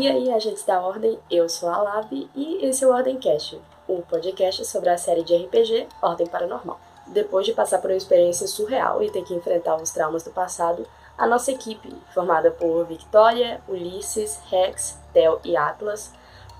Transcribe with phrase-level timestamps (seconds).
[0.00, 3.60] E aí, agentes da Ordem, eu sou a Lave e esse é o Ordem Cast,
[3.88, 6.78] o podcast sobre a série de RPG Ordem Paranormal.
[7.08, 10.86] Depois de passar por uma experiência surreal e ter que enfrentar os traumas do passado,
[11.18, 16.12] a nossa equipe, formada por Victoria, Ulisses, Rex, Tel e Atlas,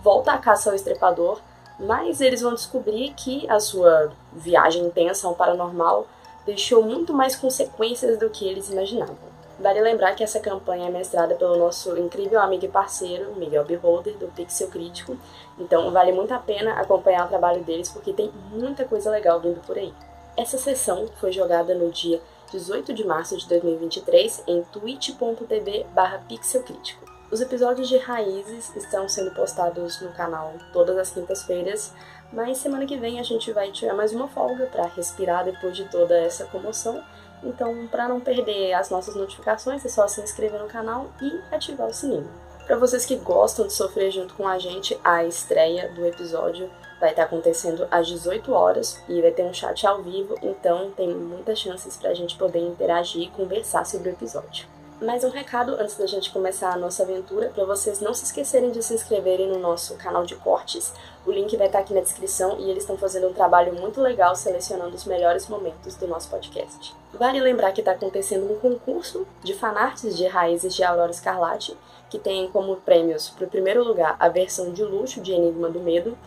[0.02, 1.38] volta à caça ao estrepador,
[1.78, 6.08] mas eles vão descobrir que a sua viagem intensa ao paranormal
[6.44, 9.37] deixou muito mais consequências do que eles imaginavam.
[9.58, 14.16] Vale lembrar que essa campanha é mestrada pelo nosso incrível amigo e parceiro, Miguel Beholder,
[14.16, 15.16] do Pixel Crítico,
[15.58, 19.60] então vale muito a pena acompanhar o trabalho deles porque tem muita coisa legal vindo
[19.66, 19.92] por aí.
[20.36, 22.20] Essa sessão foi jogada no dia
[22.52, 25.86] 18 de março de 2023 em twitch.tv
[26.28, 27.04] pixelcrítico.
[27.30, 31.92] Os episódios de Raízes estão sendo postados no canal todas as quintas-feiras,
[32.32, 35.84] mas semana que vem a gente vai tirar mais uma folga para respirar depois de
[35.86, 37.02] toda essa comoção
[37.42, 41.88] então, para não perder as nossas notificações, é só se inscrever no canal e ativar
[41.88, 42.28] o sininho.
[42.66, 47.10] Para vocês que gostam de sofrer junto com a gente, a estreia do episódio vai
[47.10, 51.58] estar acontecendo às 18 horas e vai ter um chat ao vivo, então tem muitas
[51.58, 54.77] chances para a gente poder interagir e conversar sobre o episódio.
[55.00, 58.72] Mais um recado antes da gente começar a nossa aventura, para vocês não se esquecerem
[58.72, 60.92] de se inscreverem no nosso canal de cortes.
[61.24, 64.34] O link vai estar aqui na descrição e eles estão fazendo um trabalho muito legal
[64.34, 66.96] selecionando os melhores momentos do nosso podcast.
[67.14, 71.78] Vale lembrar que está acontecendo um concurso de fanarts de Raízes de Aurora Escarlate,
[72.10, 75.78] que tem como prêmios, para o primeiro lugar, a versão de luxo de Enigma do
[75.78, 76.18] Medo,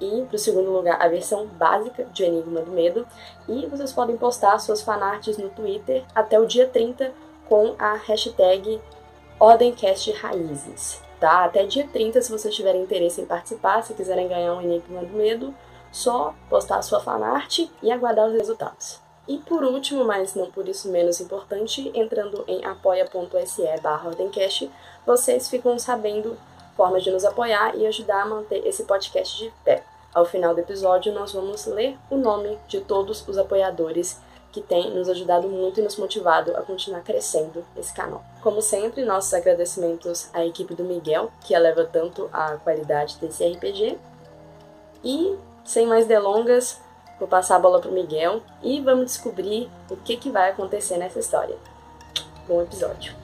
[0.00, 3.06] e para o segundo lugar a versão básica de Enigma do Medo.
[3.46, 7.12] E vocês podem postar suas fanarts no Twitter até o dia 30
[7.48, 8.80] com a hashtag
[9.38, 11.02] Ordemcast Raízes.
[11.20, 11.44] Tá?
[11.44, 15.16] Até dia 30, se vocês tiverem interesse em participar, se quiserem ganhar um Enigma do
[15.16, 15.54] Medo,
[15.90, 19.00] só postar a sua fanart e aguardar os resultados.
[19.26, 24.70] E por último, mas não por isso menos importante, entrando em apoia.se barra Ordemcast,
[25.06, 26.36] vocês ficam sabendo
[26.76, 29.82] formas de nos apoiar e ajudar a manter esse podcast de pé.
[30.12, 34.20] Ao final do episódio, nós vamos ler o nome de todos os apoiadores
[34.54, 38.24] que tem nos ajudado muito e nos motivado a continuar crescendo esse canal.
[38.40, 43.98] Como sempre, nossos agradecimentos à equipe do Miguel, que eleva tanto a qualidade desse RPG.
[45.02, 46.80] E, sem mais delongas,
[47.18, 50.98] vou passar a bola para o Miguel e vamos descobrir o que, que vai acontecer
[50.98, 51.56] nessa história.
[52.46, 53.23] Bom episódio!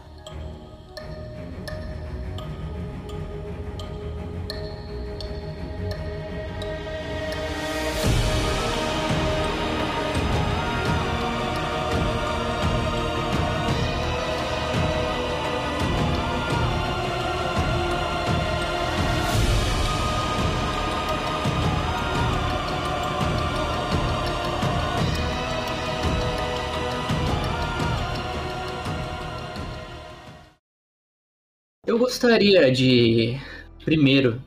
[32.11, 33.39] Gostaria de,
[33.85, 34.43] primeiro,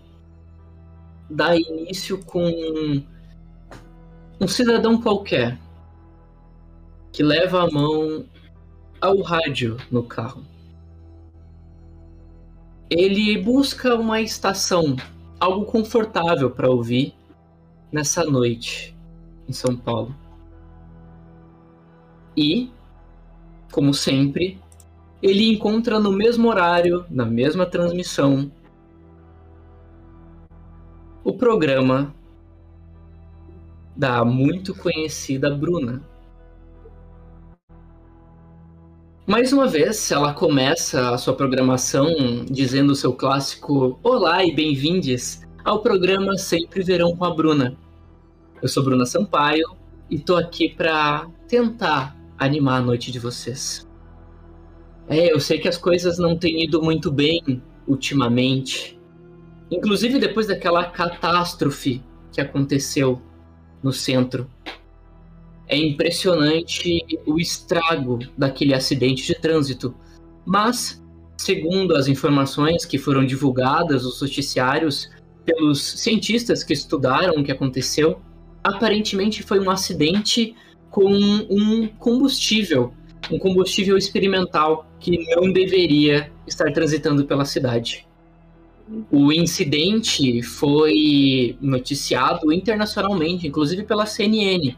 [1.29, 3.01] dar início com
[4.37, 5.57] um cidadão qualquer
[7.13, 8.25] que leva a mão
[8.99, 10.43] ao rádio no carro.
[12.89, 14.97] Ele busca uma estação,
[15.39, 17.15] algo confortável para ouvir
[17.89, 18.93] nessa noite
[19.47, 20.13] em São Paulo.
[22.35, 22.69] E,
[23.71, 24.61] como sempre,
[25.23, 28.51] ele encontra no mesmo horário, na mesma transmissão,
[31.23, 32.13] o programa
[33.95, 36.03] da muito conhecida Bruna.
[39.25, 45.41] Mais uma vez, ela começa a sua programação dizendo o seu clássico Olá e bem-vindes
[45.63, 47.77] ao programa Sempre Verão com a Bruna.
[48.61, 49.77] Eu sou Bruna Sampaio
[50.09, 53.87] e tô aqui para tentar animar a noite de vocês.
[55.07, 58.99] É, eu sei que as coisas não têm ido muito bem ultimamente.
[59.69, 62.01] Inclusive depois daquela catástrofe
[62.31, 63.21] que aconteceu
[63.81, 64.49] no centro.
[65.67, 69.95] É impressionante o estrago daquele acidente de trânsito.
[70.45, 71.01] Mas,
[71.37, 75.09] segundo as informações que foram divulgadas nos noticiários
[75.45, 78.21] pelos cientistas que estudaram o que aconteceu,
[78.63, 80.55] aparentemente foi um acidente
[80.89, 82.93] com um combustível
[83.31, 88.07] um combustível experimental que não deveria estar transitando pela cidade.
[89.09, 94.75] O incidente foi noticiado internacionalmente, inclusive pela CNN,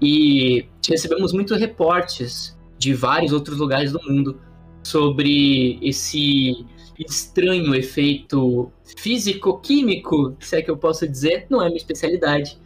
[0.00, 4.40] e recebemos muitos reportes de vários outros lugares do mundo
[4.82, 6.64] sobre esse
[6.98, 12.58] estranho efeito físico-químico, se é que eu posso dizer, não é minha especialidade,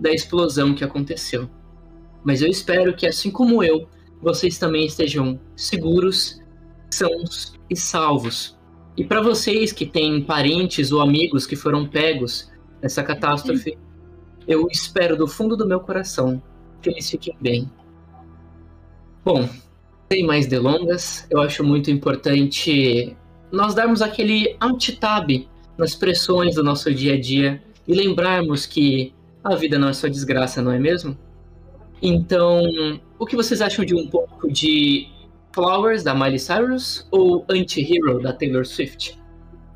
[0.00, 1.48] da explosão que aconteceu.
[2.24, 3.88] Mas eu espero que, assim como eu,
[4.20, 6.40] vocês também estejam seguros,
[6.90, 8.56] sãos e salvos.
[8.96, 12.50] E para vocês que têm parentes ou amigos que foram pegos
[12.82, 13.78] nessa catástrofe,
[14.46, 16.42] eu espero do fundo do meu coração
[16.82, 17.70] que eles fiquem bem.
[19.24, 19.48] Bom,
[20.10, 23.16] sem mais delongas, eu acho muito importante
[23.52, 29.14] nós darmos aquele alt-tab nas pressões do nosso dia a dia e lembrarmos que
[29.44, 31.16] a vida não é só desgraça, não é mesmo?
[32.02, 32.62] Então,
[33.18, 35.08] o que vocês acham de um pouco de
[35.52, 39.18] Flowers da Miley Cyrus ou Anti-Hero da Taylor Swift?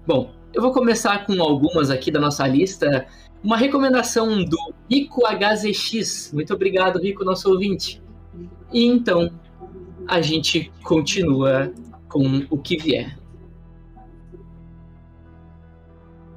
[0.06, 3.06] Bom, eu vou começar com algumas aqui da nossa lista.
[3.42, 4.56] Uma recomendação do
[4.88, 6.32] Rico HZX.
[6.32, 8.00] Muito obrigado, Rico, nosso ouvinte.
[8.72, 9.30] E então,
[10.06, 11.72] a gente continua
[12.08, 13.18] com o que vier.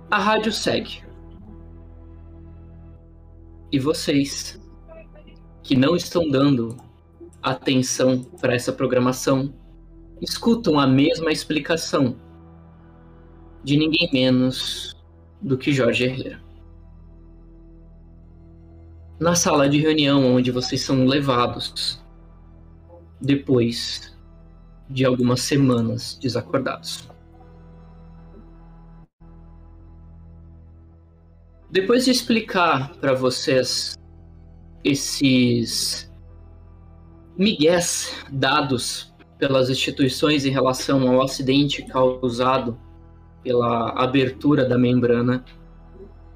[0.10, 1.04] A rádio segue.
[3.72, 4.60] E vocês
[5.62, 6.78] que não estão dando
[7.46, 9.54] atenção para essa programação
[10.20, 12.16] escutam a mesma explicação
[13.64, 14.96] de ninguém menos
[15.40, 16.42] do que Jorge Herrera.
[19.20, 22.04] Na sala de reunião onde vocês são levados
[23.22, 24.18] depois
[24.90, 27.08] de algumas semanas desacordados.
[31.70, 33.96] Depois de explicar para vocês
[34.84, 36.12] esses
[37.38, 42.78] migués dados pelas instituições em relação ao acidente causado
[43.44, 45.44] pela abertura da membrana,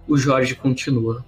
[0.07, 1.25] o Jorge continua.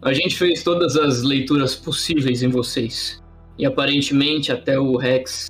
[0.00, 3.22] A gente fez todas as leituras possíveis em vocês.
[3.58, 5.48] E aparentemente até o Rex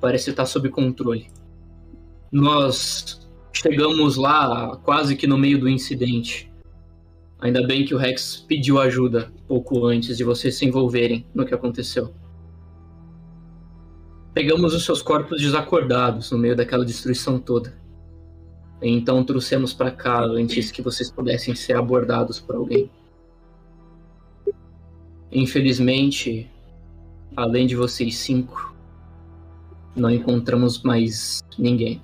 [0.00, 1.28] parece estar sob controle.
[2.32, 6.50] Nós chegamos lá quase que no meio do incidente.
[7.44, 11.52] Ainda bem que o Rex pediu ajuda pouco antes de vocês se envolverem no que
[11.52, 12.10] aconteceu.
[14.32, 17.76] Pegamos os seus corpos desacordados no meio daquela destruição toda.
[18.80, 22.90] Então trouxemos para cá antes que vocês pudessem ser abordados por alguém.
[25.30, 26.50] Infelizmente,
[27.36, 28.74] além de vocês cinco,
[29.94, 32.00] não encontramos mais ninguém.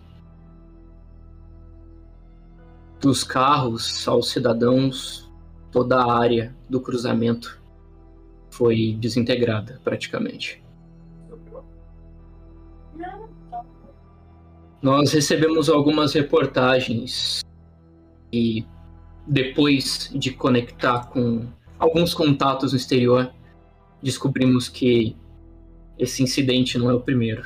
[3.01, 5.30] Dos carros aos cidadãos,
[5.71, 7.61] toda a área do cruzamento
[8.51, 10.63] foi desintegrada praticamente.
[14.83, 17.45] Nós recebemos algumas reportagens
[18.33, 18.65] e
[19.27, 21.47] depois de conectar com
[21.79, 23.33] alguns contatos no exterior,
[24.03, 25.17] descobrimos que
[25.99, 27.43] esse incidente não é o primeiro.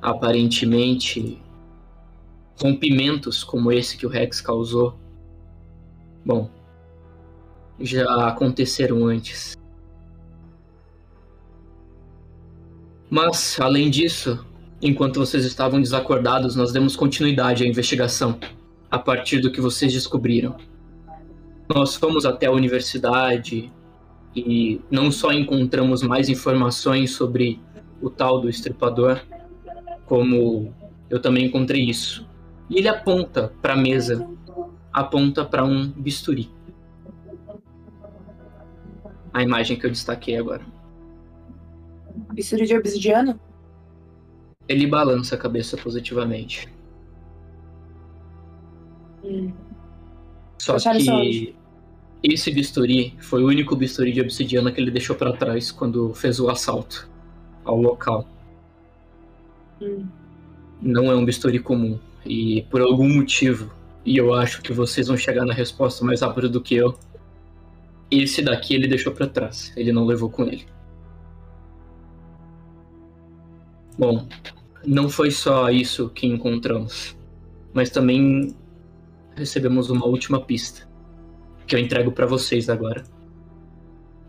[0.00, 1.40] Aparentemente,
[2.60, 4.98] rompimentos como esse que o Rex causou,
[6.24, 6.50] bom,
[7.80, 9.56] já aconteceram antes.
[13.10, 14.44] Mas, além disso,
[14.82, 18.38] enquanto vocês estavam desacordados, nós demos continuidade à investigação
[18.90, 20.56] a partir do que vocês descobriram.
[21.68, 23.72] Nós fomos até a universidade
[24.34, 27.60] e não só encontramos mais informações sobre
[28.00, 29.20] o tal do estripador,
[30.06, 30.72] como
[31.08, 32.26] eu também encontrei isso.
[32.68, 34.26] E ele aponta para a mesa,
[34.92, 36.50] aponta para um bisturi
[39.32, 40.64] a imagem que eu destaquei agora.
[42.32, 43.38] Bisturi de obsidiana?
[44.68, 46.68] Ele balança a cabeça positivamente.
[49.24, 49.52] Hum.
[50.58, 51.54] Só que
[52.22, 56.40] esse bisturi foi o único bisturi de obsidiana que ele deixou para trás quando fez
[56.40, 57.08] o assalto
[57.64, 58.26] ao local.
[59.80, 60.06] Hum.
[60.82, 61.98] Não é um bisturi comum.
[62.24, 63.72] E por algum motivo,
[64.04, 66.98] e eu acho que vocês vão chegar na resposta mais rápido do que eu,
[68.10, 70.66] esse daqui ele deixou para trás, ele não levou com ele.
[73.98, 74.26] Bom,
[74.86, 77.16] não foi só isso que encontramos,
[77.72, 78.54] mas também
[79.36, 80.88] recebemos uma última pista
[81.66, 83.04] que eu entrego para vocês agora.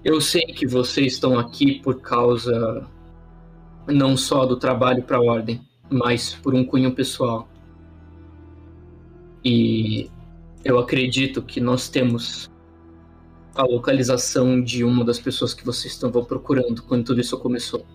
[0.03, 2.87] Eu sei que vocês estão aqui por causa
[3.87, 7.47] não só do trabalho para a ordem, mas por um cunho pessoal.
[9.43, 10.09] E
[10.63, 12.49] eu acredito que nós temos
[13.59, 17.85] a localização de uma das pessoas que vocês estavam procurando quando tudo isso começou.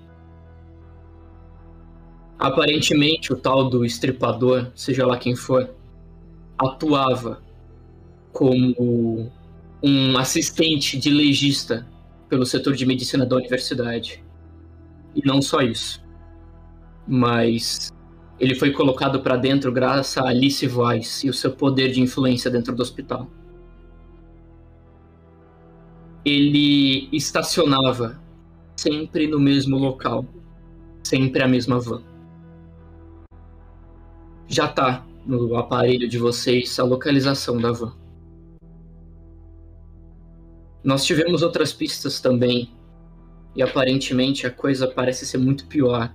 [2.38, 5.70] Aparentemente, o tal do estripador, seja lá quem for,
[6.58, 7.42] atuava
[8.30, 9.32] como
[9.82, 11.86] um assistente de legista
[12.28, 14.22] pelo setor de medicina da universidade.
[15.14, 16.04] E não só isso.
[17.08, 17.90] Mas
[18.38, 22.50] ele foi colocado para dentro graças a Alice Weiss e o seu poder de influência
[22.50, 23.30] dentro do hospital
[26.24, 28.20] ele estacionava
[28.76, 30.24] sempre no mesmo local,
[31.02, 32.02] sempre a mesma van.
[34.46, 37.94] já tá no aparelho de vocês a localização da van.
[40.82, 42.70] Nós tivemos outras pistas também,
[43.56, 46.14] e aparentemente a coisa parece ser muito pior.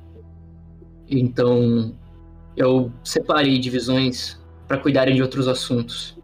[1.08, 1.98] Então,
[2.56, 6.18] eu separei divisões para cuidarem de outros assuntos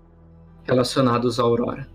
[0.63, 1.94] relacionados à Aurora.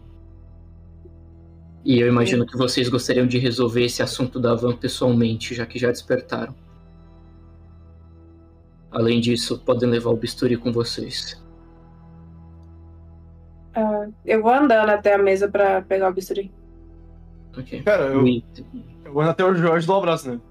[1.85, 5.79] E eu imagino que vocês gostariam de resolver esse assunto da van pessoalmente, já que
[5.79, 6.55] já despertaram.
[8.91, 11.41] Além disso, podem levar o bisturi com vocês.
[13.75, 16.53] Ah, eu vou andando até a mesa pra pegar o bisturi.
[17.57, 17.83] Ok.
[17.83, 18.27] Cara, eu,
[19.05, 20.43] eu vou até o Jorge dar um abraço nele.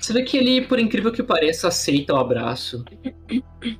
[0.00, 2.84] Você vê que ele, por incrível que pareça, aceita o abraço.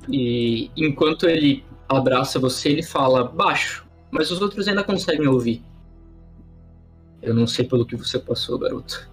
[0.09, 5.63] E enquanto ele abraça você, ele fala baixo, mas os outros ainda conseguem ouvir.
[7.19, 9.09] Eu não sei pelo que você passou, garoto.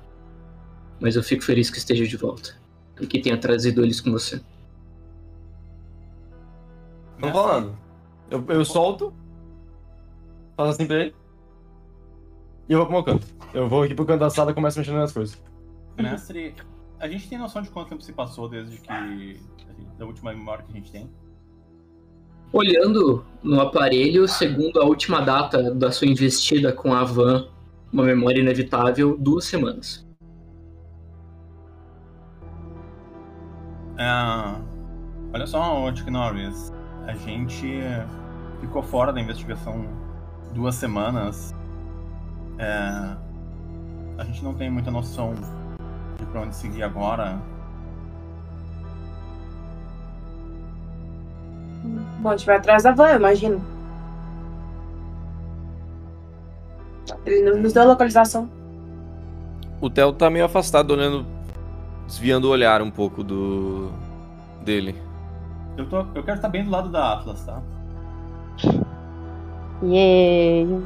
[1.00, 2.54] Mas eu fico feliz que esteja de volta.
[3.00, 4.42] E que tenha trazido eles com você.
[7.18, 7.78] Não fala nada.
[8.30, 9.14] Eu, eu solto.
[10.54, 11.14] Faço assim pra ele.
[12.68, 13.26] E eu vou pro meu canto.
[13.54, 15.42] Eu vou aqui pro canto da sala e começo mexendo nas coisas.
[15.96, 16.54] Mestre,
[16.98, 19.40] a gente tem noção de quanto tempo se passou desde que.
[19.98, 21.08] da última memória que a gente tem?
[22.52, 27.46] Olhando no aparelho, segundo a última data da sua investida com a van,
[27.92, 30.06] uma memória inevitável, duas semanas.
[33.98, 34.60] Ah,
[35.32, 36.72] olha só, Chuck Norris.
[37.06, 37.80] A gente
[38.60, 39.86] ficou fora da investigação
[40.54, 41.54] duas semanas.
[42.58, 43.16] É,
[44.18, 45.34] a gente não tem muita noção
[46.18, 47.40] de pra onde seguir agora.
[52.20, 53.64] Bom, a gente vai atrás da van, eu imagino.
[57.24, 58.48] Ele não nos deu a localização.
[59.80, 61.24] O Theo tá meio afastado, olhando.
[62.06, 63.90] desviando o olhar um pouco do.
[64.62, 64.94] dele.
[65.78, 67.62] Eu, tô, eu quero estar bem do lado da Atlas, tá?
[69.82, 70.82] Yay.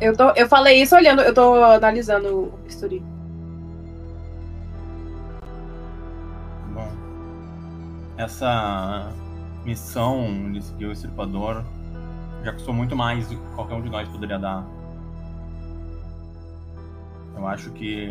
[0.00, 3.02] Eu, tô, eu falei isso olhando, eu tô analisando o bisturi.
[6.74, 6.88] Bom,
[8.16, 9.12] essa
[9.68, 11.62] missão de seguir o Estripador
[12.42, 14.64] já custou muito mais do que qualquer um de nós poderia dar.
[17.36, 18.08] Eu acho que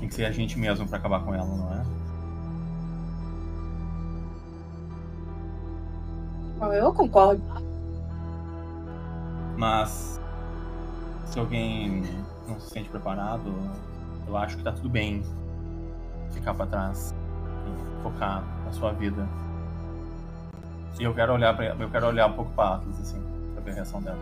[0.00, 1.84] tem que ser a gente mesmo pra acabar com ela, não é?
[6.78, 7.42] Eu concordo.
[9.58, 10.18] Mas
[11.26, 12.02] se alguém
[12.48, 13.52] não se sente preparado,
[14.26, 15.22] eu acho que tá tudo bem
[16.32, 17.14] ficar pra trás
[17.66, 19.28] e focar na sua vida.
[20.98, 23.20] E eu quero olhar para eu quero olhar um pouco pra Atlas assim,
[23.54, 24.18] pra ver a reação dela.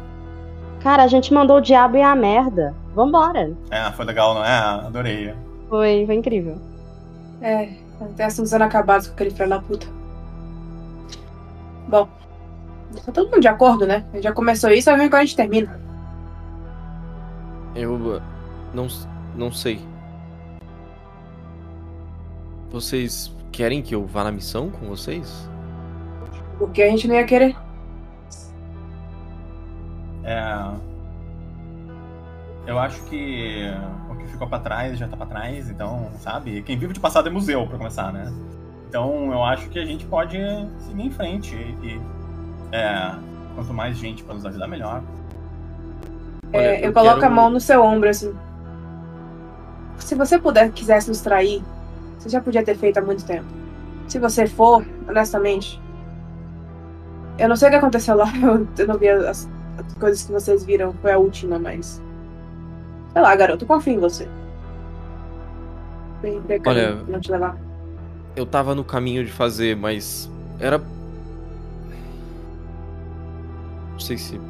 [0.83, 2.75] Cara, a gente mandou o diabo e a merda.
[2.95, 3.53] Vambora.
[3.71, 4.59] É, foi legal, não é?
[4.59, 5.35] Adorei.
[5.69, 6.59] Foi, foi incrível.
[7.41, 9.87] É, até assuntos acabados com aquele filho da puta.
[11.89, 12.09] Bom,
[13.05, 14.05] tá todo mundo de acordo, né?
[14.21, 15.81] Já começou isso, vai ver quando a gente termina.
[17.75, 17.95] Eu.
[17.95, 18.23] uh,
[18.75, 18.87] não,
[19.35, 19.81] não sei.
[22.71, 25.49] Vocês querem que eu vá na missão com vocês?
[26.63, 27.57] Porque a gente não ia querer.
[30.23, 30.71] É.
[32.67, 33.69] Eu acho que
[34.09, 36.63] o que ficou pra trás já tá pra trás, então, sabe?
[36.63, 38.33] Quem vive de passado é museu, pra começar, né?
[38.89, 40.39] Então, eu acho que a gente pode
[40.79, 42.01] seguir em frente e.
[42.71, 43.13] é,
[43.57, 45.03] quanto mais gente pra nos ajudar, melhor.
[46.53, 48.33] É, Olha, eu, eu coloco quero- a mão no seu ombro, assim.
[49.99, 51.61] Se você puder, quisesse nos trair,
[52.19, 53.47] você já podia ter feito há muito tempo.
[54.07, 55.82] Se você for, honestamente.
[57.43, 60.31] Eu não sei o que aconteceu lá, eu, eu não vi as, as coisas que
[60.33, 62.01] vocês viram, foi a última, mas.
[63.13, 64.29] Sei lá, garoto, confio em você.
[66.23, 67.57] Bem, bem, Olha- não te levar.
[68.37, 70.31] Eu tava no caminho de fazer, mas.
[70.61, 70.79] Era.
[73.93, 74.41] Não sei se.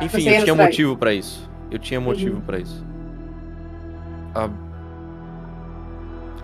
[0.00, 1.48] Enfim, eu tinha motivo pra isso.
[1.70, 2.40] Eu tinha motivo Uhum.
[2.42, 2.84] pra isso.
[4.34, 4.48] Ah,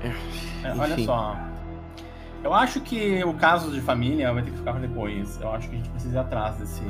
[0.02, 1.36] É, olha só.
[2.46, 5.36] Eu acho que o caso de família vai ter que ficar pra depois.
[5.40, 6.80] Eu acho que a gente precisa ir atrás desse,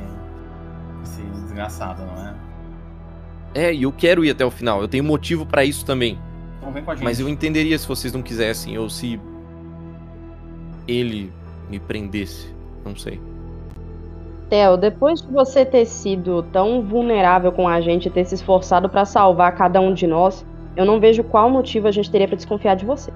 [0.99, 2.35] desse desgraçado, não é?
[3.55, 4.81] É, e eu quero ir até o final.
[4.81, 6.19] Eu tenho motivo pra isso também.
[6.59, 7.03] Então vem com a gente.
[7.03, 9.19] Mas eu entenderia se vocês não quisessem, ou se.
[10.87, 11.33] Ele
[11.71, 12.53] me prendesse.
[12.85, 13.19] Não sei.
[14.51, 18.87] Theo, depois de você ter sido tão vulnerável com a gente e ter se esforçado
[18.89, 20.45] pra salvar cada um de nós,
[20.75, 23.11] eu não vejo qual motivo a gente teria pra desconfiar de você.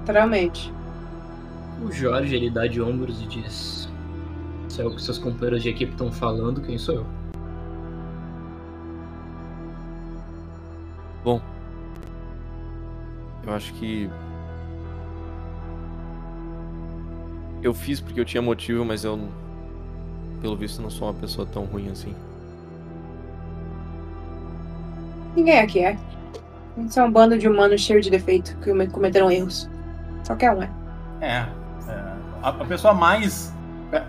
[0.00, 0.72] Literalmente.
[1.84, 3.88] O Jorge, ele dá de ombros e diz:
[4.68, 7.06] Se é o que seus companheiros de equipe estão falando, quem sou eu?
[11.22, 11.40] Bom.
[13.46, 14.08] Eu acho que.
[17.62, 19.18] eu fiz porque eu tinha motivo, mas eu,
[20.42, 22.14] pelo visto, não sou uma pessoa tão ruim assim.
[25.34, 25.98] Ninguém aqui é.
[26.76, 29.68] A gente é um bando de humanos cheio de defeito que cometeram erros.
[30.24, 30.70] Só que é um, é.
[31.20, 31.63] É.
[32.44, 33.52] é, a, a pessoa mais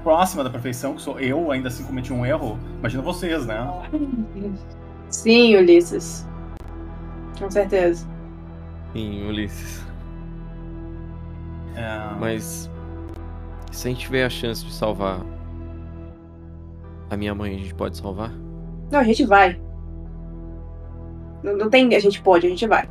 [0.03, 3.57] próxima da perfeição, que sou eu, ainda assim cometi um erro, imagina vocês, né?
[5.09, 6.27] Sim, Ulisses.
[7.37, 8.07] Com certeza.
[8.93, 9.85] Sim, Ulisses.
[11.75, 12.69] É, Mas
[13.71, 15.19] se a gente tiver a chance de salvar
[17.09, 18.31] a minha mãe, a gente pode salvar?
[18.91, 19.59] Não, a gente vai.
[21.43, 21.93] Não, não tem.
[21.93, 22.89] A gente pode, a gente vai.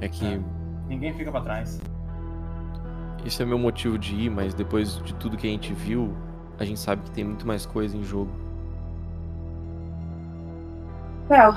[0.00, 0.40] É que É.
[0.88, 1.80] Ninguém fica pra trás.
[3.24, 6.12] Esse é meu motivo de ir, mas depois de tudo que a gente viu,
[6.58, 8.30] a gente sabe que tem muito mais coisa em jogo.
[11.30, 11.54] Well,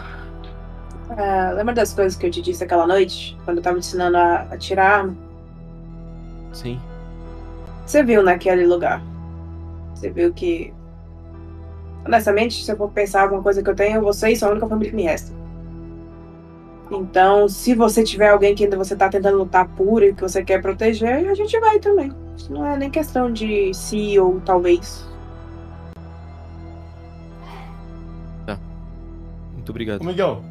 [1.18, 3.38] é, lembra das coisas que eu te disse aquela noite?
[3.46, 5.18] Quando eu tava te ensinando a atirar arma?
[6.54, 6.80] Sim.
[7.86, 9.02] Você viu naquele lugar.
[9.94, 10.74] Você viu que.
[12.06, 14.92] Honestamente, se eu for pensar alguma coisa que eu tenho, vocês são a única família
[14.92, 15.32] que me resta.
[16.92, 20.44] Então, se você tiver alguém que ainda você tá tentando lutar por e que você
[20.44, 22.12] quer proteger, a gente vai também.
[22.38, 25.06] Isso não é nem questão de se ou talvez.
[29.66, 30.02] Muito obrigado.
[30.02, 30.44] Ô, Miguel.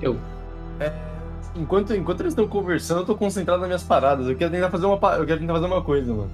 [0.00, 0.16] Eu.
[0.78, 0.92] É,
[1.56, 4.28] enquanto, enquanto eles estão conversando, eu tô concentrado nas minhas paradas.
[4.28, 6.30] Eu quero tentar fazer uma, eu quero tentar fazer uma coisa, mano.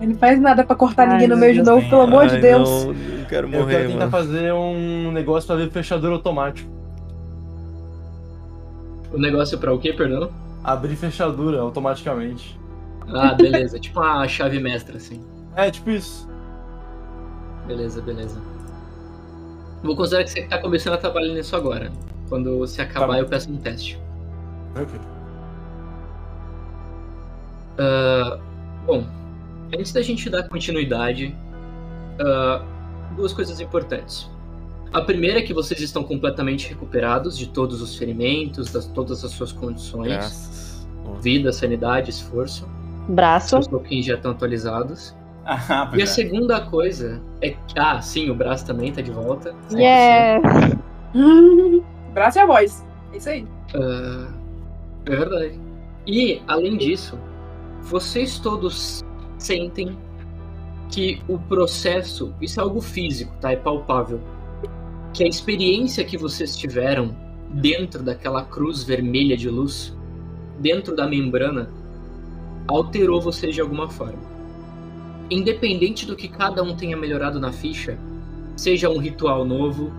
[0.00, 2.38] Ele não faz nada pra cortar Ai, ninguém no meio de novo, pelo amor de
[2.38, 2.68] Deus.
[2.68, 4.10] Não, não quero Eu morrer, quero tentar mano.
[4.10, 6.68] fazer um negócio pra ver fechador automático.
[9.12, 10.30] O negócio pra o quê, perdão?
[10.62, 12.58] Abrir fechadura automaticamente.
[13.08, 13.78] Ah, beleza.
[13.80, 15.24] tipo uma chave mestra, assim.
[15.54, 16.28] É, tipo isso.
[17.66, 18.40] Beleza, beleza.
[19.82, 21.92] Vou considerar que você tá começando a trabalhar nisso agora.
[22.28, 23.14] Quando você acabar, bom.
[23.14, 24.00] eu peço um teste.
[24.74, 24.98] Ok.
[27.78, 28.38] Ah,
[28.86, 29.04] bom,
[29.74, 31.34] antes da gente dar continuidade,
[32.20, 32.62] ah,
[33.14, 34.30] duas coisas importantes.
[34.92, 39.32] A primeira é que vocês estão completamente recuperados de todos os ferimentos, das todas as
[39.32, 40.08] suas condições.
[40.08, 40.88] Graças.
[41.20, 42.68] Vida, sanidade, esforço.
[43.08, 43.50] Braço.
[43.50, 45.14] Seus tokens já estão atualizados.
[45.48, 46.06] Ah, E a é.
[46.06, 47.78] segunda coisa é que.
[47.78, 49.54] Ah, sim, o braço também tá de volta.
[49.70, 49.78] 100%.
[49.78, 50.76] Yeah!
[52.12, 52.84] Braço e a voz.
[53.12, 53.46] É isso aí.
[53.76, 54.26] Ah,
[55.06, 55.60] é verdade.
[56.04, 57.16] E, além disso,
[57.82, 59.04] vocês todos
[59.38, 59.96] sentem
[60.90, 63.52] que o processo, isso é algo físico, tá?
[63.52, 64.20] É palpável.
[65.16, 67.16] Que a experiência que vocês tiveram
[67.48, 69.96] dentro daquela cruz vermelha de luz,
[70.60, 71.70] dentro da membrana,
[72.68, 74.22] alterou vocês de alguma forma.
[75.30, 77.98] Independente do que cada um tenha melhorado na ficha,
[78.58, 79.90] seja um ritual novo,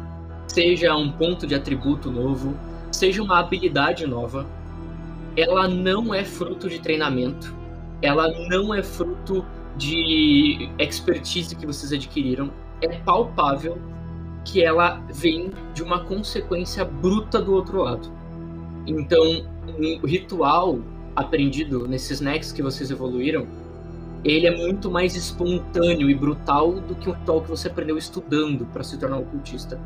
[0.45, 2.55] seja um ponto de atributo novo,
[2.91, 4.45] seja uma habilidade nova,
[5.35, 7.55] ela não é fruto de treinamento,
[8.03, 9.43] ela não é fruto
[9.75, 12.51] de expertise que vocês adquiriram,
[12.83, 13.81] é palpável
[14.47, 18.09] que ela vem de uma consequência bruta do outro lado.
[18.87, 19.45] Então,
[19.77, 20.79] um ritual
[21.13, 23.45] aprendido nesses necks que vocês evoluíram,
[24.23, 28.65] ele é muito mais espontâneo e brutal do que um ritual que você aprendeu estudando
[28.67, 29.79] para se tornar um cultista.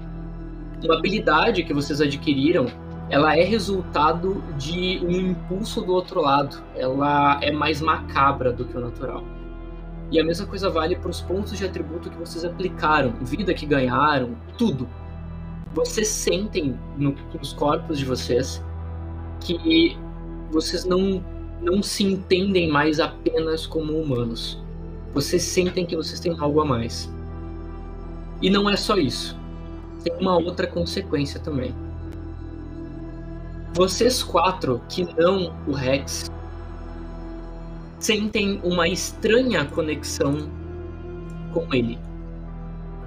[0.84, 2.68] Uma habilidade que vocês adquiriram,
[3.10, 6.62] ela é resultado de um impulso do outro lado.
[6.76, 9.24] Ela é mais macabra do que o natural.
[10.12, 13.66] E a mesma coisa vale para os pontos de atributo que vocês aplicaram, vida que
[13.66, 14.88] ganharam, tudo.
[15.74, 18.62] Vocês sentem no- nos corpos de vocês
[19.40, 19.98] que
[20.52, 21.24] vocês não,
[21.62, 24.62] não se entendem mais apenas como humanos.
[25.14, 27.10] Vocês sentem que vocês têm algo a mais.
[28.42, 29.38] E não é só isso.
[30.04, 31.74] Tem uma outra consequência também.
[33.74, 36.30] Vocês quatro, que não o Rex,
[38.02, 40.50] sentem uma estranha conexão
[41.54, 42.00] com ele.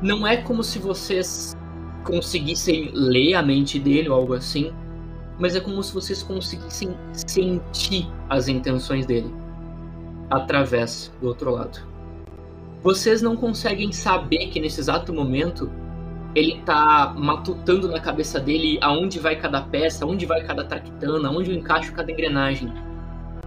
[0.01, 1.57] Não é como se vocês
[2.05, 4.73] conseguissem ler a mente dele ou algo assim,
[5.39, 9.35] mas é como se vocês conseguissem sentir as intenções dele
[10.31, 11.81] através do outro lado.
[12.83, 15.71] Vocês não conseguem saber que nesse exato momento
[16.35, 21.51] ele tá matutando na cabeça dele aonde vai cada peça, aonde vai cada traquitana, aonde
[21.51, 22.73] eu encaixo cada engrenagem.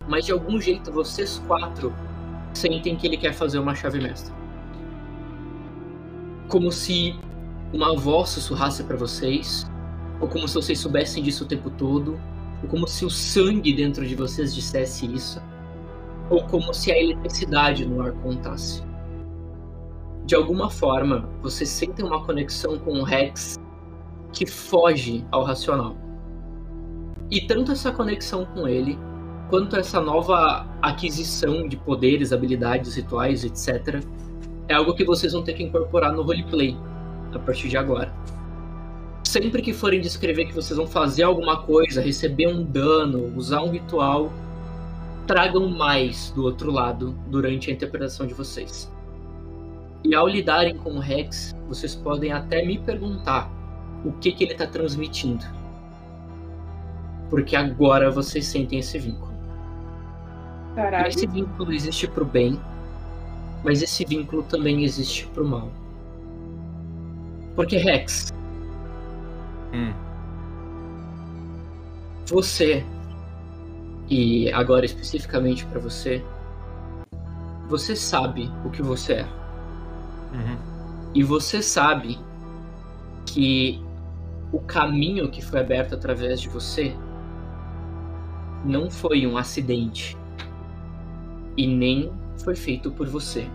[0.08, 1.94] Mas de algum jeito vocês quatro
[2.54, 4.34] sentem que ele quer fazer uma chave mestra.
[6.48, 7.16] Como se
[7.74, 9.70] uma voz sussurrasse para vocês,
[10.20, 12.20] ou como se vocês soubessem disso o tempo todo,
[12.64, 15.42] ou como se o sangue dentro de vocês dissesse isso,
[16.30, 18.84] ou como se a eletricidade no ar contasse.
[20.26, 23.58] De alguma forma, vocês sentem uma conexão com o Rex
[24.34, 25.96] que foge ao racional.
[27.32, 28.98] E tanto essa conexão com ele,
[29.50, 34.04] quanto essa nova aquisição de poderes, habilidades, rituais, etc.,
[34.68, 36.78] é algo que vocês vão ter que incorporar no roleplay
[37.34, 38.14] a partir de agora.
[39.24, 43.70] Sempre que forem descrever que vocês vão fazer alguma coisa, receber um dano, usar um
[43.70, 44.32] ritual,
[45.26, 48.92] tragam mais do outro lado durante a interpretação de vocês.
[50.04, 53.52] E ao lidarem com o Rex, vocês podem até me perguntar
[54.06, 55.46] o que, que ele está transmitindo.
[57.30, 59.27] Porque agora vocês sentem esse vínculo.
[60.78, 61.08] Caralho.
[61.08, 62.62] Esse vínculo existe pro bem,
[63.64, 65.72] mas esse vínculo também existe pro mal.
[67.56, 68.32] Porque, Rex,
[69.74, 69.92] Hum.
[72.28, 72.86] você,
[74.08, 76.24] e agora especificamente pra você,
[77.68, 79.24] você sabe o que você é.
[80.32, 80.58] Uhum.
[81.16, 82.20] E você sabe
[83.26, 83.84] que
[84.52, 86.96] o caminho que foi aberto através de você
[88.64, 90.17] não foi um acidente
[91.58, 92.12] e nem
[92.44, 93.50] foi feito por você.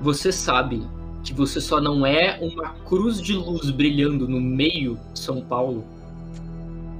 [0.00, 0.86] Você sabe
[1.24, 5.84] que você só não é uma cruz de luz brilhando no meio de São Paulo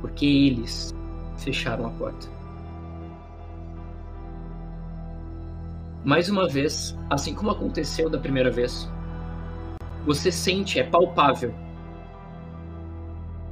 [0.01, 0.95] porque eles
[1.37, 2.29] fecharam a porta.
[6.05, 8.89] Mais uma vez, assim como aconteceu da primeira vez,
[10.07, 11.53] você sente, é palpável,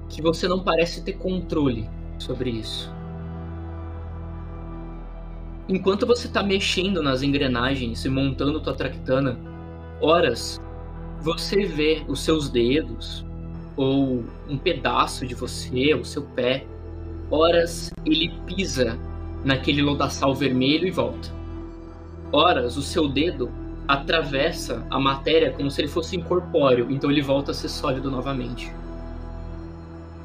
[0.08, 2.95] que você não parece ter controle sobre isso.
[5.68, 9.36] Enquanto você está mexendo nas engrenagens e montando tua traquitana,
[10.00, 10.60] horas
[11.20, 13.24] você vê os seus dedos
[13.76, 16.64] ou um pedaço de você, o seu pé,
[17.30, 18.96] horas ele pisa
[19.44, 21.34] naquele lodaçal vermelho e volta.
[22.32, 23.50] Horas o seu dedo
[23.88, 28.72] atravessa a matéria como se ele fosse incorpóreo, então ele volta a ser sólido novamente.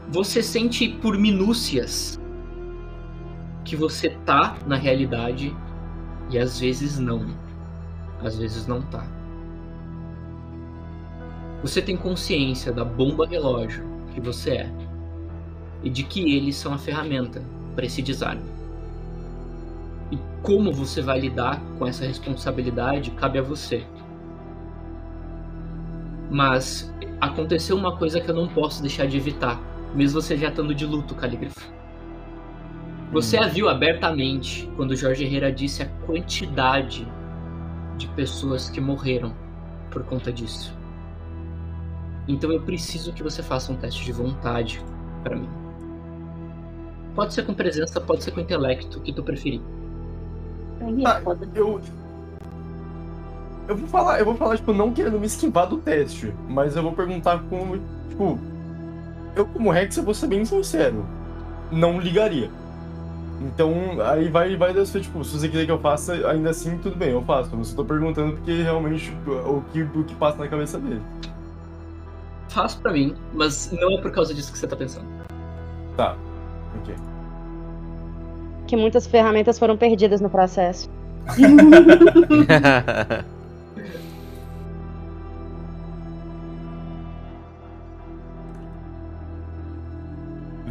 [0.09, 2.19] Você sente por minúcias
[3.63, 5.55] que você tá na realidade
[6.29, 7.25] e às vezes não.
[8.23, 9.05] Às vezes não tá.
[11.61, 14.71] Você tem consciência da bomba relógio que você é
[15.83, 17.41] e de que eles são a ferramenta
[17.75, 18.49] para esse desarme.
[20.11, 23.85] E como você vai lidar com essa responsabilidade cabe a você.
[26.29, 29.59] Mas aconteceu uma coisa que eu não posso deixar de evitar,
[29.93, 31.80] mesmo você já estando de luto, Calígrafo.
[33.11, 37.05] Você a viu abertamente quando Jorge Herrera disse a quantidade
[37.97, 39.33] de pessoas que morreram
[39.91, 40.73] por conta disso.
[42.25, 44.81] Então eu preciso que você faça um teste de vontade
[45.23, 45.49] para mim.
[47.13, 49.61] Pode ser com presença, pode ser com intelecto, o que tu preferir.
[51.05, 51.49] Ah, é foda.
[51.53, 51.81] Eu.
[53.67, 56.83] Eu vou falar, eu vou falar, tipo, não querendo me esquivar do teste, mas eu
[56.83, 57.77] vou perguntar como,
[58.09, 58.39] tipo,
[59.35, 61.05] eu como Rex, eu vou ser bem sincero,
[61.69, 62.49] não ligaria.
[63.41, 63.73] Então,
[64.05, 66.95] aí vai, vai da sua, tipo, se você quiser que eu faça, ainda assim, tudo
[66.95, 67.55] bem, eu faço.
[67.55, 71.01] Eu só tô perguntando porque realmente tipo, o que, o que passa na cabeça dele.
[72.49, 75.07] Faz pra mim, mas não é por causa disso que você tá pensando.
[75.97, 76.15] Tá,
[76.81, 76.93] ok.
[78.67, 80.87] Que muitas ferramentas foram perdidas no processo.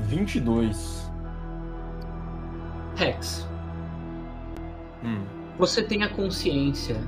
[0.06, 0.99] Vinte e dois.
[3.00, 3.48] Rex,
[5.02, 5.24] Hum.
[5.58, 7.00] você tem a consciência,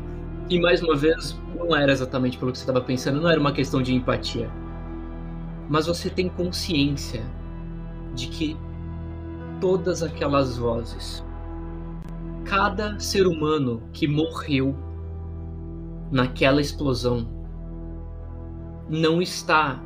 [0.49, 3.53] e mais uma vez, não era exatamente pelo que você estava pensando, não era uma
[3.53, 4.51] questão de empatia.
[5.69, 7.23] Mas você tem consciência
[8.15, 8.57] de que
[9.61, 11.23] todas aquelas vozes,
[12.47, 14.75] cada ser humano que morreu
[16.11, 17.29] naquela explosão,
[18.89, 19.79] não está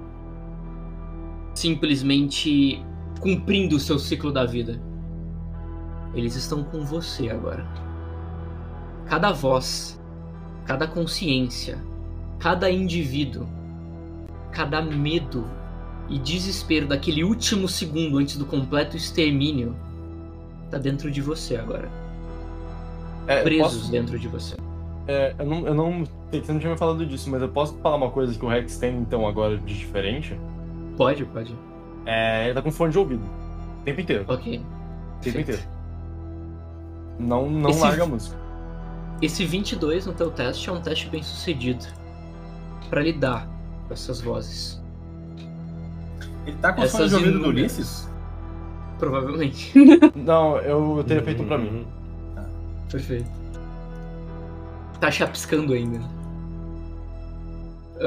[1.53, 2.81] simplesmente
[3.21, 4.86] cumprindo o seu ciclo da vida.
[6.17, 7.65] Eles estão com você agora.
[9.07, 10.01] Cada voz,
[10.65, 11.79] cada consciência,
[12.41, 13.47] cada indivíduo,
[14.51, 15.45] cada medo
[16.09, 19.77] e desespero daquele último segundo antes do completo extermínio
[20.71, 21.89] tá dentro de você agora.
[23.29, 24.57] É, Presos posso- dentro de você.
[25.07, 25.67] é, eu não.
[25.67, 26.05] Eu não.
[26.33, 28.79] Você não tinha me falado disso, mas eu posso falar uma coisa que o Rex
[28.79, 30.39] tem então agora de diferente?
[30.97, 31.55] Pode, pode.
[32.05, 32.47] É.
[32.47, 33.23] Ele tá com fone de ouvido.
[33.81, 34.25] O tempo inteiro.
[34.29, 34.59] Ok.
[34.59, 34.67] O tempo
[35.23, 35.51] Perfeito.
[35.51, 35.76] inteiro.
[37.19, 38.37] Não, não Esse- larga a música.
[39.23, 41.85] Esse 22 no teu teste é um teste bem sucedido
[42.91, 43.49] para lidar
[43.89, 44.81] com essas vozes.
[46.47, 47.49] Ele tá com o Essas fone de ouvido do.
[47.49, 48.09] Ulisses?
[48.99, 49.73] Provavelmente.
[50.15, 51.87] Não, eu teria feito um pra mim.
[52.91, 53.29] Perfeito.
[55.01, 55.99] Tá chapiscando ainda.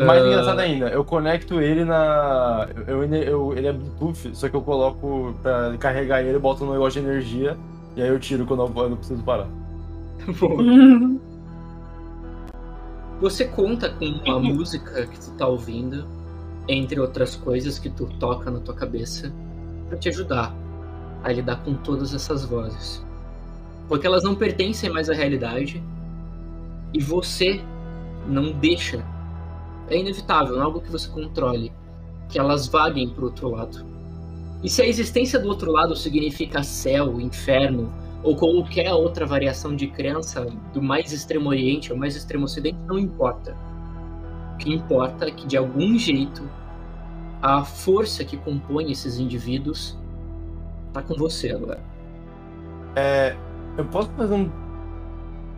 [0.05, 2.67] Mais Ah, engraçado ainda, eu conecto ele na.
[2.87, 6.63] Eu, eu, eu- ele é Bluetooth, só que eu coloco pra carregar ele, eu boto
[6.63, 7.57] no negócio de energia,
[7.95, 9.47] e aí eu tiro quando eu, eu não preciso parar.
[10.39, 10.63] Boa.
[13.21, 16.07] Você conta com uma música que tu tá ouvindo,
[16.69, 19.33] entre outras coisas que tu toca na tua cabeça,
[19.89, 20.55] pra te ajudar
[21.21, 23.03] a lidar com todas essas vozes.
[23.89, 25.83] Porque elas não pertencem mais à realidade
[26.93, 27.61] e você
[28.25, 29.03] não deixa.
[29.89, 31.73] É inevitável, não é algo que você controle,
[32.29, 33.85] que elas vaguem pro outro lado.
[34.63, 37.91] E se a existência do outro lado significa céu, inferno,
[38.21, 42.99] ou qualquer outra variação de crença do mais extremo oriente ao mais extremo ocidente, não
[42.99, 43.55] importa.
[44.53, 46.49] O que importa é que, de algum jeito,
[47.41, 49.97] a força que compõe esses indivíduos
[50.91, 51.79] tá com você agora.
[52.95, 53.35] É.
[53.77, 54.49] Eu posso fazer um.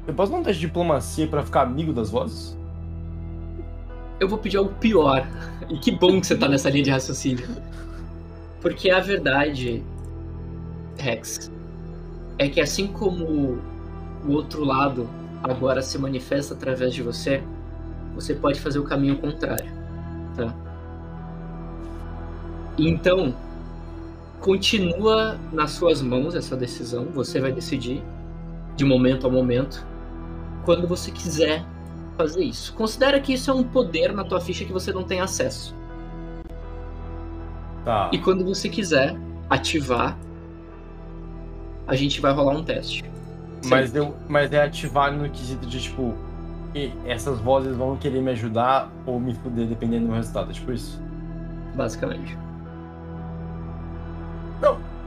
[0.05, 2.57] Eu posso dar um teste de diplomacia pra ficar amigo das vozes?
[4.19, 5.27] Eu vou pedir algo pior.
[5.67, 7.47] E que bom que você tá nessa linha de raciocínio.
[8.61, 9.83] Porque a verdade,
[10.97, 11.51] Rex,
[12.37, 13.59] é que assim como
[14.25, 15.09] o outro lado
[15.43, 17.43] agora se manifesta através de você,
[18.13, 19.71] você pode fazer o caminho contrário,
[20.35, 20.53] tá?
[22.77, 23.35] Então,
[24.39, 28.03] continua nas suas mãos essa decisão, você vai decidir
[28.75, 29.85] de momento a momento
[30.65, 31.65] quando você quiser
[32.17, 32.73] fazer isso.
[32.73, 35.75] Considera que isso é um poder na tua ficha que você não tem acesso.
[37.85, 38.09] Tá.
[38.11, 39.15] E quando você quiser
[39.49, 40.17] ativar,
[41.87, 43.03] a gente vai rolar um teste.
[43.65, 46.15] Mas, eu, mas é ativar no quesito de, tipo,
[47.05, 50.49] essas vozes vão querer me ajudar ou me fuder dependendo do resultado.
[50.49, 51.01] É tipo isso.
[51.75, 52.37] Basicamente.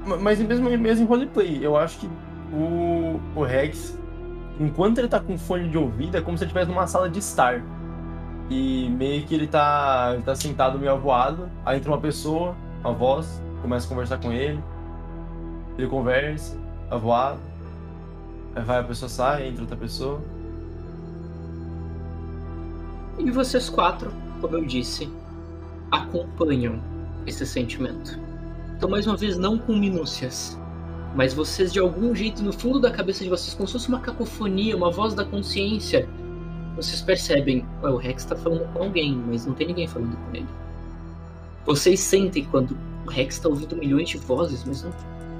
[0.07, 2.09] Ma- Mas mesmo, mesmo em roleplay, eu acho que
[2.53, 3.99] o, o Rex,
[4.61, 7.19] enquanto ele tá com fone de ouvido, é como se ele estivesse numa sala de
[7.21, 7.63] estar.
[8.51, 12.93] E meio que ele tá, ele tá sentado meio avoado, aí entra uma pessoa, uma
[12.93, 14.63] voz, começa a conversar com ele.
[15.79, 16.57] Ele conversa,
[16.91, 17.41] avoado.
[18.55, 20.21] Aí vai, a pessoa sai, entra outra pessoa.
[23.19, 25.11] E vocês quatro, como eu disse,
[25.91, 26.81] acompanham
[27.27, 28.19] esse sentimento.
[28.77, 30.59] Então, mais uma vez, não com minúcias,
[31.15, 34.01] mas vocês, de algum jeito, no fundo da cabeça de vocês, como se fosse uma
[34.01, 36.09] cacofonia, uma voz da consciência,
[36.77, 40.37] vocês percebem: "Ué, o Rex tá falando com alguém, mas não tem ninguém falando com
[40.37, 40.64] ele.
[41.67, 44.93] Vocês sentem quando o Rex tá ouvindo milhões de vozes, mas não,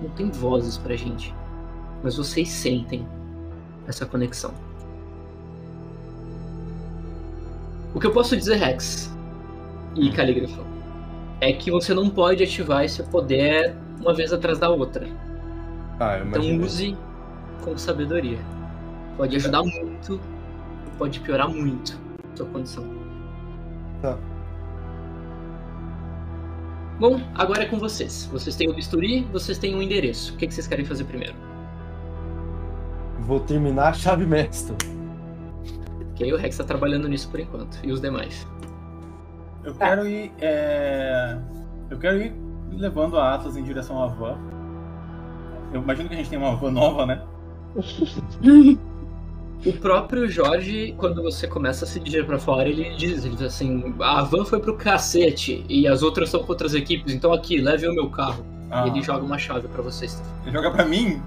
[0.03, 1.35] não tem vozes pra gente.
[2.03, 3.07] Mas vocês sentem
[3.87, 4.53] essa conexão.
[7.95, 9.13] O que eu posso dizer, Rex
[9.95, 10.61] e Calígrafo,
[11.41, 15.07] é que você não pode ativar esse poder uma vez atrás da outra.
[16.01, 16.97] Ah, Então use
[17.63, 18.39] com sabedoria.
[19.17, 20.21] Pode ajudar muito,
[20.99, 21.99] pode piorar muito
[22.33, 22.85] a sua condição.
[24.03, 24.19] Tá.
[26.99, 28.29] Bom, agora é com vocês.
[28.33, 30.35] Vocês têm o bisturi, vocês têm o endereço.
[30.35, 31.35] O que que vocês querem fazer primeiro?
[33.21, 34.77] Vou terminar a chave mestra.
[36.15, 37.79] Que aí o Rex tá trabalhando nisso por enquanto.
[37.83, 38.47] E os demais.
[39.65, 40.33] Eu quero ir.
[40.41, 41.37] é,
[41.91, 42.33] Eu quero ir
[42.71, 44.39] levando a Atlas em direção à van.
[45.73, 47.23] Eu imagino que a gente tem uma van nova, né?
[49.65, 53.47] O próprio Jorge, quando você começa a se dirigir pra fora, ele diz, ele diz
[53.47, 57.57] assim, a van foi pro cacete e as outras são com outras equipes, então aqui,
[57.59, 58.45] leve o meu carro.
[58.71, 60.23] Ah, E ele joga uma chave pra vocês.
[60.47, 61.23] Joga pra mim?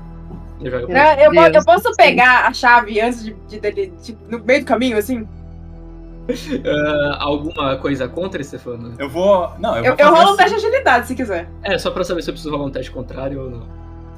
[0.60, 4.20] Ele joga pra Eu, Deus eu posso pegar a chave antes de, de dele, tipo,
[4.30, 5.28] no meio do caminho, assim?
[6.66, 8.94] Ah, alguma coisa contra, Stefano?
[9.00, 9.50] Eu vou.
[9.60, 10.38] Não, eu, Eu, vou eu rolo um assim.
[10.38, 11.50] teste de agilidade, se quiser.
[11.64, 13.68] É, só pra saber se eu preciso rolar um teste contrário ou não.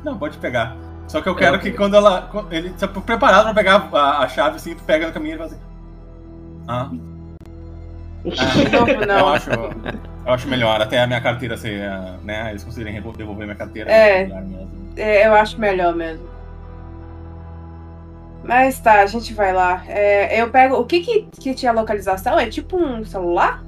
[0.03, 0.75] Não, pode pegar.
[1.09, 1.71] Só que eu É, quero ok.
[1.71, 2.29] que quando ela.
[2.51, 5.37] Ele tá preparado pra pegar a, a chave, assim, tu pega no caminho e ele
[5.39, 5.61] fala assim.
[6.67, 6.89] Ah.
[8.71, 9.27] Não, Eu não.
[9.29, 9.49] acho.
[9.49, 11.83] Eu acho melhor, até a minha carteira ser.
[11.89, 12.49] ah, né?
[12.51, 13.91] Eles conseguirem devolver minha carteira.
[13.91, 14.29] É.
[14.95, 16.27] É, eu acho melhor mesmo.
[18.43, 19.83] Mas tá, a gente vai lá.
[19.87, 20.75] É, eu pego.
[20.75, 22.39] O que, que que tinha localização?
[22.39, 23.63] É tipo um celular?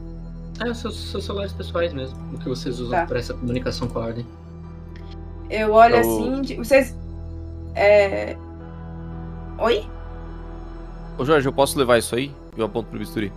[0.60, 3.06] Ah, os seus, seus celulares pessoais mesmo, o que vocês usam Tá.
[3.06, 4.25] pra essa comunicação com a ordem.
[5.49, 6.41] Eu olho Eu- assim.
[6.41, 6.95] de- vocês.
[7.75, 8.36] É.
[9.60, 9.86] Oi?
[11.17, 12.31] Ô Jorge, eu posso levar isso aí?
[12.57, 13.31] Eu aponto pro bisturi.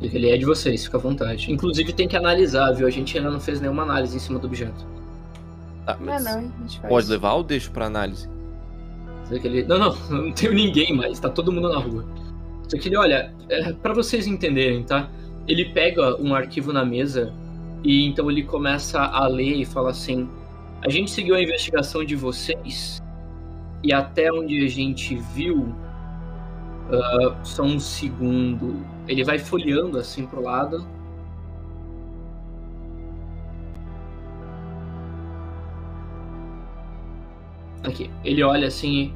[0.00, 1.50] Ele é de vocês, fica à vontade.
[1.50, 2.86] Inclusive tem que analisar, viu?
[2.86, 4.84] A gente ainda não fez nenhuma análise em cima do objeto.
[5.86, 6.88] Tá, Não, mas não, a gente faz.
[6.92, 8.28] pode levar ou deixo pra análise?
[9.30, 9.62] Ele...
[9.64, 12.04] Não, não, não tenho ninguém mais, tá todo mundo na rua.
[12.68, 15.08] Só que ele, olha, é, para vocês entenderem, tá?
[15.46, 17.32] Ele pega um arquivo na mesa
[17.82, 20.28] e então ele começa a ler e fala assim:
[20.84, 23.02] A gente seguiu a investigação de vocês
[23.82, 25.74] e até onde a gente viu,
[26.92, 28.84] Ah, só um segundo.
[29.08, 30.86] Ele vai folheando assim pro lado.
[37.82, 38.10] Aqui.
[38.24, 39.12] Ele olha assim.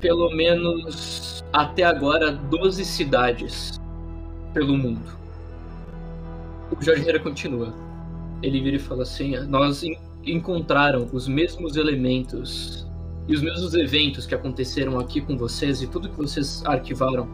[0.00, 3.80] Pelo menos até agora, 12 cidades
[4.52, 5.16] pelo mundo.
[6.70, 7.72] O Jorge continua.
[8.42, 12.86] Ele vira e fala assim: Nós en- encontraram os mesmos elementos
[13.26, 17.28] e os mesmos eventos que aconteceram aqui com vocês e tudo que vocês arquivaram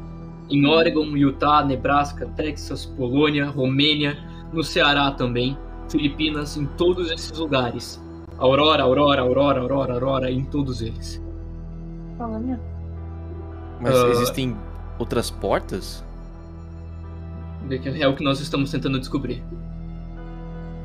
[0.49, 4.19] em Oregon, Utah, Nebraska, Texas, Polônia, Romênia,
[4.53, 5.57] no Ceará também,
[5.89, 8.01] Filipinas, em todos esses lugares.
[8.39, 11.23] Aurora, Aurora, Aurora, Aurora, Aurora, em todos eles.
[13.81, 14.09] Mas Ah.
[14.09, 14.57] existem
[14.99, 16.05] outras portas?
[17.99, 19.43] É o que nós estamos tentando descobrir.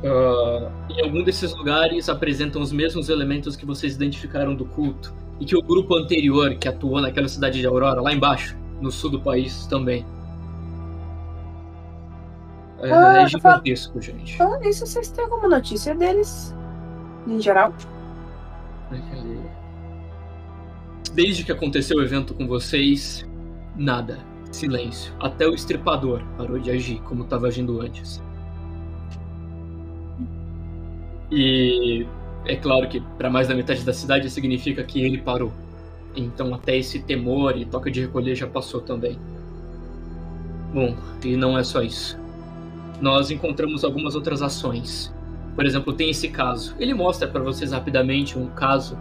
[0.06, 5.46] Ah, em algum desses lugares apresentam os mesmos elementos que vocês identificaram do culto e
[5.46, 9.20] que o grupo anterior que atuou naquela cidade de Aurora, lá embaixo, no sul do
[9.20, 10.06] país também.
[12.82, 14.38] É, Ah, é gigantesco, gente.
[14.38, 16.54] Falando nisso, vocês têm alguma notícia deles?
[17.28, 17.74] Em geral?
[21.14, 23.26] Desde que aconteceu o evento com vocês,
[23.76, 24.20] nada.
[24.52, 25.14] Silêncio.
[25.20, 28.22] Até o estripador parou de agir como estava agindo antes.
[31.32, 32.06] E
[32.46, 35.52] é claro que para mais da metade da cidade significa que ele parou.
[36.16, 39.20] Então até esse temor e toca de recolher já passou também.
[40.74, 42.18] Bom, e não é só isso.
[43.02, 45.14] Nós encontramos algumas outras ações.
[45.56, 46.76] Por exemplo, tem esse caso.
[46.80, 48.98] Ele mostra para vocês rapidamente um caso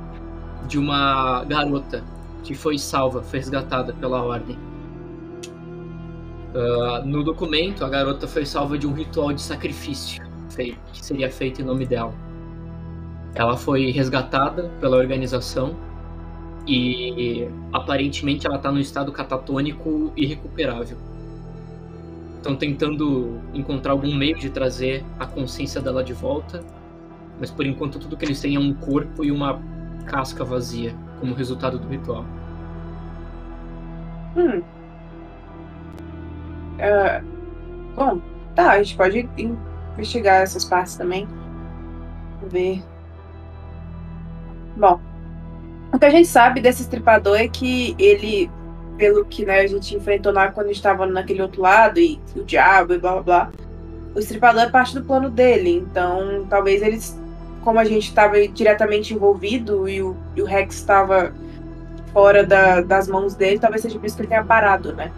[0.67, 2.03] de uma garota
[2.43, 4.57] que foi salva, foi resgatada pela ordem.
[6.55, 10.24] Ah, no documento, a garota foi salva de um ritual de sacrifício
[10.55, 12.13] feito, que seria feito em nome dela.
[13.35, 15.75] Ela foi resgatada pela organização
[16.67, 20.97] e aparentemente ela está no estado catatônico irrecuperável.
[22.37, 26.63] Estão tentando encontrar algum meio de trazer a consciência dela de volta,
[27.41, 29.61] mas por enquanto tudo que eles têm é um corpo e uma
[30.07, 32.25] casca vazia como resultado do ritual.
[34.37, 34.63] Hum.
[36.79, 37.23] É,
[37.95, 38.21] bom,
[38.55, 39.29] tá, a gente pode
[39.95, 41.29] investigar essas partes também.
[42.49, 42.83] Ver.
[44.77, 45.01] Bom,
[45.93, 48.51] o que a gente sabe desse estripador é que ele,
[48.99, 52.95] pelo que né, a gente enfrentou lá quando estava naquele outro lado, e o diabo
[52.95, 53.51] e blá blá blá,
[54.15, 55.71] o estripador é parte do plano dele.
[55.71, 57.19] Então, talvez eles,
[57.63, 61.33] como a gente estava diretamente envolvido e o, e o Rex estava
[62.13, 65.11] fora da- das mãos dele, talvez seja por isso que ele tenha parado, né?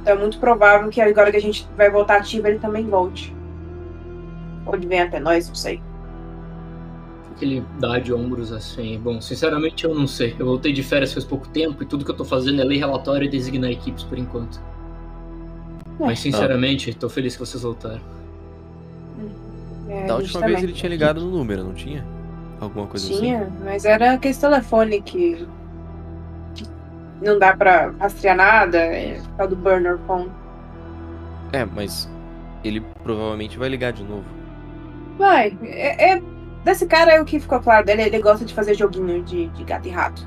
[0.00, 3.34] Então é muito provável que agora que a gente vai voltar ativo, ele também volte.
[4.72, 5.80] Ele vem até nós, não sei.
[7.40, 9.00] ele dá de ombros assim.
[9.02, 10.36] Bom, sinceramente eu não sei.
[10.38, 12.78] Eu voltei de férias faz pouco tempo e tudo que eu tô fazendo é ler
[12.78, 14.60] relatório e designar equipes por enquanto.
[15.98, 18.00] Mas sinceramente, tô feliz que vocês voltaram.
[19.88, 20.54] É, Da última também.
[20.56, 22.04] vez ele tinha ligado no número, não tinha?
[22.60, 23.20] Alguma coisa assim?
[23.20, 25.46] Tinha, mas era aquele telefone que
[27.20, 30.30] não dá pra rastrear nada, é por causa do burner phone.
[31.52, 32.08] É, mas
[32.64, 34.24] ele provavelmente vai ligar de novo.
[35.18, 36.22] Vai, é, é-
[36.64, 39.64] desse cara é o que ficou claro dele, ele gosta de fazer joguinho de, de
[39.64, 40.26] gato e rato.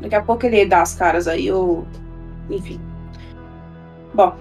[0.00, 1.86] Daqui a pouco ele dá as caras aí, ou.
[2.48, 2.80] Enfim.
[4.14, 4.34] Bom,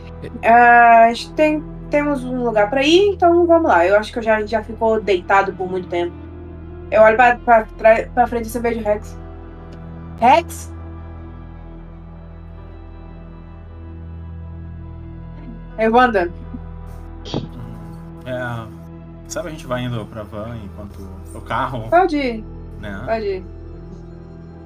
[0.44, 3.86] a gente tem, temos um lugar pra ir, então vamos lá.
[3.86, 6.14] Eu acho que eu já, já ficou deitado por muito tempo.
[6.92, 7.66] Eu olho pra, pra,
[8.14, 9.18] pra frente e você vejo Rex.
[10.20, 10.74] Rex?
[15.78, 16.34] Eu vou andando.
[18.26, 18.79] É,
[19.34, 21.00] sabe, a gente vai indo pra van enquanto
[21.36, 22.44] o carro, Pode ir,
[22.82, 23.02] né?
[23.06, 23.44] pode ir.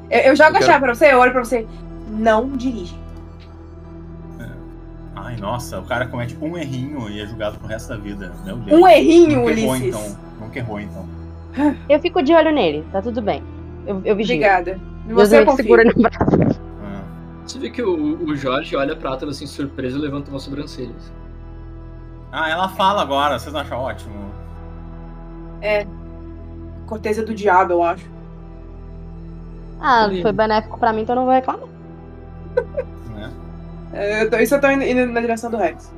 [0.10, 1.68] Eu, eu jogo Eu a quero- chave pra você, eu olho pra você.
[2.10, 2.98] Não dirige.
[5.16, 8.34] Ai, nossa, o cara comete um errinho e é julgado pro resto da vida.
[8.44, 8.82] Meu Deus.
[8.82, 9.88] Um errinho, Nunca errou, Ulisses.
[9.96, 10.18] então.
[10.40, 11.08] Nunca errou, então.
[11.88, 13.44] Eu fico de olho nele, tá tudo bem.
[13.86, 14.36] Eu, eu vigio.
[14.36, 14.80] Obrigada.
[15.10, 15.64] Você eu me confio.
[15.64, 16.58] segura no braço.
[16.84, 17.02] Ah,
[17.46, 21.12] Você vê que o, o Jorge olha pra Atlas assim, surpreso e levanta umas sobrancelhas.
[22.32, 24.32] Ah, ela fala agora, vocês não acham ótimo?
[26.86, 28.06] Corteza do diabo, eu acho.
[29.80, 31.68] Ah, foi benéfico pra mim, então eu não vou reclamar.
[33.16, 33.32] Né?
[33.96, 35.94] É, eu tô- isso eu tô indo, indo na direção do Rex.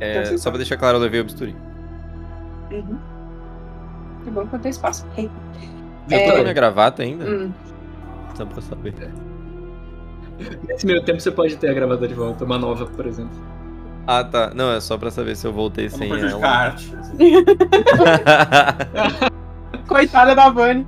[0.00, 1.54] É, Então, só pra deixar claro, eu levei o bisturi.
[2.72, 2.98] Uhum.
[4.24, 5.06] Que bom que não tem espaço.
[5.16, 5.30] Hey.
[6.10, 6.26] Eu É.
[6.30, 7.24] tô com minha gravata ainda?
[7.26, 7.52] Hum.
[8.34, 8.94] Só pra saber.
[10.66, 13.36] Nesse meio tempo você pode ter a gravadora de volta, uma nova, por exemplo.
[14.06, 14.52] Ah, tá.
[14.54, 16.72] Não, é só pra saber se eu voltei sem não prejudicar a ela.
[16.72, 16.92] arte.
[19.88, 20.86] Coitada da Vani.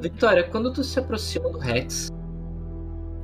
[0.00, 2.08] Victoria, quando tu se aproxima do Rex,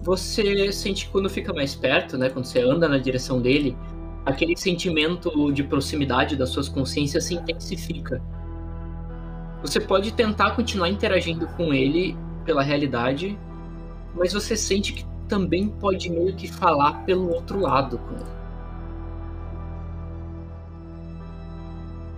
[0.03, 3.77] você sente que quando fica mais perto, né, quando você anda na direção dele,
[4.25, 8.23] aquele sentimento de proximidade das suas consciências se intensifica.
[9.63, 13.39] Você pode tentar continuar interagindo com ele pela realidade,
[14.15, 18.33] mas você sente que também pode meio que falar pelo outro lado com ele.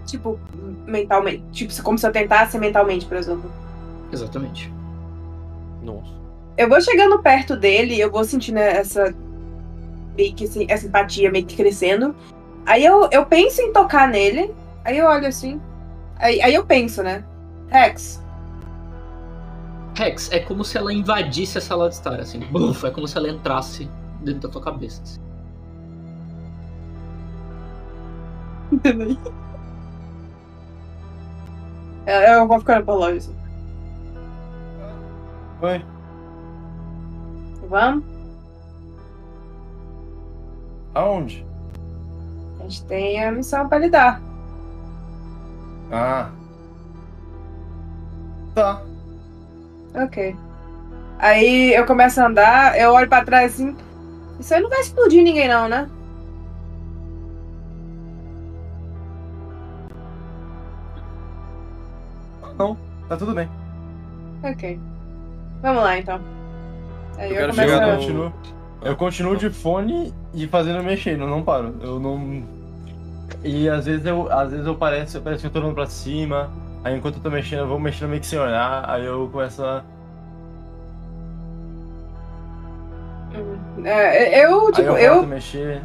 [0.05, 0.41] Tipo,
[0.85, 1.45] mentalmente.
[1.53, 3.49] Tipo, como se eu tentasse mentalmente, por exemplo.
[4.12, 4.73] Exatamente.
[5.81, 6.12] Nossa.
[6.59, 9.15] Eu vou chegando perto dele, eu vou sentindo essa.
[10.17, 12.17] meio que assim, essa empatia meio que crescendo.
[12.67, 14.53] Aí eu, eu penso em tocar nele,
[14.85, 15.61] aí eu olho assim.
[16.17, 17.23] Aí, aí eu penso, né?
[17.69, 18.21] Rex,
[19.97, 22.41] Rex, é como se ela invadisse a sala de estar, assim.
[22.41, 23.89] Buf, é como se ela entrasse
[24.21, 25.03] dentro da tua cabeça.
[25.03, 25.21] assim.
[28.73, 29.17] Entendeu?
[32.07, 33.31] É, Eu vou ficando pra longe.
[35.63, 35.85] Oi.
[37.69, 38.05] Vamos?
[40.95, 41.47] Aonde?
[42.61, 44.21] A gente tem a missão pra lidar.
[45.91, 46.31] Ah.
[48.55, 48.83] Tá.
[49.95, 50.37] Ok.
[51.19, 53.77] Aí eu começo a andar, eu olho pra trás assim.
[54.39, 55.89] Isso aí não vai explodir ninguém, não, né?
[62.59, 62.77] Não,
[63.09, 63.49] tá tudo bem.
[64.43, 64.79] Ok.
[65.63, 66.21] Vamos lá então.
[67.17, 67.89] Aí Eu eu, começo chegar a.
[67.89, 68.33] Eu continuo,
[68.83, 71.75] eu continuo de fone e fazendo mexer, eu não paro.
[71.81, 72.43] Eu não.
[73.43, 76.51] E às vezes eu, às vezes eu pareço, parece que eu tô olhando pra cima.
[76.85, 78.89] Aí enquanto eu tô mexendo, eu vou mexendo meio que sem olhar.
[78.89, 79.82] Aí eu começo a.
[83.85, 85.20] É, eu, aí tipo, eu volto eu.
[85.24, 85.82] a mexer.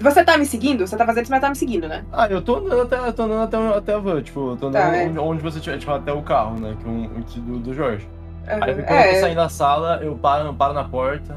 [0.00, 0.86] Você tá me seguindo?
[0.86, 2.06] Você tá fazendo isso, mas tá me seguindo, né?
[2.12, 4.68] Ah, eu tô andando até, eu tô andando até, até a van, tipo, eu tô
[4.68, 5.06] andando Tá, é.
[5.08, 6.76] onde, onde você tiver, tipo, até o carro, né?
[6.80, 8.08] Que é um, do, do Jorge.
[8.46, 11.36] Aí quando eu tô É, saindo da sala, eu paro, paro na porta.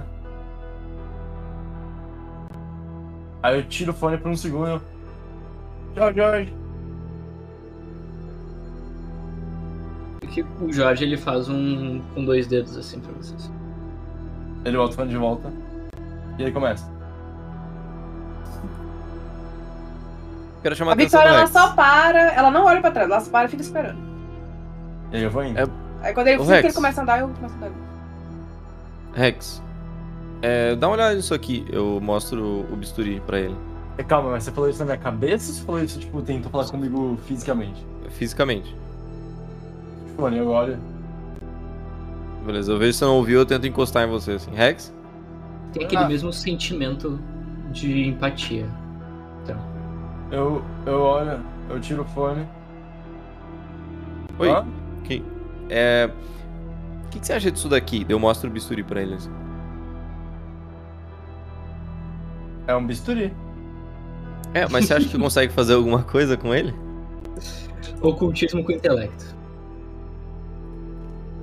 [3.41, 4.67] Aí eu tiro o fone por um segundo.
[4.69, 4.81] eu,
[5.95, 6.53] Tchau, Jorge.
[10.33, 13.51] Que o Jorge ele faz um com dois dedos assim pra vocês.
[14.65, 15.53] Ele volta o de volta.
[16.39, 16.91] E aí começa.
[20.63, 23.29] Quero chamar a a Vitória, ela só para, ela não olha pra trás, ela só
[23.29, 23.99] para e fica esperando.
[25.11, 25.59] E aí eu vou indo.
[25.59, 25.67] É-
[26.01, 26.63] Aí quando ele, que Rex.
[26.65, 27.71] ele começa a andar, eu começo a andar.
[29.13, 29.61] Rex.
[30.41, 31.65] É, dá uma olhada nisso aqui.
[31.69, 33.55] Eu mostro o, o bisturi pra ele.
[33.97, 36.49] É, Calma, mas você falou isso na minha cabeça ou você falou isso, tipo, tentou
[36.51, 37.85] falar comigo fisicamente?
[38.09, 38.75] Fisicamente.
[40.15, 40.77] Fone, eu olho.
[42.45, 44.51] Beleza, eu vejo se você não ouviu, eu tento encostar em você assim.
[44.53, 44.93] Rex?
[45.71, 46.07] Tem aquele Ah.
[46.07, 47.19] mesmo sentimento
[47.71, 48.67] de empatia.
[49.43, 49.57] Então,
[50.31, 51.39] Eu, eu olho,
[51.69, 52.45] eu tiro o fone.
[54.39, 54.49] Oi.
[54.49, 54.65] Hã?
[55.03, 55.23] Que,
[55.69, 56.09] é.
[57.05, 58.05] O que, que você acha disso daqui?
[58.09, 59.13] Eu mostro o bisturi pra ele.
[59.15, 59.31] assim.
[62.67, 63.31] É um bisturi.
[64.53, 66.73] É, mas você acha que consegue fazer alguma coisa com ele?
[68.01, 69.35] ocultismo com intelecto.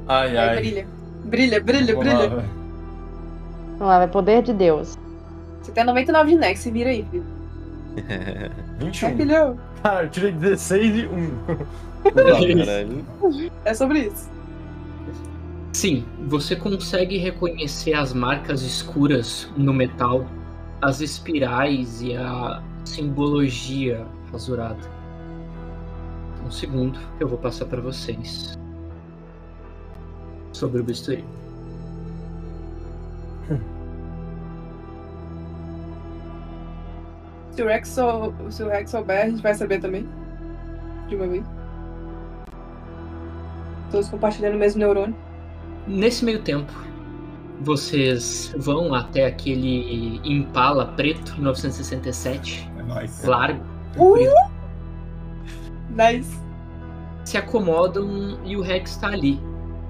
[0.08, 0.56] Ai, Aí ai.
[0.56, 0.86] brilha.
[1.24, 2.36] Brilha, brilha, Vamos lá, brilha.
[2.36, 2.48] velho.
[3.72, 4.98] Vamos lá, vai poder de Deus.
[5.62, 7.24] Você tem 99 de Nex, se vira aí, filho.
[8.78, 9.08] 21.
[9.08, 9.58] É, filhão.
[9.82, 11.30] Cara, eu tirei 16 e 1.
[12.14, 13.04] Caralho.
[13.64, 14.28] É sobre isso.
[15.72, 20.26] Sim, você consegue reconhecer as marcas escuras no metal,
[20.82, 24.80] as espirais e a simbologia rasurada.
[26.44, 28.58] Um segundo que eu vou passar para vocês
[30.60, 31.24] sobre o bisturi.
[37.52, 40.08] Se o Rex, sou, se o Rex souber, a gente vai saber também.
[41.08, 41.44] De uma vez.
[43.90, 45.16] Todos compartilhando o mesmo neurônio.
[45.86, 46.72] Nesse meio tempo,
[47.60, 53.24] vocês vão até aquele Impala preto 1967, É nóis.
[53.24, 53.60] largo,
[53.98, 54.16] Uh!
[55.90, 56.38] Nice.
[57.24, 59.40] se acomodam e o Rex está ali.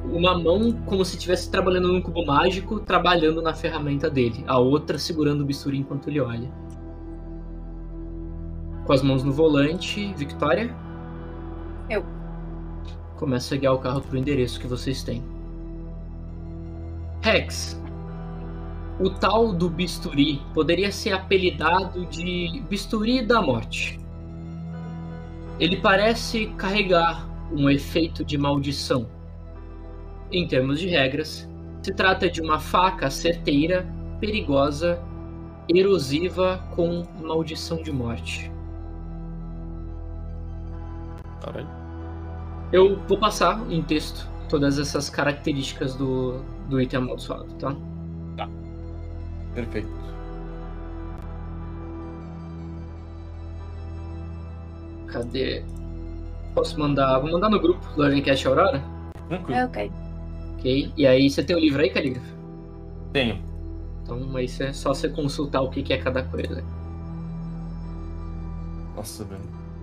[0.05, 4.45] Uma mão como se estivesse trabalhando num cubo mágico, trabalhando na ferramenta dele.
[4.47, 6.51] A outra segurando o bisturi enquanto ele olha.
[8.87, 10.75] Com as mãos no volante, Victoria?
[11.89, 12.05] Eu.
[13.17, 15.23] Começa a guiar o carro pro endereço que vocês têm.
[17.21, 17.81] Rex,
[18.99, 24.01] o tal do bisturi poderia ser apelidado de bisturi da morte.
[25.59, 29.07] Ele parece carregar um efeito de maldição.
[30.33, 31.49] Em termos de regras,
[31.83, 33.87] se trata de uma faca certeira,
[34.21, 35.03] perigosa,
[35.69, 38.51] erosiva com maldição de morte.
[41.43, 41.69] Caralho.
[42.73, 47.75] Eu vou passar em texto todas essas características do, do item amaldiçoado, tá?
[49.55, 49.89] Perfeito.
[55.09, 55.65] Cadê?
[56.55, 57.19] Posso mandar.
[57.19, 58.83] Vou mandar no grupo do Agencast Aurora?
[59.29, 59.59] Tranquilo.
[59.59, 59.93] É, ok.
[60.61, 60.93] Ok.
[60.97, 62.35] E aí você tem o livro aí, Calígrafo?
[63.13, 63.39] Tenho.
[64.03, 66.63] Então aí é só você consultar o que que é cada coisa.
[68.95, 69.41] Nossa, velho.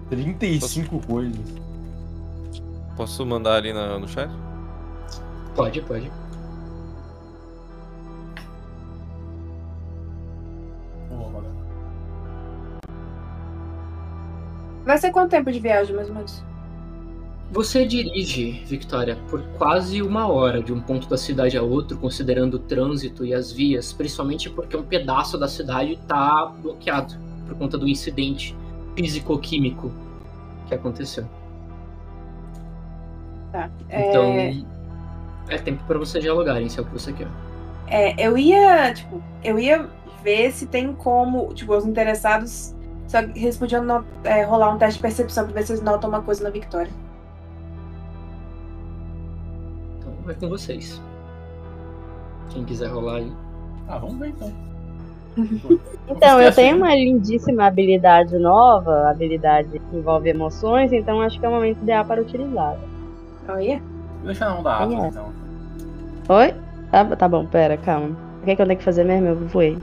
[0.09, 1.55] 35 coisas.
[2.95, 4.30] Posso mandar ali na- no chat?
[5.55, 6.11] Pode, pode.
[14.86, 16.43] Vai ser quanto tempo de viagem, mais ou menos?
[17.50, 22.56] Você dirige, Victoria, por quase uma hora de um ponto da cidade a outro, considerando
[22.56, 27.78] o trânsito e as vias, principalmente porque um pedaço da cidade está bloqueado por conta
[27.78, 28.60] do incidente
[28.95, 29.93] físico-químico
[30.66, 31.30] que aconteceu.
[33.52, 33.72] Tá.
[33.89, 34.66] Então, É,
[35.50, 37.32] é tempo para vocês dialogarem, se é o que você quer.
[37.88, 39.89] é, eu ia, tipo, eu ia
[40.24, 42.76] ver se tem como, tipo, os interessados,
[43.08, 46.22] só eles podiam é, rolar um teste de percepção pra ver se eles notam uma
[46.24, 46.93] coisa na Victoria.
[50.28, 51.01] Vai com vocês.
[52.49, 53.32] Quem quiser rolar aí.
[53.88, 54.51] Ah, vamos ver então.
[56.09, 61.49] Então, eu tenho uma lindíssima habilidade nova, habilidade que envolve emoções, então acho que é
[61.49, 62.80] o momento ideal para utilizá-la.
[63.47, 63.82] Olha.
[64.17, 65.07] Vou deixar na mão da Atlas, é?
[65.07, 65.34] então.
[66.30, 66.55] Oi?
[66.91, 68.17] Tá, tá bom, pera, calma.
[68.41, 69.28] O que, é que eu tenho que fazer mesmo?
[69.28, 69.78] Eu voei.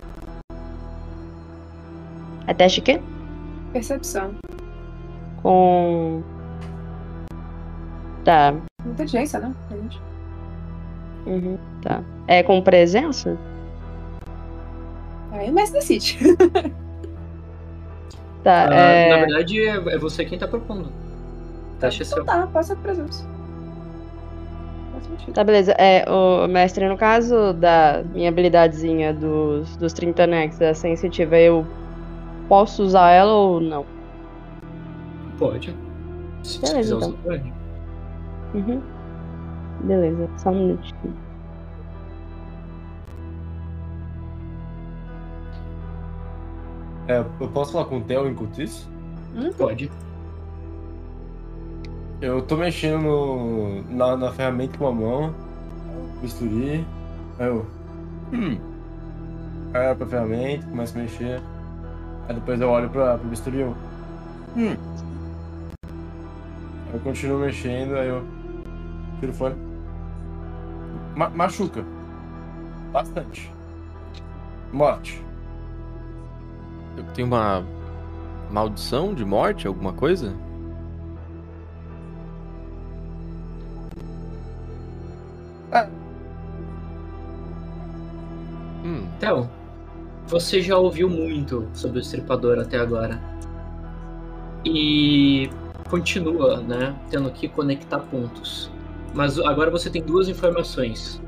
[2.47, 3.01] É teste o quê?
[3.72, 4.34] Percepção.
[5.42, 6.22] Com.
[8.24, 8.55] Tá.
[8.84, 9.55] Inteligência, né?
[9.70, 10.04] gente?
[11.27, 12.03] Uhum, tá.
[12.27, 13.37] É com presença?
[15.33, 16.18] Aí o mestre decide.
[18.45, 19.09] Tá, Ah, é.
[19.09, 20.93] Na verdade, é é você quem tá propondo.
[21.81, 22.22] Teste é seu.
[22.22, 23.27] Então tá, passa a presença.
[24.93, 25.33] Faz sentido.
[25.33, 25.72] Tá, beleza.
[25.79, 31.66] É, o mestre, no caso da minha habilidadezinha dos, dos 30 nex, da sensitiva, eu
[32.47, 33.87] posso usar ela ou não?
[35.39, 35.75] Pode.
[36.43, 37.09] Se Beleza, quiser então.
[37.09, 37.53] usar, pode.
[38.53, 38.83] Uhum.
[39.83, 41.14] Beleza, só um minutinho.
[47.07, 48.89] É, eu posso falar com o Theo enquanto isso?
[49.59, 49.91] Pode.
[52.20, 55.35] Eu tô mexendo no, na, na ferramenta com a mão,
[56.22, 56.87] bisturi,
[57.39, 57.66] aí eu.
[58.33, 58.59] Hum.
[59.75, 61.43] Aí eu olho pra ferramenta, começo a mexer.
[62.29, 63.75] Aí depois eu olho pra, pro bisturi eu.
[64.57, 64.77] Hum.
[66.87, 68.25] Aí eu continuo mexendo, aí eu.
[69.25, 69.57] Tiro fora.
[71.16, 71.83] Ma- machuca.
[72.93, 73.51] Bastante.
[74.70, 75.25] Morte.
[76.99, 77.64] Eu tenho uma
[78.51, 80.35] maldição de morte, alguma coisa?
[85.72, 85.89] Ah.
[88.85, 89.49] Hum, Então,
[90.27, 93.18] você já ouviu muito sobre o Estripador até agora.
[94.64, 95.51] E
[95.91, 98.70] continua, né, tendo que conectar pontos.
[99.15, 101.23] Mas agora você tem duas informações.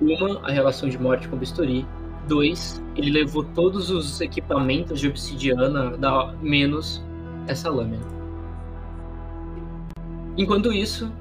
[0.00, 1.86] Uma, a relação de morte com o bisturi.
[2.28, 7.02] Dois, ele levou todos os equipamentos de obsidiana, da, menos
[7.48, 8.06] essa lâmina.
[10.36, 11.12] Enquanto isso,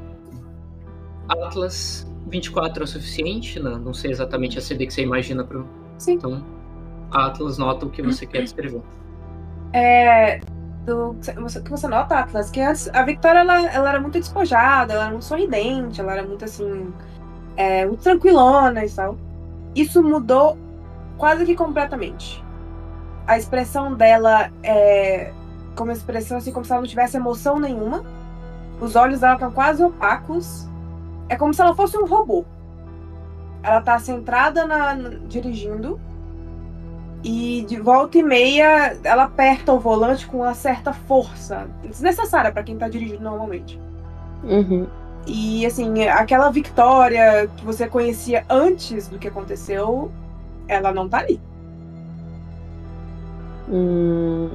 [1.28, 3.82] Atlas 24 é o suficiente, né?
[3.84, 6.14] não sei exatamente a CD que você imagina pro, Sim.
[6.14, 6.46] então,
[7.10, 8.82] a Atlas nota o que você quer descrever.
[9.74, 10.40] É.
[10.86, 11.16] Do,
[11.64, 15.26] que você nota, Atlas, que a Victoria ela, ela era muito despojada, ela era muito
[15.26, 16.92] sorridente, ela era muito assim.
[17.56, 19.18] É, muito tranquilona e tal.
[19.76, 20.58] Isso mudou
[21.18, 22.44] quase que completamente.
[23.28, 25.32] A expressão dela é
[25.76, 28.04] como expressão assim, como se ela não tivesse emoção nenhuma.
[28.80, 30.68] Os olhos dela estão quase opacos.
[31.30, 32.44] É como se ela fosse um robô.
[33.64, 36.00] Ela tá centrada na, na- dirigindo
[37.24, 42.64] e de volta e meia ela aperta o volante com uma certa força, desnecessária para
[42.64, 43.80] quem tá dirigindo normalmente.
[44.44, 44.88] Uhum.
[45.28, 50.12] E assim, aquela Victoria que você conhecia antes do que aconteceu,
[50.68, 51.40] ela não tá ali.
[53.70, 54.50] Hum.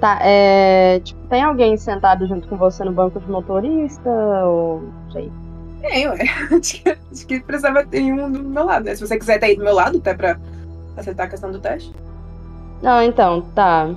[0.00, 1.00] Tá, é.
[1.00, 4.10] Tipo, tem alguém sentado junto com você no banco de motorista?
[4.44, 4.82] Ou.
[5.10, 5.32] Sei.
[5.84, 6.18] É, ué.
[6.50, 8.94] Acho que, acho que precisava ter um do meu lado, né?
[8.94, 10.38] Se você quiser ter aí do meu lado, até pra
[10.96, 11.92] acertar a questão do teste.
[12.82, 13.90] Não, então, tá.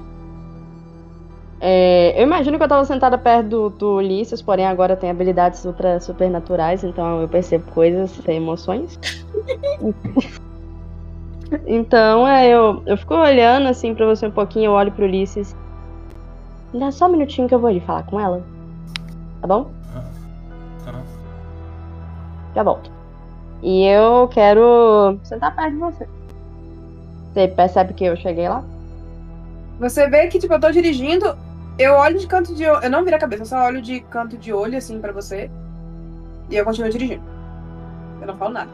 [1.59, 5.63] É, eu imagino que eu tava sentada perto do, do Ulisses, porém agora tem habilidades
[5.65, 8.99] ultra supernaturais, então eu percebo coisas sem emoções.
[11.65, 15.55] então, é, eu, eu fico olhando assim pra você um pouquinho, eu olho pro Ulisses.
[16.73, 18.43] Dá só um minutinho que eu vou ali falar com ela.
[19.41, 19.71] Tá bom?
[19.93, 20.16] Tá.
[22.57, 22.89] Já volto.
[23.61, 26.07] E eu quero sentar perto de você.
[27.31, 28.63] Você percebe que eu cheguei lá?
[29.79, 31.37] Você vê que, tipo, eu tô dirigindo,
[31.77, 32.83] eu olho de canto de olho.
[32.83, 35.51] Eu não viro a cabeça, eu só olho de canto de olho, assim, pra você.
[36.49, 37.21] E eu continuo dirigindo.
[38.21, 38.71] Eu não falo nada.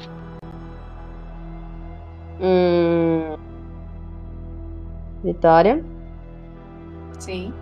[2.39, 3.35] Hum...
[5.25, 5.83] Vitória,
[7.19, 7.53] Sim.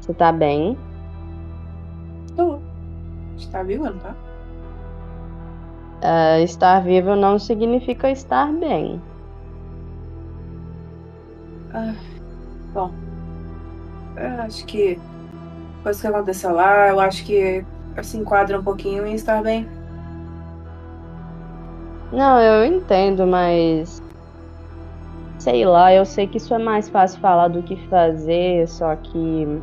[0.00, 0.76] você tá bem?
[2.36, 2.65] Tô.
[3.50, 4.14] Tá vivo, não tá?
[6.02, 9.00] Ah, estar vivo não significa estar bem.
[11.72, 11.94] Ah,
[12.72, 12.90] bom.
[14.16, 14.98] Eu acho que.
[15.78, 17.64] Depois que aconteceu lá, eu acho que
[18.02, 19.68] se enquadra um pouquinho em estar bem.
[22.12, 24.02] Não, eu entendo, mas.
[25.38, 29.62] Sei lá, eu sei que isso é mais fácil falar do que fazer, só que.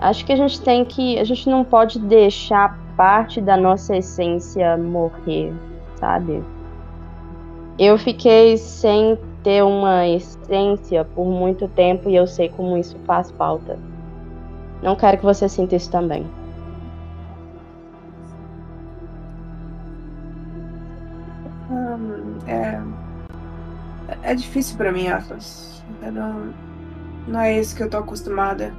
[0.00, 1.18] Acho que a gente tem que.
[1.18, 5.52] A gente não pode deixar parte da nossa essência morrer,
[5.96, 6.42] sabe?
[7.78, 13.30] Eu fiquei sem ter uma essência por muito tempo e eu sei como isso faz
[13.32, 13.78] falta.
[14.82, 16.26] Não quero que você sinta isso também.
[21.70, 22.80] Hum, é.
[24.22, 25.82] É difícil pra mim, Atlas.
[26.00, 26.54] Não.
[27.28, 28.72] Não é isso que eu tô acostumada.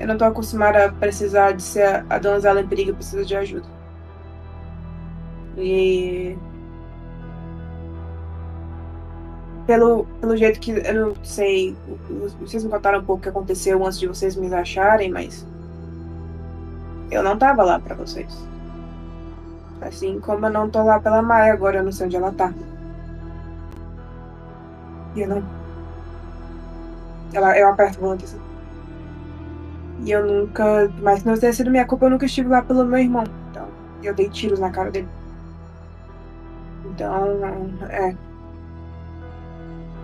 [0.00, 3.66] Eu não tô acostumada a precisar de ser a- donzela em perigo, precisa de ajuda.
[5.56, 6.36] E.
[9.66, 11.76] Pelo, pelo jeito que eu não sei.
[12.40, 15.46] Vocês me contaram um pouco o que aconteceu antes de vocês me acharem, mas.
[17.10, 18.28] Eu não tava lá pra vocês.
[19.80, 22.52] Assim como eu não tô lá pela Maia agora, eu não sei onde ela tá.
[25.14, 25.42] E eu não.
[27.32, 28.47] Ela, eu aperto o volante assim.
[30.04, 30.90] E eu nunca.
[31.00, 33.24] Mas não tenha sido minha culpa, eu nunca estive lá pelo meu irmão.
[33.50, 33.66] Então,
[34.02, 35.08] eu dei tiros na cara dele.
[36.86, 37.40] Então,
[37.88, 38.14] é.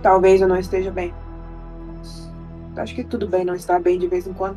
[0.03, 1.15] Talvez eu não esteja bem.
[1.87, 2.31] Mas
[2.77, 4.57] Acho que tudo bem não estar bem de vez em quando.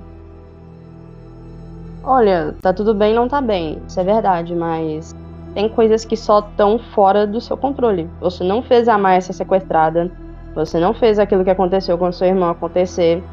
[2.04, 3.82] Olha, tá tudo bem, não tá bem.
[3.88, 5.16] Isso é verdade, mas
[5.54, 8.10] tem coisas que só estão fora do seu controle.
[8.22, 10.12] Você não fez a Maia ser sequestrada.
[10.56, 13.24] Você não fez aquilo que aconteceu com seu irmão acontecer.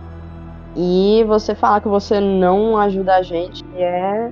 [0.77, 4.31] E você falar que você não ajuda a gente é.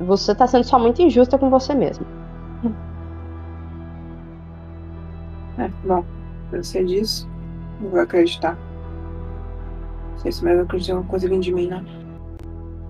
[0.00, 2.04] Você tá sendo só muito injusta com você mesmo.
[5.58, 6.04] É, bom,
[6.52, 7.28] eu sei disso.
[7.80, 8.58] Não vou acreditar.
[10.12, 11.82] Não sei se mais vai acreditar alguma coisa vindo de mim, não.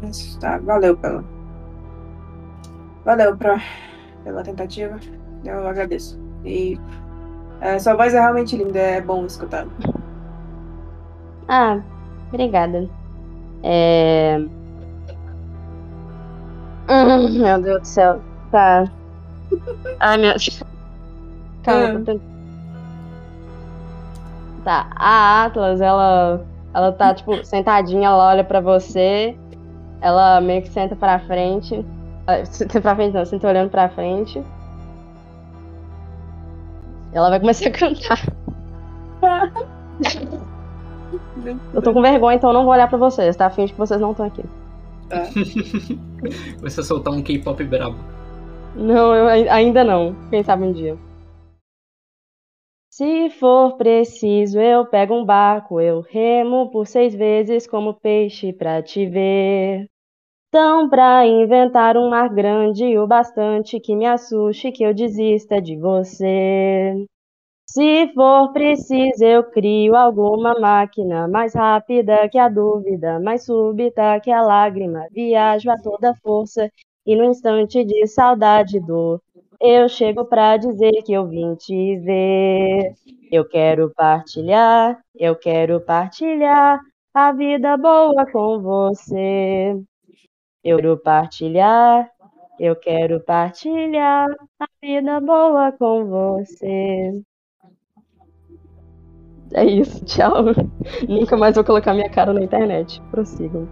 [0.03, 1.25] Mas tá, valeu pela.
[3.05, 3.61] Valeu pra,
[4.25, 4.99] pela tentativa.
[5.45, 6.19] Eu agradeço.
[6.45, 6.79] E
[7.61, 9.67] é, sua voz é realmente linda, é bom escutar.
[11.49, 11.81] Ah,
[12.29, 12.89] obrigada.
[13.63, 14.39] É.
[16.89, 18.21] Hum, meu Deus do céu.
[18.51, 18.85] Tá.
[20.01, 20.35] Ai, meu.
[21.65, 22.23] Calma, tô tentando.
[24.65, 26.45] Tá, a Atlas, ela.
[26.75, 29.37] Ela tá, tipo, sentadinha, ela olha pra você.
[30.01, 31.85] Ela meio que senta pra frente.
[32.27, 34.43] Ah, Senta pra frente, não, senta olhando pra frente.
[37.13, 38.21] Ela vai começar a cantar.
[41.75, 43.49] Eu tô com vergonha, então eu não vou olhar pra vocês, tá?
[43.51, 44.43] Finge que vocês não estão aqui.
[46.61, 47.97] Você soltar um K-pop brabo.
[48.75, 50.15] Não, eu ai- ainda não.
[50.31, 50.97] Quem sabe um dia.
[52.91, 58.83] Se for preciso, eu pego um barco, eu remo por seis vezes como peixe pra
[58.83, 59.87] te ver.
[60.49, 65.77] Então, pra inventar um mar grande o bastante que me assuste que eu desista de
[65.77, 67.05] você.
[67.77, 74.31] Se for preciso, eu crio alguma máquina mais rápida que a dúvida, mais súbita que
[74.31, 75.07] a lágrima.
[75.13, 76.71] Viajo a toda força
[77.05, 79.21] e no instante de saudade e dor,
[79.61, 82.95] eu chego pra dizer que eu vim te ver.
[83.31, 86.81] Eu quero partilhar, eu quero partilhar
[87.13, 89.79] a vida boa com você.
[90.65, 92.11] Eu quero partilhar,
[92.59, 97.23] eu quero partilhar a vida boa com você.
[99.55, 100.45] É isso, tchau.
[101.09, 103.01] Nunca mais vou colocar minha cara na internet.
[103.11, 103.69] Prossigam.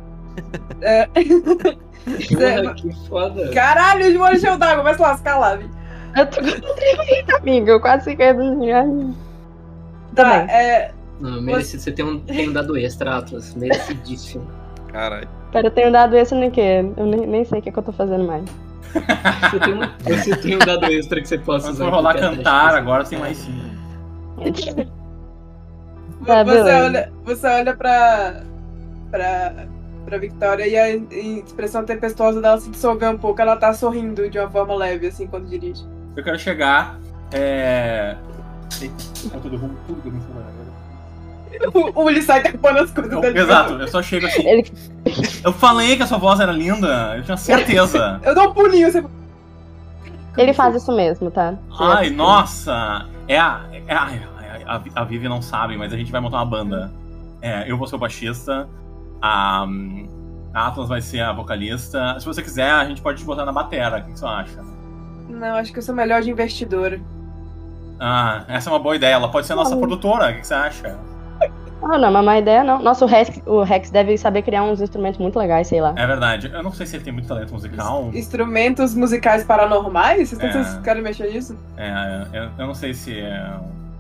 [0.81, 1.07] É.
[2.05, 3.51] Porra, que foda.
[3.53, 5.69] Caralho, os molhos d'água, vai se lascar lá, Vi.
[6.17, 7.73] Eu tô com tremendo, amiga.
[7.73, 8.27] Eu quase fiquei.
[8.29, 9.15] Ai.
[10.15, 10.55] Tá, Também.
[10.55, 10.93] é.
[11.21, 11.83] Não, merecido.
[11.83, 13.55] Você tem um, tem um dado extra, Atlas.
[13.55, 14.47] Merecidíssimo.
[14.89, 15.29] Caralho.
[15.51, 16.85] Pera, eu tenho dado esse no quê?
[16.97, 18.45] Eu nem, nem sei o que, que eu tô fazendo mais.
[19.51, 21.85] Você tem, um, você tem um dado extra que você possa usar.
[21.85, 22.37] for em rolar teste.
[22.37, 23.71] cantar, agora tem mais sim.
[26.27, 28.35] Tá, você, olha, você olha pra.
[29.11, 29.53] pra.
[30.07, 30.91] pra Victoria e a
[31.45, 33.41] expressão tempestuosa dela se dissolveu um pouco.
[33.41, 35.85] Ela tá sorrindo de uma forma leve, assim, quando dirige.
[36.17, 36.99] Eu quero chegar.
[37.33, 38.15] É.
[38.81, 38.95] Eita,
[39.43, 40.55] tudo agora.
[41.95, 43.39] O Uli sai tapando as coisas Eu- dele.
[43.41, 44.47] Exato, eu só chego assim.
[44.47, 44.73] Ele-
[45.45, 48.21] Eu falei que a sua voz era linda, eu tinha certeza.
[48.25, 49.05] Eu dou um pulinho, você.
[50.37, 51.55] Ele faz isso mesmo, tá?
[51.79, 53.07] Ai, nossa!
[53.29, 53.61] É a.
[53.87, 54.09] É a,
[54.67, 56.91] a, a Vivi não sabe, mas a gente vai montar uma banda.
[57.43, 58.69] É, eu vou ser o baixista,
[59.21, 59.67] a,
[60.55, 62.19] a Atlas vai ser a vocalista.
[62.19, 63.99] Se você quiser, a gente pode te botar na batera.
[63.99, 64.65] O que você acha?
[65.29, 67.01] Não, acho que eu sou melhor de investidora.
[68.01, 69.15] Ah, essa é uma boa ideia.
[69.15, 69.79] Ela pode ser a nossa Não.
[69.79, 70.31] produtora.
[70.31, 70.99] O que você acha?
[71.83, 72.81] Ah, não, mas má ideia não.
[72.83, 75.93] Nossa, o Rex, o Rex deve saber criar uns instrumentos muito legais, sei lá.
[75.97, 76.51] É verdade.
[76.51, 78.11] Eu não sei se ele tem muito talento musical.
[78.15, 80.31] Instrumentos musicais paranormais?
[80.31, 80.63] Vocês, É.
[80.63, 81.59] vocês querem mexer nisso?
[81.77, 83.51] É, eu, eu não sei se é,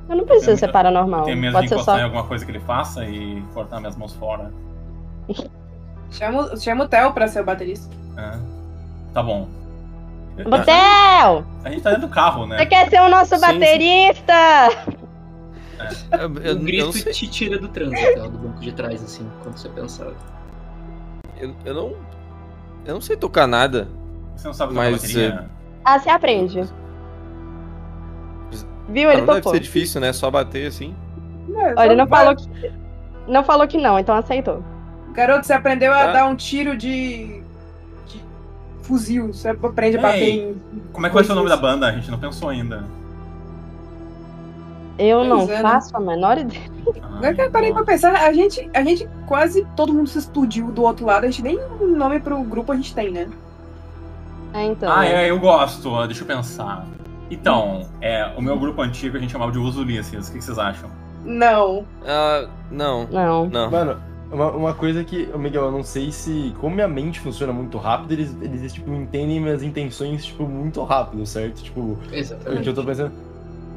[0.09, 1.25] Eu não preciso Eu ser paranormal.
[1.25, 2.05] tem medo Pode de encostar em só.
[2.05, 4.53] alguma coisa que ele faça e cortar minhas mãos fora.
[6.11, 7.93] Chama, chama o Theo pra ser o baterista.
[8.17, 8.39] É.
[9.13, 9.49] Tá bom.
[10.49, 11.45] Botel!
[11.65, 12.59] A gente tá dentro do carro, né?
[12.59, 14.33] Você quer ser o nosso Sim, baterista?
[16.13, 17.13] Eu, eu- Um eu não grito sei.
[17.13, 20.07] te tira do trânsito, do banco de trás, assim, quando você pensar.
[21.39, 21.93] Eu, eu não.
[22.85, 23.89] Eu não sei tocar nada.
[24.37, 25.51] Você não sabe tocar Mas, bateria?
[25.85, 26.63] Ah, você aprende.
[28.89, 29.09] Viu?
[29.09, 29.53] Ah, Ele não deve topou.
[29.55, 30.13] ser difícil, né?
[30.13, 30.95] Só bater assim.
[31.57, 32.73] É, Olha, ele não vai- falou que.
[33.27, 34.63] Não falou que não, então aceitou.
[35.13, 36.13] Garoto, você aprendeu a Tá.
[36.13, 37.41] dar um tiro de.
[38.07, 38.21] de
[38.83, 39.33] fuzil.
[39.33, 40.41] Você aprende a bater Ei.
[40.51, 40.83] em.
[40.93, 41.87] Como é que vai ser o nome da banda?
[41.87, 42.85] A gente não pensou ainda.
[44.97, 45.63] Eu Pois não é, né?
[45.63, 46.63] faço a menor ideia.
[47.17, 50.71] Agora que eu parei pra pensar, a gente, a gente quase todo mundo se explodiu
[50.71, 51.25] do outro lado.
[51.25, 53.29] A gente nem nome pro grupo a gente tem, né?
[54.53, 54.93] É, então.
[54.93, 56.07] Ah, é, eu gosto.
[56.07, 56.87] Deixa eu pensar.
[57.35, 60.29] Então, é, o meu grupo antigo a gente chamava de Os Ulisses.
[60.29, 60.89] O que que vocês acham?
[61.25, 61.85] Não.
[62.07, 63.07] Ah, não.
[63.09, 63.47] Não.
[63.49, 63.71] Não.
[63.71, 63.97] Mano,
[64.31, 66.55] uma, uma coisa que, Miguel, eu não sei se.
[66.61, 71.27] Como minha mente funciona muito rápido, eles, eles tipo, entendem minhas intenções, tipo, muito rápido,
[71.27, 71.63] certo?
[71.63, 72.63] Tipo, o Exatamente.
[72.63, 73.13] que eu tô pensando.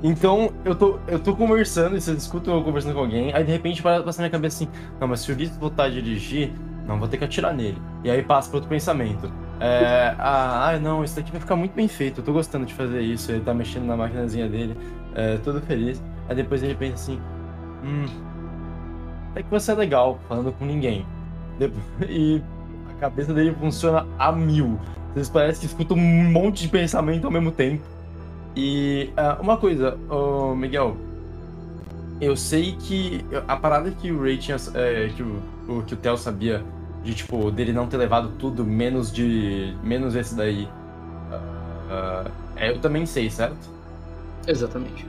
[0.04, 3.52] Então, eu tô, eu tô conversando, e vocês escutam eu conversando com alguém, aí de
[3.52, 6.52] repente passa na minha cabeça assim, não, mas se o Ulisses voltar a dirigir,
[6.88, 7.82] não, vou ter que atirar nele.
[8.04, 9.32] E aí passa pra outro pensamento.
[9.60, 12.74] É, ah, ah, não, isso daqui vai ficar muito bem feito, eu tô gostando de
[12.76, 14.78] fazer isso, ele tá mexendo na maquinazinha dele,
[15.16, 16.02] é, todo feliz.
[16.30, 17.20] Aí depois ele pensa assim,
[17.84, 18.06] hum,
[19.36, 21.06] é que você é legal falando com ninguém.
[22.08, 22.42] E
[22.90, 24.80] a cabeça dele funciona a mil.
[25.14, 27.84] Vocês parecem que escutam um monte de pensamento ao mesmo tempo.
[28.56, 30.98] E ah, uma coisa, ô, Miguel,
[32.20, 36.18] eu sei que a parada que o Ray tinha, é, que o- que o Theo
[36.18, 36.64] sabia
[37.08, 40.68] de tipo dele não ter levado tudo menos de menos esse daí,
[41.90, 42.26] ah,
[42.58, 43.70] é, eu também sei, certo?
[44.46, 45.08] Exatamente.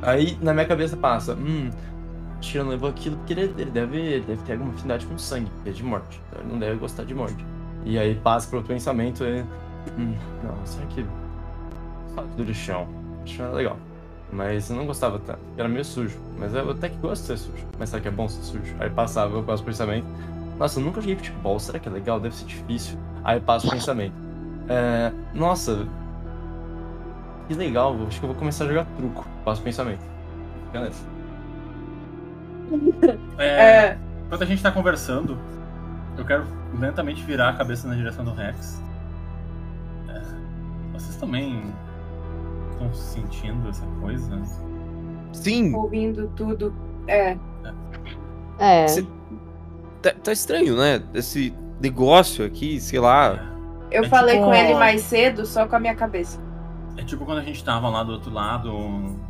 [0.00, 1.70] Aí na minha cabeça passa, hum,
[2.42, 5.50] ele não levou aquilo porque ele, ele deve, ele deve ter alguma afinidade com sangue,
[5.56, 7.44] porque é de morte, então ele não deve gostar de morte.
[7.84, 9.42] E aí passa pro pensamento e,
[9.98, 11.04] hum, não, será que
[12.14, 12.88] só do chão?
[13.26, 13.76] Chão é legal.
[14.32, 16.18] Mas eu não gostava tanto, era meio sujo.
[16.38, 17.66] Mas eu até que gosto de ser sujo.
[17.78, 18.74] Mas será que é bom ser sujo?
[18.78, 20.06] Aí passava, eu passo o pensamento.
[20.60, 22.20] Nossa, eu nunca joguei futebol, será que é legal?
[22.20, 22.98] Deve ser difícil.
[23.24, 24.12] Aí passa o pensamento.
[24.68, 25.86] É, nossa,
[27.48, 29.26] que legal, acho que eu vou começar a jogar truco.
[29.44, 30.04] Passa o pensamento.
[30.66, 31.04] Fica nessa.
[33.38, 33.98] É, É.
[34.26, 35.36] Enquanto a gente tá conversando,
[36.16, 36.44] eu quero
[36.78, 38.80] lentamente virar a cabeça na direção do Rex.
[40.08, 40.20] É,
[40.92, 41.64] vocês também
[42.70, 44.40] estão sentindo essa coisa?
[45.32, 46.72] Sim, Ouvindo tudo.
[47.08, 47.36] É.
[48.58, 48.86] É.
[48.86, 49.06] Cê-
[50.02, 51.02] tá, tá estranho, né?
[51.14, 53.46] Esse negócio aqui, sei lá.
[53.90, 56.40] Eu É falei tipo- com ele mais cedo, só com a minha cabeça.
[56.96, 58.70] É tipo quando a gente tava lá do outro lado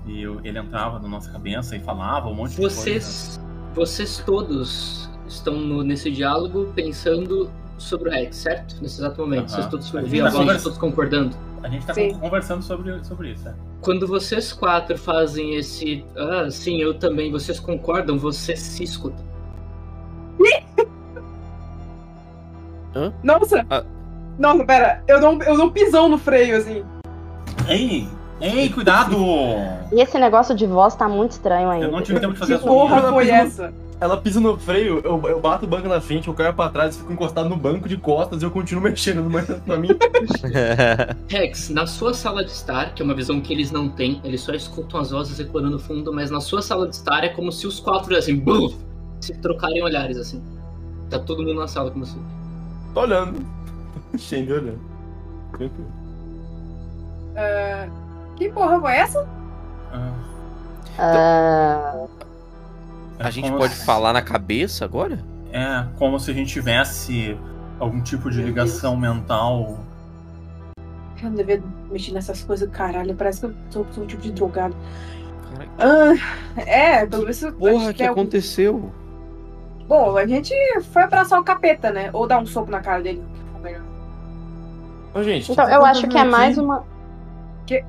[0.06, 2.74] e eu- ele entrava na nossa cabeça e falava um monte de coisa.
[2.76, 3.40] Vocês,
[3.74, 8.76] vocês todos estão no- nesse diálogo pensando sobre o Rex, certo?
[8.82, 9.50] Nesse exato momento.
[9.50, 11.34] Vocês todos ouviram a voz, conversa- todos concordando.
[11.62, 12.14] A gente tá Sim.
[12.14, 13.54] conversando sobre, sobre isso, é.
[13.82, 16.04] Quando vocês quatro fazem esse.
[16.16, 19.24] Ah, sim, eu também, vocês concordam, vocês se escutam.
[23.22, 23.64] Nossa!
[23.70, 23.84] Ah.
[24.38, 26.82] Nossa, pera, eu dou, um- eu dou um pisão no freio, assim.
[27.68, 28.08] Ei!
[28.40, 29.16] Ei, cuidado!
[29.92, 31.86] E esse negócio de voz tá muito estranho ainda.
[31.86, 33.72] Eu não tive tempo de fazer Que a sua porra Ela foi essa?
[34.00, 36.96] Ela pisa no freio, eu, eu bato o banco na frente, eu caio pra trás,
[36.96, 39.30] fico encostado no banco de costas e eu continuo mexendo no
[39.60, 39.88] pra mim.
[41.28, 44.40] Rex, na sua sala de estar, que é uma visão que eles não têm, eles
[44.40, 47.52] só escutam as vozes ecoando no fundo, mas na sua sala de estar é como
[47.52, 48.74] se os quatro, assim, buf,
[49.20, 50.42] se trocarem olhares, assim.
[51.08, 52.16] Tá todo mundo na sala com você.
[52.94, 53.44] Tô olhando.
[54.18, 54.80] Shen olhando.
[55.52, 55.92] Tranquilo.
[57.36, 57.88] Ah,
[58.36, 59.28] que porra foi essa?
[59.92, 60.14] Ah,
[60.98, 62.06] Ah,
[63.18, 65.18] A gente como- pode falar na cabeça agora?
[65.52, 67.36] É como se a gente tivesse
[67.78, 69.78] algum tipo de Meu ligação mental.
[71.22, 73.14] Eu não devia mexer nessas coisas, caralho.
[73.14, 74.74] Parece que eu sou, sou um tipo de drogado.
[75.76, 76.20] Caralho,
[76.56, 77.40] Ah, é, pelo menos.
[77.40, 78.90] Porra, que tem algum- aconteceu?
[79.90, 80.54] Bom, a gente
[80.92, 82.10] foi abraçar o capeta, né?
[82.12, 83.20] Ou dar um soco na cara dele.
[85.12, 86.84] Ô, gente, Então, eu acho que é mais uma.
[87.66, 87.82] Tem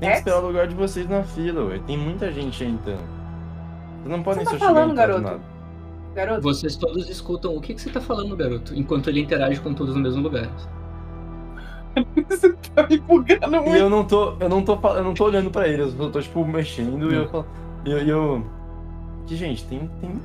[0.00, 0.18] que É?
[0.18, 1.80] esperar o lugar de vocês na fila, ué.
[1.88, 2.92] Tem muita gente ainda.
[2.92, 5.20] Vocês não podem tá só chegar falando, e garoto?
[5.22, 5.40] nada.
[6.14, 9.74] Garoto, Vocês todos escutam o que, que você tá falando, garoto, enquanto ele interage com
[9.74, 10.48] todos no mesmo lugar.
[12.28, 13.76] você tá me bugando E muito.
[13.76, 16.44] eu não tô, eu não tô, eu não tô olhando pra eles, eu tô tipo
[16.46, 17.46] mexendo e eu falo,
[17.84, 18.46] e eu, e eu,
[19.26, 20.20] que gente, tem, tem,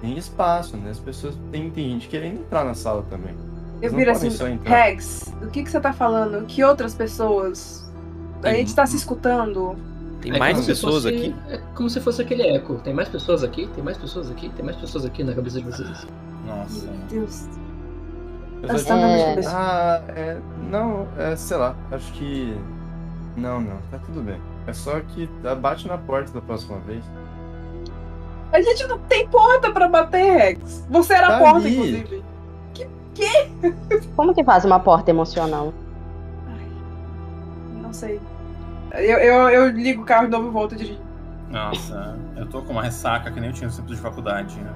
[0.00, 0.90] tem espaço, né?
[0.90, 3.34] As pessoas tem, tem gente querendo entrar na sala também.
[3.80, 4.28] Eu não viro assim.
[4.64, 6.46] Rex, do que, que você tá falando?
[6.46, 7.90] Que outras pessoas?
[8.38, 9.76] A Tem- gente tá se escutando.
[10.20, 11.34] Tem É mais pessoas fosse- aqui?
[11.48, 12.76] É como se fosse aquele eco.
[12.76, 13.66] Tem mais pessoas aqui?
[13.74, 14.48] Tem mais pessoas aqui?
[14.50, 16.06] Tem mais pessoas aqui na cabeça de vocês.
[16.46, 16.86] Nossa.
[16.86, 17.48] Meu Deus.
[18.62, 19.46] Eu Tá na minha É.
[19.48, 20.38] ah, é,
[20.70, 22.56] não, é, sei lá, acho que,
[23.36, 24.40] não, não, tá tudo bem.
[24.68, 27.04] É só que ah, bate na porta da próxima vez.
[28.52, 30.86] A gente não tem porta pra bater, Rex.
[30.90, 31.74] Você era Tá a porta, ali.
[31.74, 32.22] inclusive.
[34.16, 35.72] Como que faz uma porta emocional?
[37.80, 38.20] Não sei.
[38.92, 40.98] Eu, eu, eu ligo o carro de novo e volto dirigir.
[41.50, 44.56] Nossa, eu tô com uma ressaca que nem eu tinha no tempo de faculdade.
[44.58, 44.72] né?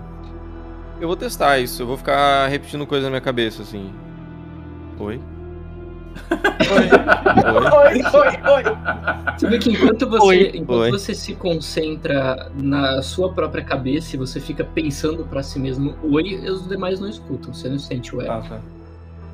[1.00, 3.92] Eu vou testar isso, eu vou ficar repetindo coisa na minha cabeça, assim.
[4.98, 5.20] Oi?
[6.70, 6.86] Oi?
[7.92, 8.62] Oi, oi, oi.
[9.38, 10.52] Você vê que enquanto você, Oi.
[10.54, 10.90] enquanto Oi.
[10.90, 16.34] você se concentra na sua própria cabeça e você fica pensando pra si mesmo oi,
[16.48, 17.52] os demais não escutam.
[17.54, 18.32] Você não sente o eco.
[18.32, 18.60] Ah, tá.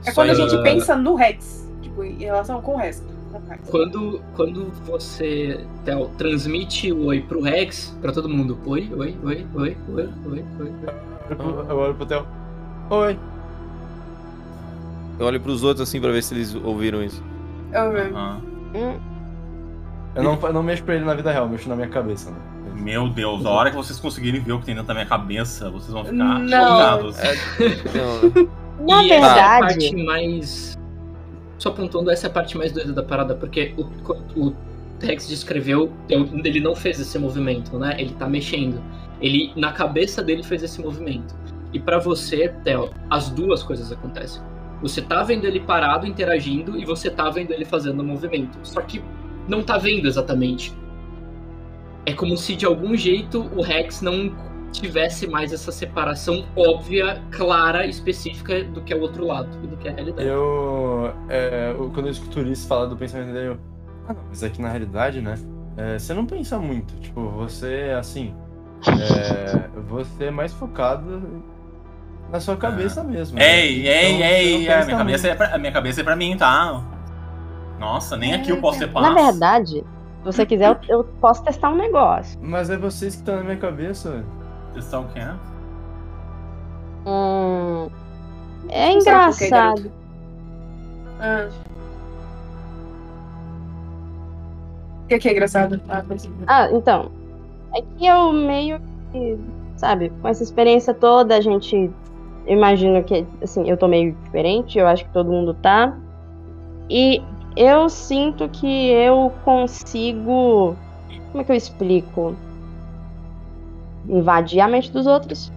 [0.05, 1.69] É Só quando a eu- gente pensa no Rex.
[1.81, 3.07] Tipo, em relação com o resto.
[3.71, 9.47] Quando, quando você Theo, transmite o oi pro Rex, pra todo mundo, oi, oi, oi,
[9.55, 10.73] oi, oi, oi, oi.
[11.31, 12.27] Eu olho pro- Eu olho pro Theo.
[12.91, 13.19] Oi.
[15.19, 17.23] Eu olho pros outros assim pra ver se eles ouviram isso.
[17.73, 18.41] Eu, Aham.
[18.75, 18.99] Hum,
[20.15, 22.31] Eu não, eu não mexo pra ele na vida real, eu mexo na minha cabeça,
[22.31, 22.37] né?
[22.75, 25.71] Meu Deus, a hora que vocês conseguirem ver o que tem dentro da minha cabeça,
[25.71, 26.49] vocês vão ficar Não.
[26.49, 27.17] chocados.
[27.95, 30.79] Não, Na e é a verdade, parte mais.
[31.59, 34.53] Só apontando, essa é a parte mais doida da parada, porque o, o
[35.01, 37.95] Rex descreveu, ele não fez esse movimento, né?
[37.99, 38.83] Ele tá mexendo.
[39.21, 41.35] Ele, na cabeça dele, fez esse movimento.
[41.73, 44.43] E pra você, Theo, as duas coisas acontecem.
[44.83, 48.59] Você tá vendo ele parado, interagindo, e você tá vendo ele fazendo movimento.
[48.63, 49.03] Só que
[49.49, 50.75] não tá vendo exatamente.
[52.05, 54.35] É como se de algum jeito o Rex não
[54.73, 59.77] tivesse mais essa separação óbvia, clara, específica do que é o outro lado e do
[59.77, 60.29] que é a realidade.
[60.29, 63.59] Eu, é, quando eu escuto o falar do pensamento dele, eu.
[64.09, 65.37] Ah, não, mas é que na realidade, né?
[65.77, 66.95] é, você não pensa muito.
[66.97, 68.35] Tipo, você, assim.
[68.87, 71.43] é, você é mais focado
[72.33, 73.39] na sua cabeça mesmo.
[73.39, 73.45] né?
[73.45, 74.23] Ei, Então, ei,
[74.55, 76.83] ei, minha, cabeça é pra, minha cabeça é pra mim, tá?
[77.79, 79.07] Nossa, nem aqui eu posso ter paz.
[79.07, 79.85] na verdade,
[80.21, 82.39] se você quiser, eu, eu posso testar um negócio.
[82.43, 84.25] Mas é vocês que estão na minha cabeça.
[84.73, 85.21] Testar o quê?
[87.05, 87.91] Hum,
[88.71, 89.93] é Não engraçado.
[91.21, 91.49] Ah.
[95.05, 95.81] O que, que é engraçado?
[95.89, 96.17] Ah, é.
[96.47, 97.11] Ah, então.
[97.75, 98.81] É que eu meio
[99.11, 99.39] que,
[99.77, 101.91] sabe, com essa experiência toda, a gente.
[102.47, 105.97] Eu imagino que, assim, eu tô meio diferente, eu acho que todo mundo tá.
[106.91, 107.23] E
[107.57, 110.77] eu sinto que eu consigo.
[111.31, 112.35] Como é que eu explico?
[114.09, 115.53] Invadir a mente dos outros,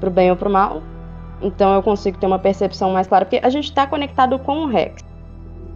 [0.00, 0.82] pro bem ou pro mal.
[1.40, 4.66] Então eu consigo ter uma percepção mais clara, porque a gente tá conectado com o
[4.66, 5.02] Rex.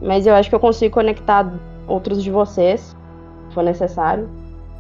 [0.01, 1.51] Mas eu acho que eu consigo conectar
[1.87, 2.97] outros de vocês,
[3.49, 4.29] se for necessário,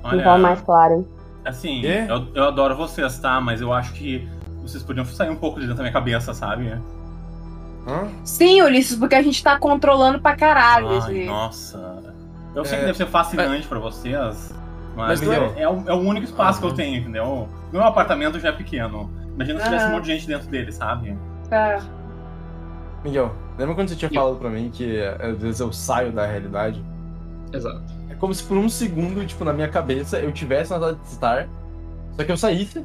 [0.05, 1.03] de forma mais clara.
[1.45, 3.41] assim, eu, eu adoro vocês, tá?
[3.41, 4.29] Mas eu acho que
[4.63, 6.69] vocês podiam sair um pouco de dentro da minha cabeça, sabe?
[7.87, 8.09] Hã?
[8.25, 11.25] Sim, Ulisses, porque a gente tá controlando pra caralho Ai, esse.
[11.27, 12.03] nossa.
[12.55, 14.55] Eu sei que É, deve ser fascinante pra vocês,
[14.95, 16.77] mas, Mas, Miguel- é, o, é o único espaço que eu Uhum.
[16.77, 17.49] tenho, entendeu?
[17.73, 19.11] Meu apartamento já é pequeno.
[19.35, 21.17] Imagina se tivesse um monte de gente dentro dele, sabe?
[21.49, 21.81] Tá.
[23.03, 26.27] Miguel, lembra quando você tinha falado pra mim que é, às vezes eu saio da
[26.27, 26.85] realidade?
[27.53, 27.83] Exato.
[28.11, 31.07] É como se por um segundo, tipo, na minha cabeça, eu tivesse na sala de
[31.09, 31.49] estar,
[32.17, 32.85] só que eu saísse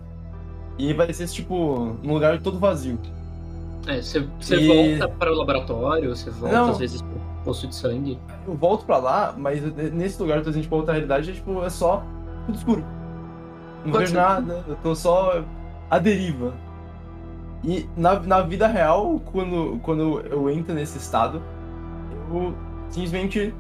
[0.78, 3.00] e parecesse, tipo, num lugar todo vazio.
[3.88, 4.20] É, você,
[4.52, 4.68] E-
[5.00, 6.70] volta para o laboratório, você volta Não.
[6.72, 8.20] às vezes pro poço de sangue.
[8.46, 9.62] Eu volto pra lá, mas
[9.94, 12.04] nesse lugar, dizendo, tipo, outra realidade, é, tipo, é só
[12.46, 12.86] tudo escuro.
[13.86, 14.18] Não Pode vejo ser.
[14.18, 15.42] nada, eu tô só
[15.90, 16.54] à deriva.
[17.64, 21.42] E na, na vida real, quando, quando eu entro nesse estado,
[22.30, 22.54] eu
[22.90, 23.54] simplesmente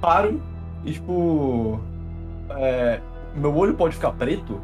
[0.00, 0.40] paro
[0.84, 1.78] e, tipo.
[2.50, 3.00] é,
[3.36, 4.60] meu olho pode ficar preto?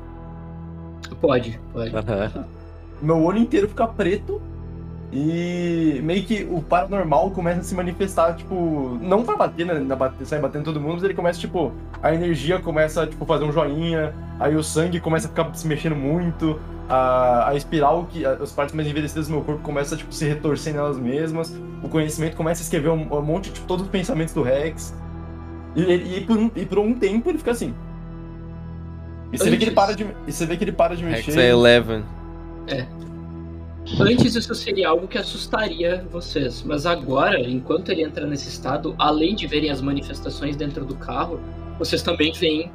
[1.20, 1.94] Pode, pode.
[1.96, 2.44] Aham.
[3.02, 4.40] Meu olho inteiro fica preto
[5.12, 9.96] e meio que o paranormal começa a se manifestar, tipo, não vai bater, né, na
[9.96, 11.72] bate, sair batendo todo mundo, mas ele começa, tipo,
[12.02, 15.66] a energia começa a tipo, fazer um joinha, aí o sangue começa a ficar se
[15.66, 19.96] mexendo muito, a, a espiral, que a- as partes mais envelhecidas do meu corpo começam
[19.96, 23.66] a tipo, se retorcer nelas mesmas, o conhecimento começa a escrever um, um monte, tipo,
[23.66, 24.94] todos os pensamentos do Rex.
[25.74, 27.74] E, ele- e por, um, e por um tempo ele fica assim.
[29.32, 31.26] E você, vê que ele para de, e você vê que ele para de Rex
[31.26, 31.40] mexer.
[31.40, 32.04] é Eleven.
[33.98, 39.34] Antes isso seria algo que assustaria vocês, mas agora, enquanto ele entra nesse estado, além
[39.34, 41.40] de verem as manifestações dentro do carro,
[41.78, 42.70] vocês também veem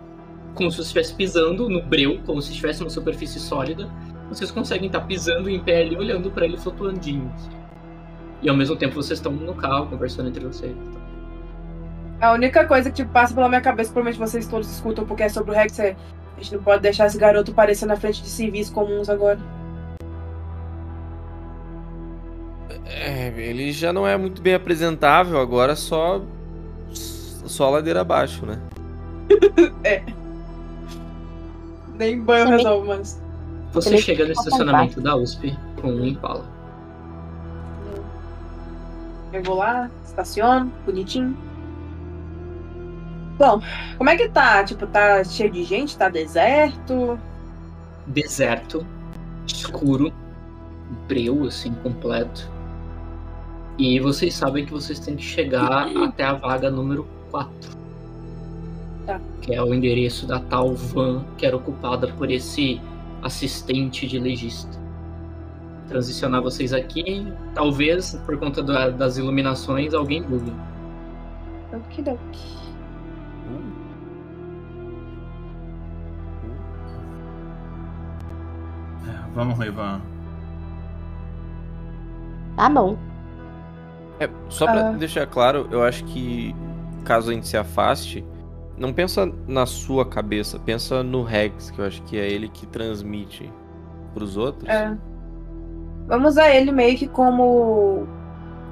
[0.55, 3.89] como se você estivesse pisando no breu, como se estivesse numa superfície sólida.
[4.29, 7.31] Vocês conseguem estar pisando em pé ali, olhando pra ele flutuandinho.
[8.41, 10.75] E ao mesmo tempo vocês estão no carro, conversando entre vocês.
[12.19, 15.29] A única coisa que tipo, passa pela minha cabeça, provavelmente vocês todos escutam, porque é
[15.29, 15.95] sobre o Rex, é.
[16.38, 19.39] A gente não pode deixar esse garoto aparecer na frente de civis comuns agora.
[22.86, 26.21] É, ele já não é muito bem apresentável, agora só.
[26.93, 28.59] Só ladeira abaixo, né?
[31.97, 33.21] Nem banho Também- resolve, mas.
[33.71, 36.45] Você Ele chega no estacionamento da USP com um Impala.
[39.33, 41.36] Eu vou lá, estaciono, bonitinho.
[43.38, 43.61] Bom,
[43.97, 44.63] como é que tá?
[44.63, 45.97] Tipo, tá cheio de gente?
[45.97, 47.19] Tá deserto?
[48.07, 48.86] deserto,
[49.47, 50.13] escuro,
[51.07, 52.47] breu, assim, completo.
[53.79, 57.51] E vocês sabem que vocês têm que chegar até a vaga número 4.
[59.07, 59.19] Tá.
[59.41, 62.79] Que é o endereço da tal van que era ocupada por esse
[63.23, 64.79] assistente de legista.
[65.88, 70.53] Transicionar vocês aqui, talvez, por conta da- das iluminações, alguém bugue.
[71.73, 72.64] Okidoki.
[79.36, 80.01] Vamos, Ivan.
[82.55, 82.97] Tá bom.
[84.19, 84.91] É, só pra Ah.
[84.93, 86.55] deixar claro, eu acho que
[87.03, 88.25] caso a gente se afaste,
[88.77, 92.65] não pensa na sua cabeça, pensa no Rex, que eu acho que é ele que
[92.65, 93.51] transmite
[94.13, 94.69] pros outros.
[94.69, 94.95] É.
[96.07, 98.07] Vamos usar ele meio que como.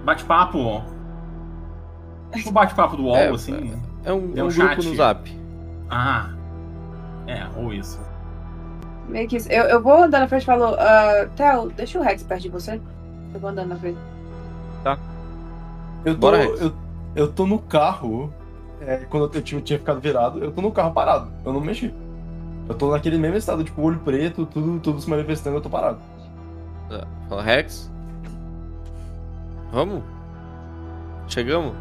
[0.05, 0.81] Bate-papo.
[2.45, 3.73] O bate-papo do UOL, É, assim.
[4.05, 4.87] É um, Tem um um grupo chat.
[4.87, 5.41] no Zap.
[5.89, 6.29] Ah.
[7.27, 7.99] É, ou isso.
[9.07, 9.51] Meio que isso.
[9.51, 12.49] Eu, eu vou andando na frente e falo, ah, Theo, deixa o Rex perto de
[12.49, 12.79] você.
[13.33, 13.97] Eu vou andando na frente.
[16.05, 16.61] Eu tô, Bora, Rex.
[16.61, 16.73] eu,
[17.15, 18.33] eu tô no carro.
[18.81, 21.29] é, quando eu tinha, tinha ficado virado, eu tô no carro parado.
[21.45, 21.93] Eu não mexi.
[22.67, 25.99] Eu tô naquele mesmo estado, tipo, olho preto, tudo, tudo se manifestando, eu tô parado.
[26.89, 27.05] Tá.
[27.29, 27.89] Fala, Rex?
[29.71, 30.03] Vamos?
[31.27, 31.73] Chegamos?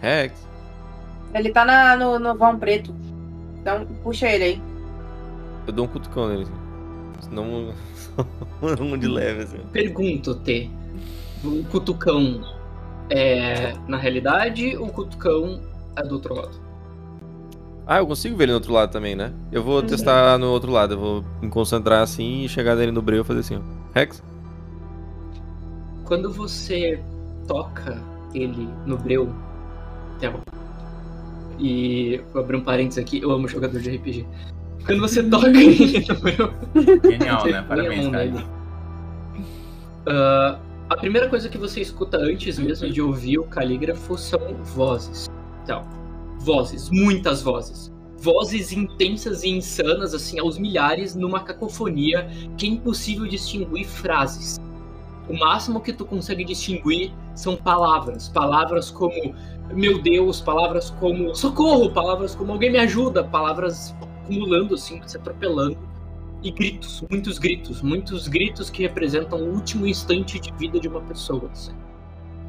[0.00, 0.34] Rex?
[1.34, 2.94] Ele tá na, no, no vão preto.
[3.60, 4.69] Então, puxa ele aí.
[5.70, 6.42] Eu dou um cutucão nele.
[6.42, 7.28] Assim.
[7.28, 7.72] Senão.
[8.80, 9.58] um de leve, assim.
[9.72, 10.68] Pergunto, T.
[11.44, 12.40] O cutucão
[13.08, 15.60] é na realidade ou o cutucão
[15.94, 16.60] é do outro lado?
[17.86, 19.32] Ah, eu consigo ver ele no outro lado também, né?
[19.52, 20.94] Eu vou testar no outro lado.
[20.94, 23.60] Eu vou me concentrar assim e chegar nele no breu e fazer assim, ó.
[23.94, 24.22] Rex?
[26.04, 27.00] Quando você
[27.46, 28.02] toca
[28.34, 29.32] ele no breu,
[31.60, 34.26] e vou abrir um parênteses aqui, eu amo jogador de RPG.
[34.86, 36.54] Quando você toca breu,
[37.04, 37.62] Genial, né?
[37.62, 38.44] Parabéns, cara.
[40.06, 40.58] Ah,
[40.88, 44.40] a primeira coisa que você escuta antes mesmo de ouvir o calígrafo são
[44.74, 45.30] vozes.
[45.62, 45.82] Então,
[46.38, 47.92] vozes, muitas vozes.
[48.16, 54.58] Vozes intensas e insanas, assim, aos milhares, numa cacofonia que é impossível distinguir frases.
[55.28, 58.28] O máximo que tu consegue distinguir são palavras.
[58.28, 59.34] Palavras como
[59.72, 63.94] meu Deus, palavras como socorro, palavras como alguém me ajuda, palavras
[64.30, 65.76] acumulando, assim, se atropelando
[66.42, 71.00] e gritos, muitos gritos, muitos gritos que representam o último instante de vida de uma
[71.02, 71.50] pessoa.
[71.52, 71.74] assim.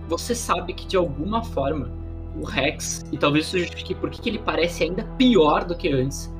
[0.07, 1.91] Você sabe que de alguma forma
[2.39, 6.33] o Rex, e talvez isso justifique por que ele parece ainda pior do que antes,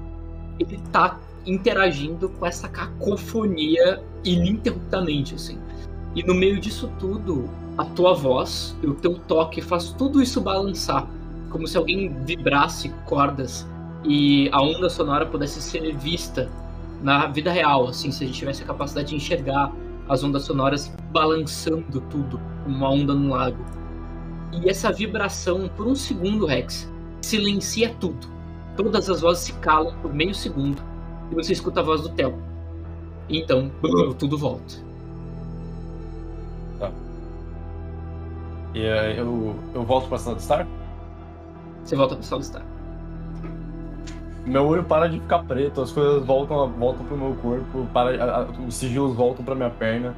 [0.58, 5.58] ele tá interagindo com essa cacofonia ininterruptamente, assim.
[6.16, 10.40] E no meio disso tudo, a tua voz e o teu toque faz tudo isso
[10.40, 11.06] balançar,
[11.50, 13.68] como se alguém vibrasse cordas
[14.04, 16.50] e a onda sonora pudesse ser vista
[17.02, 19.72] na vida real, assim, se a gente tivesse a capacidade de enxergar
[20.08, 23.64] as ondas sonoras balançando tudo, como uma onda no lago.
[24.52, 26.92] E essa vibração, por um segundo, Rex,
[27.22, 28.28] silencia tudo.
[28.76, 30.82] Todas as vozes se calam por meio segundo
[31.32, 32.38] e você escuta a voz do Theo.
[33.30, 33.72] E então,
[34.20, 34.76] tudo volta.
[38.74, 40.68] E aí eu, eu volto pra sala de estar.
[41.84, 42.71] Você volta pro Star.
[44.46, 48.42] Meu olho para de ficar preto, as coisas voltam, voltam pro meu corpo, para, a-
[48.42, 50.16] a- os sigilos voltam pra minha perna.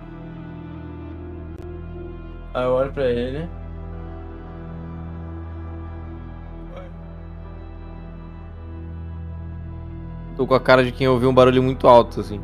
[2.53, 3.47] Aí eu olho pra ele.
[10.35, 12.41] Tô com a cara de quem ouviu um barulho muito alto, assim.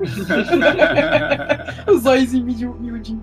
[1.90, 3.22] Os olhos miudinhos.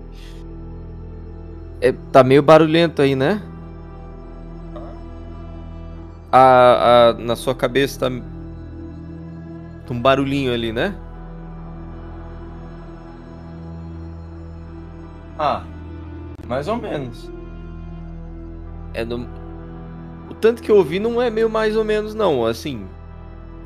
[1.80, 3.40] É, tá meio barulhento aí, né?
[6.32, 8.10] A, a- na sua cabeça tá.
[9.90, 11.00] um barulhinho ali, né?
[15.38, 15.68] Ah,
[16.46, 17.32] mais ou menos.
[18.94, 19.28] É no...
[20.28, 22.44] O tanto que eu ouvi não é meio mais ou menos, não.
[22.46, 22.90] Assim,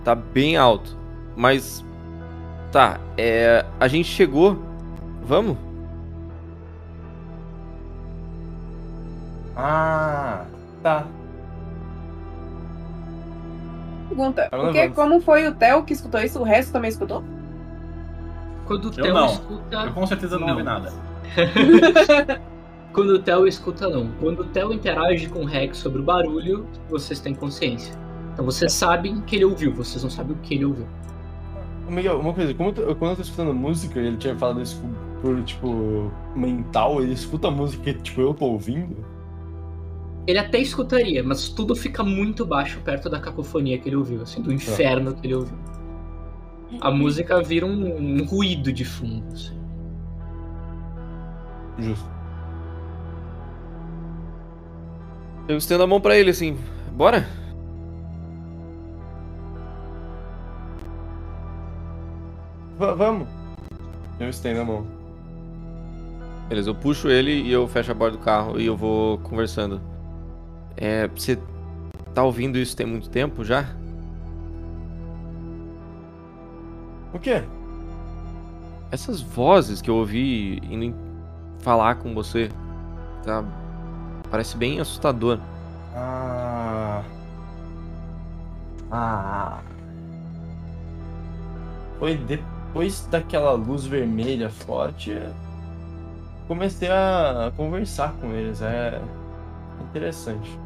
[0.03, 0.99] tá bem alto.
[1.37, 1.87] Mas.
[2.73, 3.67] Tá, é.
[3.81, 4.59] A gente chegou.
[5.23, 5.59] Vamos?
[9.55, 10.53] Ah,
[10.83, 11.17] tá.
[14.09, 14.95] Pergunta, Tá porque levando.
[14.95, 17.23] como foi o Theo que escutou isso, o resto também escutou?
[18.67, 19.27] Quando o Theo não.
[19.27, 19.77] escuta.
[19.77, 20.53] Eu com certeza não, Não.
[20.55, 20.93] ouvi nada.
[22.93, 24.09] Quando o Theo escuta, não.
[24.21, 27.95] Quando o Theo interage com o Rex sobre o barulho, vocês têm consciência.
[28.33, 30.87] Então vocês sabem que ele ouviu, vocês não sabem o que ele ouviu.
[31.89, 34.83] Miguel, uma coisa, como eu tô- quando eu tô escutando música, ele tinha falado isso
[35.23, 38.97] por, tipo, mental, ele escuta a música que, tipo, eu tô ouvindo?
[40.27, 44.43] Ele até escutaria, mas tudo fica muito baixo perto da cacofonia que ele ouviu, assim,
[44.43, 45.57] do inferno que ele ouviu.
[46.81, 49.57] A música vira um, um ruído de fundo, assim.
[51.79, 52.11] Justo.
[55.49, 56.59] Eu estendo a mão pra ele assim.
[56.93, 57.25] Bora?
[62.79, 63.29] Va- vamos.
[64.19, 64.87] Eu estendo a mão.
[66.49, 69.81] Beleza, eu puxo ele e eu fecho a porta do carro e eu vou conversando.
[70.77, 71.09] É.
[71.09, 71.39] Você
[72.15, 73.67] tá ouvindo isso tem muito tempo já?
[77.13, 77.43] O quê?
[78.91, 80.95] Essas vozes que eu ouvi indo
[81.61, 82.51] falar com você.
[83.25, 83.45] Tá.
[84.31, 85.39] Parece bem assustador.
[85.95, 87.03] Ah.
[88.91, 89.61] Ah.
[91.99, 95.19] Foi depois daquela luz vermelha forte.
[96.47, 98.61] Comecei a conversar com eles.
[98.63, 99.01] É
[99.81, 100.66] interessante.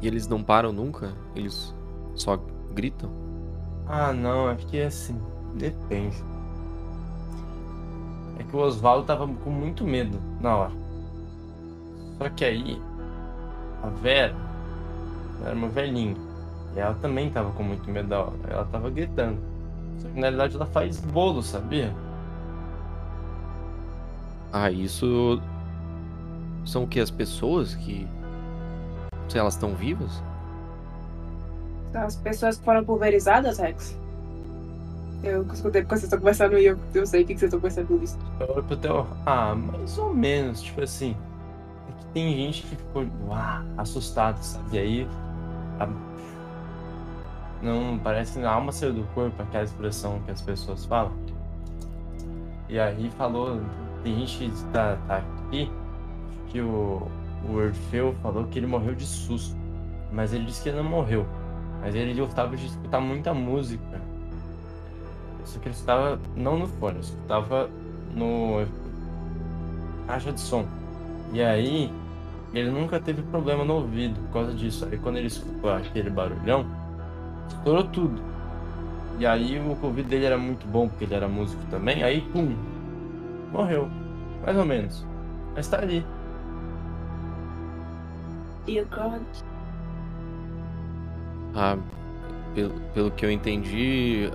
[0.00, 1.12] E eles não param nunca?
[1.34, 1.74] Eles
[2.14, 2.36] só
[2.72, 3.10] gritam?
[3.86, 5.20] Ah, não, é porque assim,
[5.54, 6.22] depende.
[8.38, 10.72] É que o Oswaldo tava com muito medo na hora.
[12.18, 12.80] Só que aí,
[13.82, 14.34] a Vera
[15.44, 16.16] era uma velhinha.
[16.76, 18.36] E ela também tava com muito medo da hora.
[18.48, 19.40] Ela tava gritando.
[19.98, 21.94] Só que na realidade ela faz bolo, sabia?
[24.52, 25.40] Ah, isso.
[26.64, 27.00] São o que?
[27.00, 28.06] As pessoas que.
[29.28, 30.22] Se elas estão vivas?
[31.94, 33.96] As pessoas que foram pulverizadas, Rex?
[35.22, 37.58] Eu escutei porque vocês estão conversando e eu, eu sei o que que vocês estão
[37.60, 38.16] conversando por isso.
[38.38, 41.16] Eu olho pro Theo, ah, mais ou menos, tipo assim.
[41.88, 44.76] É que tem gente que ficou, uau, assustado, sabe?
[44.76, 45.08] E aí.
[45.80, 45.88] a-
[47.62, 51.12] Não, parece que a alma saiu do corpo, aquela expressão que as pessoas falam.
[52.68, 53.60] E aí falou,
[54.04, 55.16] tem gente que tá, tá
[55.46, 55.68] aqui,
[56.48, 57.02] que o,
[57.46, 59.56] o Orfeu falou que ele morreu de susto.
[60.12, 61.26] Mas ele disse que ele não morreu.
[61.80, 64.00] Mas ele gostava de escutar muita música.
[65.44, 67.70] Só que ele escutava não no fone, ele escutava
[68.14, 68.66] no
[70.06, 70.66] caixa de som.
[71.32, 71.92] E aí,
[72.52, 74.86] ele nunca teve problema no ouvido por causa disso.
[74.90, 76.66] Aí quando ele escutou aquele barulhão,
[77.48, 78.22] estourou tudo.
[79.18, 82.02] E aí o ouvido dele era muito bom, porque ele era músico também.
[82.02, 82.54] Aí, pum,
[83.52, 83.88] morreu.
[84.44, 85.04] Mais ou menos.
[85.54, 86.04] Mas tá ali.
[88.68, 89.22] Dear God.
[91.54, 91.78] Ah,
[92.54, 94.30] pelo, pelo que eu entendi,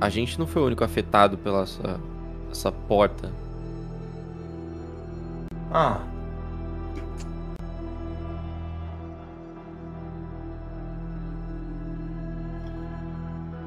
[0.00, 2.00] a gente não foi o único afetado pela essa,
[2.50, 3.30] essa porta.
[5.72, 6.00] Ah.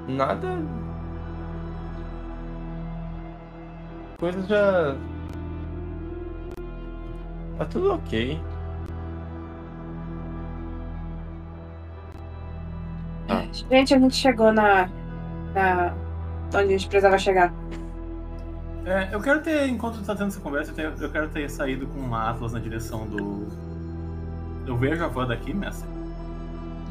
[0.09, 0.57] Nada.
[4.19, 4.97] Coisas já.
[7.57, 8.37] Tá tudo ok.
[13.29, 13.43] Ah.
[13.51, 14.89] Gente, a gente chegou na.
[15.53, 15.93] na.
[16.49, 17.53] onde a gente precisava chegar.
[18.85, 21.87] É, eu quero ter, enquanto tá tendo essa conversa, eu, tenho- eu quero ter saído
[21.87, 23.47] com uma Atlas na direção do.
[24.67, 25.87] Eu vejo a van daqui, mestre.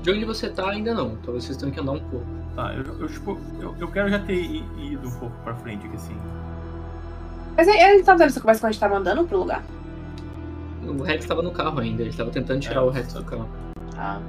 [0.02, 1.12] De onde você tá, ainda não.
[1.12, 2.26] Então vocês têm que andar um pouco.
[2.56, 5.86] Tá, eu, eu, tipo, eu, eu quero já ter i- ido um pouco pra frente
[5.86, 6.16] aqui, assim.
[7.56, 9.62] Mas ele tava dando essa conversa quando a gente tava andando pro lugar?
[10.86, 13.48] O Rex tava no carro ainda, ele tava tentando tirar É, o Rex do carro.
[13.96, 14.20] Ah,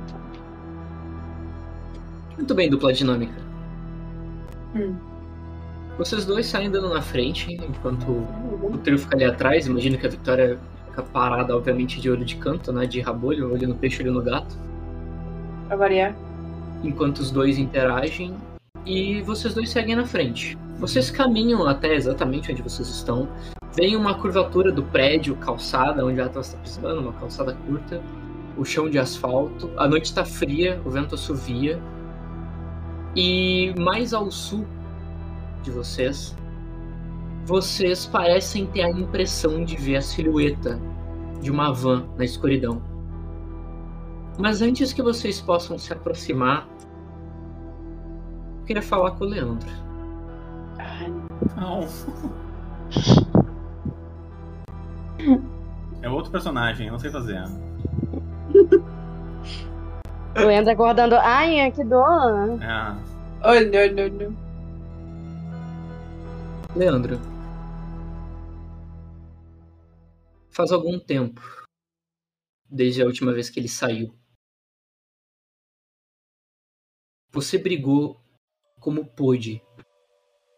[2.37, 3.35] Muito bem, dupla dinâmica.
[4.75, 4.95] Hum.
[5.97, 9.65] Vocês dois saem andando na frente, enquanto o trio fica ali atrás.
[9.67, 12.85] Imagino que a Vitória fica parada, obviamente, de olho de canto, né?
[12.85, 14.57] De rabolho, olho no peixe, olho no gato.
[15.67, 16.13] Pra variar.
[16.83, 18.35] Enquanto os dois interagem
[18.85, 20.57] e vocês dois seguem na frente.
[20.77, 23.29] Vocês caminham até exatamente onde vocês estão.
[23.73, 28.01] Vem uma curvatura do prédio, calçada, onde a Atlas está pisando, uma calçada curta.
[28.57, 29.71] O chão de asfalto.
[29.77, 31.79] A noite está fria, o vento assovia.
[33.15, 34.65] E mais ao sul
[35.63, 36.35] de vocês,
[37.45, 40.79] vocês parecem ter a impressão de ver a silhueta
[41.41, 42.81] de uma van na escuridão.
[44.37, 46.67] Mas antes que vocês possam se aproximar,
[48.59, 49.69] eu queria falar com o Leandro.
[51.55, 51.87] Não.
[56.01, 57.43] É outro personagem, eu não sei fazer.
[60.35, 61.15] O Leandro acordando.
[61.15, 62.61] Ai, que dor.
[62.61, 63.15] É.
[63.41, 64.45] Oh, não, não, não.
[66.75, 67.17] Leandro.
[70.51, 71.41] Faz algum tempo
[72.69, 74.13] desde a última vez que ele saiu.
[77.31, 78.19] Você brigou
[78.81, 79.61] como pôde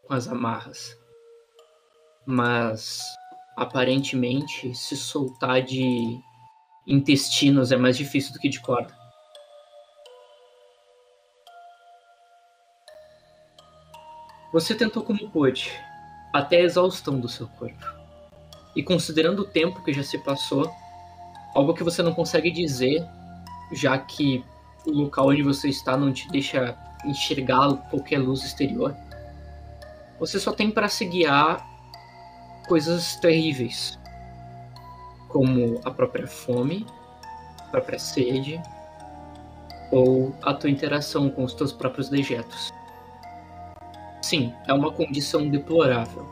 [0.04, 0.98] com as amarras.
[2.26, 3.04] Mas
[3.56, 6.20] aparentemente se soltar de
[6.88, 8.97] intestinos é mais difícil do que de corda.
[14.58, 15.72] Você tentou como pôde,
[16.34, 17.86] até a exaustão do seu corpo.
[18.76, 20.68] E considerando o tempo que já se passou,
[21.54, 23.08] algo que você não consegue dizer,
[23.72, 24.44] já que
[24.84, 26.76] o local onde você está não te deixa
[27.06, 28.96] enxergar qualquer luz exterior,
[30.20, 31.64] você só tem para se guiar
[32.68, 34.00] coisas terríveis,
[35.28, 36.84] como a própria fome,
[37.60, 38.60] a própria sede,
[39.92, 42.76] ou a tua interação com os teus próprios dejetos.
[44.28, 46.28] Sim, é uma condição deplorável.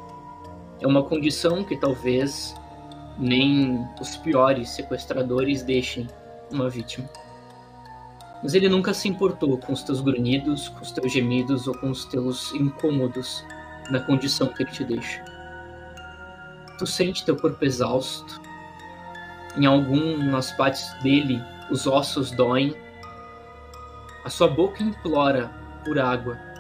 [0.82, 2.54] É uma condição que talvez
[3.18, 6.06] nem os piores sequestradores deixem
[6.52, 7.10] uma vítima.
[8.44, 11.90] Mas ele nunca se importou com os teus grunhidos, com os teus gemidos ou com
[11.90, 13.46] os teus incômodos
[13.90, 15.24] na condição que ele te deixa.
[16.78, 18.42] Tu sente teu corpo exausto.
[19.56, 21.42] Em algumas partes dele,
[21.72, 22.76] os ossos doem.
[24.26, 25.50] A sua boca implora
[25.86, 26.55] por água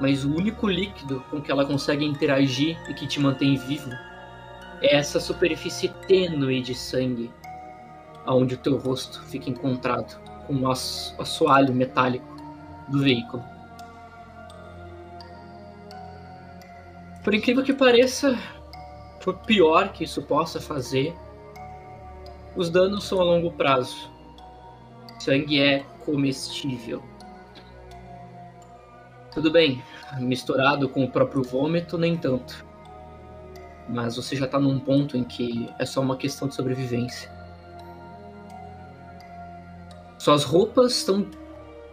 [0.00, 3.90] mas o único líquido com que ela consegue interagir e que te mantém vivo
[4.82, 7.30] é essa superfície tênue de sangue,
[8.24, 12.36] aonde o teu rosto fica encontrado com o assoalho metálico
[12.88, 13.42] do veículo.
[17.24, 18.38] Por incrível que pareça,
[19.24, 21.14] por pior que isso possa fazer,
[22.54, 24.08] os danos são a longo prazo.
[25.18, 27.02] Sangue é comestível.
[29.36, 29.84] Tudo bem,
[30.18, 32.64] misturado com o próprio vômito, nem tanto.
[33.86, 37.30] Mas você já tá num ponto em que é só uma questão de sobrevivência.
[40.18, 41.28] Suas roupas estão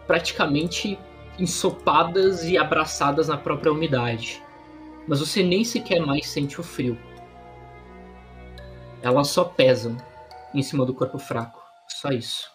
[0.06, 0.98] praticamente
[1.38, 4.42] ensopadas e abraçadas na própria umidade.
[5.06, 6.98] Mas você nem sequer mais sente o frio.
[9.02, 9.98] Elas só pesam
[10.54, 11.62] em cima do corpo fraco.
[11.88, 12.53] Só isso.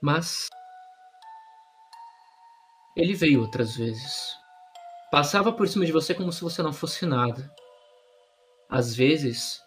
[0.00, 0.48] Mas
[2.96, 4.36] ele veio outras vezes.
[5.10, 7.50] Passava por cima de você como se você não fosse nada.
[8.68, 9.62] Às vezes,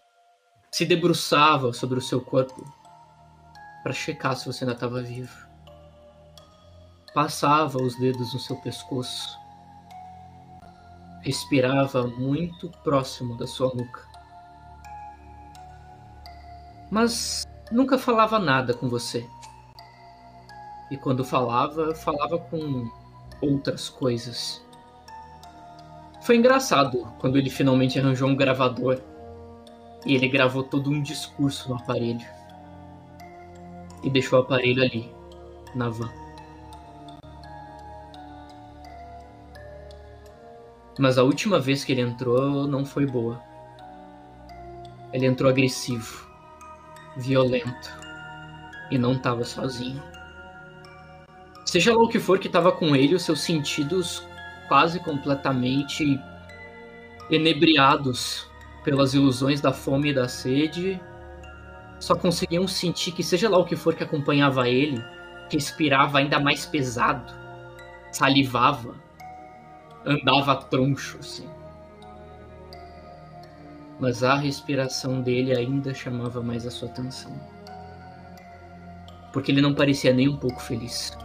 [0.72, 2.64] se debruçava sobre o seu corpo
[3.84, 5.48] para checar se você ainda estava vivo.
[7.14, 9.38] Passava os dedos no seu pescoço.
[11.22, 14.08] Respirava muito próximo da sua nuca.
[16.90, 19.28] Mas nunca falava nada com você.
[20.92, 22.88] E quando falava, falava com
[23.42, 24.62] outras coisas.
[26.22, 29.02] Foi engraçado quando ele finalmente arranjou um gravador
[30.06, 32.28] e ele gravou todo um discurso no aparelho.
[34.04, 35.12] E deixou o aparelho ali,
[35.74, 36.12] na van.
[41.00, 43.42] Mas a última vez que ele entrou não foi boa.
[45.14, 46.28] Ele entrou agressivo,
[47.18, 47.90] violento
[48.92, 50.11] e não estava sozinho.
[51.72, 54.28] Seja lá o que for que estava com ele, os seus sentidos
[54.68, 56.20] quase completamente
[57.30, 58.46] enebriados
[58.84, 61.00] pelas ilusões da fome e da sede,
[61.98, 65.02] só conseguiam sentir que seja lá o que for que acompanhava ele,
[65.50, 67.34] respirava ainda mais pesado,
[68.12, 68.94] salivava,
[70.06, 71.48] andava troncho, assim.
[73.98, 77.32] Mas a respiração dele ainda chamava mais a sua atenção.
[79.32, 81.18] porque ele não parecia nem um pouco feliz.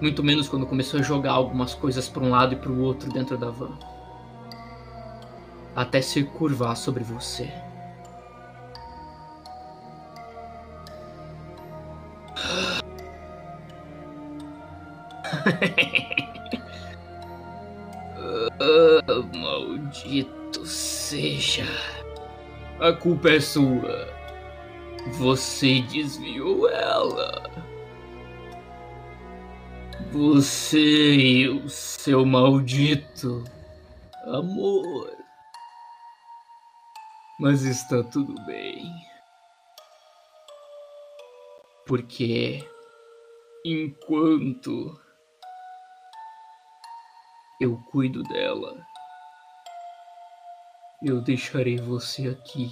[0.00, 3.10] Muito menos quando começou a jogar algumas coisas para um lado e para o outro
[3.10, 3.76] dentro da van.
[5.74, 7.52] Até se curvar sobre você.
[18.60, 21.66] ah, maldito seja.
[22.80, 24.08] A culpa é sua.
[25.18, 27.67] Você desviou ela.
[30.12, 33.44] Você e o seu maldito
[34.24, 35.14] amor.
[37.38, 38.90] Mas está tudo bem.
[41.86, 42.66] Porque
[43.64, 44.98] enquanto
[47.60, 48.86] eu cuido dela,
[51.02, 52.70] eu deixarei você aqui,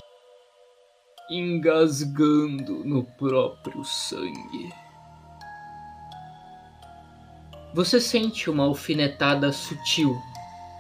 [1.31, 4.86] engasgando no próprio sangue.
[7.75, 10.21] Você sente uma alfinetada sutil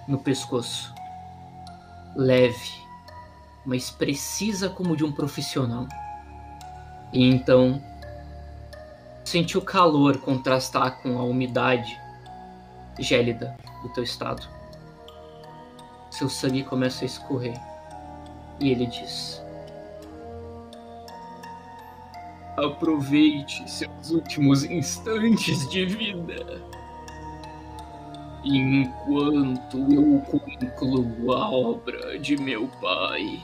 [0.08, 0.94] no pescoço,
[2.14, 2.72] leve,
[3.64, 5.86] mas precisa como de um profissional.
[7.12, 7.82] E então
[9.24, 12.00] sente o calor contrastar com a umidade
[12.98, 14.48] gélida do teu estado.
[16.10, 17.60] Seu sangue começa a escorrer
[18.60, 19.42] e ele diz:
[22.56, 26.62] Aproveite seus últimos instantes de vida
[28.46, 33.42] enquanto eu concluo a obra de meu pai.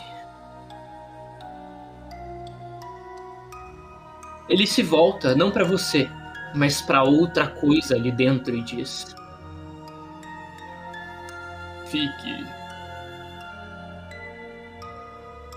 [4.49, 6.09] Ele se volta não para você,
[6.55, 9.15] mas para outra coisa ali dentro e diz:
[11.87, 12.62] Fique.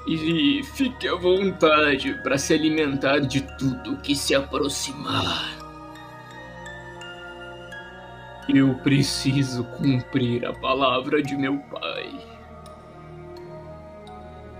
[0.07, 5.65] E fique à vontade para se alimentar de tudo que se aproximar.
[8.48, 12.14] Eu preciso cumprir a palavra de meu pai.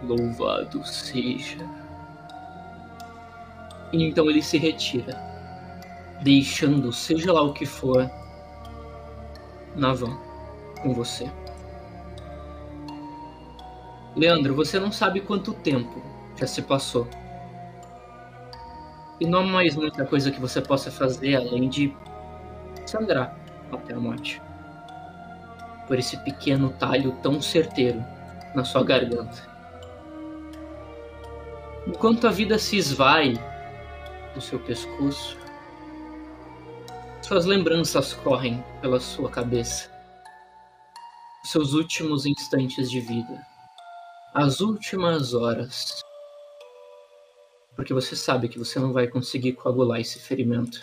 [0.02, 1.64] Louvado seja.
[3.94, 5.16] Então ele se retira,
[6.24, 8.10] deixando seja lá o que for
[9.76, 10.18] na van
[10.82, 11.30] com você.
[14.16, 16.02] Leandro, você não sabe quanto tempo
[16.38, 17.08] já se passou.
[19.20, 21.96] E não há mais muita coisa que você possa fazer além de
[22.86, 23.38] sangrar
[23.72, 24.42] até a morte.
[25.88, 28.04] Por esse pequeno talho tão certeiro
[28.54, 29.56] na sua garganta.
[31.88, 33.34] Enquanto a vida se esvai
[34.34, 35.38] do seu pescoço,
[37.22, 39.92] suas lembranças correm pela sua cabeça.
[41.44, 43.55] Seus últimos instantes de vida.
[44.36, 46.04] As últimas horas.
[47.74, 50.78] Porque você sabe que você não vai conseguir coagular esse ferimento.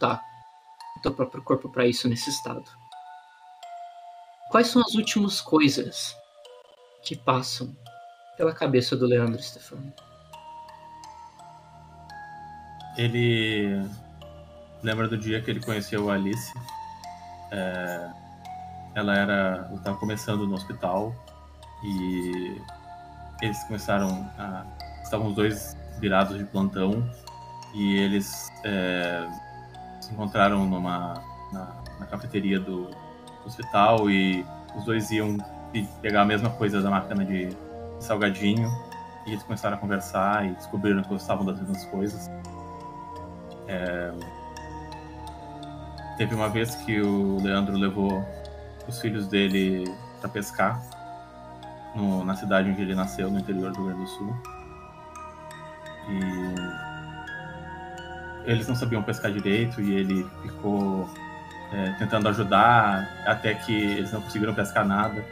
[0.00, 0.24] Taco
[0.96, 2.64] o teu próprio corpo para isso nesse estado.
[4.50, 6.16] Quais são as últimas coisas
[7.04, 7.74] que passam
[8.36, 9.92] pela cabeça do Leandro Stefano?
[12.98, 13.82] Ele
[14.82, 16.52] lembra do dia que ele conheceu a Alice.
[17.52, 18.10] É...
[18.96, 19.70] Ela era.
[19.76, 21.14] estava começando no hospital
[21.84, 22.60] e
[23.42, 24.64] eles começaram a.
[25.02, 27.04] Estavam os dois virados de plantão
[27.74, 29.26] e eles é
[30.00, 31.22] se encontraram numa
[31.52, 32.90] na, na cafeteria do
[33.44, 34.44] hospital e
[34.76, 35.36] os dois iam
[36.00, 37.48] pegar a mesma coisa da máquina de
[37.98, 38.68] salgadinho
[39.26, 42.30] e eles começaram a conversar e descobriram que gostavam das mesmas coisas.
[43.68, 44.12] É...
[46.16, 48.24] Teve uma vez que o Leandro levou
[48.88, 49.84] os filhos dele
[50.20, 50.82] para pescar
[51.94, 54.34] no, na cidade onde ele nasceu, no interior do Rio Grande do Sul.
[56.08, 56.20] E
[58.50, 61.08] eles não sabiam pescar direito e ele ficou
[61.72, 65.24] é, tentando ajudar até que eles não conseguiram pescar nada.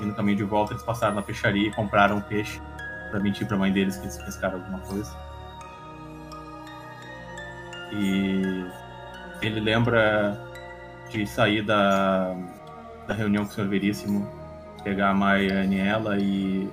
[0.00, 2.60] E no caminho de volta eles passaram na peixaria e compraram peixe
[3.10, 5.14] para mentir para a mãe deles que eles pescaram alguma coisa.
[7.92, 8.66] E
[9.42, 10.40] ele lembra
[11.10, 12.34] de sair da,
[13.06, 13.68] da reunião com o Sr.
[13.68, 14.26] Veríssimo,
[14.82, 16.68] pegar a Maia e ela e,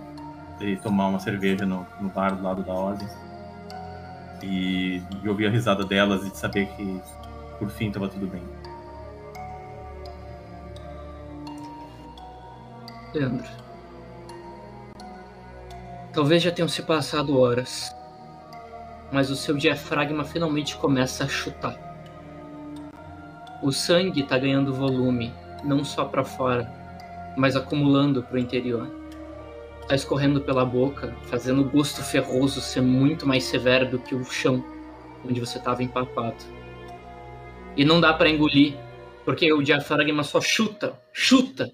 [0.60, 3.08] e tomar uma cerveja no, no bar do lado da ordem
[4.42, 7.02] e de ouvir a risada delas e de saber que
[7.58, 8.42] por fim estava tudo bem.
[13.14, 13.48] Leandro.
[16.14, 17.96] Talvez já tenham se passado horas,
[19.12, 21.78] mas o seu diafragma finalmente começa a chutar.
[23.62, 25.34] O sangue está ganhando volume,
[25.64, 26.72] não só para fora,
[27.38, 29.00] mas acumulando para o interior
[29.90, 34.24] tá escorrendo pela boca, fazendo o gosto ferroso ser muito mais severo do que o
[34.24, 34.64] chão
[35.26, 36.38] onde você estava empapado.
[37.76, 38.78] E não dá para engolir,
[39.26, 41.72] porque o diafragma só chuta, chuta,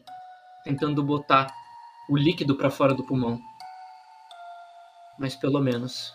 [0.63, 1.53] tentando botar
[2.09, 3.37] o líquido para fora do pulmão.
[5.19, 6.13] Mas pelo menos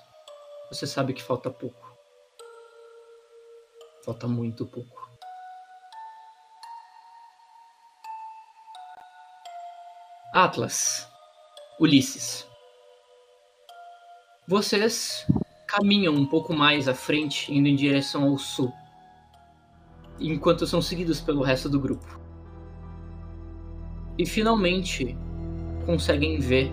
[0.71, 1.95] você sabe que falta pouco.
[4.07, 5.00] Falta muito pouco.
[10.33, 11.09] Atlas,
[11.81, 12.47] Ulisses.
[14.47, 15.27] Vocês
[15.67, 18.73] caminham um pouco mais à frente, indo em direção ao sul,
[20.21, 22.21] enquanto são seguidos pelo resto do grupo.
[24.17, 25.19] E finalmente
[25.85, 26.73] conseguem ver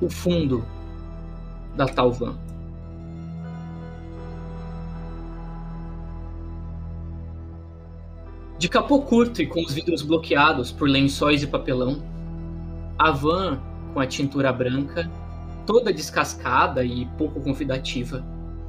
[0.00, 0.64] o fundo
[1.76, 2.47] da Talvan.
[8.58, 12.02] De capô curto e com os vidros bloqueados por lençóis e papelão,
[12.98, 13.60] a van,
[13.94, 15.08] com a tintura branca,
[15.64, 18.24] toda descascada e pouco convidativa,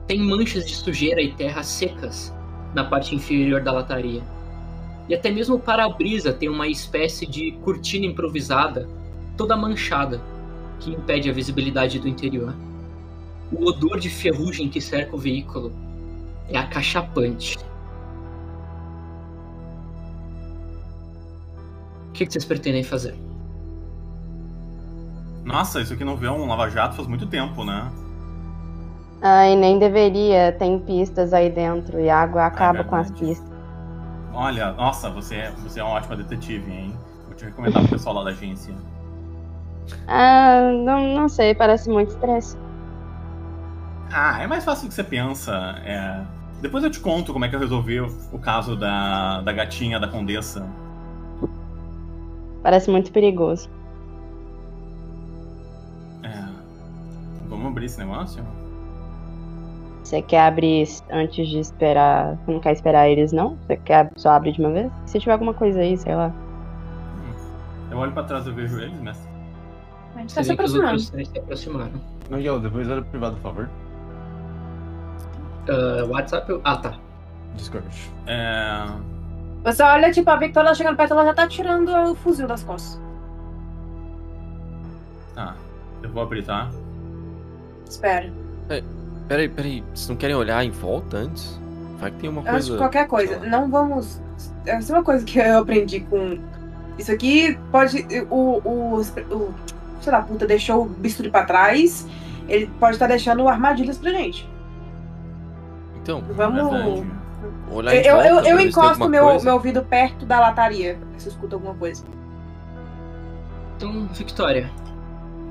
[0.06, 2.32] tem manchas de sujeira e terra secas
[2.76, 4.22] na parte inferior da lataria.
[5.08, 8.88] E até mesmo o para-brisa tem uma espécie de cortina improvisada,
[9.36, 10.22] toda manchada,
[10.80, 12.54] que impede a visibilidade do interior.
[13.52, 15.74] O odor de ferrugem que cerca o veículo
[16.48, 17.58] é acachapante.
[22.20, 23.16] Que, que vocês pretendem fazer?
[25.46, 27.90] Nossa, isso aqui não vê um lava-jato faz muito tempo, né?
[29.22, 30.52] Ai, nem deveria.
[30.52, 33.50] Tem pistas aí dentro e a água acaba com as pistas.
[34.34, 36.94] Olha, nossa, você é, você é uma ótima detetive, hein?
[37.26, 38.74] Vou te recomendar pro pessoal lá da agência.
[40.08, 42.58] Ah, não, não sei, parece muito estresse.
[44.12, 45.54] Ah, é mais fácil do que você pensa.
[45.84, 46.22] É...
[46.62, 50.00] Depois eu te conto como é que eu resolvi o, o caso da, da gatinha
[50.00, 50.68] da condessa.
[52.64, 53.70] Parece muito perigoso.
[56.24, 56.46] É...
[57.48, 58.44] Vamos abrir esse negócio?
[60.04, 62.36] Você quer abrir antes de esperar.
[62.38, 63.58] Você não quer esperar eles, não?
[63.68, 64.92] Você quer só abrir de uma vez?
[65.06, 66.34] Se tiver alguma coisa aí, sei lá.
[67.92, 69.30] Eu olho pra trás e vejo eles, mestre.
[70.16, 71.00] A gente tá se aproximando.
[71.00, 71.92] se aproximaram.
[72.30, 73.70] Miguel, depois olha pro privado, por favor.
[75.70, 76.60] Ah, WhatsApp.
[76.64, 76.98] Ah, tá.
[77.56, 77.88] Discord.
[78.28, 78.86] É...
[79.64, 83.00] Você olha, tipo, a Victoria chegando perto, ela já tá tirando o fuzil das costas.
[85.36, 85.56] Tá.
[86.02, 86.70] Eu vou abrir, tá?
[87.88, 88.32] Espera.
[89.28, 89.84] Peraí, peraí.
[89.94, 91.60] Vocês não querem olhar em volta antes?
[92.00, 92.72] Vai que tem uma Eu acho coisa.
[92.72, 93.40] que qualquer coisa.
[93.46, 94.22] Não vamos.
[94.66, 96.40] Essa é uma coisa que eu aprendi com.
[96.98, 98.06] Isso aqui pode.
[98.30, 98.62] O.
[98.64, 99.54] o, o
[100.02, 102.08] sei lá, puta, deixou o bisturi pra trás.
[102.48, 104.50] Ele pode estar deixando armadilhas pra gente.
[106.02, 106.72] Então, Vamos.
[106.72, 107.19] Verdade.
[107.72, 109.46] Olhar Eu, volta eu, eu encosto meu, coisa.
[109.46, 112.04] meu ouvido perto da lataria, pra ver se eu escuto alguma coisa.
[113.78, 114.70] Então, Victoria,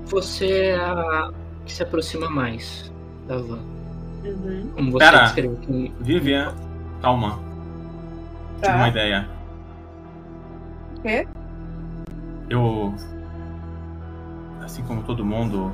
[0.04, 1.30] você é a
[1.64, 2.92] que se aproxima mais
[3.26, 3.58] da van.
[4.24, 4.70] Uhum.
[4.74, 5.22] Como você Pera.
[5.24, 5.92] descreveu aqui.
[6.00, 6.54] Vivian,
[7.00, 7.38] calma.
[8.60, 8.88] Tive uma Tá.
[8.88, 9.28] ideia.
[10.96, 11.28] O quê?
[12.50, 12.94] Eu.
[14.62, 15.72] Assim como todo mundo,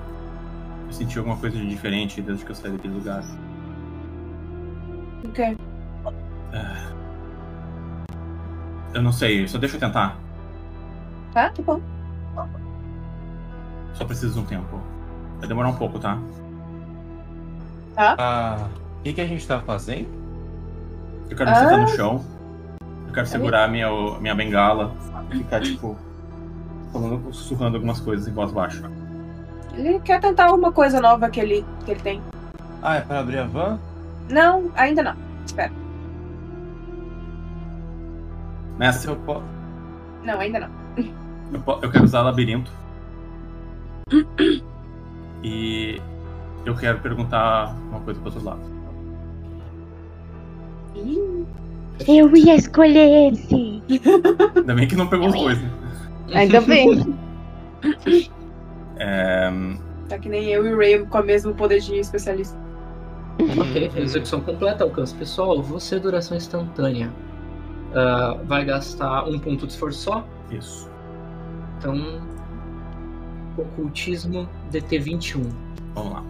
[0.87, 3.25] eu senti alguma coisa de diferente desde que eu saí daquele lugar.
[5.25, 5.57] O quê?
[8.93, 10.17] Eu não sei, só deixa eu tentar.
[11.33, 11.81] Tá, tá bom.
[13.95, 14.81] Só preciso de um tempo.
[15.39, 16.19] Vai demorar um pouco, tá?
[17.97, 18.69] Ah,
[18.99, 20.09] o que, que a gente tá fazendo?
[21.31, 21.83] Eu quero me sentar Ah.
[21.83, 22.25] no chão.
[23.09, 23.89] Eu quero segurar minha,
[24.21, 24.93] minha bengala
[25.31, 25.97] e ficar, tipo,
[26.93, 28.91] falando, sussurrando algumas coisas em voz baixa.
[29.75, 32.23] Ele quer tentar alguma coisa nova que ele, que ele tem.
[32.83, 33.79] Ah, é pra abrir a van?
[34.31, 35.15] Não, ainda não.
[35.45, 35.73] Espera.
[38.79, 39.45] Mestre, eu posso.
[40.25, 40.69] Não, ainda não.
[41.53, 42.71] eu, po- eu quero usar labirinto.
[45.47, 46.01] E
[46.65, 48.61] eu quero perguntar uma coisa pro outro lado.
[52.09, 53.83] Eu ia escolher esse.
[54.57, 55.71] Ainda bem que não pegou os dois, né?
[56.33, 57.15] Ainda bem.
[58.97, 59.51] É,
[60.09, 62.57] tá que nem eu e o Ray com o mesmo poder de especialista.
[63.61, 67.11] Ok, execução completa, alcance pessoal, você duração instantânea.
[67.95, 70.91] Ah, vai gastar um ponto de esforço só, isso.
[71.79, 71.95] então.
[73.57, 75.49] Ocultismo DT21.
[75.95, 76.25] Vamos lá.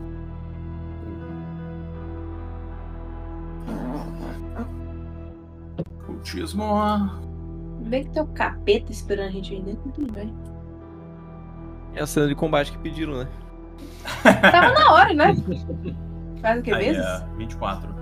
[6.07, 6.65] Cultismo.
[7.87, 10.33] Bem que tem o capeta esperando a gente aí dentro, tudo bem.
[11.95, 13.29] É a cena de combate que pediram, né?
[14.51, 15.35] Tava na hora, né?
[16.41, 17.03] Faz o que Aí vezes?
[17.05, 17.95] é 24.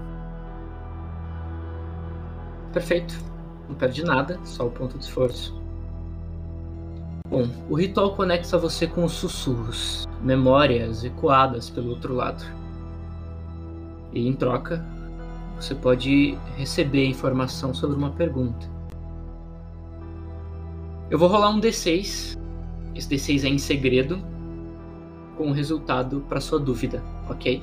[2.72, 3.31] Perfeito.
[3.72, 5.58] Não perde nada, só o ponto de esforço.
[7.26, 12.44] Bom, o ritual conecta você com os sussurros, memórias ecoadas pelo outro lado.
[14.12, 14.84] E em troca,
[15.56, 18.68] você pode receber informação sobre uma pergunta.
[21.08, 22.36] Eu vou rolar um D6.
[22.94, 24.22] Esse D6 é em segredo,
[25.38, 27.62] com o resultado para sua dúvida, ok?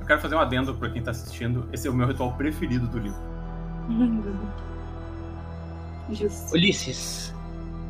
[0.00, 1.68] Eu quero fazer um adendo pra quem tá assistindo.
[1.72, 3.29] Esse é o meu ritual preferido do livro.
[6.10, 6.54] Justo.
[6.54, 7.34] Ulisses,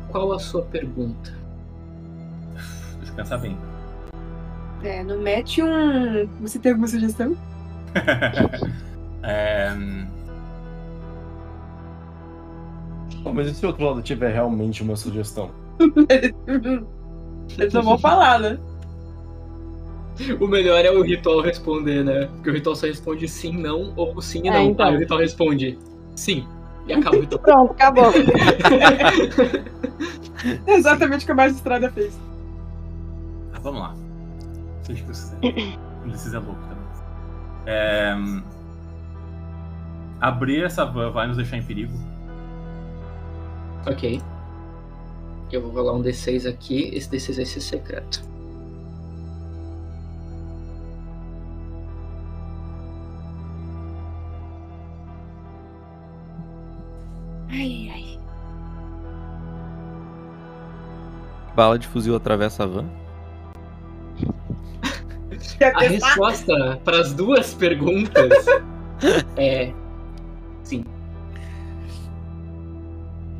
[0.09, 1.33] qual a sua pergunta?
[2.97, 3.57] Deixa eu pensar bem.
[4.83, 6.27] É, não mete um.
[6.41, 7.35] Você tem alguma sugestão?
[9.23, 10.07] É, hum,
[13.23, 15.51] Pô, mas e se o outro lado tiver realmente uma sugestão?
[17.57, 18.59] Eles não vão falar, né?
[20.39, 22.25] O melhor é o ritual responder, né?
[22.35, 24.71] Porque o ritual só responde sim, não, ou sim e É, não.
[24.71, 24.87] então.
[24.87, 25.77] Aí o ritual responde
[26.15, 26.47] sim.
[26.87, 27.41] E acaba o ritual.
[27.41, 28.11] Pronto, acabou.
[30.65, 32.19] É exatamente o que a magistrada fez.
[33.53, 33.95] ah, vamos lá.
[34.81, 35.77] Seja o que você quiser.
[36.03, 36.83] Ulisses é louco também.
[37.67, 38.15] É,
[40.19, 41.93] abrir essa van vai nos deixar em perigo?
[43.85, 44.19] ok.
[45.51, 46.89] Eu vou rolar um D6 aqui.
[46.95, 48.23] Esse D6 vai ser secreto.
[57.51, 58.19] Ai, ai.
[61.53, 62.85] Bala de fuzil atravessa a van.
[65.75, 68.45] A resposta para as duas perguntas
[69.37, 69.71] é
[70.63, 70.85] sim.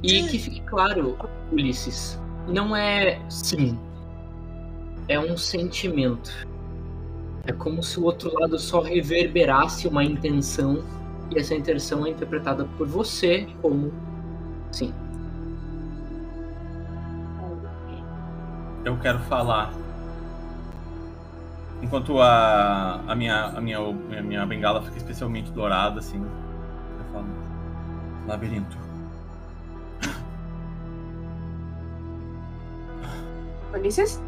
[0.03, 1.17] E que fique claro,
[1.51, 3.79] Ulisses, não é sim.
[5.07, 6.31] É um sentimento.
[7.45, 10.83] É como se o outro lado só reverberasse uma intenção
[11.31, 13.91] e essa intenção é interpretada por você como
[14.71, 14.93] sim.
[18.83, 19.71] Eu quero falar.
[21.81, 26.19] Enquanto a, a, minha, a, minha, a minha bengala fica especialmente dourada, assim.
[26.19, 27.27] Eu falo.
[28.27, 28.77] Labirinto.
[33.73, 34.21] Ulisses?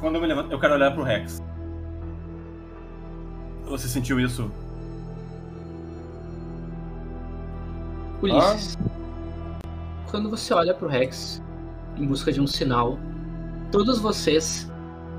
[0.00, 1.42] Quando eu me levanto, eu quero olhar pro Rex.
[3.64, 4.50] Você sentiu isso?
[8.22, 8.78] Ulisses,
[10.10, 11.42] quando você olha pro Rex
[11.96, 12.98] em busca de um sinal,
[13.70, 14.70] todos vocês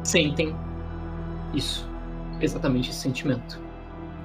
[0.03, 0.55] sentem
[1.53, 1.87] isso.
[2.39, 3.59] Exatamente esse sentimento.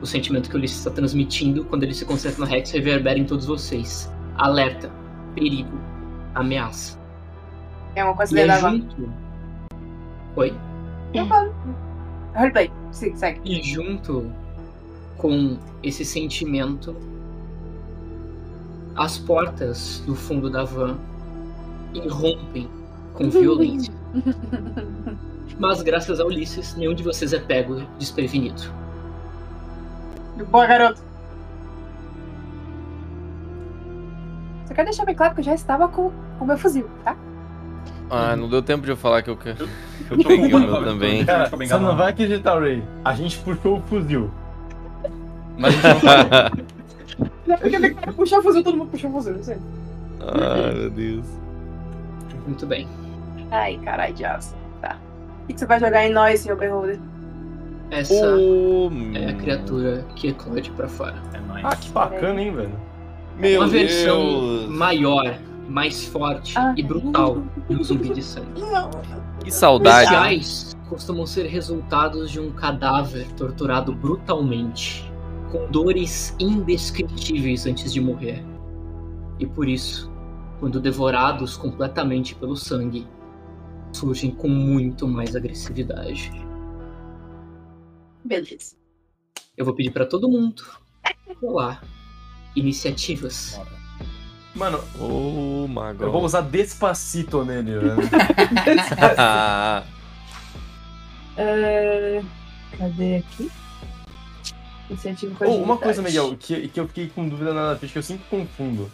[0.00, 3.24] O sentimento que o Ulisses está transmitindo quando ele se concentra no Rex reverbera em
[3.24, 4.12] todos vocês.
[4.36, 4.90] Alerta,
[5.34, 5.78] perigo,
[6.34, 6.98] ameaça.
[7.94, 9.12] É uma coisa é dele junto.
[10.36, 10.54] Oi?
[12.34, 12.70] Roleplay.
[12.90, 13.40] Sim, segue.
[13.44, 14.30] E junto
[15.18, 16.96] com esse sentimento,
[18.96, 20.96] as portas do fundo da van
[21.94, 22.68] irrompem
[23.14, 23.92] com violência.
[25.58, 28.62] Mas graças a Ulisses, nenhum de vocês é pego desprevenido.
[30.50, 31.00] Boa, garoto.
[34.66, 36.10] Só quero deixar bem claro que eu já estava com
[36.40, 37.16] o meu fuzil, tá?
[38.10, 39.68] Ah, não deu tempo de eu falar que eu quero.
[40.10, 41.24] Eu tô peguei o meu também.
[41.24, 42.82] Cara, você não vai acreditar, Ray.
[43.04, 44.30] A gente puxou o fuzil.
[45.56, 46.66] Mas a gente não falou.
[47.46, 49.56] Não, porque bem que puxar o fuzil, todo mundo puxou o fuzil, não sei.
[50.20, 51.26] Ai, meu Deus.
[52.46, 52.88] Muito bem.
[53.50, 54.54] Ai, caralho de aço.
[54.80, 54.96] Tá.
[55.44, 56.98] O que você vai jogar em nós, senhor Beholder?
[57.90, 61.16] Essa Ô, é a criatura que eclode pra fora.
[61.34, 61.64] É nóis.
[61.64, 62.72] Ah, que bacana, hein, velho.
[63.38, 64.68] Meu Uma versão Deus.
[64.70, 65.34] maior,
[65.68, 66.72] mais forte Ah.
[66.76, 68.62] e brutal de um zumbi de sangue.
[69.44, 70.08] Que saudade.
[70.08, 75.11] Policiais costumam ser resultados de um cadáver torturado brutalmente,
[75.52, 78.42] com dores indescritíveis antes de morrer.
[79.38, 80.10] E por isso,
[80.58, 83.06] quando devorados completamente pelo sangue,
[83.92, 86.32] surgem com muito mais agressividade.
[88.24, 88.76] Beleza.
[89.54, 90.64] Eu vou pedir pra todo mundo
[91.42, 91.84] rolar
[92.56, 93.60] iniciativas.
[94.54, 96.04] Mano, Ô, mago.
[96.04, 97.96] eu vou usar Despacito nele, velho.
[101.34, 102.22] É,
[102.76, 103.50] Cadê aqui?
[104.92, 107.98] Incentivo com Oh, uma coisa, Miguel, que, que eu fiquei com dúvida na ficha, que
[107.98, 108.90] eu sempre confundo.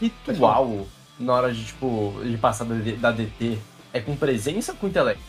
[0.00, 0.86] Ritual,
[1.18, 3.58] na hora de, tipo, de passar da, da DT,
[3.92, 5.22] é com presença ou com intelecto?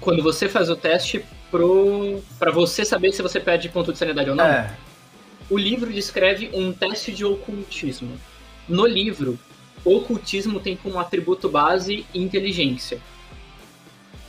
[0.00, 4.30] Quando você faz o teste pro para você saber se você perde ponto de sanidade
[4.30, 4.74] ou não, É.
[5.50, 8.12] o livro descreve um teste de ocultismo.
[8.68, 9.38] No livro,
[9.84, 13.00] ocultismo tem como atributo base inteligência.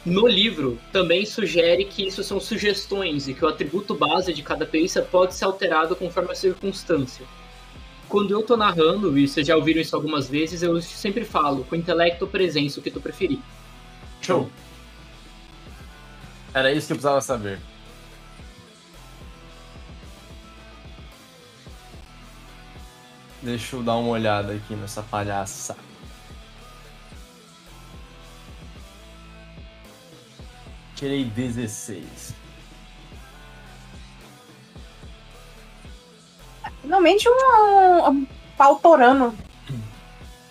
[0.08, 4.66] No livro, também sugere que isso são sugestões e que o atributo base de cada
[4.66, 7.26] perícia pode ser alterado conforme a circunstância.
[8.08, 11.76] Quando eu tô narrando, e vocês já ouviram isso algumas vezes, eu sempre falo, com
[11.76, 13.40] intelecto ou presença, o que tu preferir.
[14.22, 14.50] Show.
[16.54, 17.60] Era isso que eu precisava saber.
[23.42, 25.76] Deixa eu dar uma olhada aqui nessa palhaça.
[30.98, 32.34] Tirei 16.
[36.82, 39.34] Finalmente um, um pautorano.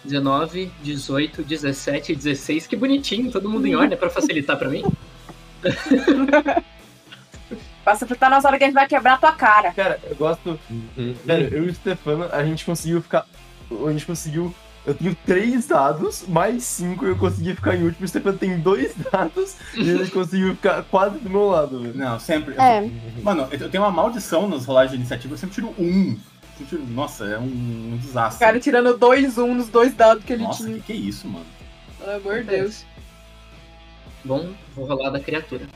[0.05, 2.69] 19, 18, 17, 16.
[2.69, 4.85] Que bonitinho, todo mundo em ordem pra facilitar pra mim.
[7.85, 9.73] Passa tá nessa hora que a gente vai quebrar a tua cara.
[9.73, 10.59] Cara, eu gosto.
[11.27, 13.27] Cara, eu e o Stefano, a gente conseguiu ficar.
[13.71, 14.55] A gente conseguiu.
[14.87, 18.05] Eu tenho três dados, mais cinco eu consegui ficar em último.
[18.05, 21.97] O Stefano tem dois dados e ele conseguiu ficar quase do meu lado, velho.
[21.97, 22.55] Não, sempre.
[22.57, 22.89] É.
[23.23, 26.17] Mano, eu tenho uma maldição nas rolagens de iniciativa, eu sempre tiro um.
[26.61, 28.47] Eu tiro- Nossa, é um, um O desastre.
[28.47, 30.77] cara tirando dois um nos dois dados que ele Nossa, tinha.
[30.77, 31.45] que que é isso, mano?
[31.99, 32.85] Pelo amor de Deus.
[34.25, 35.67] Bom, vou rolar da criatura.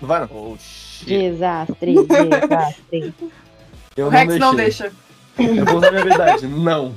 [0.00, 0.28] Não vai não.
[0.32, 1.06] Oh, shit.
[1.06, 3.14] Desastre, desastre.
[3.96, 4.92] Eu O Rex não deixa.
[5.36, 6.46] Eu vou usar minha habilidade.
[6.46, 6.94] Não.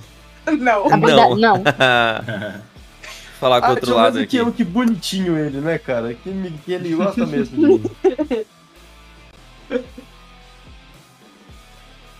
[0.59, 0.91] Não.
[0.93, 1.63] Habilidade, não.
[3.39, 4.37] Falar com o Ah, outro lado aqui.
[4.37, 6.13] aquilo, que bonitinho ele, né, cara?
[6.13, 7.83] Que, me- que ele gosta mesmo de mim.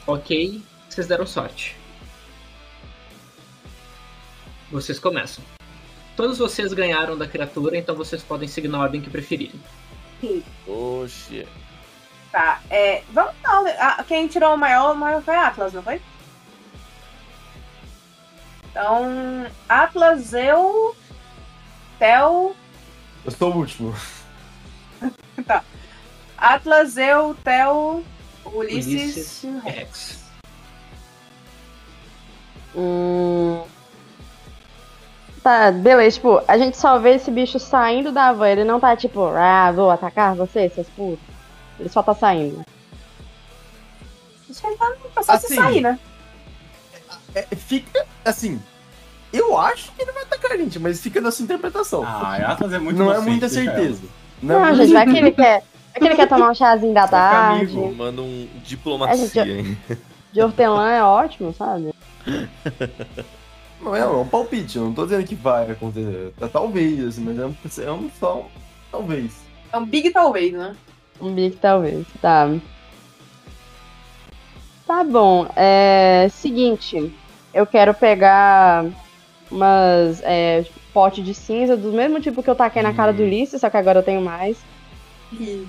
[0.07, 1.75] Ok, vocês deram sorte.
[4.71, 5.43] Vocês começam.
[6.15, 9.59] Todos vocês ganharam da criatura, então vocês podem seguir na ordem que preferirem.
[10.21, 11.47] Shit.
[12.31, 13.03] Tá, é.
[13.11, 13.65] Vamos não.
[13.79, 16.01] ah, Quem tirou o maior, o maior foi Atlas, não foi?
[18.71, 19.45] Então.
[19.67, 20.95] Atlas, eu.
[21.99, 22.55] Theo.
[23.23, 23.93] Eu sou o último.
[26.37, 28.03] Atlas, eu, Theo,
[28.45, 29.43] Ulisses.
[29.43, 29.75] Ulisses Rex.
[29.75, 30.21] Rex.
[32.75, 33.63] Hum...
[35.43, 38.95] Tá, beleza, tipo, a gente só vê esse bicho saindo da van, ele não tá
[38.95, 41.25] tipo, ah, vou atacar você, seus putos.
[41.79, 42.63] Ele só tá saindo.
[44.47, 45.99] Isso aí tá pra só se Assim, sair, né?
[47.33, 48.61] É, fica assim.
[49.33, 52.03] Eu acho que ele vai atacar a gente, mas fica nessa interpretação.
[52.05, 54.01] Ah, Atlas é muito não é muita certeza.
[54.41, 55.63] Não, é muita gente, vai que ele quer.
[55.91, 57.63] Vai que ele quer tomar um chazinho da tarde.
[57.77, 57.95] amigo.
[57.95, 59.77] Manda um diplomacia, É, gente, hein?
[60.33, 61.93] De hortelã é ótimo, sabe?
[63.81, 66.33] Não é, é um palpite, eu não tô dizendo que vai acontecer.
[66.39, 68.45] É, Talvez, assim, mas é um, é um só um
[68.91, 69.33] talvez.
[69.73, 70.75] É um big talvez, né?
[71.19, 72.49] Um bico talvez, tá.
[74.85, 76.27] Tá bom, é.
[76.31, 77.13] Seguinte,
[77.53, 78.85] eu quero pegar
[79.49, 83.59] umas é, pote de cinza do mesmo tipo que eu taquei na cara do Ulisses,
[83.61, 84.57] só que agora eu tenho mais.
[85.33, 85.67] E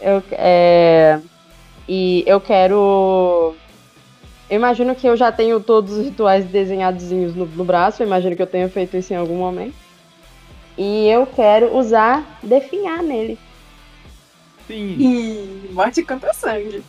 [0.00, 1.20] Eu, é,
[1.88, 3.54] e eu quero.
[4.50, 8.36] Eu imagino que eu já tenho todos os rituais desenhadozinhos no, no braço, eu imagino
[8.36, 9.74] que eu tenha feito isso em algum momento.
[10.76, 13.38] E eu quero usar definhar nele.
[14.66, 14.96] Sim.
[14.98, 16.82] e morte canta sangue.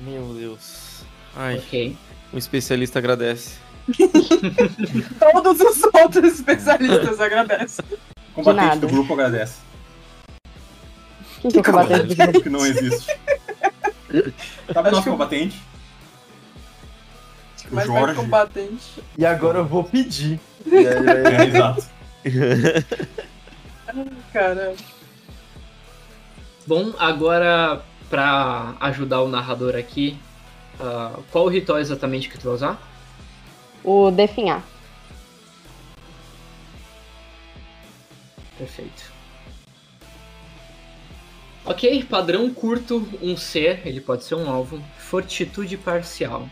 [0.00, 1.02] Meu Deus.
[1.36, 1.96] Ai, Ok.
[2.32, 3.56] Um especialista agradece.
[5.18, 7.84] Todos os outros especialistas agradecem.
[8.36, 9.58] O combatente do grupo agradece.
[11.40, 12.42] Quem que é o combatente do grupo?
[12.42, 13.06] que não existe.
[14.72, 15.60] Tá vendo nosso combatente?
[17.70, 18.14] O Mas Jorge.
[18.14, 19.02] combatente.
[19.16, 20.38] E agora eu vou pedir.
[20.66, 21.84] E aí, É, aí, exato.
[24.32, 24.74] Cara.
[26.66, 27.80] Bom, agora
[28.10, 30.18] pra ajudar o narrador aqui,
[30.80, 32.90] ah, qual o ritual exatamente que tu vai usar?
[33.84, 34.64] O definhar.
[38.56, 39.10] Perfeito.
[41.64, 44.82] Ok, padrão curto, um ser, ele pode ser um alvo.
[44.98, 46.48] Fortitude parcial.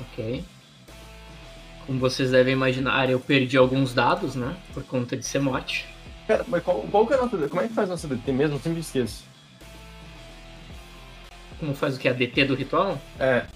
[0.00, 0.44] Ok.
[1.86, 4.56] Como vocês devem imaginar, eu perdi alguns dados, né?
[4.72, 5.86] Por conta de ser morte.
[6.26, 7.48] Cara, mas qual, qual que é a nossa.
[7.48, 8.56] Como é que faz nossa DT mesmo?
[8.56, 9.24] Eu sempre esqueço.
[11.64, 12.06] Como faz o que?
[12.06, 13.00] A DT do ritual?
[13.18, 13.46] É.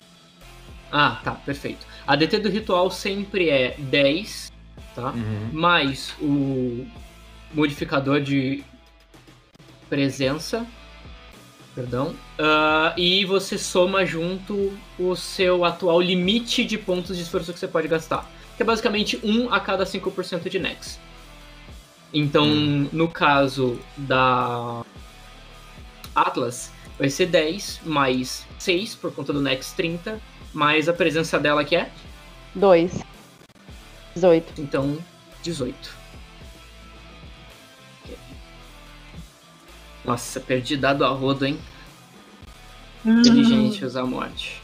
[0.90, 1.86] Ah, tá, perfeito.
[2.06, 4.50] A DT do ritual sempre é 10,
[4.94, 5.10] tá?
[5.10, 5.50] Uhum.
[5.52, 6.86] mais o
[7.52, 8.64] modificador de
[9.90, 10.66] presença,
[11.74, 17.58] perdão, ah, e você soma junto o seu atual limite de pontos de esforço que
[17.58, 18.26] você pode gastar,
[18.56, 20.98] que é basicamente 1 a cada 5% de Nex.
[22.12, 22.46] Então,
[22.90, 24.82] no caso da
[26.14, 30.20] Atlas, vai ser 10 mais 6 por conta do Nex 30,
[30.52, 31.90] mais a presença dela que é,
[32.54, 32.92] Dois.
[34.14, 34.60] 18.
[34.60, 34.98] então
[35.42, 35.76] 18.
[38.02, 38.18] Ok.
[40.04, 41.58] Nossa, perdi dado a rodo, hein?
[43.04, 44.60] Inteligente usar a morte.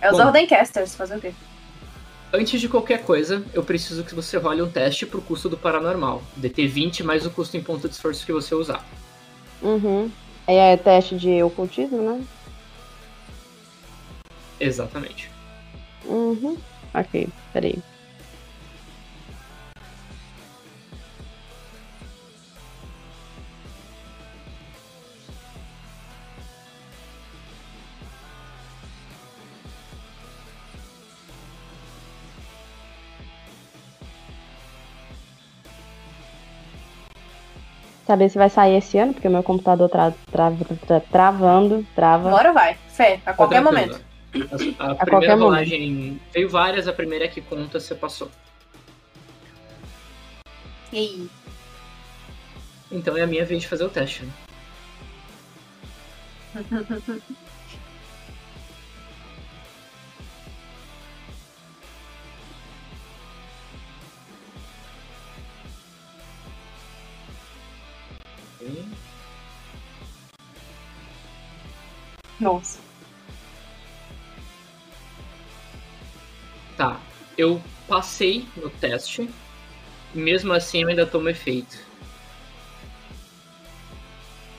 [0.00, 0.26] É os Bom.
[0.26, 1.32] Ordencasters, fazer o quê?
[2.32, 6.22] Antes de qualquer coisa, eu preciso que você role um teste pro custo do paranormal.
[6.36, 8.84] DT 20 mais o custo em ponto de esforço que você usar.
[9.62, 10.10] Uhum.
[10.46, 12.24] É teste de ocultismo, né?
[14.58, 15.30] Exatamente.
[16.06, 16.56] Uhum.
[16.94, 17.78] Ok, peraí.
[38.10, 40.50] Saber se vai sair esse ano, porque o meu computador tra tra
[40.84, 42.28] tra travando, trava.
[42.28, 42.76] Agora vai.
[42.88, 44.00] Fé, a qualquer Tá momento.
[44.34, 44.38] A,
[44.88, 48.28] a A primeira qualquer rolagem veio várias, a primeira que conta você passou.
[50.92, 51.30] E aí?
[52.90, 54.24] Então é a minha vez de fazer o teste.
[54.24, 54.32] né?
[68.70, 68.84] Ok.
[72.38, 72.78] Nossa.
[76.76, 76.98] Tá,
[77.36, 79.28] eu passei no teste,
[80.14, 81.78] mesmo assim eu ainda tomo efeito.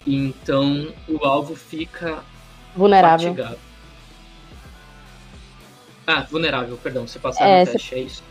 [0.05, 2.19] Então o alvo fica
[2.75, 3.29] Vulnerável.
[3.33, 3.59] fatigado.
[6.05, 8.23] Ah, vulnerável, perdão, você passar É, no você- teste, é isso.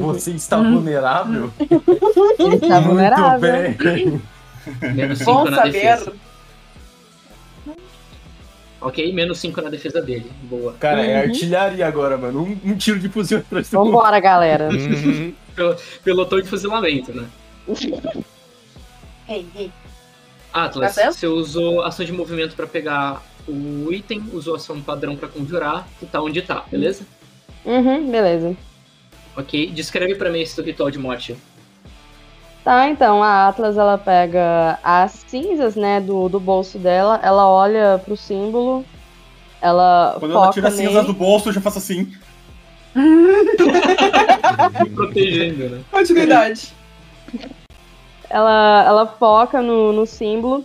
[0.00, 0.74] Você está Hum.
[0.74, 1.50] vulnerável?
[2.38, 3.62] Ele está vulnerável.
[3.62, 4.22] Muito bem.
[4.94, 5.72] Menos 5 Bom na saber.
[5.72, 6.12] defesa.
[8.80, 10.30] Ok, menos 5 na defesa dele.
[10.44, 10.72] Boa.
[10.80, 11.30] Cara, é Uhum.
[11.30, 12.42] artilharia agora, mano.
[12.42, 13.92] Um, um tiro de fuzil atrás do outro.
[13.92, 14.68] Vambora, galera.
[14.72, 15.34] Uhum.
[16.02, 17.26] Pelotão de fuzilamento, né?
[19.28, 19.70] Ei, ei.
[20.52, 25.28] Atlas, Tá você usou ação de movimento pra pegar o item, usou ação padrão pra
[25.28, 27.04] conjurar, que tá onde tá, beleza?
[27.64, 28.56] Uhum, beleza.
[29.36, 31.36] Ok, descreve pra mim esse ritual de morte.
[32.64, 38.00] Tá, então a Atlas ela pega as cinzas, né, do, do bolso dela, ela olha
[38.04, 38.84] pro símbolo,
[39.62, 40.88] ela Quando foca ela tira as nele.
[40.88, 42.12] cinzas do bolso, eu já faço assim.
[42.94, 45.80] Me protegendo, né?
[45.90, 46.72] Continuidade.
[48.28, 50.64] ela, ela foca no, no símbolo.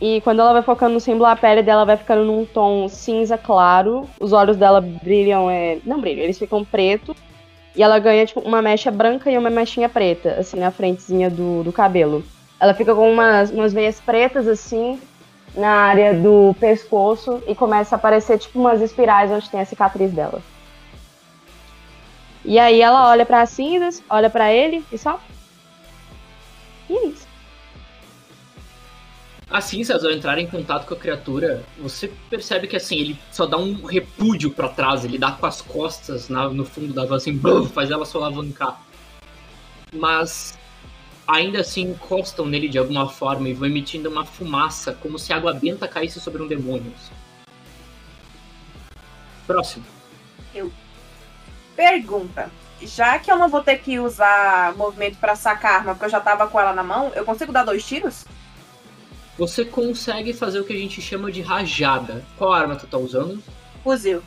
[0.00, 3.38] E quando ela vai focando no símbolo, a pele dela vai ficando num tom cinza
[3.38, 4.08] claro.
[4.20, 7.16] Os olhos dela brilham, é, não brilham, eles ficam pretos.
[7.74, 11.62] E ela ganha, tipo, uma mecha branca e uma mechinha preta, assim, na frentezinha do,
[11.62, 12.22] do cabelo.
[12.60, 15.00] Ela fica com umas, umas veias pretas, assim,
[15.54, 17.42] na área do pescoço.
[17.46, 20.42] E começa a aparecer, tipo, umas espirais onde tem a cicatriz dela.
[22.44, 25.18] E aí ela olha para as cinzas, olha pra ele e só.
[26.90, 27.21] E é isso.
[29.52, 33.44] Assim, se ao entrar em contato com a criatura, você percebe que assim, ele só
[33.44, 37.16] dá um repúdio pra trás, ele dá com as costas na- no fundo da van,
[37.16, 37.38] assim,
[37.74, 38.80] faz ela só alavancar.
[39.92, 40.58] Mas
[41.28, 45.52] ainda assim encostam nele de alguma forma e vão emitindo uma fumaça, como se água
[45.52, 46.90] benta caísse sobre um demônio.
[46.96, 47.12] assim.
[49.46, 49.84] Próximo.
[51.76, 52.50] Pergunta.
[52.80, 56.10] Já que eu não vou ter que usar movimento pra sacar a arma, porque eu
[56.10, 58.24] já tava com ela na mão, eu consigo dar dois tiros?
[59.38, 62.24] Você consegue fazer o que a gente chama de rajada.
[62.36, 63.42] Qual arma tu tá usando?
[63.82, 64.22] Fuzil.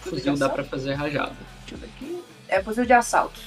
[0.00, 1.34] Fuzil dá pra fazer rajada.
[1.60, 2.22] Deixa eu ver aqui.
[2.48, 3.40] É fuzil de assalto.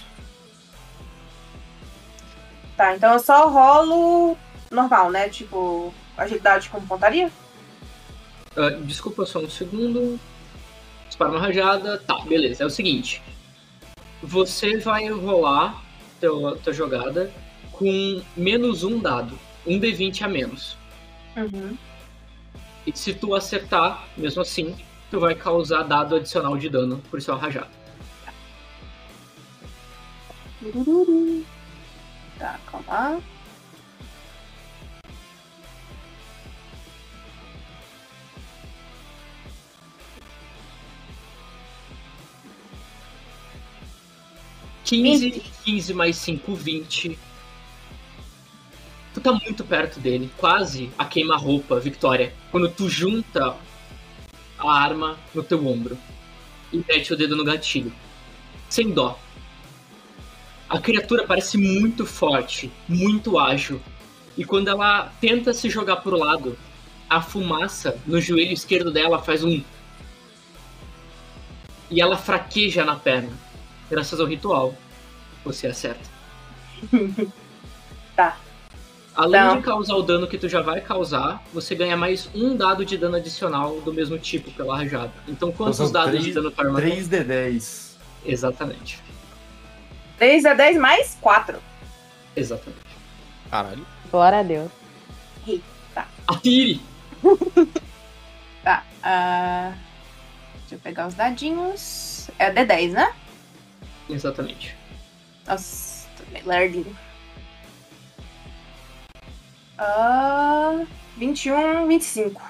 [2.76, 4.38] Tá, então eu só rolo
[4.72, 5.30] normal, né?
[5.30, 7.32] Tipo, agilidade com pontaria?
[8.56, 10.20] Ah, desculpa só um segundo.
[11.08, 12.00] Dispara uma rajada.
[12.00, 12.64] Tá, beleza.
[12.64, 13.22] É o seguinte.
[14.22, 15.84] Você vai rolar
[16.20, 17.32] teu, tua jogada
[17.72, 19.38] com menos um dado.
[19.68, 20.78] Um D20 a menos.
[21.36, 21.78] Uhum.
[22.86, 24.76] E se tu acertar, mesmo assim,
[25.12, 27.70] tu vai causar dado adicional de dano por sua rajada.
[30.62, 31.46] Turururu.
[32.40, 33.22] Tá, calma
[44.88, 45.52] quinze, Vinte.
[45.66, 47.20] 15 mais 5, 20.
[49.18, 52.32] Tu tá muito perto dele, quase a queima-roupa, Victoria.
[52.52, 53.58] Quando tu junta
[54.60, 55.98] a arma no teu ombro
[56.72, 57.92] e mete o dedo no gatilho.
[58.70, 59.18] Sem dó.
[60.70, 63.82] A criatura parece muito forte, muito ágil.
[64.38, 66.56] E quando ela tenta se jogar pro lado,
[67.10, 69.64] a fumaça no joelho esquerdo dela faz um.
[71.90, 73.36] E ela fraqueja na perna.
[73.90, 74.78] Graças ao ritual,
[75.44, 76.08] você acerta.
[78.16, 78.36] Tá.
[79.18, 79.58] Além Então.
[79.58, 82.96] de causar o dano que tu já vai causar, você ganha mais um dado de
[82.98, 85.12] dano adicional do mesmo tipo pela rajada.
[85.28, 86.92] Então quantos são dados três- de dano tua arma tem?
[86.92, 87.98] 3D10.
[88.24, 89.02] Exatamente.
[90.20, 91.58] 3 é 10 mais 4.
[92.36, 92.82] Exatamente.
[93.50, 93.86] Caralho.
[94.12, 94.70] Glória a Deus.
[96.28, 96.80] Atire!
[98.64, 98.84] Tá.
[99.02, 99.72] ah,
[100.60, 102.30] Deixa eu pegar os dadinhos.
[102.38, 103.14] É D10, né?
[104.10, 104.76] Exatamente.
[105.48, 106.98] Nossa, tô bem lerdinho.
[109.78, 110.84] Ah,
[111.18, 112.42] 21, 25.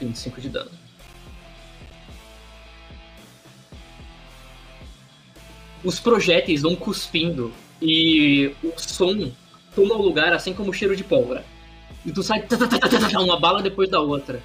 [0.00, 0.70] 25 de dano.
[5.84, 9.30] Os projéteis vão cuspindo e o som
[9.74, 11.44] toma o lugar assim como o cheiro de pólvora.
[12.04, 12.44] E tu sai
[13.20, 14.42] uma bala depois da outra.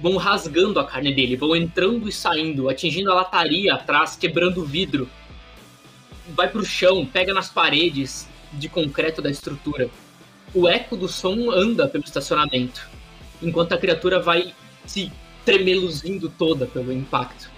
[0.00, 4.64] Vão rasgando a carne dele, vão entrando e saindo, atingindo a lataria atrás, quebrando o
[4.64, 5.08] vidro.
[6.28, 9.90] Vai pro chão, pega nas paredes de concreto da estrutura.
[10.54, 12.88] O eco do som anda pelo estacionamento,
[13.40, 14.54] enquanto a criatura vai
[14.86, 15.10] se
[15.44, 17.50] tremeluzindo toda pelo impacto.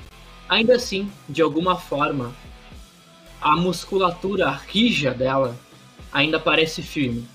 [0.48, 2.34] Ainda assim, de alguma forma,
[3.40, 5.56] a musculatura rija dela
[6.12, 7.28] ainda parece firme.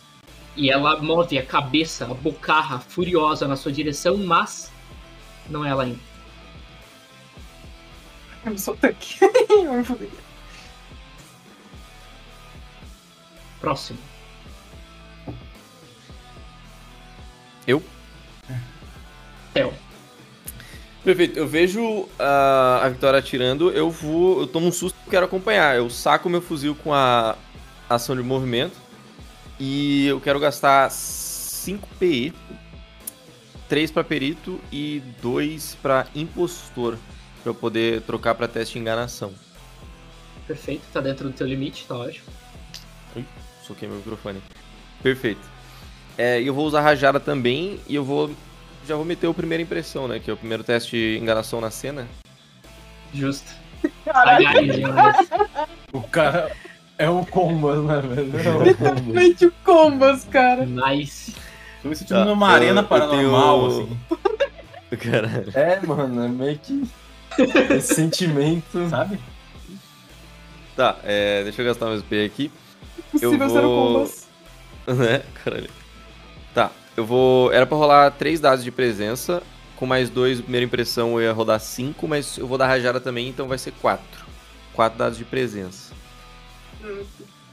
[0.56, 4.72] E ela move a cabeça, a bocarra furiosa na sua direção, mas
[5.50, 6.00] não é ela ainda.
[8.46, 8.52] Eu
[9.74, 10.10] me fudei.
[13.60, 14.09] Próximo.
[17.70, 17.84] Eu?
[19.54, 19.72] Theo.
[21.04, 24.42] Perfeito, eu vejo a, a Vitória atirando, eu vou.
[24.42, 25.76] Eu tomo um susto e quero acompanhar.
[25.76, 27.38] Eu saco meu fuzil com a
[27.88, 28.76] ação de movimento.
[29.60, 32.34] E eu quero gastar 5 PE,
[33.68, 36.98] 3 para perito e 2 para impostor.
[37.44, 39.32] Pra eu poder trocar para teste de enganação.
[40.48, 42.26] Perfeito, tá dentro do teu limite, tá ótimo.
[43.62, 44.42] Soquei meu microfone.
[45.04, 45.59] Perfeito.
[46.22, 48.30] É, e eu vou usar rajada também e eu vou.
[48.86, 50.20] Já vou meter o primeira impressão, né?
[50.20, 52.06] Que é o primeiro teste de enganação na cena.
[53.14, 53.50] Justo.
[54.04, 55.30] Caralho, Agarre, Jonas.
[55.94, 56.52] O cara
[56.98, 58.38] é o Combas, né, velho?
[58.38, 58.68] É o Combas.
[58.68, 60.66] literalmente o combas, cara.
[60.66, 61.34] Nice.
[61.82, 63.98] Tô me sentindo Tá, numa eu- arena eu paranormal, tenho-
[64.92, 65.52] assim, Caralho.
[65.54, 66.84] É, mano, é meio que
[67.78, 68.90] esse sentimento.
[68.90, 69.18] sabe?
[70.76, 72.52] Tá, é, deixa eu gastar meus PE aqui.
[73.12, 74.28] Possível Eu ser o vou- combas.
[74.88, 75.22] né?
[75.44, 75.70] Caralho.
[76.54, 77.52] Tá, eu vou.
[77.52, 79.42] Era pra rolar três dados de presença.
[79.76, 83.30] Com mais dois, primeira impressão eu ia rodar cinco, mas eu vou dar rajada também,
[83.30, 84.26] então vai ser quatro.
[84.74, 85.94] Quatro dados de presença.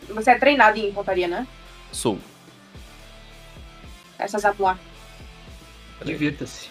[0.09, 1.47] Você é treinado em pontaria, né?
[1.93, 2.19] Sou.
[4.19, 4.79] Essas atuar.
[6.05, 6.69] Divirta-se.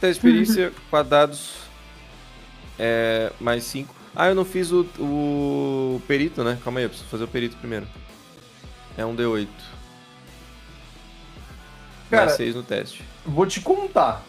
[0.00, 1.54] Teste de perícia, quatro dados.
[2.78, 3.94] É, mais cinco.
[4.14, 6.58] Ah, eu não fiz o, o perito, né?
[6.64, 7.86] Calma aí, eu preciso fazer o perito primeiro.
[8.96, 9.46] É um D8.
[12.10, 13.02] Cara, seis no teste.
[13.24, 14.22] vou te contar.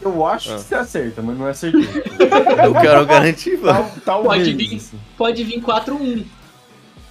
[0.00, 0.56] Eu acho Ah.
[0.56, 1.92] que você acerta, mas não é certeza.
[2.64, 3.90] Eu quero garantir, mano.
[4.04, 4.76] Tal, Pode vir.
[4.76, 4.98] assim.
[5.16, 6.24] Pode vir 4-1.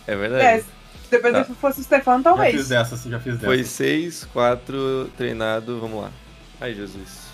[0.08, 0.44] É verdade.
[0.44, 0.64] É,
[1.12, 1.44] depois Tá.
[1.46, 2.56] se fosse o Stefano, Já talvez.
[2.56, 3.46] fiz dessa, já fiz dessa.
[3.46, 6.12] Foi 6, 4, treinado, vamos lá.
[6.60, 7.30] Ai, Jesus.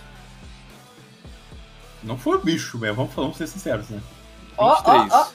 [2.03, 2.93] Não foi o bicho, velho.
[2.93, 3.99] Vamos, vamos ser sinceros, né?
[4.57, 4.57] 23.
[4.57, 5.27] Ó, ó, ó.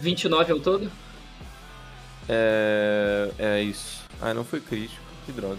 [0.00, 0.90] 29 ao todo?
[2.28, 4.02] É, é isso.
[4.20, 5.02] Ah, não foi crítico.
[5.26, 5.58] Que droga.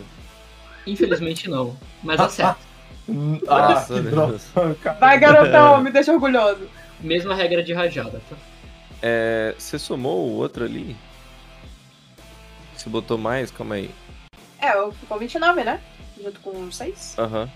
[0.85, 1.75] Infelizmente não.
[2.03, 2.57] Mas acerta.
[3.49, 4.39] Ah, que droga.
[4.97, 6.69] Vai, garotão, me deixa orgulhoso.
[7.01, 8.37] Mesma regra de rajada, tá?
[9.01, 10.95] É, você somou o outro ali?
[12.77, 13.51] Você botou mais?
[13.51, 13.91] Calma aí.
[14.57, 15.81] É, eu- ficou 29, né?
[16.23, 17.15] Junto com 6.
[17.19, 17.49] Aham.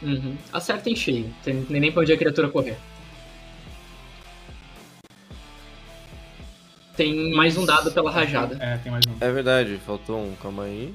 [0.00, 0.36] Uhum.
[0.52, 1.34] Acerta em cheio.
[1.42, 2.76] Tem nem pra onde a criatura correr.
[6.96, 8.56] Tem mais um dado pela rajada.
[8.60, 9.16] É, tem mais um.
[9.20, 10.34] É verdade, faltou um.
[10.40, 10.94] Calma aí.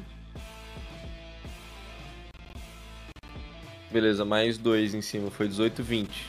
[3.96, 5.32] Beleza, mais dois em cima.
[5.32, 6.26] Foi 18, 20.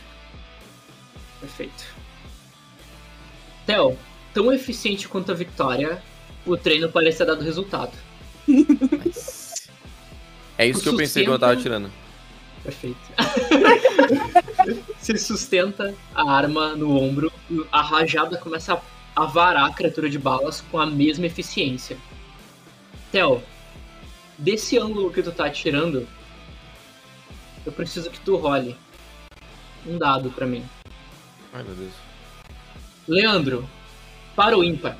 [1.41, 1.85] Perfeito.
[3.67, 3.99] Theo,
[4.33, 6.01] tão eficiente quanto a vitória,
[6.47, 7.91] o treino parece ter dado resultado.
[10.57, 11.91] É isso O que eu pensei quando eu tava atirando.
[12.63, 13.01] Perfeito.
[14.97, 18.81] Você sustenta a arma no ombro, e a rajada começa
[19.17, 21.99] a varar a criatura de balas com a mesma eficiência.
[23.11, 23.43] Theo,
[24.39, 26.07] desse ângulo que tu tá atirando,
[27.67, 28.77] eu preciso que tu role
[29.85, 30.65] um dado pra mim.
[31.53, 31.93] Ai, meu Deus.
[33.09, 33.69] Leandro,
[34.35, 34.97] para o ímpar.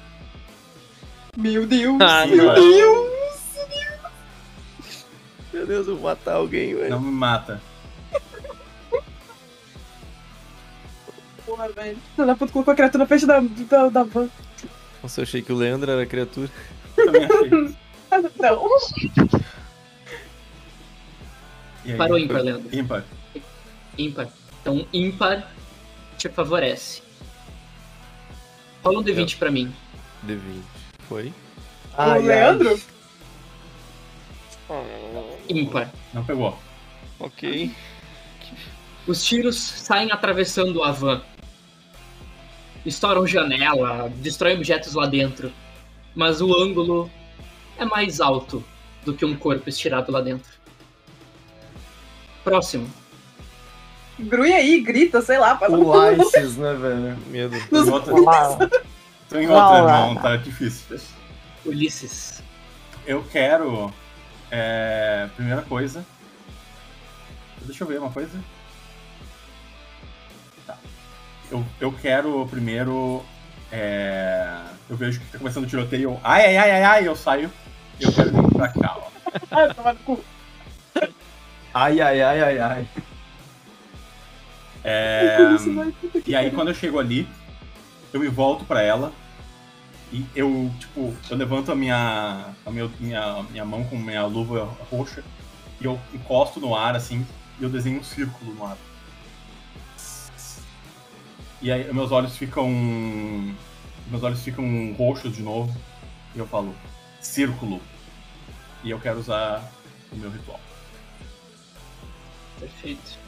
[1.37, 2.01] Meu Deus.
[2.01, 2.55] Ah, Meu não.
[2.55, 3.17] Deus.
[5.53, 6.91] Meu Deus, eu vou matar alguém, velho.
[6.91, 7.61] Não me mata.
[11.45, 11.99] Porra, velho.
[12.15, 14.29] Filho da puta colocou a criatura na frente da, da, da van.
[15.03, 16.51] Nossa, eu achei que o Leandro era criatura.
[16.95, 17.51] Também achei.
[18.41, 18.63] Não.
[21.87, 21.97] Aí?
[21.97, 22.77] Para o ímpar, Leandro.
[22.77, 23.05] Ímpar.
[23.97, 24.29] Ímpar.
[24.61, 25.53] Então, ímpar
[26.19, 27.03] te favorece.
[28.85, 29.73] Rola um D20 pra mim.
[30.27, 30.63] D20.
[31.09, 31.33] Foi?
[31.97, 32.23] Ai, o.
[32.23, 32.81] Leandro?
[35.49, 35.93] Ímpar.
[36.13, 36.59] Não pegou.
[37.19, 37.71] Ok.
[39.07, 41.23] Os tiros saem atravessando a van.
[42.85, 45.53] Estouram janela, destroem objetos lá dentro.
[46.15, 47.11] Mas o ângulo
[47.79, 48.65] é mais alto
[49.05, 50.51] do que um corpo estirado lá dentro.
[52.47, 52.89] Próximo.
[54.21, 55.59] Grui aí, grita, sei lá.
[55.59, 57.19] Faz O Lysis, né, velho?
[57.27, 57.57] Medo.
[57.69, 58.59] Tô em outra, Uau.
[59.29, 60.97] tô em Não, outra, não, tá difícil.
[61.65, 62.41] Ulisses.
[63.05, 63.93] Eu quero.
[64.49, 66.07] É, primeira coisa.
[67.63, 68.39] Deixa eu ver uma coisa.
[70.65, 70.79] Tá.
[71.51, 73.25] Eu, eu quero primeiro.
[73.73, 74.57] é,
[74.89, 76.11] eu vejo que tá começando o tiroteio.
[76.13, 77.51] eu- Ai, ai, ai, ai, ai, eu saio.
[78.01, 79.07] Eu quero vir pra cá, ó.
[79.51, 80.25] Ah, toma no cu.
[81.79, 82.89] Ai, ai, ai, ai, ai.
[84.83, 85.37] É,
[86.27, 87.29] e aí quando eu chego ali,
[88.15, 89.13] eu me volto pra ela
[90.11, 94.65] e eu, tipo, eu levanto a minha, a meu- minha, minha mão com minha luva
[94.91, 95.23] roxa
[95.79, 97.27] e eu encosto no ar assim
[97.61, 98.79] e eu desenho um círculo no ar.
[101.61, 102.71] E aí meus olhos ficam
[104.07, 105.77] meus olhos ficam roxos de novo
[106.35, 106.75] e eu falo
[107.21, 107.83] círculo.
[108.83, 109.63] E eu quero usar
[110.11, 110.61] o meu ritual.
[112.59, 113.19] Perfeito.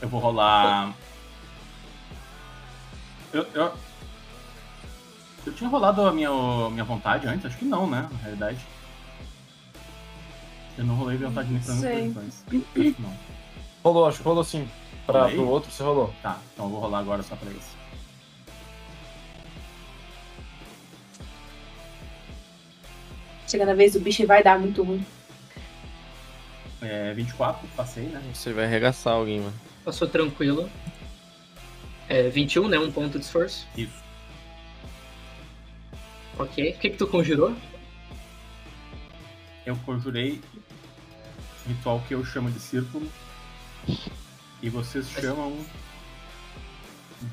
[0.00, 0.94] Eu vou rolar.
[3.32, 3.72] Eu, eu,
[5.46, 7.46] eu tinha rolado a minha, a minha vontade antes?
[7.46, 8.08] Acho que não, né?
[8.10, 8.58] Na realidade.
[10.76, 11.72] Eu não rolei vontade nem pra.
[11.72, 13.16] Acho que não.
[13.82, 14.68] Rolou, acho que rolou sim.
[15.06, 15.36] Pra, Rolei?
[15.36, 16.12] pro outro você rolou.
[16.22, 17.76] Tá, então eu vou rolar agora só pra esse.
[23.46, 25.06] Chegando a vez do bicho e vai dar muito ruim.
[26.88, 28.22] É, 24, passei, né?
[28.32, 29.54] Você vai arregaçar alguém, mano.
[29.84, 30.70] Passou tranquilo.
[32.08, 32.78] É 21, né?
[32.78, 33.66] Um ponto de esforço.
[33.76, 34.04] Isso.
[36.38, 36.70] Ok.
[36.70, 37.56] O que, que tu conjurou?
[39.64, 40.40] Eu conjurei
[41.66, 43.10] um ritual que eu chamo de círculo.
[44.62, 45.58] E vocês chamam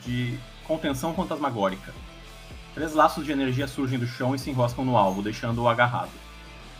[0.03, 1.93] de contenção fantasmagórica.
[2.73, 6.22] Três laços de energia surgem do chão e se enroscam no alvo, deixando-o agarrado.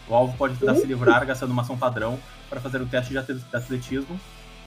[0.07, 2.19] O alvo pode tentar se livrar gastando uma ação padrão
[2.49, 3.17] para fazer o teste de
[3.53, 4.19] atletismo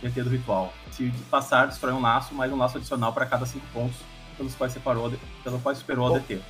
[0.03, 0.73] e ET do ritual.
[0.91, 3.97] Se passar, destrói um laço, mais um laço adicional para cada cinco pontos
[4.37, 5.13] pelos quais, separou,
[5.45, 6.41] pelos quais superou a DT.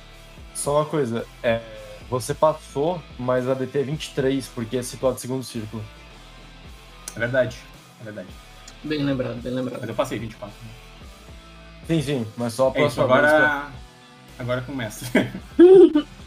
[0.53, 1.61] Só uma coisa, é,
[2.09, 5.83] você passou, mas a DT é 23, porque é situado no segundo círculo.
[7.15, 7.57] É verdade,
[8.01, 8.27] é verdade.
[8.83, 9.79] Bem lembrado, bem lembrado.
[9.81, 10.55] Mas eu passei 24.
[11.87, 13.33] Sim, sim, mas só a É isso, próxima vez.
[13.33, 13.67] agora.
[14.39, 15.05] Agora começa.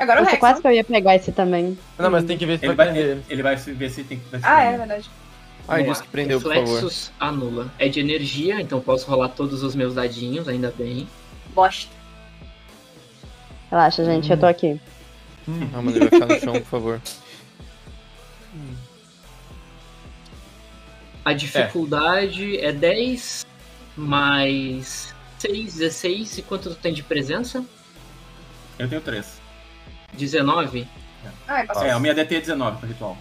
[0.00, 0.38] Agora o Rex.
[0.40, 1.74] quase que eu ia pegar esse também.
[1.96, 4.02] que- Não, mas tem que ver se Ele vai prender ele, ele vai ver se
[4.02, 5.02] tem vai se Ah, é verdade.
[5.02, 5.94] Disse lá.
[6.02, 6.64] que prendeu, por favor.
[6.74, 7.70] Reflexos anula.
[7.78, 11.06] É de energia, então posso rolar todos os meus dadinhos, ainda bem.
[11.54, 11.92] Bosta.
[13.70, 14.80] Relaxa, gente, eu tô aqui.
[15.72, 17.00] Ah, mano, ele vai ficar no chão, por favor.
[21.24, 23.46] A dificuldade é, 10
[23.96, 26.38] mais 6, 16.
[26.38, 27.64] E quanto tu tem de presença?
[28.78, 29.39] Eu tenho 3.
[30.20, 30.86] 19?
[31.46, 31.84] Ai, passou.
[31.84, 33.18] É, a minha DT é 19 pro ritual.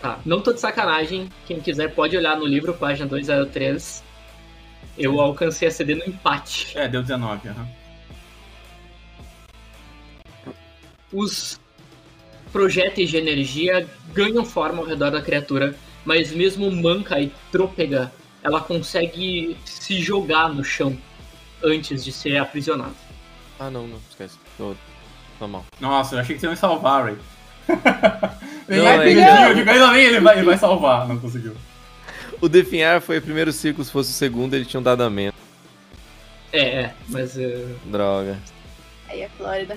[0.00, 0.18] Tá.
[0.24, 1.30] Não tô de sacanagem.
[1.46, 4.04] Quem quiser pode olhar no livro, página 203.
[4.98, 6.76] Eu alcancei a CD no empate.
[6.76, 7.68] É, deu 19, aham.
[11.12, 11.60] Os
[12.52, 18.12] projéteis de energia ganham forma ao redor da criatura, mas mesmo manca e trôpega,
[18.42, 20.96] ela consegue se jogar no chão
[21.62, 22.94] antes de ser aprisionada.
[23.58, 24.38] Ah, não, não, esquece.
[24.56, 24.74] Tô,
[25.38, 25.64] tô mal.
[25.80, 27.16] Nossa, eu achei que você ia me salvar, Ray.
[28.68, 31.06] Não, vai é ele vai, ele vai salvar.
[31.06, 31.54] Não conseguiu.
[32.40, 35.10] O definhar foi o primeiro círculo, se fosse o segundo, ele tinha um dado a
[35.10, 35.34] menos.
[36.52, 38.38] É, é, mas eh, Droga.
[39.08, 39.76] Aí é Flórida.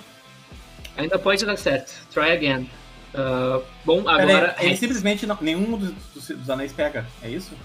[0.98, 1.94] ainda pode dar certo.
[2.12, 2.70] Try again.
[3.14, 7.30] Ah, bom, Pera agora aí, ele simplesmente não, nenhum dos, dos, dos anéis pega, é
[7.30, 7.56] isso?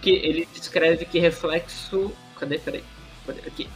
[0.00, 2.12] que ele descreve que reflexo.
[2.38, 2.58] Cadê?
[2.58, 2.84] Peraí.
[3.26, 3.40] Cadê?
[3.46, 3.68] Aqui.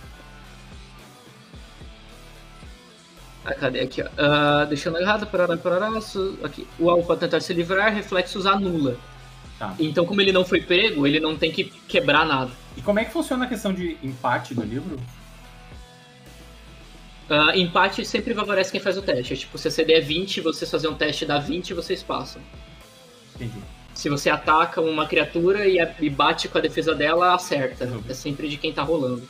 [3.45, 3.81] Ah, cadê?
[3.81, 4.07] Aqui, ó.
[4.19, 6.67] Ah, deixando errado, parará, parará, su- aqui.
[6.79, 8.97] O alvo pode tentar se livrar, reflexos anula.
[9.59, 9.75] Tá.
[9.79, 12.51] Então, como ele não foi pego, ele não tem que quebrar nada.
[12.77, 14.99] E como é que funciona a questão de empate no livro?
[17.31, 19.33] Ah, empate sempre favorece quem faz o teste.
[19.33, 22.43] É tipo, se a CD é 20, vocês fazem um teste dá 20 vocês passam.
[23.35, 23.59] Entendi.
[23.95, 27.85] Se você ataca uma criatura e, e bate com a defesa dela, acerta.
[27.87, 28.03] Uhum.
[28.09, 29.23] É sempre de quem tá rolando.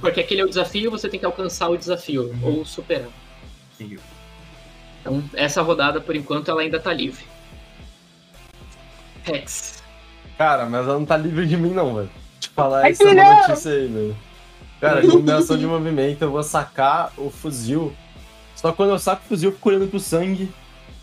[0.00, 2.58] Porque aquele é o desafio, você tem que alcançar o desafio, Uhum.
[2.58, 3.08] ou superar.
[3.78, 4.00] Entendi.
[5.00, 7.24] Então, essa rodada, por enquanto, ela ainda tá livre.
[9.22, 9.82] Rex.
[10.36, 12.10] Cara, mas ela não tá livre de mim, não, velho.
[12.40, 14.16] Te falar Ai, essa é notícia aí, velho.
[14.80, 17.92] Cara, combinação de movimento, eu vou sacar o fuzil.
[18.54, 20.52] Só que quando eu saco o fuzil, eu fico olhando pro sangue.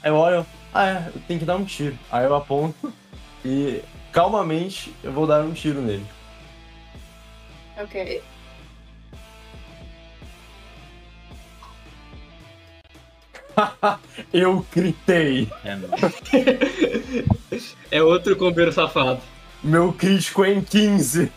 [0.02, 1.98] Aí eu olho, ah, é, eu tenho que dar um tiro.
[2.12, 2.94] Aí eu aponto
[3.44, 3.82] e
[4.12, 6.06] calmamente, eu vou dar um tiro nele.
[7.78, 8.22] Ok.
[14.34, 15.50] Eu gritei.
[15.64, 15.78] É.
[17.92, 19.22] É outro combeiro safado.
[19.64, 21.32] Meu crítico é em 15.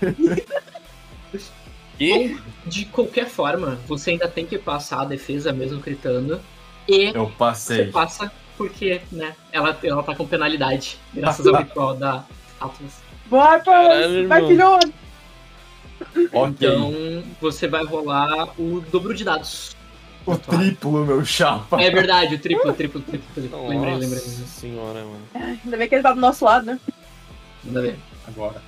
[2.00, 2.36] E
[2.66, 6.40] De qualquer forma, você ainda tem que passar a defesa mesmo gritando.
[6.86, 7.86] E Eu você passei.
[7.90, 10.98] passa porque, né, ela, ela tá com penalidade.
[11.14, 12.24] Graças ao ritual da
[12.60, 13.00] Atlas.
[13.26, 14.48] Bora, Caralho, vai, irmão.
[14.80, 14.94] filhote!
[16.32, 16.52] Ok.
[16.68, 19.76] Então, você vai rolar o dobro de dados.
[20.32, 21.80] O triplo, meu chapa.
[21.80, 23.58] É verdade, o triplo, triplo, triplo, triplo.
[23.58, 24.20] Nossa Lembrei, lembrei.
[24.20, 25.58] senhora, mano.
[25.64, 26.80] Ainda bem que ele tá do nosso lado, né?
[27.64, 27.96] Manda ver.
[28.26, 28.62] agora.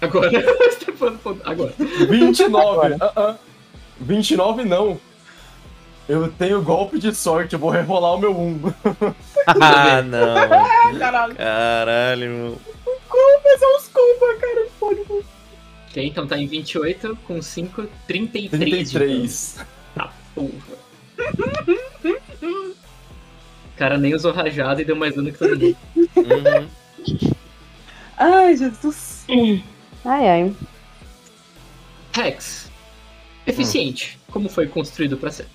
[0.00, 0.30] Agora.
[1.00, 1.72] Tá Agora.
[1.78, 2.96] 29.
[3.00, 3.36] Ah, ah.
[4.00, 5.00] 29 não.
[6.06, 8.60] Eu tenho golpe de sorte, eu vou rerolar o meu 1.
[9.46, 10.34] Ah, não.
[10.98, 11.34] Caralho.
[11.34, 12.58] Caralho, meu.
[13.44, 14.66] Mas é uns culpa, cara.
[14.78, 15.00] Pode.
[15.88, 18.50] Ok, então tá em 28 com 5, 33.
[18.90, 19.08] de dano.
[19.08, 19.54] 33.
[19.56, 19.66] Tá,
[20.40, 20.80] porra.
[22.44, 25.76] O cara nem usou rajada e deu mais dano que todo mundo.
[26.16, 26.68] Uhum.
[28.16, 29.24] Ai, Jesus.
[30.04, 30.56] Ai, ai.
[32.12, 32.70] Rex.
[33.46, 34.18] Eficiente.
[34.30, 35.46] Como foi construído pra ser?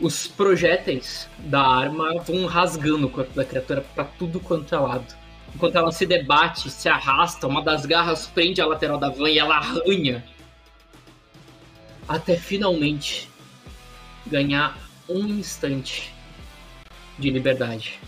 [0.00, 5.14] Os projéteis da arma vão rasgando o corpo da criatura pra tudo quanto é lado.
[5.54, 9.38] Enquanto ela se debate, se arrasta, uma das garras prende a lateral da van e
[9.38, 10.24] ela arranha.
[12.08, 13.28] Até finalmente
[14.26, 16.12] ganhar um instante
[17.18, 18.00] de liberdade.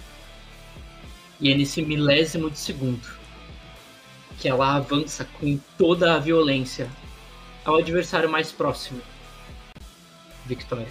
[1.40, 3.06] E é nesse milésimo de segundo
[4.38, 6.90] que ela avança com toda a violência
[7.64, 9.00] ao adversário mais próximo.
[10.44, 10.88] Victoria.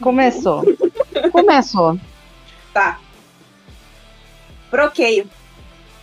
[0.00, 0.64] Começou.
[1.30, 2.00] Começou.
[2.72, 2.98] Tá.
[4.70, 5.28] Bloqueio.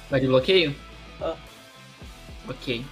[0.10, 0.76] Vai de bloqueio?
[1.22, 1.36] Ah.
[2.48, 2.86] Ok.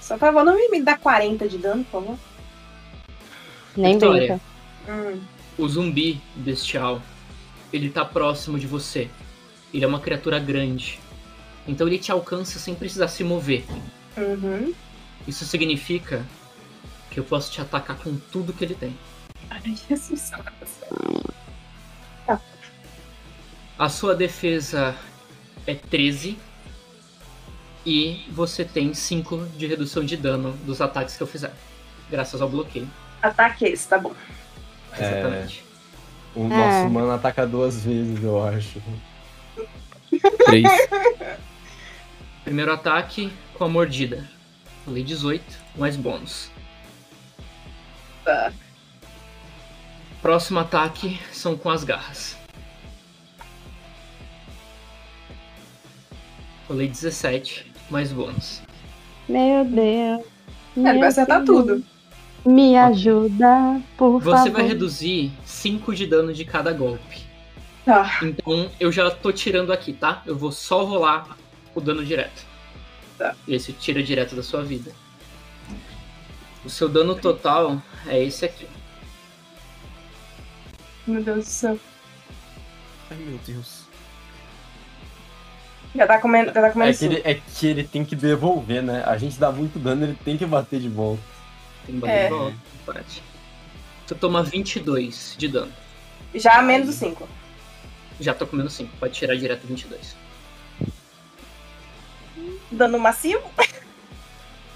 [0.00, 2.18] Só por favor, não me dá 40 de dano, por favor.
[3.76, 4.40] Nem brinca.
[4.88, 5.20] Hum.
[5.56, 7.00] O zumbi bestial,
[7.72, 9.08] ele tá próximo de você.
[9.72, 10.98] Ele é uma criatura grande.
[11.66, 13.64] Então ele te alcança sem precisar se mover.
[14.16, 14.74] Uhum.
[15.28, 16.26] Isso significa
[17.10, 18.96] que eu posso te atacar com tudo que ele tem.
[19.50, 20.32] Ai, Jesus.
[23.78, 24.94] A sua defesa
[25.66, 26.36] é 13
[27.84, 31.52] e você tem 5 de redução de dano dos ataques que eu fizer,
[32.10, 32.88] graças ao bloqueio.
[33.22, 34.14] Ataque esse, tá bom.
[34.98, 35.64] Exatamente.
[36.34, 36.48] O É.
[36.48, 38.80] nosso mano ataca duas vezes, eu acho.
[40.46, 40.68] Três.
[42.44, 44.28] Primeiro ataque com a mordida.
[44.84, 45.44] Falei 18,
[45.76, 46.50] mais bônus.
[48.24, 48.52] Tá.
[50.22, 52.36] Próximo ataque são com as garras.
[56.66, 58.62] Falei 17, mais bônus.
[59.28, 60.24] Meu Deus.
[60.76, 61.84] Ele vai acertar tudo.
[62.44, 64.52] Me ajuda, por Você favor.
[64.52, 67.28] vai reduzir 5 de dano de cada golpe.
[67.84, 68.18] Tá.
[68.22, 70.22] Então eu já tô tirando aqui, tá?
[70.24, 71.36] Eu vou só rolar
[71.74, 72.46] o dano direto.
[73.18, 73.34] Tá.
[73.46, 74.92] Esse tira direto da sua vida.
[76.64, 78.66] O seu dano total é esse aqui.
[81.06, 81.78] Meu Deus do céu.
[83.10, 83.79] Ai, meu Deus.
[85.94, 88.82] Já tá comendo, já tá comendo É que, ele, é que ele tem que devolver,
[88.82, 89.02] né?
[89.06, 91.22] A gente dá muito dano, ele tem que bater de volta.
[91.84, 92.24] Tem que bater É.
[92.28, 92.56] de volta.
[92.86, 93.22] Bate.
[94.06, 95.72] Você toma 22 de dano.
[96.34, 97.28] Já menos o 5.
[98.20, 100.14] Já tô comendo 5, pode tirar direto 22.
[102.70, 103.42] Dano massivo?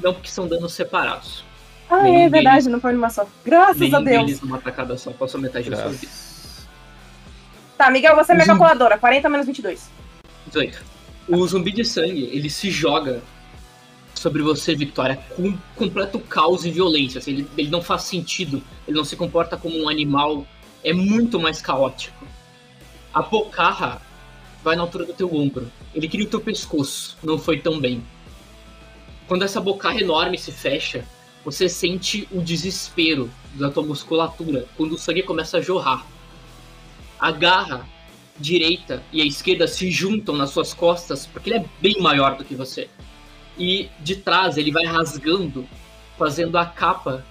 [0.02, 1.44] Não porque são danos separados.
[1.88, 3.26] Ah, Nenhum é verdade, não foi numa só.
[3.44, 4.24] Graças Nenhum a Deus.
[4.26, 6.00] deles numa tacada só, passou metade da sua vida.
[6.06, 6.66] Graças.
[7.78, 8.58] Tá, Miguel, você é minha Zumbi.
[8.58, 8.98] calculadora.
[8.98, 9.88] 40 menos 22.
[10.46, 10.82] 18.
[11.28, 13.22] O zumbi de sangue, ele se joga
[14.14, 17.18] sobre você, Victoria, com completo caos e violência.
[17.18, 20.46] Assim, ele, ele não faz sentido, ele não se comporta como um animal,
[20.82, 22.26] é muito mais caótico.
[23.12, 24.02] A bocarra
[24.62, 25.70] vai na altura do teu ombro.
[25.94, 28.02] Ele queria o teu pescoço, não foi tão bem.
[29.26, 31.06] Quando essa bocarra enorme se fecha,
[31.44, 36.06] você sente o desespero da tua musculatura quando o sangue começa a jorrar.
[37.18, 37.86] A garra
[38.38, 42.44] direita e a esquerda se juntam nas suas costas, porque ele é bem maior do
[42.44, 42.88] que você.
[43.56, 45.66] E de trás ele vai rasgando,
[46.18, 47.24] fazendo a capa,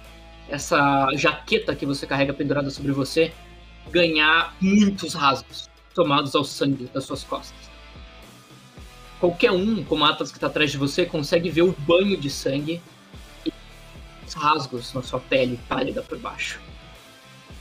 [0.48, 3.34] essa jaqueta que você carrega pendurada sobre você,
[3.92, 7.72] ganhar muitos rasgos, tomados ao sangue das suas costas.
[9.20, 12.82] Qualquer um, como Atlas que está atrás de você, consegue ver o banho de sangue
[13.46, 13.54] e
[14.26, 16.60] os rasgos na sua pele pálida por baixo.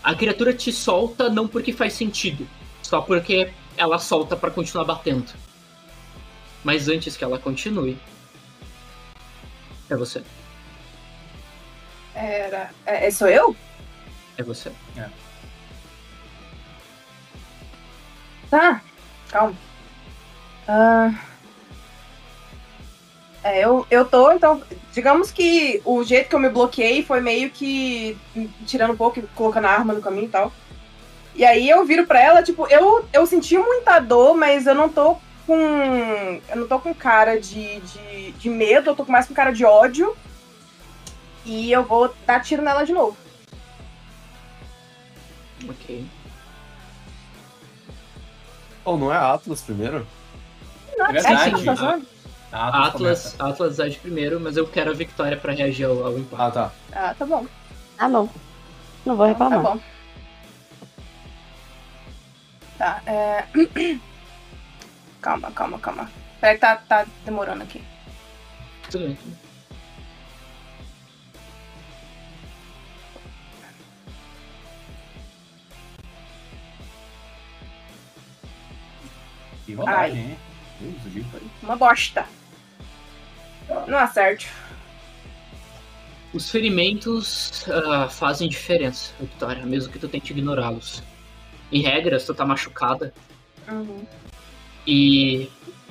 [0.03, 2.49] A criatura te solta não porque faz sentido,
[2.83, 5.33] só porque ela solta pra continuar batendo.
[6.65, 7.99] Mas antes que ela continue,
[9.91, 10.23] é você.
[12.15, 12.71] Era.
[12.87, 13.57] É, é- sou eu?
[14.37, 14.73] É você.
[18.51, 18.83] Tá.
[19.31, 19.55] Calma.
[20.69, 21.13] Ah.
[23.43, 24.63] É, eu, eu tô, então.
[24.93, 28.17] Digamos que o jeito que eu me bloqueei foi meio que
[28.67, 30.53] tirando um pouco e colocando a arma no caminho e tal.
[31.35, 34.89] E aí eu viro pra ela, tipo, eu, eu senti muita dor, mas eu não
[34.89, 36.41] tô com.
[36.49, 39.65] Eu não tô com cara de, de, de medo, eu tô mais com cara de
[39.65, 40.15] ódio.
[41.45, 43.17] E eu vou dar tiro nela de novo.
[45.69, 46.07] Ok.
[48.85, 50.07] Oh, não é Atlas primeiro?
[50.97, 51.59] Não, É verdade.
[51.61, 52.01] sim, tá?
[52.53, 53.35] A Atlas.
[53.39, 56.43] Atlas age primeiro, mas eu quero a Victoria pra reagir ao, ao impacto.
[56.43, 56.73] Ah, tá.
[56.93, 57.47] Ah, tá bom.
[57.97, 58.29] Tá bom.
[59.07, 59.61] Não vou Tá reclamar.
[59.63, 59.81] bom.
[62.83, 63.45] Tá, é.
[65.23, 66.11] calma, calma, calma.
[66.41, 67.81] Peraí que tá, tá demorando aqui.
[68.91, 69.19] Tudo bem.
[79.65, 80.39] Que rodagem, hein?
[80.81, 81.27] Deus.
[81.63, 82.27] Uma bosta.
[83.87, 84.51] Não acerte.
[86.35, 91.01] Os ferimentos ah, fazem diferença, Victoria, mesmo que tu tente ignorá-los.
[91.73, 93.13] Em regras, tu tá machucada
[93.71, 94.05] Uhum.
[94.87, 95.49] e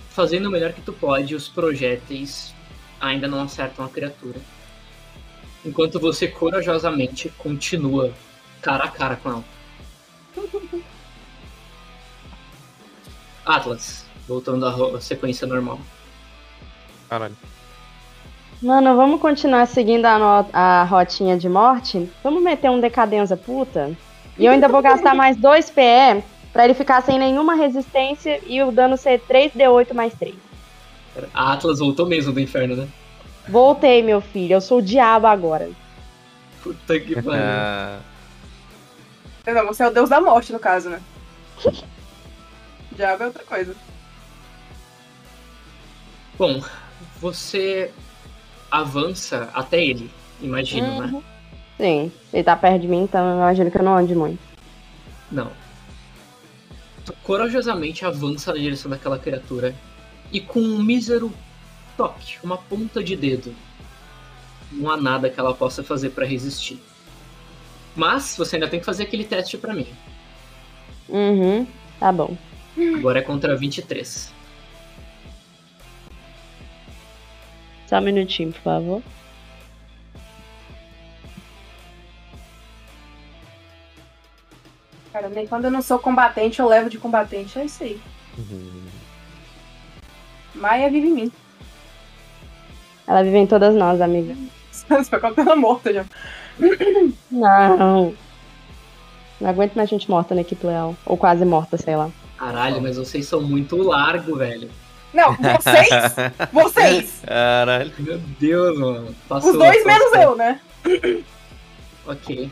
[0.10, 2.54] fazendo o melhor que tu pode, os projéteis
[3.00, 4.40] ainda não acertam a criatura.
[5.66, 8.14] Enquanto você corajosamente continua
[8.62, 9.44] cara a cara com ela.
[13.46, 15.80] Atlas, voltando à sequência normal.
[17.10, 17.36] Caralho.
[18.62, 22.10] Mano, vamos continuar seguindo a, a rotinha de morte?
[22.24, 23.96] Vamos meter um decadenza puta?
[24.42, 28.60] E eu ainda vou gastar mais 2 PE pra ele ficar sem nenhuma resistência e
[28.64, 30.34] o dano ser 3d8 mais 3.
[31.32, 32.88] A Atlas voltou mesmo do inferno, né?
[33.48, 34.54] Voltei, meu filho.
[34.54, 35.70] Eu sou o diabo agora.
[36.64, 37.32] Puta que pariu.
[37.40, 38.00] Ah,
[39.46, 41.00] Não, você é o deus da morte, no caso, né?
[42.94, 43.76] Diabo é outra coisa.
[46.38, 46.64] Bom,
[47.20, 47.92] você
[48.72, 50.10] avança até ele,
[50.42, 51.24] imagino, né?
[51.82, 54.40] Sim, ele tá perto de mim, então eu imagino que eu não ande muito.
[55.32, 55.52] Não.
[57.04, 59.74] Tu corajosamente avança na direção daquela criatura
[60.32, 61.34] e com um mísero
[61.98, 63.56] toque, uma ponta de dedo,
[64.72, 66.80] não há nada que ela possa fazer pra resistir.
[67.96, 69.88] Mas você ainda tem que fazer aquele teste pra mim.
[71.10, 71.66] Uhum,
[72.00, 72.38] tá bom.
[72.96, 74.32] Agora é contra 23.
[77.88, 79.04] Só um minutinho, por favor.
[85.14, 87.58] Cara, nem quando eu não sou combatente, eu levo de combatente.
[87.60, 88.00] É isso aí.
[90.56, 91.32] Maia vive em mim.
[93.08, 94.36] Ela vive em todas nós, amiga.
[94.72, 96.06] Você colocar ela morta já.
[97.30, 98.14] Não.
[99.40, 100.96] Não aguento mais gente morta na equipe leal.
[101.06, 102.10] Ou quase morta, sei lá.
[102.38, 104.70] Caralho, mas vocês são muito largo, velho.
[105.14, 105.90] Não, vocês!
[106.54, 107.22] Vocês!
[107.26, 107.92] Caralho.
[108.00, 109.16] Meu Deus, mano.
[109.28, 110.22] Passou, Os dois menos passou.
[110.22, 110.62] eu, né?
[112.08, 112.50] Ok.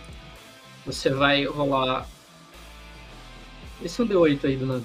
[0.86, 2.06] Você vai rolar.
[3.84, 4.84] Esse é um D8 aí do nada.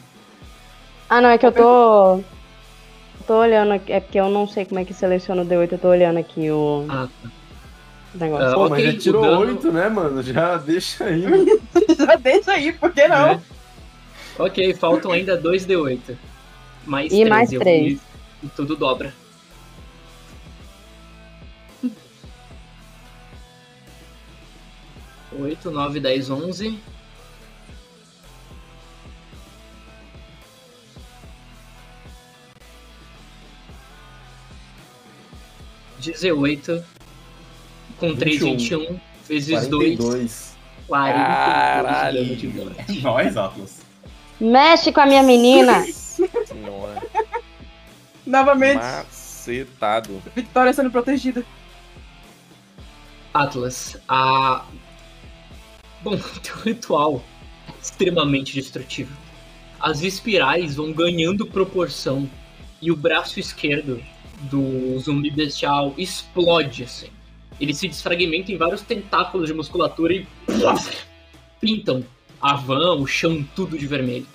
[1.09, 2.21] Ah, não, é que eu tô.
[3.27, 3.93] Tô olhando aqui.
[3.93, 5.73] É porque eu não sei como é que seleciona o D8.
[5.73, 7.31] Eu tô olhando aqui o Ah, tá.
[8.15, 8.47] negócio.
[8.47, 10.23] Ah, Pô, ok, mas já tirou dano- 8, né, mano?
[10.23, 11.25] Já deixa aí.
[11.99, 13.29] Já deixa aí, por que não?
[13.31, 13.41] É.
[14.39, 16.17] Ok, faltam ainda dois D8.
[16.87, 17.29] Mais E três.
[17.29, 17.93] mais eu- três.
[18.43, 19.15] E, e tudo dobra.
[25.33, 26.79] Oito, nove, dez, onze.
[36.05, 36.85] Dezoito.
[37.99, 38.57] Com três, 21.
[38.57, 39.01] vinte e um.
[39.29, 40.55] Vezes dois.
[40.87, 41.85] 42.
[41.85, 42.39] 42
[42.87, 43.01] de.
[43.01, 43.81] Nós, Atlas.
[44.41, 45.85] Mexe com a minha menina!
[45.85, 47.03] Senhora.
[48.27, 50.23] Novamente, Macetado.
[50.35, 51.45] Vitória sendo protegida.
[53.33, 54.65] Atlas, a.
[56.03, 57.23] Bom, teu ritual
[57.69, 59.17] é extremamente destrutivo.
[59.81, 62.29] As espirais vão ganhando proporção
[62.81, 64.03] e o braço esquerdo
[64.43, 67.11] do zumbi bestial explode assim.
[67.61, 70.27] Ele se desfragmenta em vários tentáculos de musculatura e
[71.61, 72.05] pintam
[72.41, 74.27] a van, o chão, tudo de vermelho.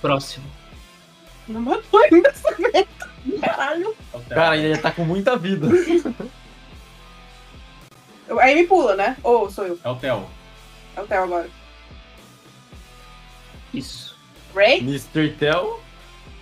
[0.00, 0.46] Próximo.
[1.48, 3.10] Não matou ainda essa meta.
[3.40, 3.96] Caralho.
[4.28, 5.66] Cara, ele tá com muita vida.
[8.40, 9.16] Aí me pula, né?
[9.22, 9.78] Ou sou eu?
[9.82, 10.30] É o Theo.
[10.96, 11.50] É o Theo agora.
[13.74, 14.09] Isso.
[14.54, 14.78] Ray?
[14.80, 15.30] Mr.
[15.38, 15.80] Tell,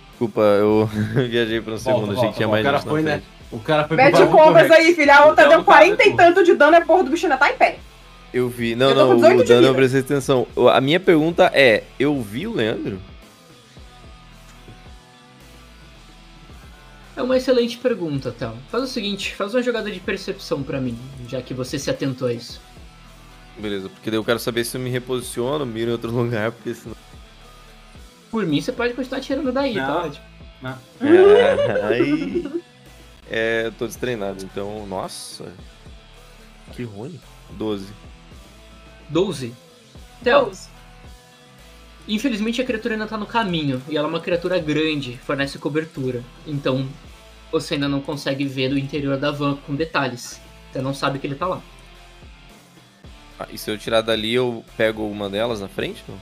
[0.09, 0.89] Desculpa, eu
[1.29, 3.21] viajei por um segundo, achei volta, que tinha mais cara gente na foi, né?
[3.51, 4.71] O cara foi Mete Rex.
[4.71, 5.15] aí, filha.
[5.15, 7.37] A outra Então, deu 40 cara, e tanto de dano, a porra do bicho ainda
[7.37, 7.79] tá em pé.
[8.33, 8.75] Eu vi.
[8.75, 9.75] Não, Eu não, 18 o de dano eu vida.
[9.75, 10.45] prestei atenção.
[10.71, 12.99] A minha pergunta é: eu vi o Leandro?
[17.15, 18.53] É uma excelente pergunta, Théo.
[18.71, 22.27] Faz o seguinte, faz uma jogada de percepção pra mim, já que você se atentou
[22.27, 22.61] a isso.
[23.57, 26.73] Beleza, porque daí eu quero saber se eu me reposiciono, miro em outro lugar, porque
[26.73, 26.95] senão.
[28.29, 30.09] Por mim, você pode continuar tirando daí, Não.
[30.09, 30.19] tá?
[30.61, 30.77] Não.
[31.01, 32.61] É, aí.
[33.31, 34.87] É, eu tô destreinado, então.
[34.87, 35.53] Nossa.
[36.73, 37.19] Que ruim.
[37.51, 37.93] 12.
[39.07, 39.53] 12.
[40.23, 40.51] Théo,
[42.07, 46.23] infelizmente a criatura ainda tá no caminho, e ela é uma criatura grande, fornece cobertura.
[46.45, 46.89] Então,
[47.51, 50.41] você ainda não consegue ver do interior da van com detalhes.
[50.71, 51.61] Você não sabe que ele tá lá.
[53.39, 56.03] Ah, e se eu tirar dali, eu pego uma delas na frente?
[56.07, 56.19] Não?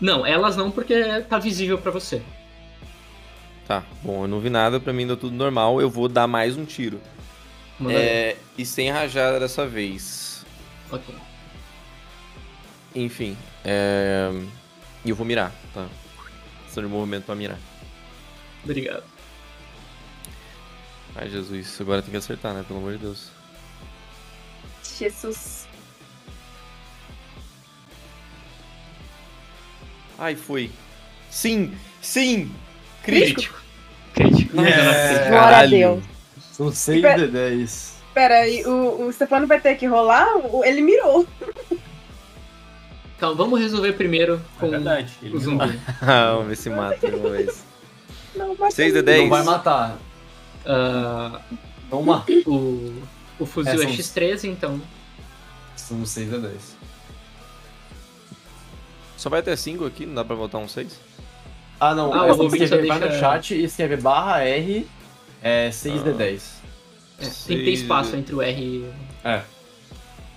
[0.00, 2.22] Não, elas não, porque tá visível pra você.
[3.66, 6.56] Tá, bom, eu não vi nada, pra mim deu tudo normal, eu vou dar mais
[6.56, 7.00] um tiro.
[7.88, 10.44] É, e sem rajada dessa vez.
[10.90, 11.14] Ok.
[12.94, 14.30] Enfim, é.
[15.04, 15.86] E eu vou mirar, tá?
[16.66, 17.58] Ação de movimento pra mirar.
[18.64, 19.04] Obrigado.
[21.14, 22.64] Ai, Jesus, agora tem que acertar, né?
[22.66, 23.30] Pelo amor de Deus.
[24.98, 25.67] Jesus.
[30.18, 30.70] Ai, foi.
[31.30, 31.72] Sim!
[32.02, 32.50] Sim!
[33.04, 33.58] Crítico.
[34.14, 34.60] Crítico.
[34.60, 35.28] Yeah.
[35.30, 35.66] Glória a.
[35.66, 36.04] Deus.
[36.52, 37.98] São 6 Pera- de 10.
[38.14, 40.26] Pera aí, o, o Stefano vai ter que rolar?
[40.64, 41.26] Ele mirou.
[43.18, 45.12] Calma, vamos resolver primeiro É com verdade.
[45.22, 45.78] Ele o zumbi.
[46.02, 47.64] Ah, vamos ver se mata de uma vez.
[48.34, 49.28] Não, mas 6 de Não 10.
[49.28, 49.98] vai matar.
[50.66, 51.40] Ah,
[51.90, 52.32] Não mata.
[52.46, 53.02] o,
[53.38, 54.80] o fuzil É, é, são- X13, então.
[55.76, 56.77] São 6 de 10.
[59.18, 60.98] Só vai até 5 aqui, não dá pra botar um 6?
[61.80, 62.14] Ah, não.
[62.14, 64.86] Ah, é, o você ouvinte vai no chat e escreve barra R
[65.42, 66.12] é 6 de Ah.
[66.12, 66.62] 10.
[67.18, 68.88] É, tem que ter espaço entre o R e.
[69.24, 69.42] É.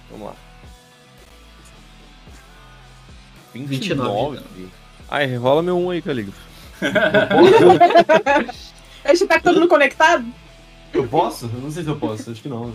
[0.09, 0.33] Vamos lá.
[3.53, 4.69] 29 de 29?
[5.09, 6.33] Ai, rola meu 1 aí, Caligo.
[9.03, 10.25] a gente tá todo mundo conectado?
[10.91, 11.45] Eu posso?
[11.45, 12.73] Eu não sei se eu posso, acho que não.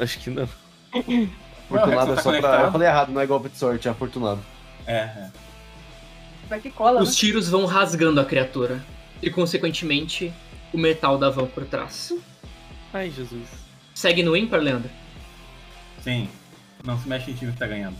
[0.00, 0.48] Acho que não.
[0.94, 2.40] Afortunado Não, é tá só pra.
[2.40, 2.64] conectado.
[2.64, 4.40] Eu falei errado, não é golpe de sorte, é afortunado.
[4.86, 5.30] É, é.
[6.52, 7.02] Vai que cola, né?
[7.02, 8.84] Os tiros vão rasgando a criatura.
[9.22, 10.30] E, consequentemente,
[10.70, 12.12] o metal da van por trás.
[12.92, 13.48] Ai, Jesus.
[13.94, 14.90] Segue no ímpar, Leandro?
[16.02, 16.28] Sim.
[16.84, 17.96] Não se mexe em time que tá ganhando.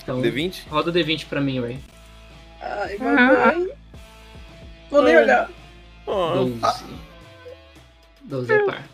[0.00, 0.68] Então, D20?
[0.68, 1.80] roda o D20 pra mim, Ray.
[2.62, 3.68] Ai, mamãe.
[4.88, 5.50] Vou nem olhar.
[6.06, 6.60] 12.
[8.22, 8.88] 12 é par.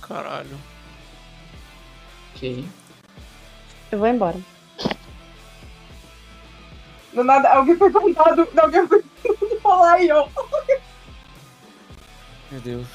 [0.00, 0.58] Caralho.
[2.34, 2.64] Ok.
[3.92, 4.53] Eu vou embora.
[7.14, 8.48] Do nada, alguém foi contado.
[8.56, 9.04] Alguém foi
[9.62, 10.28] falar e eu.
[12.50, 12.86] Meu Deus.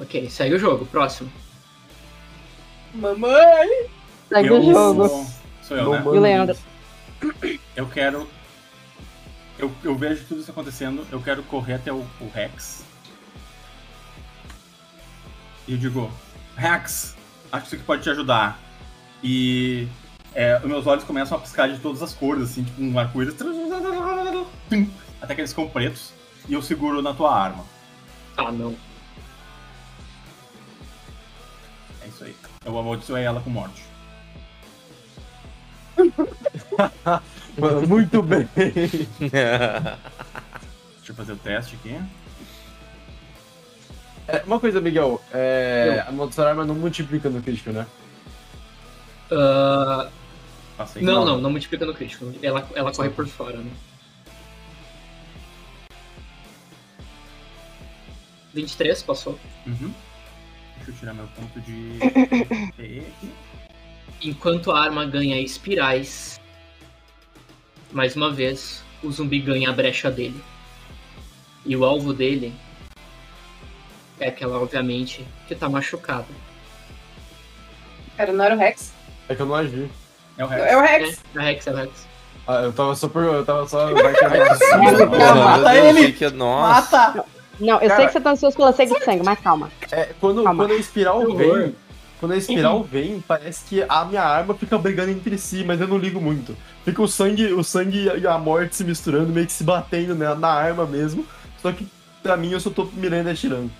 [0.00, 0.86] Ok, segue o jogo.
[0.86, 1.32] Próximo.
[2.94, 3.88] Mamãe!
[4.28, 5.26] Segue eu, o jogo.
[5.62, 5.98] Sou eu, né?
[6.00, 6.56] manda E o Leandro?
[7.74, 8.28] Eu quero.
[9.58, 12.84] Eu, eu vejo tudo isso acontecendo, eu quero correr até o, o Rex.
[15.66, 16.10] E eu digo,
[16.56, 17.16] Rex,
[17.52, 18.58] acho que isso aqui pode te ajudar.
[19.22, 19.88] E
[20.34, 23.34] é, os meus olhos começam a piscar de todas as cores, assim, tipo um arco-íris.
[25.22, 26.12] Até que eles ficam pretos.
[26.48, 27.64] E eu seguro na tua arma.
[28.36, 28.74] Ah, não.
[32.02, 32.34] É isso aí.
[32.64, 33.84] Eu amaldiçoei ela com morte.
[37.56, 38.48] Mano, muito bem.
[38.56, 39.96] Deixa
[41.08, 42.00] eu fazer o teste aqui.
[44.26, 47.86] É, uma coisa, Miguel, é, a maldição arma não multiplica no crítico, né?
[49.30, 50.08] Ah,
[50.76, 51.02] Passei.
[51.02, 52.32] não, não, não multiplica no crítico.
[52.42, 53.70] Ela, ela corre por fora, né?
[58.52, 59.38] 23, passou.
[59.66, 59.92] Uhum.
[60.76, 61.98] Deixa eu tirar meu ponto de.
[64.22, 66.40] Enquanto a arma ganha espirais,
[67.92, 70.42] mais uma vez, o zumbi ganha a brecha dele.
[71.66, 72.54] E o alvo dele
[74.20, 76.26] é aquela, obviamente, que tá machucada.
[78.32, 78.92] Não era o Rex?
[79.28, 79.90] É que eu não agi.
[80.38, 80.62] É o Rex.
[80.72, 81.20] É o É, Rex.
[81.36, 82.06] a Rex, é a Rex.
[82.46, 83.22] Ah, eu tava só por.
[83.22, 83.88] Eu tava só.
[85.34, 86.12] Mata ele!
[86.12, 87.06] que Nossa.
[87.08, 87.24] Mata!
[87.60, 89.70] Não, eu Cara- sei que você tá ansioso pela sede de sangue, mas calma.
[89.92, 90.64] É, quando, Calma.
[90.64, 91.74] quando a espiral vem.
[92.18, 95.86] Quando a espiral vem, parece que a minha arma fica brigando entre si, mas eu
[95.86, 96.56] não ligo muito.
[96.84, 100.34] Fica o sangue, o sangue e a morte se misturando, meio que se batendo né,
[100.34, 101.24] na arma mesmo.
[101.62, 101.86] Só que
[102.22, 103.70] pra mim eu só tô mirando e atirando.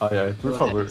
[0.00, 0.86] Ai, ai, por favor.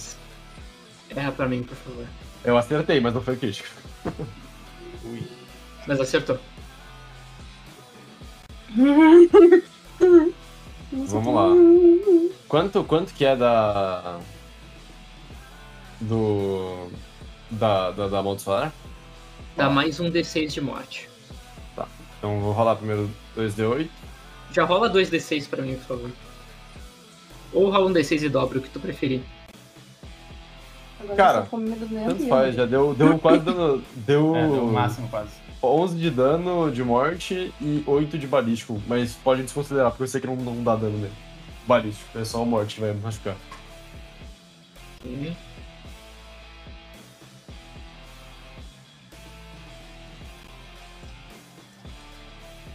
[1.16, 2.06] Erra pra mim, por favor.
[2.44, 3.70] Eu acertei, mas não foi crítico.
[5.88, 6.38] Mas acertou.
[10.92, 11.48] Vamos lá.
[12.50, 14.20] Quanto, quanto que é da.
[16.02, 16.90] Do.
[17.50, 18.74] Da, da, da amaldiçoar?
[19.56, 21.10] Dá mais um D6 de morte.
[22.18, 23.88] Então vou rolar primeiro 2D8.
[24.52, 26.12] Já rola 2D6 pra mim, por favor.
[27.54, 29.22] Ou rola um D6 e dobra, o que tu preferir.
[31.00, 33.84] Agora Cara, Tanto faz, já deu, deu quase dano.
[33.96, 35.32] Deu, É, deu o máximo quase.
[35.62, 38.82] 11 de dano de morte e 8 de balístico.
[38.88, 41.14] Mas pode desconsiderar, porque eu sei que não, não dá dano nele.
[41.68, 43.36] Balístico, é só a morte que vai machucar.
[45.06, 45.34] Hum.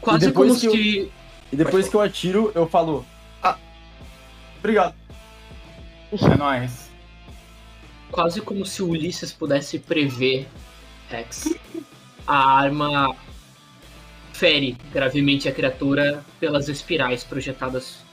[0.01, 1.12] Quase depois como que eu-.
[1.53, 3.05] E depois que eu atiro, eu falo.
[3.43, 3.57] Ah!
[4.59, 4.94] Obrigado.
[6.12, 6.91] É nóis.
[8.13, 10.47] Quase como se o Ulisses pudesse prever,
[11.09, 11.55] Rex.
[12.27, 13.17] A arma
[14.35, 18.05] fere gravemente a criatura pelas espirais projetadas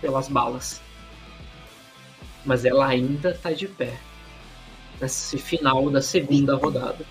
[0.00, 0.80] pelas balas.
[2.44, 3.98] Mas ela ainda tá de pé.
[5.00, 7.04] Nesse final da segunda rodada.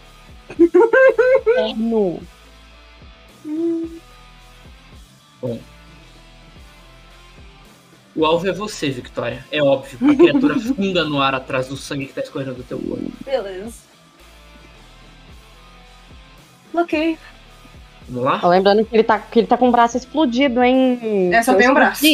[1.76, 2.22] No.
[8.16, 9.46] O alvo é você, Victoria.
[9.52, 9.98] É óbvio.
[10.12, 13.12] A criatura funda no ar atrás do sangue que tá escorrendo do teu corpo.
[13.24, 13.74] Beleza.
[16.74, 17.18] Ok.
[18.10, 18.40] Vamos lá?
[18.44, 21.34] Ó, Lembrando que ele, tá, que ele tá com o braço explodido, hein?
[21.34, 22.06] É, só Eu tem um braço.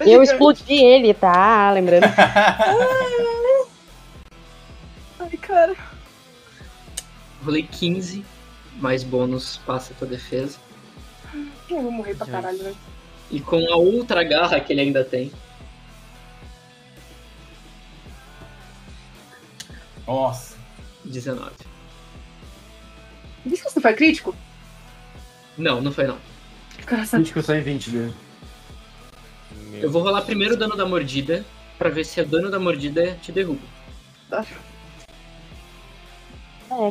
[0.00, 1.70] Eu explodi ele, tá?
[1.72, 2.04] Lembrando.
[5.18, 5.74] Ai, cara.
[7.44, 8.24] Rolei 15,
[8.76, 10.58] mais bônus passa a tua defesa.
[11.68, 12.72] Eu vou morrer pra caralho, né?
[13.30, 15.30] E com a outra garra que ele ainda tem,
[20.10, 20.56] Nossa.
[21.04, 21.52] 19.
[23.46, 24.34] Diz que você foi crítico?
[25.56, 26.18] Não, não foi não.
[26.88, 27.20] Coração.
[27.20, 28.14] Crítico só em 20 dele.
[29.74, 31.44] Eu vou rolar primeiro o dano da mordida,
[31.78, 33.62] pra ver se o dano da mordida te derruba.
[34.32, 34.44] É,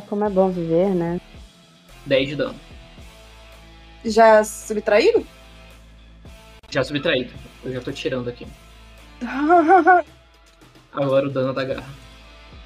[0.08, 1.20] como é bom viver, né?
[2.06, 2.58] 10 de dano.
[4.02, 5.26] Já subtraído?
[6.70, 7.32] Já subtraído.
[7.64, 8.46] Eu já tô tirando aqui.
[10.92, 11.88] Agora o dano da garra.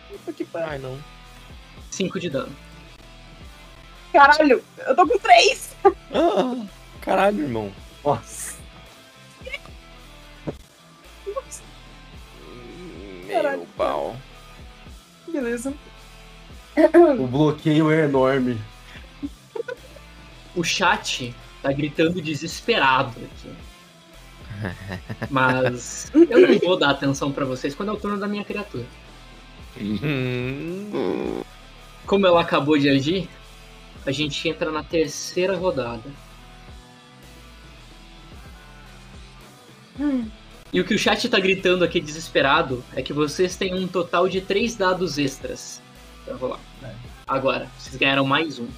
[0.08, 0.68] Puta que pariu.
[0.68, 0.98] Ai, não.
[1.90, 2.54] 5 de dano.
[4.12, 5.74] Caralho, eu tô com três.
[5.84, 6.66] Ah,
[7.00, 7.72] caralho, irmão.
[8.04, 8.54] Nossa.
[13.26, 13.66] Meu Caralho.
[13.76, 14.16] pau.
[15.26, 15.74] Beleza.
[17.18, 18.60] O bloqueio é enorme.
[20.54, 23.52] O chat tá gritando desesperado aqui.
[25.30, 28.86] Mas eu não vou dar atenção pra vocês quando é o turno da minha criatura.
[29.80, 31.42] Hum,
[32.06, 33.28] Como ela acabou de agir,
[34.06, 36.10] a gente entra na terceira rodada.
[40.72, 44.28] E o que o chat tá gritando aqui desesperado é que vocês têm um total
[44.28, 45.80] de três dados extras
[46.24, 46.60] pra rolar.
[46.82, 46.92] É.
[47.26, 48.68] Agora, vocês ganharam mais um.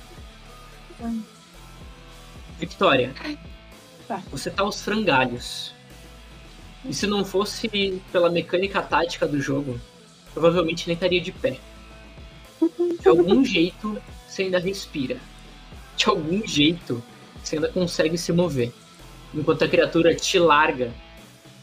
[2.58, 3.14] Victoria,
[4.06, 4.22] Tá.
[4.30, 5.74] você tá aos frangalhos.
[6.84, 9.80] E se não fosse pela mecânica tática do jogo,
[10.32, 11.58] provavelmente nem estaria de pé.
[13.00, 15.16] De algum jeito, você ainda respira.
[15.96, 17.02] De algum jeito,
[17.42, 18.72] você ainda consegue se mover.
[19.34, 20.92] Enquanto a criatura te larga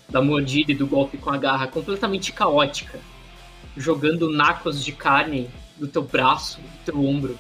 [0.09, 2.99] da mordida e do golpe com a garra completamente caótica,
[3.75, 7.39] jogando nacos de carne do teu braço, do teu ombro,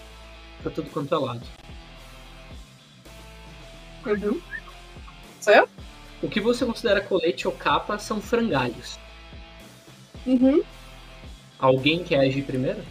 [0.61, 1.45] pra tudo quanto é lado.
[4.05, 4.41] Uhum.
[5.43, 5.67] Sou eu?
[6.21, 8.97] O que você considera colete ou capa são frangalhos.
[10.25, 10.63] Uhum.
[11.59, 12.81] Alguém quer agir primeiro?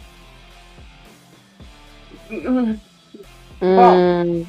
[2.30, 2.78] Uhum.
[3.62, 4.46] Hum...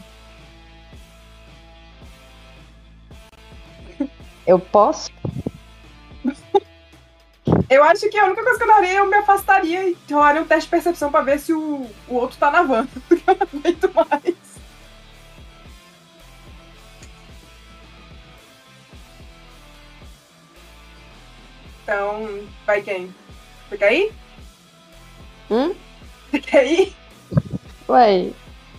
[4.46, 5.10] Eu posso?
[7.70, 10.46] Eu acho que a única coisa que eu daria eu me afastaria e rolaria um
[10.46, 12.86] teste de percepção pra ver se o, o outro tá na van.
[13.08, 14.43] Porque eu não aguento mais.
[21.84, 23.14] Então, vai quem?
[23.70, 24.12] Você quer ir?
[25.52, 25.74] Hum?
[26.32, 26.96] Você quer ir?
[27.90, 28.30] Ué,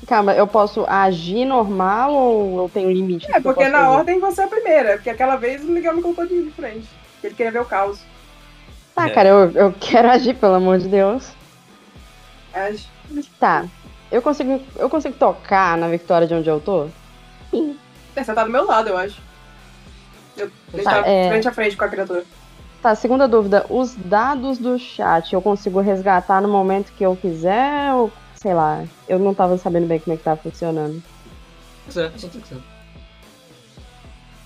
[0.06, 3.26] calma, eu posso agir normal ou eu tenho limite?
[3.32, 3.90] É, eu porque na fazer?
[3.98, 4.92] ordem você é a primeira.
[4.94, 6.88] Porque aquela vez o Miguel me colocou de frente.
[7.22, 8.00] Ele queria ver o caos.
[8.94, 9.10] Tá, É.
[9.10, 11.30] cara, eu, eu quero agir, pelo amor de Deus.
[12.52, 12.86] Age.
[13.38, 13.66] Tá.
[14.10, 16.88] eu consigo, eu consigo tocar na Victoria de onde eu tô?
[17.50, 17.76] Sim.
[18.16, 19.20] É, Você tá do meu lado, eu acho.
[20.36, 20.50] Eu
[20.82, 21.28] Tá, tá é.
[21.28, 22.24] frente a frente com a criatura.
[22.84, 23.64] Tá, segunda dúvida.
[23.70, 28.84] Os dados do chat eu consigo resgatar no momento que eu quiser ou, sei lá,
[29.08, 31.02] eu não tava sabendo bem como é que tava funcionando.
[31.86, 32.12] Quiser.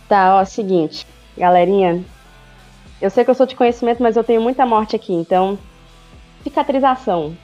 [0.08, 1.04] Tá, ó, seguinte,
[1.36, 2.04] galerinha.
[3.02, 5.58] Eu sei que eu sou de conhecimento, mas eu tenho muita morte aqui, então.
[6.44, 7.36] Cicatrização.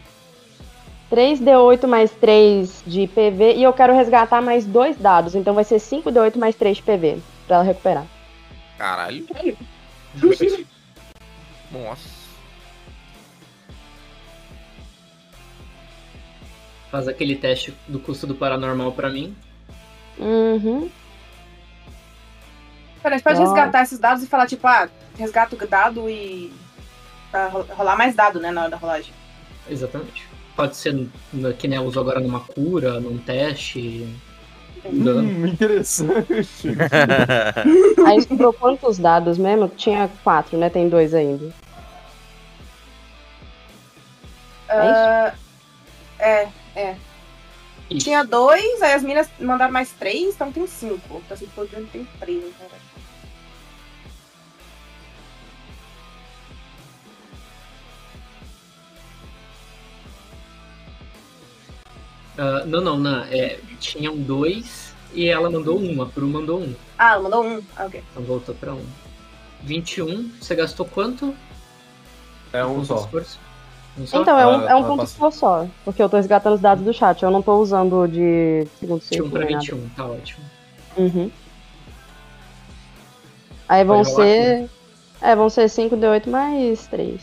[1.11, 5.81] 3d8 mais 3 de PV e eu quero resgatar mais dois dados, então vai ser
[5.81, 7.19] 5d8 mais 3 de PV
[7.49, 8.07] pra ela recuperar.
[8.79, 9.27] Caralho.
[11.75, 12.09] Nossa.
[16.91, 19.35] Faz aquele teste do custo do paranormal pra mim.
[20.17, 20.89] Uhum.
[23.03, 23.53] Pera, a gente pode Nossa.
[23.53, 24.89] resgatar esses dados e falar, tipo, ah,
[25.19, 26.53] resgata o dado e.
[27.31, 29.13] Pra ro- rolar mais dado, né, na hora da rolagem.
[29.69, 30.27] Exatamente.
[30.55, 31.09] Pode ser
[31.59, 34.07] que nem eu uso agora numa cura, num teste.
[34.85, 35.11] um.
[35.11, 36.69] Hum, interessante.
[38.07, 39.67] Aí sobrou quantos dados mesmo?
[39.69, 40.71] Tinha quatro, né?
[40.71, 41.53] Tem dois ainda.
[44.75, 45.35] É Ah,
[46.19, 46.97] é, é.
[47.91, 48.05] Isso.
[48.05, 51.23] Tinha dois, aí as minas mandaram mais três, então tem cinco.
[51.25, 52.67] Então se for de onde tem três, então.
[62.37, 63.25] Ah, não, não, não.
[63.25, 66.03] É, tinham dois e ela mandou um.
[66.03, 66.75] A Pru mandou um.
[66.99, 67.63] Ah, ela mandou um.
[67.77, 68.03] Ah, ok.
[68.11, 68.85] Então voltou pra um.
[69.63, 70.31] 21.
[70.41, 71.35] Você gastou quanto?
[72.53, 73.05] É um só.
[73.05, 73.39] esforço?
[73.97, 75.67] Então, é um, Ah, é um tá, ponto força só.
[75.85, 77.23] Porque eu tô resgatando os dados do chat.
[77.23, 79.31] Eu não tô usando de segundo 21 círculo.
[79.31, 79.65] pra nem nada.
[79.65, 80.45] 21, tá ótimo.
[80.97, 81.31] Uhum.
[83.69, 84.71] Aí vão rolar ser.
[85.21, 87.21] É, vão ser 5D8 mais 3.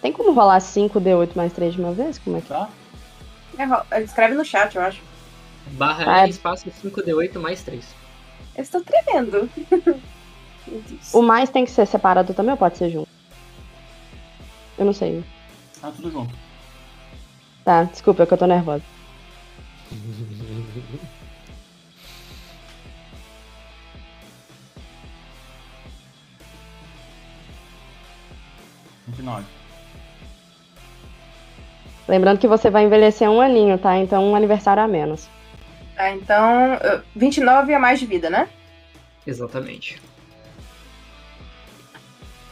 [0.00, 2.18] Tem como rolar 5D8 mais 3 de uma vez?
[2.18, 2.68] Como é que Tá?
[3.90, 5.00] É, escreve no chat, eu acho.
[5.72, 6.28] Barra Ah, é.
[6.28, 7.84] Espaço 5D8 mais 3.
[8.56, 9.48] Eu estou tremendo.
[11.12, 13.06] O mais tem que ser separado também ou pode ser junto?
[14.78, 15.24] Eu não sei.
[15.80, 16.34] Tá tudo junto.
[17.64, 18.82] Tá, desculpa, é que eu tô nervosa.
[32.06, 33.96] Lembrando que você vai envelhecer um aninho, tá?
[33.96, 35.28] Então um aniversário a menos.
[35.96, 36.74] Tá, então.
[36.74, 38.48] uh, 29 a mais de vida, né?
[39.26, 40.02] Exatamente.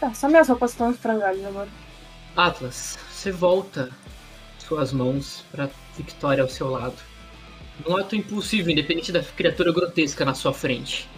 [0.00, 1.68] Tá, só minhas roupas estão frangalhas agora.
[2.36, 3.90] Atlas, você volta
[4.58, 6.96] suas mãos pra Victoria ao seu lado.
[7.86, 11.08] Num ato impulsivo, independente da criatura grotesca na sua frente.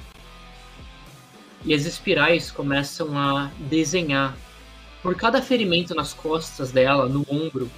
[1.65, 4.37] E as espirais começam a desenhar
[5.03, 7.71] por cada ferimento nas costas dela, no ombro,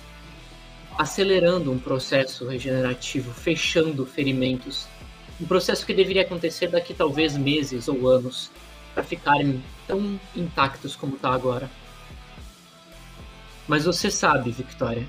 [0.97, 4.89] acelerando um processo regenerativo, fechando ferimentos.
[5.39, 8.51] Um processo que deveria acontecer daqui talvez meses ou anos,
[8.95, 11.71] para ficarem tão intactos como tá agora.
[13.69, 15.07] Mas você sabe, Victoria.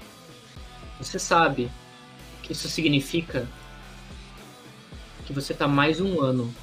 [0.99, 1.69] Você sabe
[2.41, 3.47] que isso significa
[5.25, 6.53] que você tá mais um ano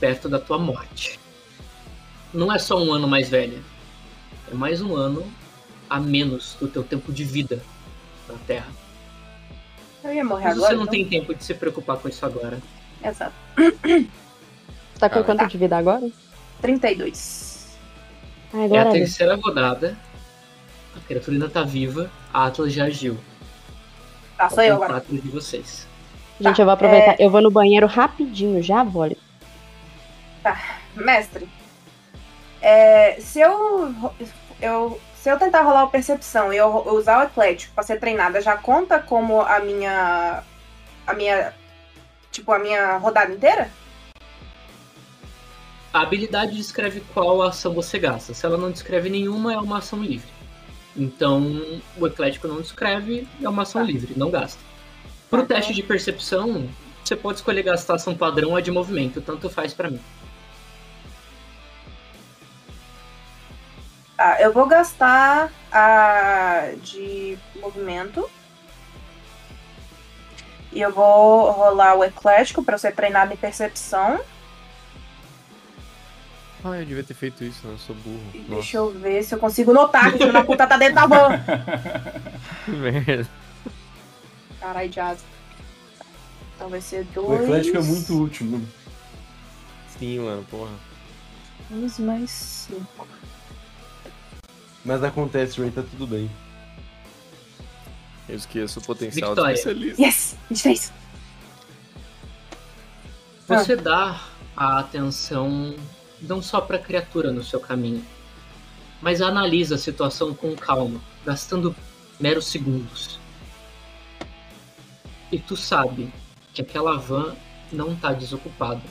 [0.00, 1.18] perto da tua morte.
[2.32, 3.60] Não é só um ano mais velha.
[4.50, 5.30] É mais um ano
[5.90, 7.62] a menos do teu tempo de vida
[8.28, 8.68] na Terra.
[10.04, 10.70] Eu ia morrer Mas agora.
[10.70, 10.92] você não então.
[10.92, 12.58] tem tempo de se preocupar com isso agora.
[13.04, 13.34] Exato.
[14.98, 16.08] Tá com Ah, quanto de vida agora?
[16.62, 17.76] 32.
[18.54, 18.94] Ai, É a Deus.
[18.94, 19.96] terceira rodada.
[20.98, 22.10] A criatura ainda tá viva.
[22.32, 23.16] A Atlas já agiu.
[24.36, 24.94] Tá, sou eu agora.
[24.94, 25.86] quatro de vocês.
[26.40, 27.16] Gente, eu vou aproveitar.
[27.18, 29.16] Eu vou no banheiro rapidinho, já volto.
[30.94, 31.48] Mestre,
[32.62, 33.94] é, se eu,
[34.60, 38.00] eu se eu tentar rolar o percepção e eu ro- usar o eclético pra ser
[38.00, 40.42] treinada, já conta como a minha
[41.06, 41.52] a minha
[42.32, 43.70] tipo a minha rodada inteira?
[45.92, 48.32] A habilidade descreve qual ação você gasta.
[48.32, 50.28] Se ela não descreve nenhuma, é uma ação livre.
[50.98, 53.86] Então, o eclético não descreve, é uma ação Tá.
[53.86, 54.60] livre, não gasta.
[55.30, 56.68] Pro Tá, teste de percepção,
[57.04, 60.00] você pode escolher gastar ação padrão ou a de movimento, tanto faz pra mim.
[64.16, 68.28] Tá, eu vou gastar a de movimento.
[70.72, 74.20] E eu vou rolar o eclético eu ser treinada em percepção.
[76.64, 77.74] Ah, eu devia ter feito isso, né?
[77.74, 78.20] Eu sou burro.
[78.34, 80.96] Nossa, deixa eu ver se eu consigo notar que o filho da puta tá dentro
[80.96, 81.28] da van.
[82.64, 83.28] que merda.
[84.60, 85.24] Caralho, de asa.
[86.56, 87.40] Então vai ser dois.
[87.40, 88.68] O Eclético é muito útil, mano.
[89.96, 90.72] Sim, mano, porra.
[91.70, 93.06] Dois mais cinco.
[94.84, 96.28] Mas acontece, Ray, tá tudo bem.
[98.28, 99.54] Eu esqueço o potencial Victoria.
[99.54, 100.02] de especialista.
[100.02, 100.36] Yes!
[100.50, 100.92] 23.
[103.46, 104.20] Você dá
[104.56, 105.74] a atenção
[106.20, 108.04] não só para a criatura no seu caminho,
[109.00, 111.74] mas analisa a situação com calma, gastando
[112.18, 113.18] meros segundos.
[115.30, 116.12] E tu sabe
[116.52, 117.36] que aquela van
[117.70, 118.82] não tá desocupada.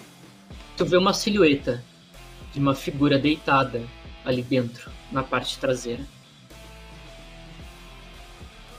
[0.77, 1.83] Tu vê uma silhueta
[2.53, 3.83] de uma figura deitada
[4.23, 6.05] ali dentro, na parte traseira.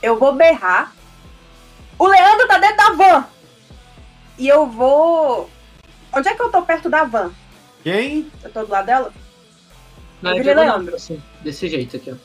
[0.00, 0.94] Eu vou berrar.
[1.98, 3.26] O Leandro tá dentro da van!
[4.38, 5.50] E eu vou.
[6.12, 7.32] Onde é que eu tô perto da van?
[7.82, 8.30] Quem?
[8.42, 9.12] Eu tô do lado dela?
[10.20, 10.96] Na Eu virei diagonal, Leandro.
[10.96, 12.16] assim, desse jeito aqui, ó.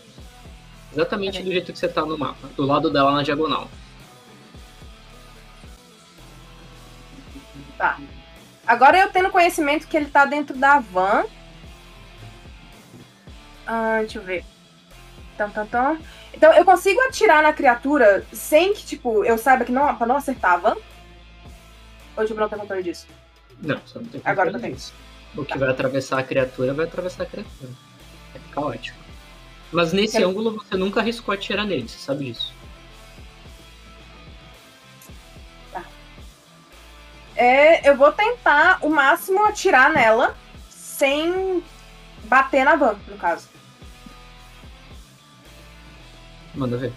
[0.93, 3.67] Exatamente do jeito que você tá no mapa, do lado dela na diagonal.
[7.77, 7.99] Tá.
[8.65, 11.25] Agora eu tendo conhecimento que ele tá dentro da van.
[13.65, 14.45] Ah, deixa eu ver.
[15.37, 15.97] Tam, tam, tam.
[16.33, 20.15] Então eu consigo atirar na criatura sem que, tipo, eu saiba que não, pra não
[20.17, 20.77] acertar a van?
[22.15, 23.07] Ou tipo, não tem controle disso?
[23.61, 24.75] Não, você não tem Agora controle eu tenho.
[24.75, 24.93] disso.
[25.35, 27.71] O que vai atravessar a criatura vai atravessar a criatura.
[28.35, 28.97] É caótico.
[29.71, 32.53] Mas nesse Eu- ângulo você nunca arriscou atirar nele, você sabe disso.
[37.35, 40.37] É, eu vou tentar o máximo atirar nela
[40.69, 41.63] sem
[42.25, 43.47] bater na van, no caso.
[46.53, 46.93] Manda ver.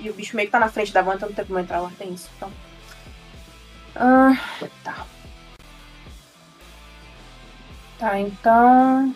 [0.00, 1.80] E o bicho meio que tá na frente da van, então não tem como entrar
[1.80, 1.90] lá.
[1.98, 2.30] Tem isso.
[2.36, 2.50] Então.
[3.94, 4.32] Ah,
[4.82, 5.06] tá.
[7.98, 9.14] Tá, então.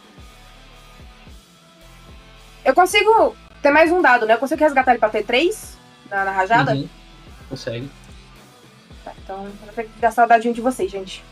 [2.64, 3.36] Eu consigo.
[3.62, 4.34] Tem mais um dado, né?
[4.34, 5.76] Eu consigo resgatar ele pra ter três
[6.10, 6.74] na, na rajada?
[6.74, 6.88] Uhum.
[7.48, 7.90] Consegue.
[9.05, 11.22] Tá, então eu vou ter que gastar o dadinho de vocês, gente.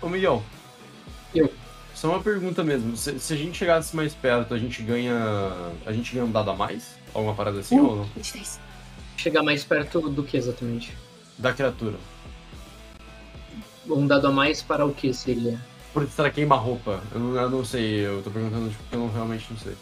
[0.00, 0.42] Ô, Miguel.
[1.34, 1.52] Eu.
[1.94, 2.96] Só uma pergunta mesmo.
[2.96, 5.14] Se, se a gente chegasse mais perto, a gente ganha.
[5.86, 6.96] A gente ganha um dado a mais?
[7.12, 7.86] Alguma parada assim Uh.
[7.86, 8.04] ou não?
[8.16, 8.60] 23.
[9.16, 10.96] Chegar mais perto do que exatamente?
[11.38, 11.96] Da criatura.
[13.88, 15.58] Um dado a mais para o que seria?
[15.92, 17.02] Por estar queima-roupa.
[17.12, 19.74] Eu, não- eu não sei, eu tô perguntando tipo, porque eu não, realmente não sei.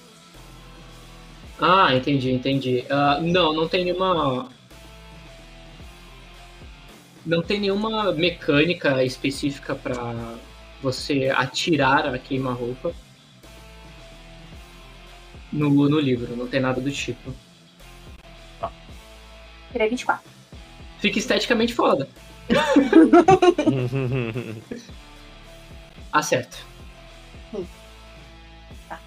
[1.60, 2.84] Ah, entendi, entendi.
[2.90, 4.48] Ah, não, não tem nenhuma.
[7.24, 10.34] Não tem nenhuma mecânica específica para
[10.82, 12.92] você atirar a queima-roupa
[15.52, 17.32] no, no livro, não tem nada do tipo.
[19.70, 20.28] Tirei 24.
[20.98, 22.08] Fica esteticamente foda.
[26.12, 26.59] Acerto.
[28.89, 28.99] Tá.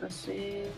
[0.00, 0.70] Você.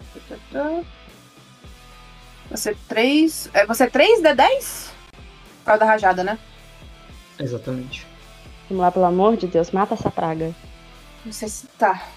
[2.51, 3.51] Você 3.
[3.53, 4.93] É, você 3 de 10?
[5.59, 6.39] Por causa da rajada, né?
[7.39, 8.07] Exatamente.
[8.69, 10.53] Vamos lá, pelo amor de Deus, mata essa praga.
[11.25, 12.09] Não sei se tá.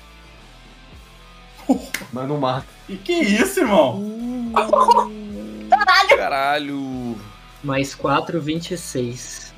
[2.11, 2.65] Mas não mata.
[2.89, 4.03] E que isso, irmão?
[6.09, 7.17] Caralho.
[7.63, 9.53] Mais 4, 26.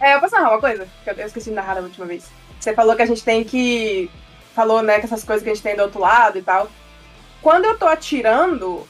[0.00, 0.86] É, eu posso narrar uma coisa?
[1.04, 2.26] Que eu eu esqueci de narrar da última vez.
[2.58, 4.10] Você falou que a gente tem que.
[4.54, 6.70] Falou, né, que essas coisas que a gente tem do outro lado e tal.
[7.40, 8.86] Quando eu tô atirando,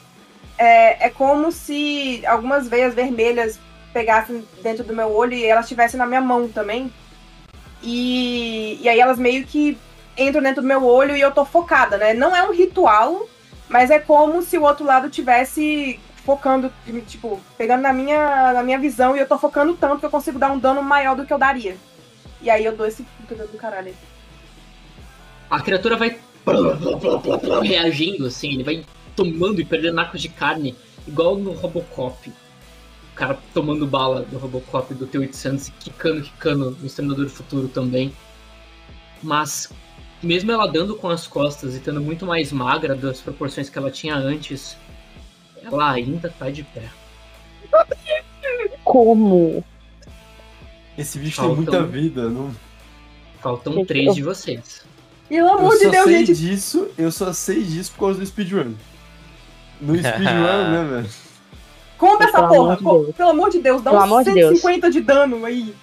[0.57, 3.59] é, é como se algumas veias vermelhas
[3.93, 6.91] pegassem dentro do meu olho e elas estivessem na minha mão também.
[7.81, 9.77] E, e aí elas meio que
[10.17, 12.13] entram dentro do meu olho e eu tô focada, né?
[12.13, 13.27] Não é um ritual,
[13.67, 16.71] mas é como se o outro lado tivesse focando,
[17.07, 20.39] tipo, pegando na minha, na minha visão e eu tô focando tanto que eu consigo
[20.39, 21.75] dar um dano maior do que eu daria.
[22.41, 23.93] E aí eu dou esse dano do caralho.
[25.49, 26.19] A criatura vai
[27.61, 28.85] reagindo assim, ele vai
[29.15, 30.75] tomando e perdendo nacos de carne,
[31.07, 32.29] igual no Robocop.
[32.29, 37.67] O cara tomando bala do Robocop do T-800 e quicando, quicando no Exterminador do Futuro
[37.67, 38.11] também.
[39.21, 39.71] Mas,
[40.23, 43.91] mesmo ela dando com as costas e estando muito mais magra das proporções que ela
[43.91, 44.77] tinha antes,
[45.63, 46.89] ela ainda tá de pé.
[48.83, 49.63] Como?
[50.97, 52.29] Esse bicho Faltam- tem muita vida.
[52.29, 52.51] Não...
[53.41, 54.85] Faltam três de vocês.
[55.27, 56.35] Pelo Eu amor de Deus, sei gente.
[56.35, 58.73] disso, eu só sei disso por causa do speedrun.
[59.81, 60.23] No speedrun,
[60.71, 61.09] né, velho?
[61.97, 62.75] Conta essa Pelo porra.
[62.77, 63.13] amor de.
[63.13, 64.49] Pelo amor de Deus, dá Pelo uns amor de Deus.
[64.59, 65.73] 150 de dano aí.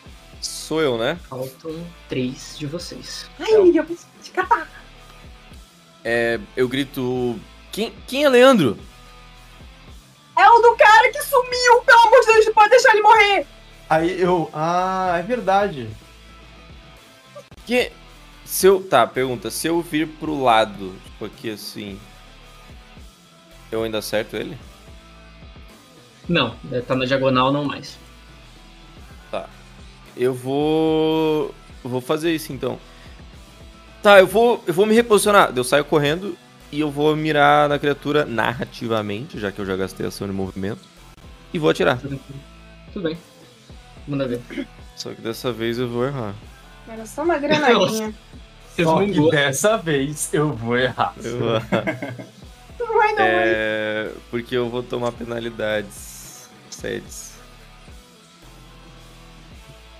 [0.40, 1.18] Sou eu, né?
[1.28, 1.74] Faltam
[2.08, 3.28] três de vocês.
[3.38, 3.94] Ai, eu catar.
[6.04, 7.38] É, eu grito.
[7.70, 8.78] Quem, quem é Leandro?
[10.36, 11.82] É o do cara que sumiu.
[11.84, 13.46] Pelo amor de Deus, a gente pode deixar ele morrer.
[13.88, 14.50] Aí eu.
[14.52, 15.88] Ah, é verdade.
[17.66, 17.92] Que.
[18.44, 18.82] Se eu.
[18.82, 19.50] Tá, pergunta.
[19.50, 22.00] Se eu vir pro lado, tipo aqui assim.
[23.70, 24.58] Eu ainda acerto ele?
[26.28, 27.98] Não, é, tá na diagonal, não mais.
[30.16, 31.54] Eu vou.
[31.82, 32.78] vou fazer isso então.
[34.02, 34.62] Tá, eu vou.
[34.66, 35.52] Eu vou me reposicionar.
[35.54, 36.36] Eu saio correndo
[36.72, 40.80] e eu vou mirar na criatura narrativamente, já que eu já gastei ação de movimento.
[41.52, 41.98] E vou atirar.
[42.92, 43.18] Tudo bem.
[44.06, 44.40] Manda ver.
[44.96, 46.34] Só que dessa vez eu vou errar.
[46.88, 48.14] Era só uma granadinha.
[48.82, 51.12] Só que dessa vez eu vou errar.
[51.22, 51.84] Eu vou errar.
[52.78, 53.26] Não vai não, vai.
[53.26, 54.10] É.
[54.30, 56.48] Porque eu vou tomar penalidades.
[56.70, 57.34] Sedes.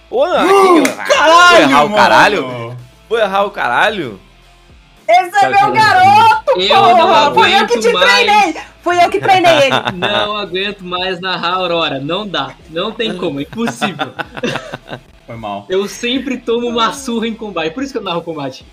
[0.09, 2.77] Ô, não, aqui, vou errar o caralho?
[3.11, 4.21] Vou errar o caralho?
[5.09, 7.35] Esse é meu garoto, Eu porra!
[7.35, 8.09] Fui eu que te mais.
[8.09, 8.63] treinei!
[8.83, 9.75] Fui eu que treinei ele!
[9.99, 11.99] Não aguento mais narrar a Aurora.
[11.99, 12.55] Não dá.
[12.71, 13.41] Não tem como.
[13.41, 14.13] É impossível.
[15.27, 15.67] Foi mal.
[15.69, 17.73] Eu sempre tomo uma surra em combate.
[17.73, 18.65] Por isso que eu narro combate.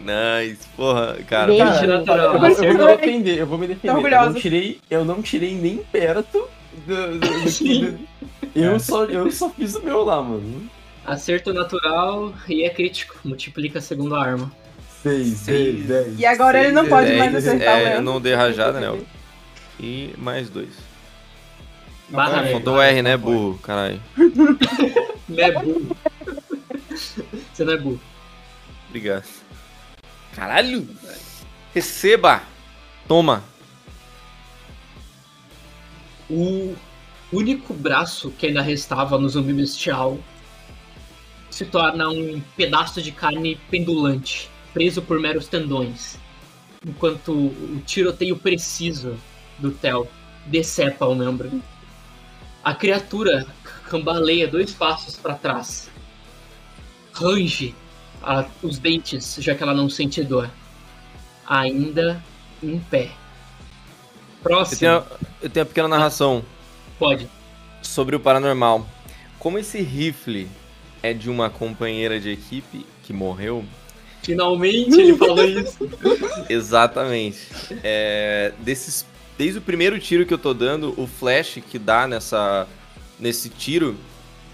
[0.00, 1.56] Nice, porra, cara.
[1.56, 2.34] Cara, natural.
[2.34, 3.94] Eu vou, eu vou defender, eu vou me defender.
[3.94, 6.48] Eu não tirei, eu não tirei nem perto
[6.86, 7.96] do, do- do- Sim.
[8.54, 10.68] eu só eu só fiz o meu lá, mano.
[11.06, 13.16] Acerto natural e é crítico.
[13.24, 14.52] Multiplica segundo a arma.
[15.02, 16.20] 6, 10, 10.
[16.20, 19.00] E agora ele não pode mais Dez, acertar o é, eu não dei rajada, né?
[19.78, 20.70] E mais dois.
[22.10, 23.58] Não Barra É, Faltou R, né, não burro?
[23.62, 24.00] Caralho.
[25.28, 25.96] Não é burro.
[27.52, 28.00] Você não é burro.
[28.88, 29.24] Obrigado.
[30.34, 30.88] Caralho!
[31.74, 32.42] Receba!
[33.08, 33.42] Toma!
[36.30, 36.76] O
[37.32, 40.18] único braço que ainda restava no zumbi bestial
[41.56, 46.18] se torna um pedaço de carne pendulante, preso por meros tendões,
[46.86, 49.16] enquanto o tiroteio preciso
[49.58, 50.06] do Theo
[50.44, 51.62] decepa o membro.
[52.62, 53.46] A criatura
[53.88, 55.88] cambaleia dois passos para trás,
[57.14, 57.74] range
[58.22, 60.50] a- os dentes, já que ela não sente dor,
[61.46, 62.22] ainda
[62.62, 63.04] em pé.
[63.06, 65.04] Eu Próximo, tenho,
[65.40, 66.44] eu tenho uma pequena narração
[66.98, 67.26] pode.
[67.80, 68.86] sobre o paranormal.
[69.38, 70.50] Como esse rifle
[71.10, 73.64] é de uma companheira de equipe que morreu,
[74.26, 75.88] Finalmente ele falou isso.
[76.50, 77.38] Exatamente.
[77.84, 79.06] É, desses,
[79.38, 82.66] desde o primeiro tiro que eu tô dando, o flash que dá nessa,
[83.20, 83.96] nesse tiro,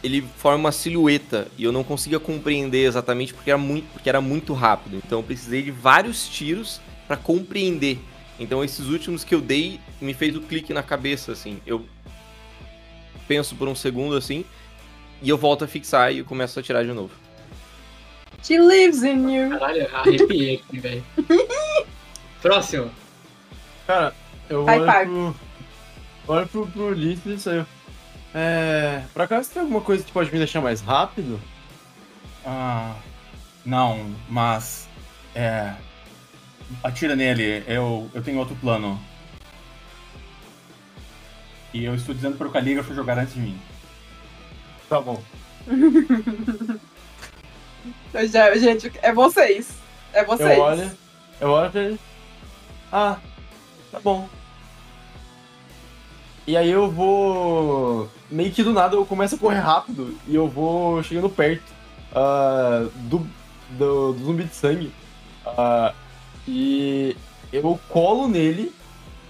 [0.05, 4.20] ele forma uma silhueta e eu não conseguia compreender exatamente porque era muito, porque era
[4.20, 5.00] muito rápido.
[5.05, 7.98] Então eu precisei de vários tiros para compreender.
[8.39, 11.60] Então esses últimos que eu dei me fez o clique na cabeça assim.
[11.66, 11.86] Eu
[13.26, 14.44] penso por um segundo assim
[15.23, 17.15] e eu volto a fixar e eu começo a atirar de novo.
[18.42, 19.51] She lives in you.
[19.51, 21.05] Caralho, arrepiei aqui, velho.
[22.42, 22.91] Próximo.
[23.86, 24.12] Cara,
[24.51, 25.07] eu High olho five.
[25.07, 25.36] pro.
[26.26, 27.67] Olho pro, pro Ulisses e saiu.
[28.34, 29.05] É.
[29.12, 31.41] Por acaso tem alguma coisa que pode me deixar mais rápido?
[32.44, 32.97] Ah,
[33.65, 34.89] não, mas.
[35.34, 35.73] É.
[36.83, 39.01] Atira nele, eu, eu tenho outro plano.
[41.73, 43.59] E eu estou dizendo para o Calígrafo jogar antes de mim.
[44.92, 45.18] Tá bom.
[48.30, 49.70] Já, gente, é vocês.
[50.12, 50.58] É vocês.
[50.58, 50.90] Eu olho.
[51.40, 52.00] Eu olho pra ele.
[52.92, 53.16] Ah,
[53.90, 54.28] tá bom.
[56.46, 58.10] E aí eu vou.
[58.30, 61.72] Meio que do nada eu começo a correr rápido e eu vou chegando perto
[62.14, 63.26] ah, do,
[63.70, 64.92] do, do zumbi de sangue.
[65.46, 65.94] Ah,
[66.46, 67.16] e
[67.50, 68.70] eu colo nele,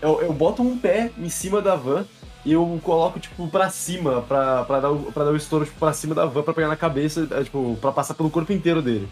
[0.00, 2.04] eu, eu boto um pé em cima da van
[2.50, 5.92] eu coloco, tipo, pra cima, pra, pra, dar, o, pra dar o estouro tipo, pra
[5.92, 9.08] cima da van, pra pegar na cabeça, eh, tipo, pra passar pelo corpo inteiro dele.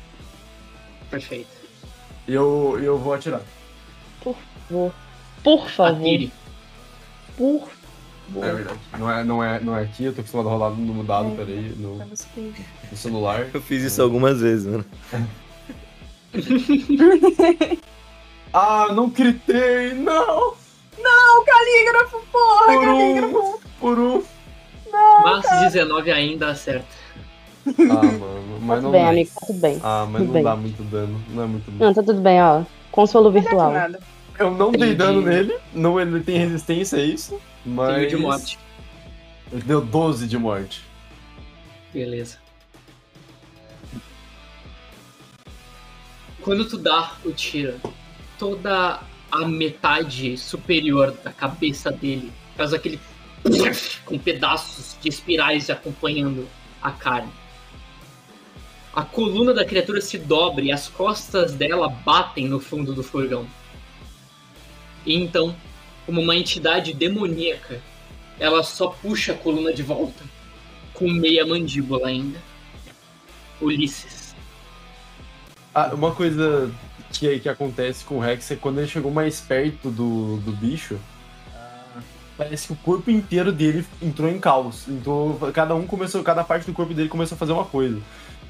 [1.08, 1.48] Perfeito.
[2.26, 3.42] E eu, eu vou atirar.
[4.22, 4.36] Por
[4.68, 4.92] favor.
[5.86, 6.32] Atire.
[7.36, 7.68] Por
[8.36, 8.78] É verdade.
[8.98, 11.72] Não é, não, é, não é aqui, eu tô acostumado a rolar no mudado, peraí,
[11.76, 13.48] no, no celular.
[13.52, 14.84] Eu fiz isso algumas vezes, mano.
[18.52, 20.59] Ah, não gritei, não!
[21.02, 23.60] Não, calígrafo, porra, Por um, calígrafo.
[23.80, 24.22] por um.
[25.22, 26.86] Mas 19 ainda acerta.
[27.66, 27.72] Ah,
[28.02, 28.90] mano, mas Tudo não.
[28.92, 29.80] bem, amigo, tá tudo bem.
[29.82, 30.42] Ah, mas tudo não bem.
[30.42, 31.84] dá muito dano, não é muito bom.
[31.84, 32.62] Não, tá tudo bem, ó.
[32.90, 33.72] Consolo virtual.
[33.72, 34.00] Nada.
[34.38, 37.94] Eu não dei dano nele, não ele tem resistência a isso, mas.
[37.96, 38.58] Tenho de morte.
[39.52, 40.82] Ele deu 12 de morte.
[41.92, 42.38] Beleza.
[46.42, 47.78] Quando tu dá o tiro,
[48.38, 49.00] toda
[49.30, 53.00] a metade superior da cabeça dele faz aquele
[54.04, 56.48] com pedaços de espirais acompanhando
[56.82, 57.32] a carne.
[58.92, 63.46] A coluna da criatura se dobra e as costas dela batem no fundo do furgão.
[65.06, 65.54] E então,
[66.04, 67.80] como uma entidade demoníaca,
[68.38, 70.24] ela só puxa a coluna de volta
[70.92, 72.38] com meia mandíbula ainda.
[73.60, 74.34] Ulisses.
[75.74, 76.70] Ah, uma coisa
[77.12, 80.98] que, que acontece com o Rex é quando ele chegou mais perto do, do bicho.
[82.36, 84.88] parece que o corpo inteiro dele entrou em caos.
[84.88, 88.00] Entrou, cada um começou, cada parte do corpo dele começou a fazer uma coisa.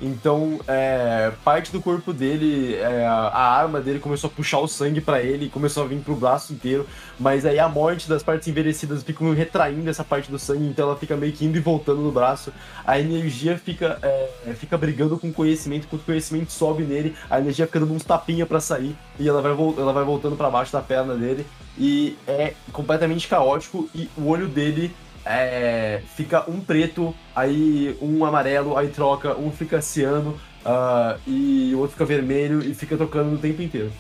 [0.02, 5.00] Então, é, parte do corpo dele, é, a arma dele começou a puxar o sangue
[5.00, 6.86] para ele, começou a vir pro braço inteiro.
[7.18, 10.96] Mas aí a morte das partes envelhecidas fica retraindo essa parte do sangue, então ela
[10.96, 12.52] fica meio que indo e voltando no braço.
[12.86, 17.38] A energia fica, é, fica brigando com o conhecimento, quando o conhecimento sobe nele, a
[17.38, 20.72] energia fica dando uns tapinha para sair e ela vai, ela vai voltando para baixo
[20.72, 21.46] da perna dele.
[21.78, 24.94] E é completamente caótico e o olho dele
[25.30, 31.78] é, fica um preto, aí um amarelo, aí troca, um fica ciano uh, e o
[31.78, 33.92] outro fica vermelho e fica tocando o tempo inteiro.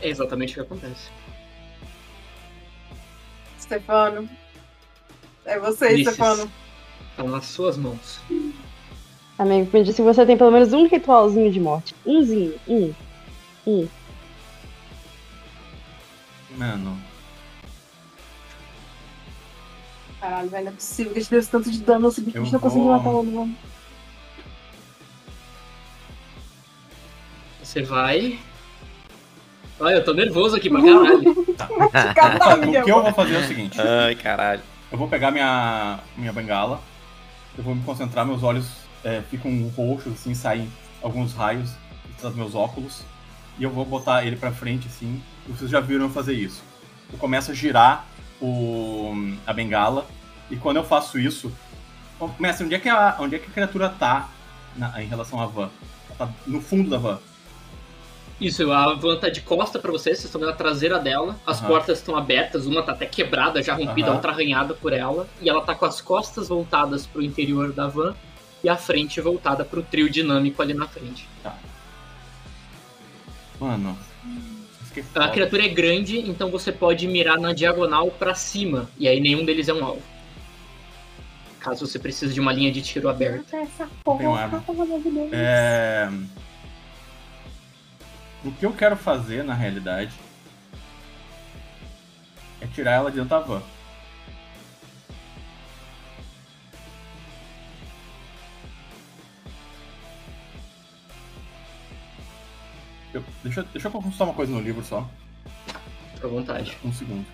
[0.00, 1.10] É exatamente o que acontece.
[3.60, 4.28] Stefano.
[5.44, 6.14] É você, Ulisses.
[6.14, 6.50] Stefano.
[7.16, 8.20] Tá nas suas mãos.
[9.38, 11.94] Amigo, me diz se você tem pelo menos um ritualzinho de morte.
[12.06, 12.94] Umzinho, um.
[13.66, 13.88] Um.
[16.56, 16.98] Mano,
[20.20, 22.08] Caralho, velho, não é possível que a gente deu esse tanto de dano.
[22.08, 23.56] Esse bicho Eu não conseguiu matar o homem.
[27.62, 28.38] Você vai.
[29.78, 31.46] Olha, eu tô nervoso aqui pra caralho.
[32.14, 34.62] Caralho, o que eu vou fazer é o seguinte: Ai, caralho.
[34.90, 36.80] eu vou pegar minha, minha bengala,
[37.56, 38.66] eu vou me concentrar, meus olhos
[39.04, 40.70] é, ficam roxos, assim, saem
[41.02, 41.70] alguns raios
[42.20, 43.02] dos meus óculos,
[43.58, 46.62] e eu vou botar ele pra frente, assim, vocês já viram eu fazer isso.
[47.12, 48.06] Eu começo a girar
[48.40, 49.12] o,
[49.46, 50.06] a bengala,
[50.50, 51.52] e quando eu faço isso,
[52.38, 54.28] mestre, onde é que a, onde é que a criatura tá
[54.76, 55.70] na- em relação à van?
[56.08, 57.18] Ela tá no fundo da van.
[58.40, 61.36] Isso, a van tá de costa pra vocês, vocês estão vendo a traseira dela.
[61.44, 61.66] As Aham.
[61.68, 65.28] portas estão abertas, uma tá até quebrada, já rompida, a outra arranhada por ela.
[65.40, 68.14] E ela tá com as costas voltadas pro interior da van
[68.62, 71.28] e a frente voltada pro trio dinâmico ali na frente.
[73.58, 73.98] Mano.
[74.98, 75.28] É A foda.
[75.30, 79.68] criatura é grande, então você pode mirar na diagonal pra cima, e aí nenhum deles
[79.68, 80.02] é um alvo.
[81.60, 83.56] Caso você precise de uma linha de tiro aberta.
[83.56, 84.64] Essa Tenho arma.
[85.32, 86.08] É...
[88.44, 90.12] O que eu quero fazer, na realidade,
[92.60, 93.62] é tirar ela de dentro da van.
[103.18, 105.04] Eu- deixa, deixa eu consultar uma coisa no livro só.
[106.14, 106.76] Fica à vontade.
[106.84, 107.24] Um segundo.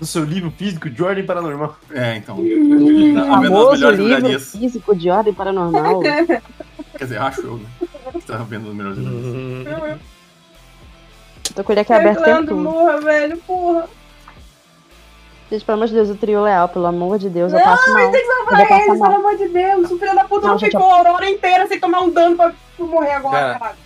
[0.00, 1.76] No seu livro físico de ordem paranormal.
[1.90, 2.36] É, então.
[2.36, 4.52] Tá vendo as Famoso livro livrarias.
[4.52, 6.00] físico de ordem paranormal.
[6.96, 7.66] Quer dizer, acho eu, né?
[8.12, 10.00] Que tá vendo as melhores livrarias.
[11.54, 13.88] Tô com ele aqui aberto tempo morra, velho, porra.
[15.50, 17.90] Gente, pelo amor de Deus, o trio leal, pelo amor de Deus, eu Não, passo
[17.92, 18.10] mal.
[18.12, 19.90] Tem que Eu salvar eles, pelo amor de Deus.
[19.90, 22.36] O filho da puta Não, não, gente, ficou a hora inteira sem tomar um dano
[22.36, 23.78] pra, morrer agora, Cara, caralho.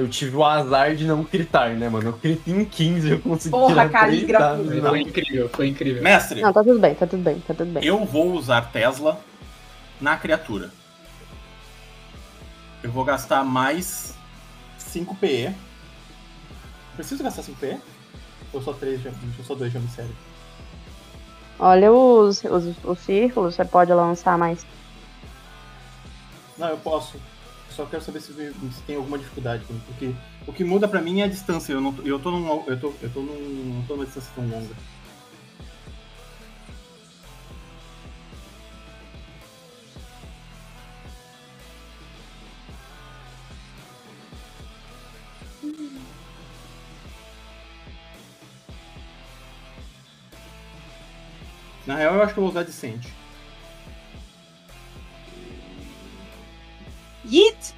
[0.00, 2.08] Eu tive o azar de não gritar, né, mano?
[2.08, 4.64] Eu gritei em 15 eu consegui Porra, tirar cara, três desgraçado.
[4.64, 6.02] dados, Foi incrível, foi incrível.
[6.02, 7.84] Mestre, Não, tá tudo bem, tá tudo bem, tá tudo bem.
[7.84, 9.20] Eu vou usar Tesla
[10.00, 10.70] na criatura.
[12.82, 14.14] Eu vou gastar mais
[14.78, 15.54] 5 PE.
[16.96, 17.76] Preciso gastar 5 PE?
[18.54, 20.16] Ou só 3 de ou só 2 de sério?
[21.58, 24.64] Olha os, os, os círculos, você pode lançar mais.
[26.56, 27.18] Não, eu posso.
[27.80, 29.64] Só quero saber se, se tem alguma dificuldade.
[29.86, 30.14] Porque
[30.46, 31.72] o que muda pra mim é a distância.
[31.72, 32.62] Eu, não, eu tô num.
[32.66, 33.76] Eu tô, eu tô num.
[33.76, 34.74] Não tô numa distância tão longa.
[51.86, 53.19] Na real, eu acho que eu vou usar Decente.
[57.24, 57.74] Yeet!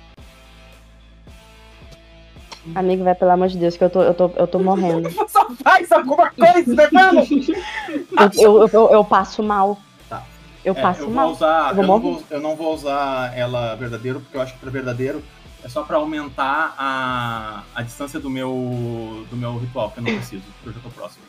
[2.77, 5.11] Amigo, vai, pelo amor de Deus, que eu tô, eu tô, eu tô morrendo.
[5.29, 7.21] Só faz alguma coisa, Stefano!
[8.39, 9.79] Eu, eu, eu, eu passo mal.
[10.09, 10.25] Tá.
[10.65, 11.31] Eu É, passo eu vou mal.
[11.33, 11.77] usar.
[11.77, 15.23] Eu não vou, eu não vou usar ela verdadeiro, porque eu acho que pra verdadeiro
[15.65, 20.15] é só pra aumentar a, a distância do meu, do meu ritual, que eu não
[20.15, 21.25] preciso, porque eu já tô próximo.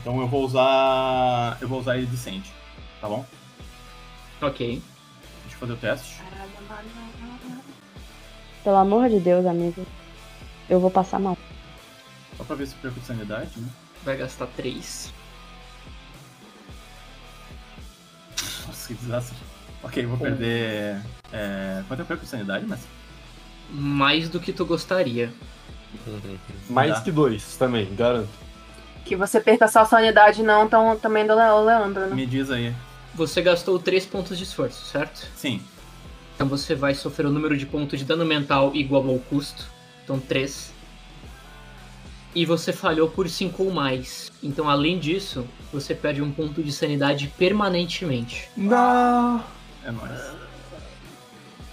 [0.00, 1.58] Então eu vou usar.
[1.60, 2.50] Eu vou usar ele decente,
[2.98, 3.26] tá bom?
[4.40, 4.82] Ok.
[5.60, 6.20] Eu fazer o teste.
[8.64, 9.86] Pelo amor de Deus, amigo.
[10.68, 11.36] Eu vou passar mal.
[12.36, 13.68] Só pra ver se perco de sanidade, né?
[14.04, 15.12] Vai gastar 3.
[18.66, 19.36] Nossa, que desastre.
[19.82, 21.00] Ok, eu vou perder.
[21.32, 21.82] É...
[21.88, 22.80] Quanto eu perco de sanidade, mas.
[23.70, 25.32] Mais do que tu gostaria.
[26.68, 28.28] Mais que dois também, garanto.
[29.04, 32.14] Que você perca sua sanidade não tão, também do Le- o Leandro, né?
[32.14, 32.74] Me diz aí.
[33.14, 35.26] Você gastou 3 pontos de esforço, certo?
[35.36, 35.60] Sim.
[36.34, 39.66] Então você vai sofrer o número de pontos de dano mental igual ao custo.
[40.04, 40.72] Então 3.
[42.34, 44.30] e você falhou por 5 ou mais.
[44.42, 48.48] Então, além disso, você perde um ponto de sanidade permanentemente.
[48.56, 49.42] Não.
[49.84, 50.20] É nóis.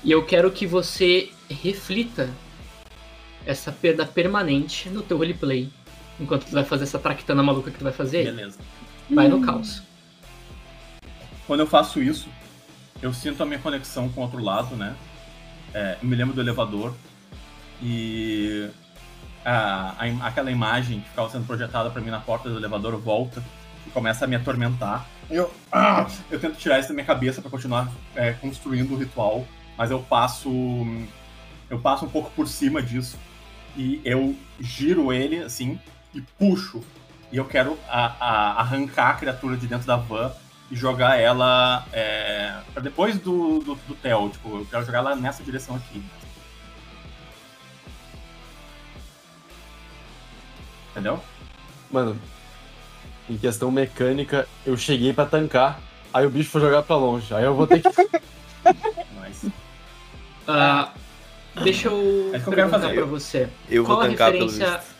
[0.03, 2.29] E eu quero que você reflita
[3.45, 5.69] essa perda permanente no teu roleplay.
[6.19, 8.25] Enquanto tu vai fazer essa traquitana maluca que tu vai fazer.
[8.25, 8.57] Beleza.
[9.09, 9.81] vai no caos.
[11.47, 12.27] Quando eu faço isso,
[13.01, 14.95] eu sinto a minha conexão com o outro lado, né?
[15.73, 16.93] É, eu me lembro do elevador
[17.81, 18.69] e
[19.45, 23.43] a, a aquela imagem que ficava sendo projetada pra mim na porta do elevador volta
[23.85, 25.05] e começa a me atormentar.
[25.29, 29.45] Eu, ah, eu tento tirar isso da minha cabeça pra continuar é, construindo o ritual,
[29.77, 30.49] mas eu passo
[31.69, 33.17] eu passo um pouco por cima disso
[33.75, 35.79] e eu giro ele assim
[36.13, 36.81] e puxo
[37.31, 40.31] e eu quero a- arrancar a criatura de dentro da van
[40.69, 44.29] e jogar ela é, para depois do, do, do Theo.
[44.29, 46.03] Tipo, eu quero jogar ela nessa direção aqui.
[50.91, 51.19] Entendeu?
[51.91, 52.19] Mano,
[53.29, 55.79] em questão mecânica, eu cheguei pra tancar,
[56.13, 57.33] aí o bicho foi jogar pra longe.
[57.33, 57.89] Aí eu vou ter que.
[59.19, 59.45] Mas
[60.47, 60.91] Ah,
[61.63, 62.95] deixa eu É isso que eu quero perguntar fazer.
[62.95, 63.49] pra você.
[63.69, 64.96] Eu qual vou a tancar pelo referência, visto.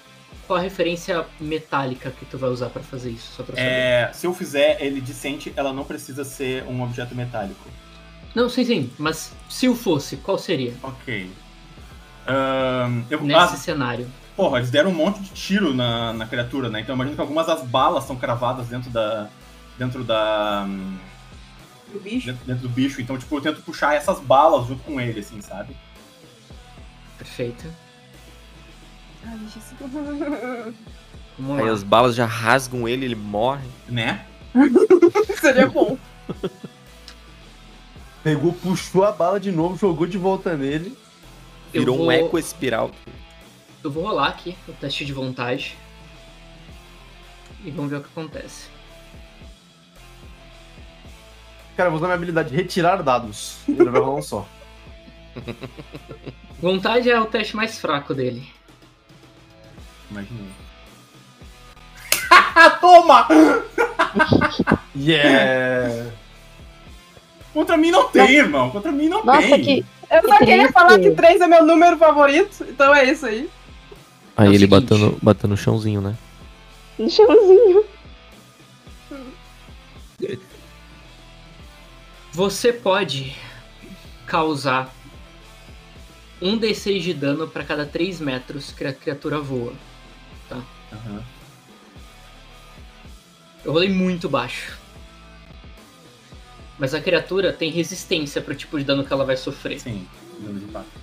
[0.47, 3.33] Qual a referência metálica que tu vai usar pra fazer isso?
[3.35, 3.67] Só pra saber.
[3.69, 7.69] é, se eu fizer ele decente, ela não precisa ser um objeto metálico.
[8.33, 8.91] Não, sim, sim.
[8.97, 10.73] Mas se o fosse, qual seria?
[10.81, 11.29] Ok.
[13.09, 14.07] Eu, Nesse ah, cenário.
[14.35, 16.81] porra, eles deram um monte de tiro na, na criatura, né?
[16.81, 19.29] Então eu imagino que algumas das balas estão cravadas dentro da.
[19.77, 20.65] dentro da.
[20.67, 20.97] hum,
[21.95, 22.27] O bicho.
[22.27, 23.01] dentro, dentro do bicho.
[23.01, 25.75] Então, tipo, eu tento puxar essas balas junto com ele, assim, sabe?
[27.17, 27.65] Perfeito.
[29.25, 30.73] Ai, Jesus.
[31.39, 31.71] Vamos Aí lá.
[31.71, 33.67] as balas já rasgam ele, ele morre.
[33.87, 34.25] Né?
[35.39, 35.97] Seria bom.
[38.23, 40.97] Pegou, puxou a bala de novo, jogou de volta nele.
[41.73, 42.91] Eu Virou vou- um eco espiral.
[43.83, 45.77] Eu vou rolar aqui o teste de vontade.
[47.63, 48.67] E vamos ver o que acontece.
[51.75, 53.57] Cara, eu vou usar minha habilidade de retirar dados.
[53.67, 54.47] Ele vai rolar um só.
[56.59, 58.47] Vontade é o teste mais fraco dele.
[60.11, 60.51] Imaginei.
[62.81, 63.27] Toma!
[64.95, 66.11] Yeah!
[67.53, 68.69] Contra mim não tem, irmão.
[68.69, 69.61] Contra mim não Nossa, tem.
[69.63, 69.85] que.
[70.09, 70.73] Eu só Que queria triste.
[70.73, 73.49] falar que 3 é meu número favorito, então é isso aí.
[74.35, 74.69] Aí É ele seguinte.
[74.69, 76.15] batendo, batendo no chãozinho, né?
[76.99, 77.83] Um chãozinho.
[82.31, 83.35] Você pode
[84.25, 84.93] causar
[86.41, 89.73] um D6 de dano para cada 3 metros que a criatura voa.
[90.91, 91.23] Aham.
[93.65, 94.77] Eu rolei muito baixo.
[96.79, 99.79] Mas a criatura tem resistência pro tipo de dano que ela vai sofrer.
[99.79, 100.07] Sim,
[100.39, 100.99] dano de impacto.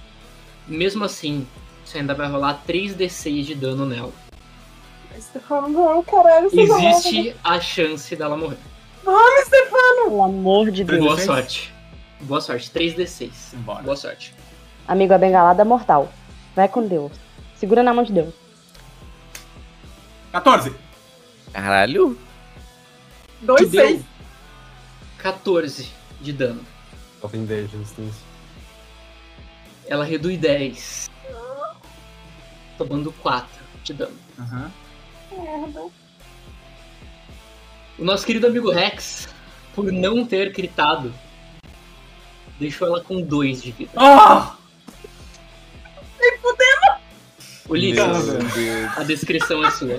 [0.67, 1.47] Mesmo assim,
[1.85, 4.13] você ainda vai rolar 3d6 de dano nela.
[5.21, 8.59] Stefano, não, caralho, você Existe a chance dela morrer.
[9.05, 10.05] Vamos, Stefano!
[10.05, 11.01] Pelo amor de Deus.
[11.01, 11.25] Boa 3d6?
[11.25, 11.75] sorte.
[12.21, 12.71] Boa sorte.
[12.71, 13.31] 3d6.
[13.55, 13.83] Embora.
[13.83, 14.35] Boa sorte.
[14.89, 16.11] Amigo, a bengalada mortal.
[16.55, 17.13] Vai com Deus.
[17.57, 18.44] Segura na mão de Deus.
[20.35, 20.75] 14!
[21.53, 22.19] Caralho.
[23.39, 24.03] Tu 2, deu 6.
[25.19, 25.89] 14
[26.21, 26.61] de dano.
[27.21, 28.23] Só tem 10 de resistência.
[29.87, 31.09] Ela reduz 10.
[32.77, 33.49] Tomando 4
[33.85, 34.19] de dano.
[34.41, 34.73] Aham.
[37.97, 39.29] O nosso querido amigo Rex,
[39.73, 41.15] por não ter gritado,
[42.59, 43.93] deixou ela com 2 de vida.
[43.95, 44.57] Ah!
[47.69, 48.99] Olivia, Meu Deus.
[48.99, 49.99] a descrição é sua.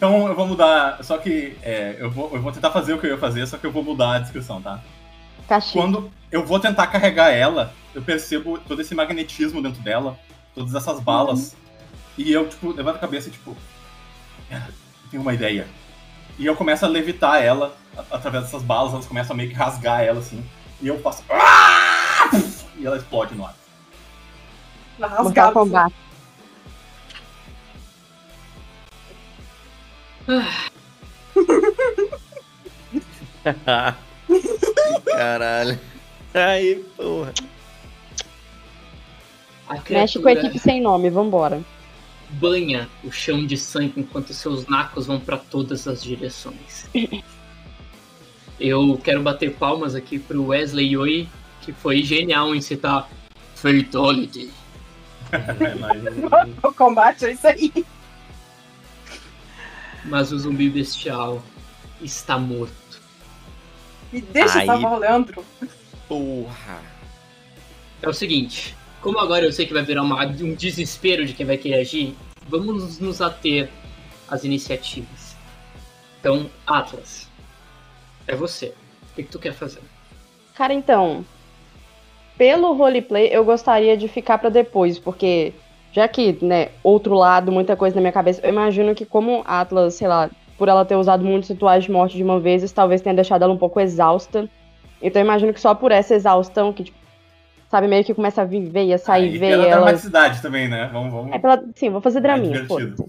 [0.00, 1.04] Então eu vou mudar.
[1.04, 3.58] Só que é, eu, vou, eu vou tentar fazer o que eu ia fazer, só
[3.58, 4.80] que eu vou mudar a descrição, tá?
[5.46, 5.78] Castigo.
[5.78, 10.18] Quando eu vou tentar carregar ela, eu percebo todo esse magnetismo dentro dela,
[10.54, 11.54] todas essas balas.
[12.16, 13.54] E eu, tipo, levanto a cabeça e, tipo.
[14.50, 15.66] "Ah, Eu tenho uma ideia.
[16.38, 19.54] E eu começo a levitar ela a- através dessas balas, elas começam a meio que
[19.54, 20.42] rasgar ela assim.
[20.80, 21.22] E eu faço.
[21.28, 22.30] "Ah!"
[22.78, 23.54] E ela explode no ar.
[24.98, 25.52] Mortal Rasgado.
[25.52, 25.94] Kombat.
[35.06, 35.78] Caralho.
[36.34, 37.32] Aí, porra.
[39.88, 41.62] Mexe com a equipe sem nome, vambora.
[42.30, 46.88] banha o chão de sangue enquanto seus nacos vão pra todas as direções.
[48.58, 51.28] Eu quero bater palmas aqui pro Wesley Yoi,
[51.62, 53.08] que foi genial em citar
[53.54, 54.50] Fatality.
[55.32, 57.72] É, mas- O combate é isso aí.
[60.04, 61.42] Mas o zumbi bestial
[62.00, 62.74] está morto.
[64.12, 64.66] Me deixa Aí.
[64.66, 65.44] salvar o Leandro.
[66.08, 66.80] Porra.
[68.02, 71.44] É o seguinte, como agora eu sei que vai virar uma- um desespero de quem
[71.46, 72.16] vai querer agir,
[72.48, 73.68] vamos nos ater
[74.28, 75.36] às iniciativas.
[76.18, 77.28] Então, Atlas,
[78.26, 78.74] é você.
[79.12, 79.80] O que, que tu quer fazer?
[80.54, 81.24] Cara, então,
[82.36, 85.52] pelo roleplay eu gostaria de ficar pra depois, porque
[85.92, 89.94] já que, né, outro lado, muita coisa na minha cabeça, eu imagino que como Atlas,
[89.94, 93.14] sei lá, por ela ter usado muitos rituais de morte de uma vez, talvez tenha
[93.14, 94.48] deixado ela um pouco exausta.
[95.02, 96.98] Então eu imagino que só por essa exaustão que, tipo,
[97.68, 99.76] sabe, meio que começa a viver e a sair, e ver pela ela.
[99.82, 100.88] dramaticidade também, né?
[100.92, 101.32] Vamos, vamos.
[101.34, 101.62] É pela...
[101.74, 103.04] Sim, vou fazer Mais draminha, foda-se.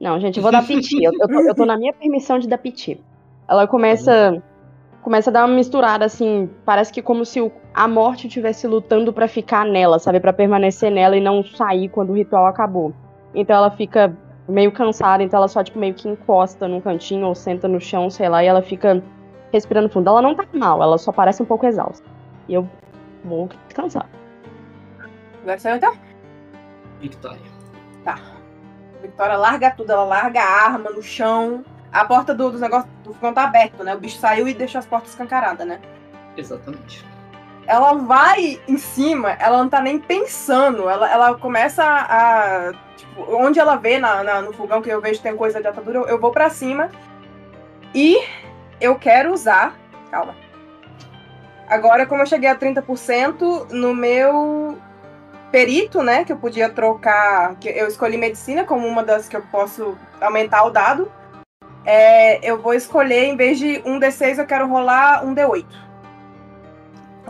[0.00, 1.02] Não, gente, eu vou dar piti.
[1.02, 3.00] eu, eu, tô, eu tô na minha permissão de dar piti.
[3.48, 4.42] Ela começa.
[5.02, 6.48] Começa a dar uma misturada, assim.
[6.64, 10.20] Parece que como se o- a morte estivesse lutando pra ficar nela, sabe?
[10.20, 12.92] Pra permanecer nela e não sair quando o ritual acabou.
[13.34, 14.16] Então ela fica
[14.48, 18.10] meio cansada, então ela só, tipo, meio que encosta num cantinho ou senta no chão,
[18.10, 19.02] sei lá, e ela fica
[19.52, 20.08] respirando fundo.
[20.08, 22.06] Ela não tá mal, ela só parece um pouco exausta.
[22.48, 22.68] E eu
[23.24, 24.08] vou descansar.
[25.42, 25.94] Agora saiu então?
[27.00, 27.40] Victoria.
[28.04, 28.18] Tá.
[29.00, 31.64] Victoria larga tudo, ela larga a arma no chão.
[31.90, 33.94] A porta do, dos negócios do fogão tá aberta, né?
[33.94, 35.80] O bicho saiu e deixou as portas escancaradas, né?
[36.36, 37.04] Exatamente.
[37.66, 40.88] Ela vai em cima, ela não tá nem pensando.
[40.88, 42.68] Ela, ela começa a.
[42.68, 45.68] a- tipo, onde ela vê na, na- no fogão que eu vejo tem coisa de
[45.68, 46.90] atadura, eu, eu vou pra cima.
[47.94, 48.18] E
[48.80, 49.74] eu quero usar.
[50.10, 50.34] Calma.
[51.68, 54.76] Agora, como eu cheguei a 30%, no meu
[55.50, 56.24] perito, né?
[56.24, 57.54] Que eu podia trocar.
[57.56, 61.10] Que eu escolhi medicina como uma das que eu posso aumentar o dado.
[61.84, 65.91] É, eu vou escolher, em vez de um D6, eu quero rolar um D8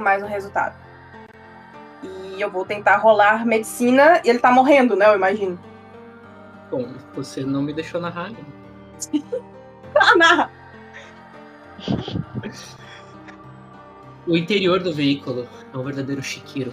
[0.01, 0.75] mais um resultado.
[2.03, 5.07] E eu vou tentar rolar medicina e ele tá morrendo, né?
[5.09, 5.59] Eu imagino.
[6.71, 8.27] Bom, você não me deixou narrar.
[8.27, 8.41] ainda.
[9.95, 10.51] Ah, narra!
[14.27, 16.73] O interior do veículo é um verdadeiro chiqueiro.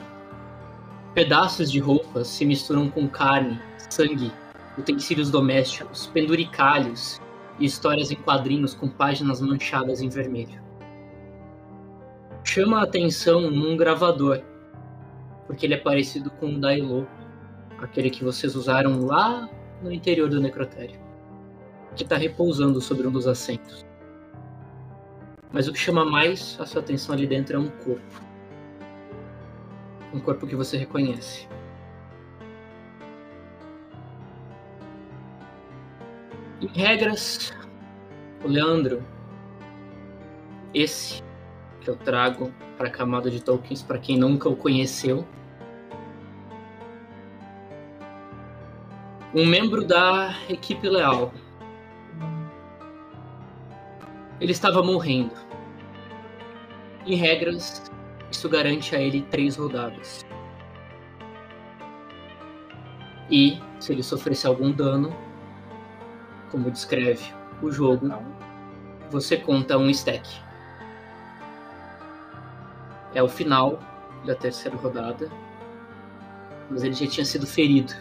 [1.13, 4.31] Pedaços de roupas se misturam com carne, sangue,
[4.77, 7.19] utensílios domésticos, penduricalhos
[7.59, 10.68] e histórias em quadrinhos com páginas manchadas em vermelho.
[12.51, 14.41] Chama a atenção um gravador,
[15.45, 17.07] porque ele é parecido com o Dailo,
[17.77, 19.47] aquele que vocês usaram lá
[19.83, 20.99] no interior do necrotério,
[21.95, 23.85] que está repousando sobre um dos assentos.
[25.51, 28.23] Mas o que chama mais a sua atenção ali dentro é um corpo.
[30.11, 31.47] Um corpo que você reconhece.
[36.59, 37.53] Em regras,
[38.43, 39.03] o Leandro,
[40.73, 41.28] esse
[41.81, 45.25] que eu trago para a camada de tokens, para quem nunca o conheceu,
[49.33, 51.33] um membro da equipe leal.
[54.41, 55.35] Ele estava morrendo.
[57.05, 57.91] Em regras,
[58.31, 60.25] isso garante a ele três rodadas.
[63.29, 65.15] E, se ele sofresse algum dano,
[66.49, 68.11] como descreve o jogo,
[69.11, 70.48] você conta um stack.
[73.13, 73.79] É o final
[74.25, 75.29] da terceira rodada,
[76.69, 77.93] mas ele já tinha sido ferido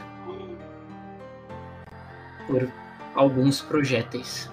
[2.46, 2.70] por
[3.14, 4.50] alguns projéteis.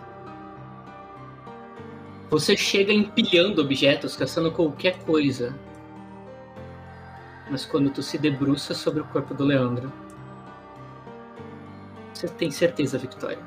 [2.30, 5.58] Você chega empilhando objetos, caçando qualquer coisa.
[7.50, 9.92] Mas quando tu se debruça sobre o corpo do Leandro,
[12.14, 13.40] você tem certeza, Victoria.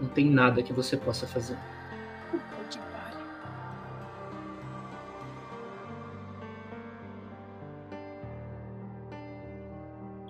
[0.00, 1.58] Não tem nada que você possa fazer.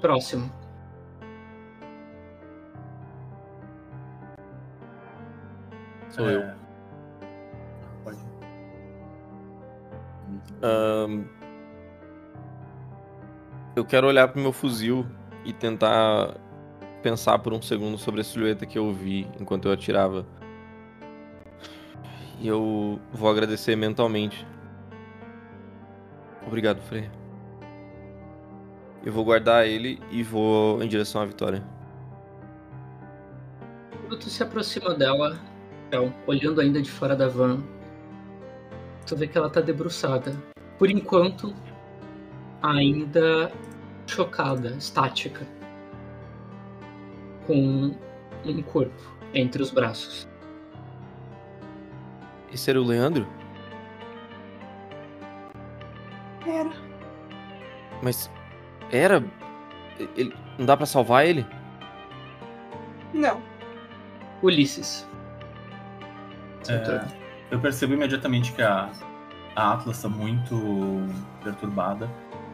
[0.01, 0.51] Próximo.
[6.11, 6.41] Sou eu.
[6.41, 6.57] É.
[8.05, 8.19] Pode.
[10.63, 11.25] Ahn,
[13.77, 15.07] eu quero olhar pro meu fuzil
[15.45, 16.37] e tentar
[17.03, 20.27] pensar por um segundo sobre a silhueta que eu vi enquanto eu atirava.
[22.41, 24.47] E eu vou agradecer mentalmente.
[26.47, 27.20] Obrigado, Frei.
[29.05, 31.65] Eu vou guardar ele e vou em direção à vitória.
[34.03, 35.39] Quando tu se aproxima dela,
[35.89, 37.63] então, olhando ainda de fora da van,
[39.07, 40.37] tu vê que ela tá debruçada.
[40.79, 41.55] Por enquanto,
[42.63, 43.51] ainda
[44.07, 45.47] chocada, estática.
[47.47, 47.95] Com
[48.45, 50.29] um corpo entre os braços.
[52.53, 53.27] Esse era o Leandro?
[56.47, 56.71] Era.
[58.03, 58.31] Mas
[58.91, 59.25] era?
[60.17, 60.35] Ele...
[60.59, 61.47] Não dá pra salvar ele?
[63.13, 63.41] Não.
[64.43, 65.09] Ulisses.
[66.69, 67.09] É, turno.
[67.51, 68.91] eu percebo imediatamente que a,
[69.57, 70.57] a Atlas está muito
[71.43, 72.09] perturbada.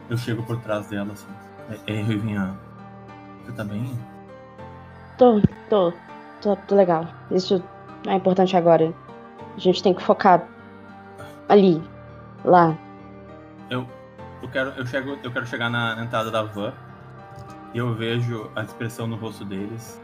[0.09, 1.27] Eu chego por trás dela assim.
[1.85, 2.57] Ei, Ruivinha,
[3.43, 3.97] você tá bem?
[5.17, 5.93] Tô, tô,
[6.41, 7.05] tô, tô legal.
[7.31, 7.61] Isso
[8.07, 8.93] é importante agora.
[9.55, 10.47] A gente tem que focar
[11.49, 11.81] ali,
[12.45, 12.77] lá.
[14.41, 16.73] Eu, quero, eu, chego, eu quero chegar na, na entrada da van
[17.73, 19.99] e eu vejo a expressão no rosto deles.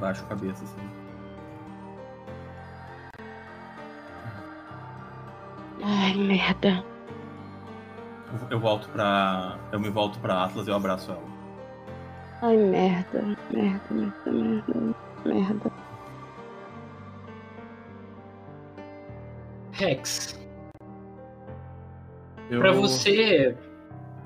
[0.00, 1.06] Baixo a cabeça, assim.
[5.82, 6.84] Ai, merda.
[8.32, 9.56] Eu, eu volto pra.
[9.72, 11.22] Eu me volto pra Atlas e eu abraço ela.
[12.42, 15.72] Ai, merda, merda, merda, merda, merda.
[19.72, 20.38] Rex,
[22.50, 22.60] Eu...
[22.60, 23.56] pra você,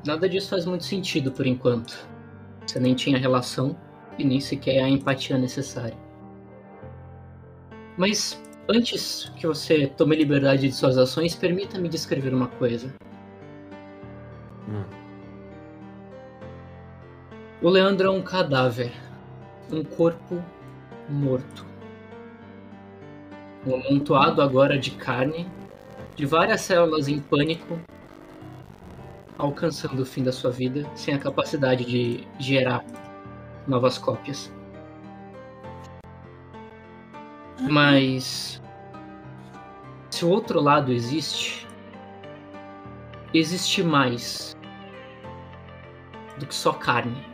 [0.05, 2.09] nada disso faz muito sentido por enquanto.
[2.67, 3.77] Você nem tinha relação
[4.19, 5.97] e nem sequer a empatia necessária.
[7.97, 12.95] Mas antes que você tome liberdade de suas ações, permita-me descrever uma coisa.
[14.69, 14.85] Hum.
[17.63, 18.93] O Leandro é um cadáver,
[19.71, 20.43] um corpo
[21.09, 21.67] morto.
[23.67, 25.47] Um amontoado agora de carne,
[26.17, 27.79] de várias células em pânico,
[29.41, 32.85] alcançando o fim da sua vida sem a capacidade de gerar
[33.67, 34.53] novas cópias.
[37.71, 38.61] Mas
[40.11, 41.67] se o outro lado existe,
[43.33, 44.57] existe mais
[46.39, 47.25] do que só carne,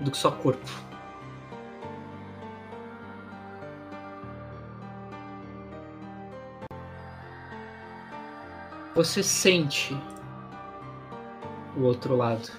[0.00, 0.68] do que só corpo.
[8.94, 9.96] Você sente
[11.78, 12.50] o outro lado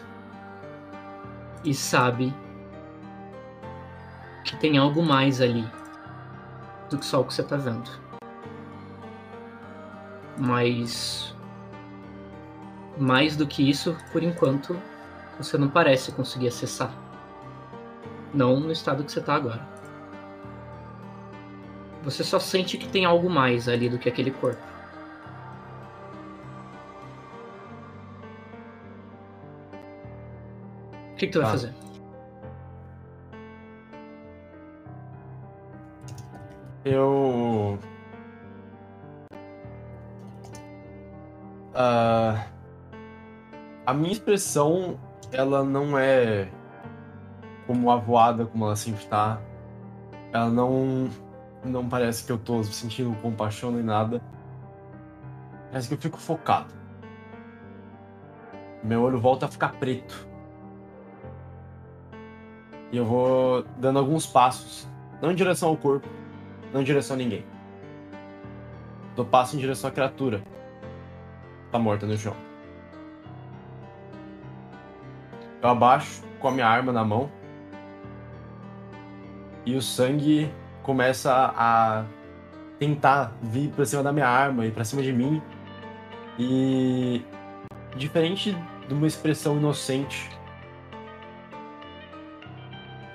[1.64, 2.34] e sabe
[4.46, 5.68] que tem algo mais ali
[6.90, 7.90] do que só o que você tá vendo.
[10.38, 11.36] Mas
[12.98, 14.80] mais do que isso, por enquanto,
[15.38, 16.94] você não parece conseguir acessar.
[18.34, 19.68] Não no estado que você tá agora.
[22.04, 24.62] Você só sente que tem algo mais ali do que aquele corpo.
[31.20, 31.52] Que, que tu vai Tá.
[31.52, 31.74] fazer?
[36.86, 37.78] Eu.
[41.76, 42.46] Ah,
[43.86, 45.00] a minha expressão,
[45.32, 46.50] ela não é
[47.68, 49.40] como avoada, como ela sempre tá.
[50.34, 51.10] Ela não.
[51.64, 54.22] Não parece que eu tô sentindo compaixão nem nada.
[55.70, 56.74] Parece que eu fico focado.
[58.82, 60.29] Meu olho volta a ficar preto.
[62.92, 64.88] E eu vou dando alguns passos.
[65.22, 66.08] Não em direção ao corpo,
[66.74, 67.44] não em direção a ninguém.
[69.16, 70.42] Dou passo em direção à criatura.
[71.72, 72.36] Tá morta no chão.
[75.62, 77.30] Eu abaixo com a minha arma na mão.
[79.66, 80.50] E o sangue
[80.84, 82.06] começa a
[82.80, 85.42] tentar vir pra cima da minha arma e pra cima de mim.
[86.40, 87.22] E
[87.98, 90.30] diferente de uma expressão inocente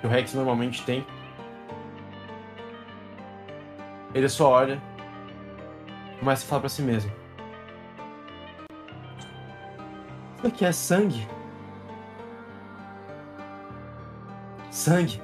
[0.05, 1.05] que o Rex normalmente tem,
[4.13, 4.79] ele só olha
[6.19, 7.11] começa a falar pra si mesmo.
[10.37, 11.27] Isso aqui é sangue.
[14.69, 15.21] Sangue.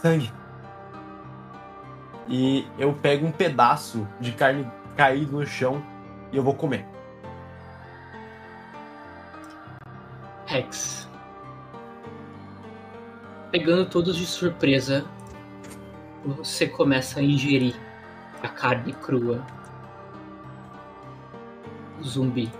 [0.00, 0.32] Sangue.
[2.26, 4.66] E eu pego um pedaço de carne
[4.96, 5.82] caído no chão
[6.32, 6.86] e eu vou comer.
[10.46, 11.09] Rex.
[13.50, 15.04] Pegando todos de surpresa,
[16.24, 17.74] você começa a ingerir
[18.42, 19.44] a carne crua.
[22.00, 22.50] Zumbi.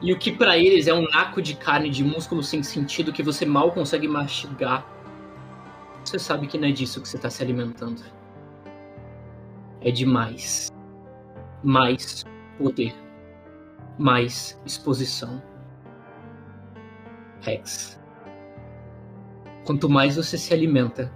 [0.00, 3.22] E o que pra eles é um naco de carne de músculo sem sentido que
[3.22, 4.84] você mal consegue mastigar.
[6.04, 8.02] Você sabe que não é disso que você tá se alimentando.
[9.80, 10.72] É demais.
[11.62, 12.24] Mais
[12.58, 12.92] poder.
[13.96, 15.40] Mais exposição.
[17.42, 18.01] Rex.
[19.64, 21.12] Quanto mais você se alimenta,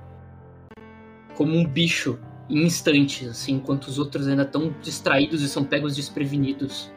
[1.34, 2.18] como um bicho
[2.49, 6.92] em instantes, assim, enquanto os outros ainda estão distraídos e são pegos desprevenidos.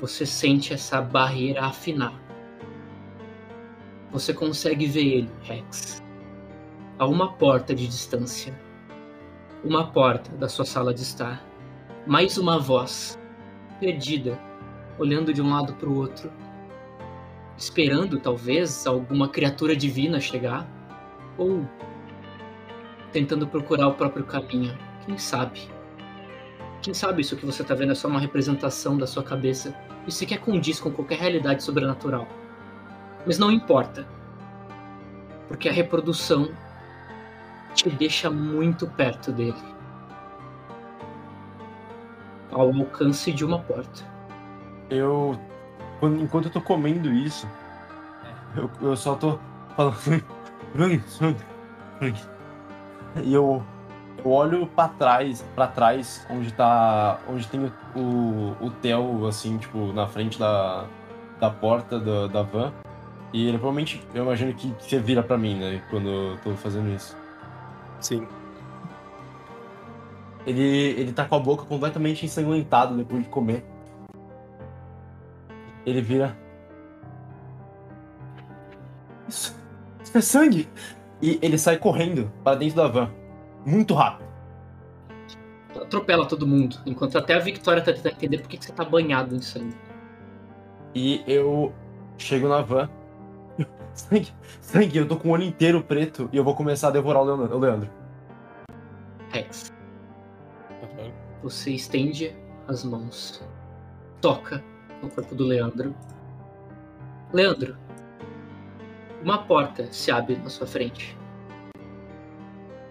[0.00, 2.14] Você sente essa barreira afinar.
[4.12, 6.02] Você consegue ver ele, Rex,
[6.98, 8.54] a uma porta de distância.
[9.64, 11.44] Uma porta da sua sala de estar.
[12.06, 13.18] Mais uma voz,
[13.80, 14.38] perdida,
[14.98, 16.30] olhando de um lado para o outro,
[17.56, 20.66] esperando talvez alguma criatura divina chegar,
[21.38, 21.66] ou
[23.12, 25.68] tentando procurar o próprio caminho, quem sabe?
[26.82, 29.74] Quem sabe isso que você tá vendo é só uma representação da sua cabeça
[30.06, 32.28] e sequer condiz com qualquer realidade sobrenatural.
[33.26, 34.06] Mas não importa.
[35.48, 36.50] Porque a reprodução
[37.74, 39.54] te deixa muito perto dele.
[42.52, 44.04] Ao alcance de uma porta.
[44.88, 45.38] Eu.
[46.00, 47.48] Quando- enquanto eu tô comendo isso,
[48.56, 49.38] eu, eu só tô
[49.76, 49.96] falando.
[53.22, 53.62] E eu,
[54.22, 57.18] eu olho pra trás, pra trás, onde tá.
[57.28, 60.84] onde tem o, o, o Theo, assim, tipo, na frente da,
[61.40, 62.72] da porta da, da van.
[63.32, 66.94] E ele provavelmente, eu imagino que você vira pra mim, né, quando eu tô fazendo
[66.94, 67.16] isso.
[68.00, 68.26] Sim.
[70.46, 73.64] Ele, ele tá com a boca completamente ensanguentada depois de comer.
[75.86, 76.36] Ele vira.
[79.28, 79.56] Isso,
[80.02, 80.68] isso é sangue!
[81.22, 83.10] E ele sai correndo para dentro da van.
[83.64, 84.26] Muito rápido.
[85.74, 88.84] Atropela todo mundo, enquanto até a Victoria tá tentando entender por que, que você tá
[88.84, 89.76] banhado em sangue.
[90.94, 91.72] E eu
[92.18, 92.90] chego na van.
[93.94, 94.28] Sangue,
[94.60, 97.24] sangue, eu tô com o olho inteiro preto e eu vou começar a devorar o
[97.24, 97.56] Leandro.
[97.56, 97.90] o Leandro.
[99.30, 99.72] Rex,
[101.42, 102.36] você estende
[102.68, 103.42] as mãos,
[104.20, 104.62] toca
[105.02, 105.94] no corpo do Leandro.
[107.32, 107.76] Leandro,
[109.22, 111.16] uma porta se abre na sua frente.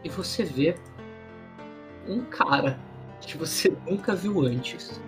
[0.04, 0.76] E você vê
[2.08, 2.78] um cara
[3.22, 5.02] que você nunca viu antes.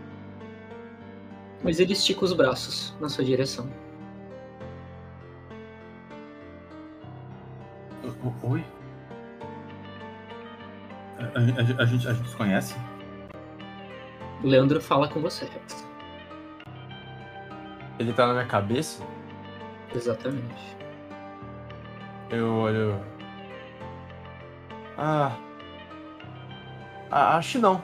[1.64, 3.69] Mas ele estica os braços na sua direção.
[8.43, 8.64] Oi?
[11.19, 11.26] A, a-
[11.80, 12.76] a- a gente, a gente se conhece?
[14.43, 15.85] O Leandro fala com você, Rex.
[18.00, 19.03] Ele tá na minha cabeça.
[19.93, 20.77] Exatamente.
[22.30, 23.00] Eu olho.
[24.98, 25.32] Ah.
[27.09, 27.82] ah acho que não.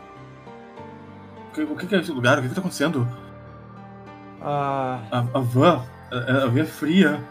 [1.49, 2.37] O que, o que é esse lugar?
[2.37, 3.07] O que, que tá acontecendo?
[4.41, 4.99] Ah.
[5.11, 7.23] A, a van, a, a van é fria.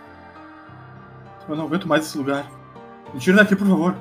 [1.48, 2.46] Eu não aguento mais esse lugar.
[3.12, 3.94] Me tira daqui, por favor.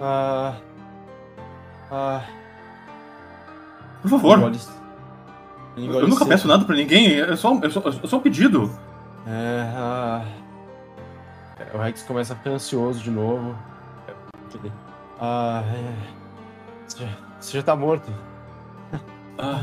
[0.00, 0.56] Ah.
[1.90, 2.22] Ah.
[4.02, 4.38] Por favor.
[4.38, 4.83] Engole- engole
[5.76, 6.28] Eu nunca seco.
[6.28, 7.20] peço nada pra ninguém.
[7.20, 8.70] É só, é só, é só um pedido.
[9.26, 10.24] É, ah.
[11.72, 13.56] O Rex começa a ficar ansioso de novo.
[15.20, 15.94] Ah, é.
[16.86, 17.08] Você já,
[17.40, 18.12] você já tá morto.
[19.38, 19.60] Ah,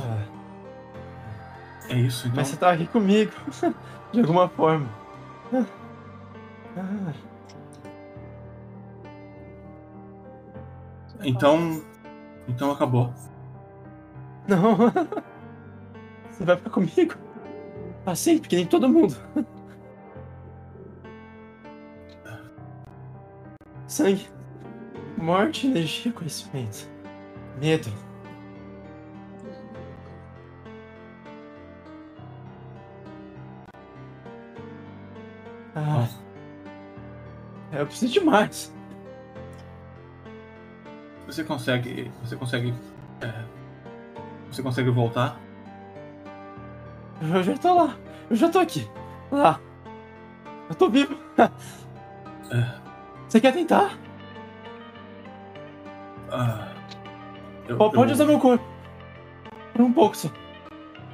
[1.90, 2.36] é isso, então.
[2.38, 3.32] mas você tá aqui comigo.
[4.12, 4.88] De alguma forma.
[6.76, 7.14] Ah,
[11.24, 11.82] Então.
[12.48, 13.14] Então acabou.
[14.48, 14.78] não.
[16.42, 17.14] Você vai ficar comigo.
[18.04, 19.16] Pra sempre, que nem todo mundo.
[23.86, 24.28] Sangue.
[25.16, 26.90] Morte, energia, conhecimento.
[27.60, 27.94] Medo.
[35.76, 36.10] Ah.
[37.72, 38.74] Eu preciso de mais.
[41.28, 42.12] Você consegue.
[42.24, 42.74] Você consegue.
[43.22, 43.46] é,
[44.50, 45.40] você consegue voltar?
[47.22, 47.96] Eu já tô lá.
[48.30, 48.90] Eu já tô aqui.
[49.32, 49.60] Lá.
[50.70, 51.16] Eu tô vivo.
[53.28, 53.92] Você quer tentar?
[56.32, 56.68] Ah,
[57.68, 58.64] eu- Po- Pode eu- usar meu corpo.
[59.74, 60.30] Por um pouco só.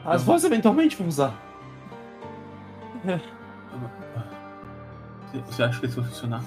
[0.05, 1.33] As Eu- vozes eventualmente vão usar.
[5.31, 6.41] Você- Você acha que isso vai funcionar?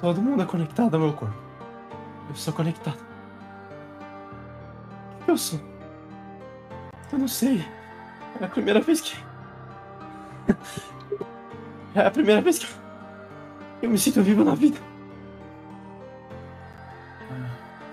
[0.00, 1.34] Todo mundo é conectado ao meu corpo.
[2.28, 2.98] Eu sou conectado.
[5.20, 5.60] O que eu sou?
[7.12, 7.64] Eu não sei.
[8.40, 9.16] É a primeira vez que.
[11.94, 12.66] É a primeira vez que.
[13.80, 14.78] Eu me sinto vivo na vida.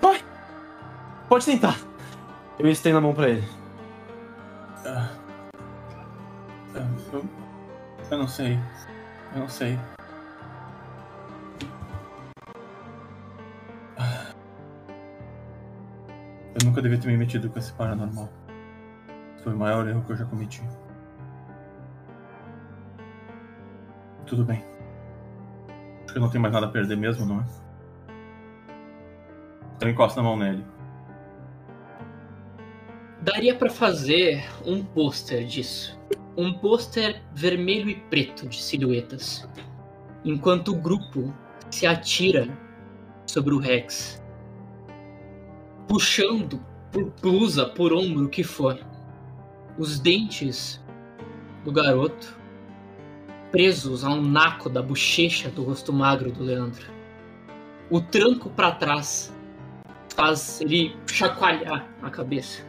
[0.00, 0.22] Vai!
[1.28, 1.78] Pode tentar.
[2.58, 3.48] Eu estendo a mão pra ele.
[4.84, 5.08] Ah,
[6.76, 7.24] ah, eu,
[8.10, 8.58] eu não sei.
[9.34, 9.78] Eu não sei.
[13.96, 14.32] Ah.
[16.54, 18.28] Eu nunca devia ter me metido com esse paranormal.
[19.44, 20.62] Foi o maior erro que eu já cometi.
[24.24, 24.64] Tudo bem.
[26.04, 27.44] Acho que não tenho mais nada a perder mesmo, não é?
[29.76, 30.64] Então encosta a mão nele.
[33.20, 36.00] Daria pra fazer um pôster disso.
[36.38, 39.46] Um pôster vermelho e preto de silhuetas.
[40.24, 41.34] Enquanto o grupo
[41.70, 42.48] se atira
[43.26, 44.22] sobre o Rex.
[45.86, 48.93] Puxando por blusa, por ombro, o que for.
[49.76, 50.80] Os dentes
[51.64, 52.36] do garoto
[53.50, 56.86] presos ao naco da bochecha do rosto magro do Leandro.
[57.90, 59.32] O tranco para trás
[60.14, 62.62] faz ele chacoalhar a cabeça,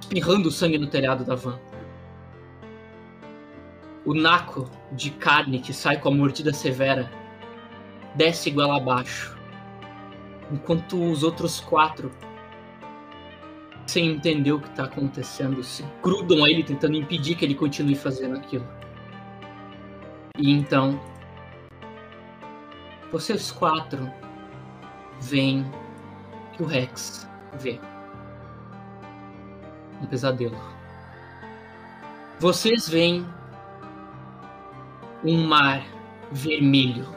[0.00, 1.58] espirrando sangue no telhado da van.
[4.04, 7.10] O naco de carne que sai com a mordida severa
[8.14, 9.36] desce igual abaixo,
[10.50, 12.10] enquanto os outros quatro,
[13.88, 17.94] sem entender o que está acontecendo, se grudam a ele tentando impedir que ele continue
[17.94, 18.66] fazendo aquilo.
[20.36, 21.00] E então,
[23.10, 24.12] vocês quatro
[25.20, 25.64] veem
[26.52, 27.80] que o Rex vê.
[30.02, 30.56] Um pesadelo.
[32.38, 33.26] Vocês veem
[35.24, 35.82] um mar
[36.30, 37.08] vermelho.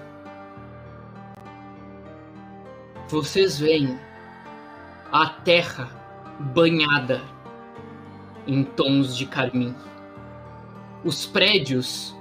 [3.09, 3.99] Vocês veem
[5.11, 6.00] a terra
[6.41, 7.21] banhada
[8.47, 9.75] em tons de carmim.
[11.03, 12.15] Os prédios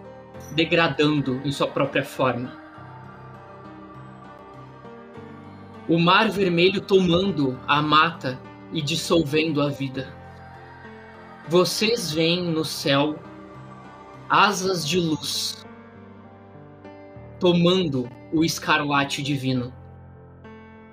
[0.54, 2.52] degradando em sua própria forma.
[5.88, 8.40] O mar vermelho tomando a mata
[8.72, 10.14] e dissolvendo a vida.
[11.48, 13.18] Vocês veem no céu
[14.28, 15.66] asas de luz
[17.40, 19.72] tomando o escarlate divino.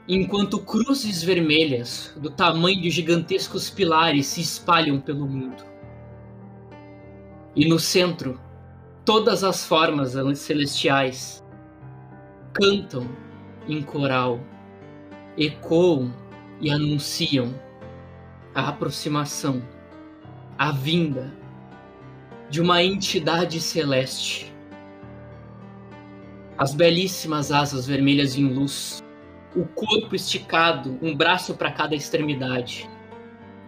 [0.07, 5.63] Enquanto cruzes vermelhas, do tamanho de gigantescos pilares, se espalham pelo mundo.
[7.55, 8.39] E no centro,
[9.03, 11.43] todas as formas celestiais
[12.53, 13.09] cantam
[13.67, 14.39] em coral,
[15.37, 16.13] ecoam
[16.61, 17.53] e anunciam
[18.55, 19.61] a aproximação,
[20.57, 21.33] a vinda
[22.49, 24.55] de uma entidade celeste
[26.57, 29.03] as belíssimas asas vermelhas em luz,
[29.55, 32.89] o corpo esticado, um braço para cada extremidade,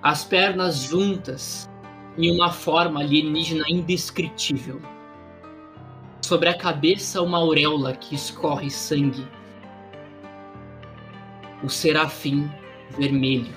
[0.01, 1.69] as pernas juntas
[2.17, 4.81] em uma forma alienígena indescritível.
[6.21, 9.27] Sobre a cabeça, uma auréola que escorre sangue.
[11.63, 12.49] O serafim
[12.97, 13.53] vermelho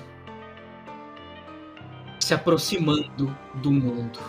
[2.19, 4.19] se aproximando do mundo.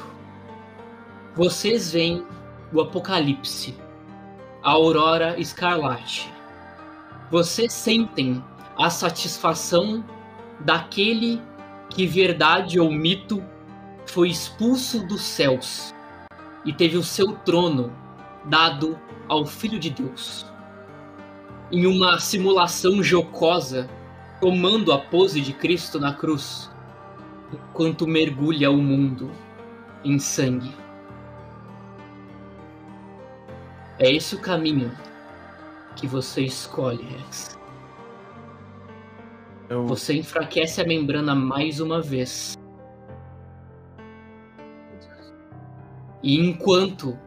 [1.36, 2.26] Vocês veem
[2.72, 3.76] o apocalipse
[4.64, 6.33] a Aurora Escarlate.
[7.34, 8.40] Vocês sentem
[8.78, 10.04] a satisfação
[10.60, 11.42] daquele
[11.90, 13.42] que, verdade ou mito,
[14.06, 15.92] foi expulso dos céus
[16.64, 17.92] e teve o seu trono
[18.44, 18.96] dado
[19.28, 20.46] ao Filho de Deus.
[21.72, 23.90] Em uma simulação jocosa,
[24.40, 26.70] tomando a pose de Cristo na cruz,
[27.52, 29.28] enquanto mergulha o mundo
[30.04, 30.72] em sangue.
[33.98, 34.92] É esse o caminho
[35.96, 37.58] que você escolhe, Rex.
[39.68, 39.86] Eu...
[39.86, 42.56] Você enfraquece a membrana mais uma vez.
[46.22, 47.18] E enquanto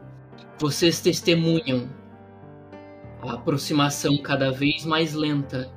[0.58, 1.88] vocês testemunham
[3.22, 5.70] a aproximação cada vez mais lenta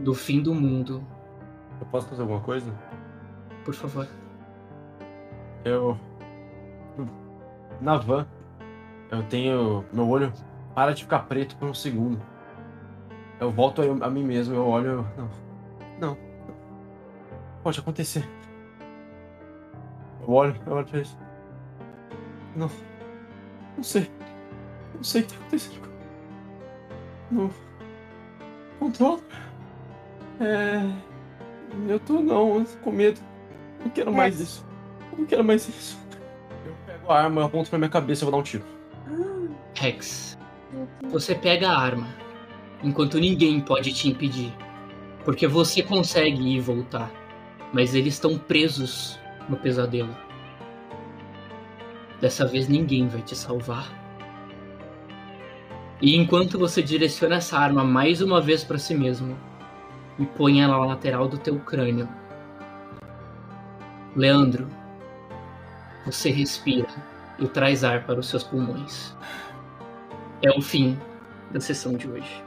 [0.00, 1.04] do fim do mundo.
[1.80, 2.72] Eu posso fazer alguma coisa?
[3.64, 4.06] Por favor.
[5.64, 5.98] Eu.
[7.80, 8.26] Na van,
[9.10, 9.84] eu tenho.
[9.92, 10.32] Meu olho
[10.76, 12.20] para de ficar preto por um segundo.
[13.40, 15.08] Eu volto a, a mim mesmo, eu olho.
[15.16, 15.30] Não.
[15.98, 16.18] Não.
[17.62, 18.28] Pode acontecer.
[20.20, 21.18] Eu olho, eu olho pra isso.
[22.54, 22.70] Não.
[23.74, 24.10] Não sei.
[24.94, 25.88] Não sei o que tá acontecendo.
[27.30, 27.50] Não.
[28.78, 29.20] Controla.
[30.40, 30.82] É.
[31.88, 33.18] Eu tô não, com medo.
[33.82, 34.66] Não quero mais isso.
[35.16, 35.98] Não quero mais isso.
[36.66, 38.64] Eu pego a arma, eu aponto pra minha cabeça e vou dar um tiro.
[39.74, 40.35] Rex,
[41.10, 42.06] você pega a arma,
[42.82, 44.52] enquanto ninguém pode te impedir.
[45.24, 47.10] Porque você consegue ir e voltar,
[47.72, 50.14] mas eles estão presos no pesadelo.
[52.20, 53.90] Dessa vez ninguém vai te salvar.
[56.00, 59.36] E enquanto você direciona essa arma mais uma vez para si mesmo
[60.18, 62.08] e põe ela na lateral do teu crânio,
[64.14, 64.68] Leandro,
[66.04, 66.88] você respira
[67.38, 69.14] e traz ar para os seus pulmões
[70.42, 70.98] é o fim
[71.50, 72.46] da sessão de hoje.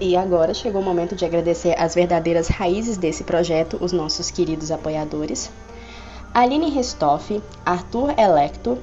[0.00, 4.70] E agora chegou o momento de agradecer as verdadeiras raízes desse projeto, os nossos queridos
[4.70, 5.50] apoiadores.
[6.34, 8.76] Aline Restoff, Arthur Electo,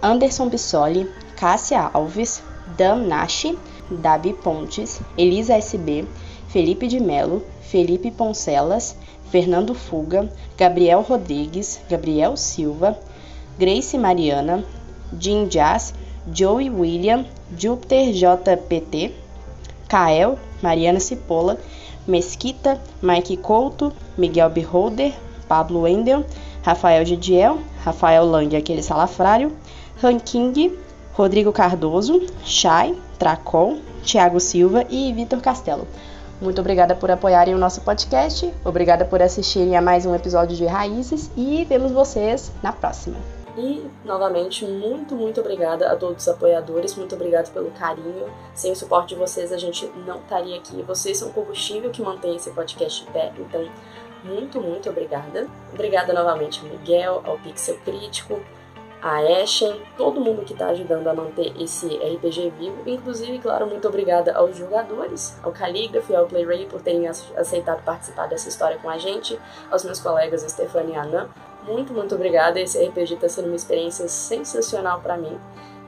[0.00, 2.42] Anderson Bissoli, Cássia Alves,
[2.78, 3.58] Dan Nashi,
[3.90, 6.06] Davi Pontes, Elisa SB,
[6.52, 8.94] Felipe de Melo, Felipe Poncelas,
[9.30, 12.98] Fernando Fuga, Gabriel Rodrigues, Gabriel Silva,
[13.58, 14.62] Grace Mariana,
[15.18, 15.94] Jim Jazz,
[16.30, 17.24] Joey William,
[17.56, 19.14] Júpiter JPT,
[19.88, 21.58] Kael, Mariana Cipolla,
[22.06, 25.14] Mesquita, Mike Couto, Miguel Beholder,
[25.48, 26.22] Pablo Wendel,
[26.62, 29.52] Rafael Gidiel, Rafael Lang, aquele salafrário,
[30.02, 30.76] Ranking,
[31.16, 35.88] Rodrigo Cardoso, Chay, Tracol, Thiago Silva e Vitor Castelo.
[36.42, 40.66] Muito obrigada por apoiarem o nosso podcast, obrigada por assistirem a mais um episódio de
[40.66, 43.16] Raízes e vemos vocês na próxima.
[43.56, 48.26] E, novamente, muito, muito obrigada a todos os apoiadores, muito obrigado pelo carinho.
[48.56, 50.82] Sem o suporte de vocês, a gente não estaria aqui.
[50.82, 53.64] Vocês são o combustível que mantém esse podcast de pé, então,
[54.24, 55.46] muito, muito obrigada.
[55.72, 58.40] Obrigada novamente ao Miguel, ao Pixel Crítico,
[59.02, 62.82] a Ashen, todo mundo que está ajudando a manter esse RPG vivo.
[62.86, 68.28] Inclusive, claro, muito obrigada aos jogadores, ao Calligraphy e ao PlayRay por terem aceitado participar
[68.28, 69.36] dessa história com a gente,
[69.72, 71.28] aos meus colegas Stefania e Anna.
[71.64, 72.60] Muito, muito obrigada.
[72.60, 75.36] Esse RPG está sendo uma experiência sensacional para mim.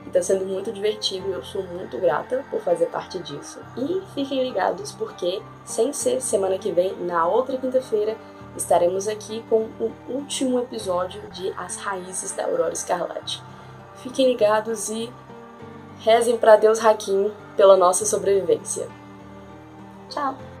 [0.05, 3.59] Está sendo muito divertido e eu sou muito grata por fazer parte disso.
[3.77, 8.15] E fiquem ligados porque, sem ser semana que vem, na outra quinta-feira,
[8.55, 13.41] estaremos aqui com o último episódio de As Raízes da Aurora Escarlate.
[13.95, 15.11] Fiquem ligados e
[15.99, 18.87] rezem para Deus Hakim pela nossa sobrevivência.
[20.09, 20.54] Tchau!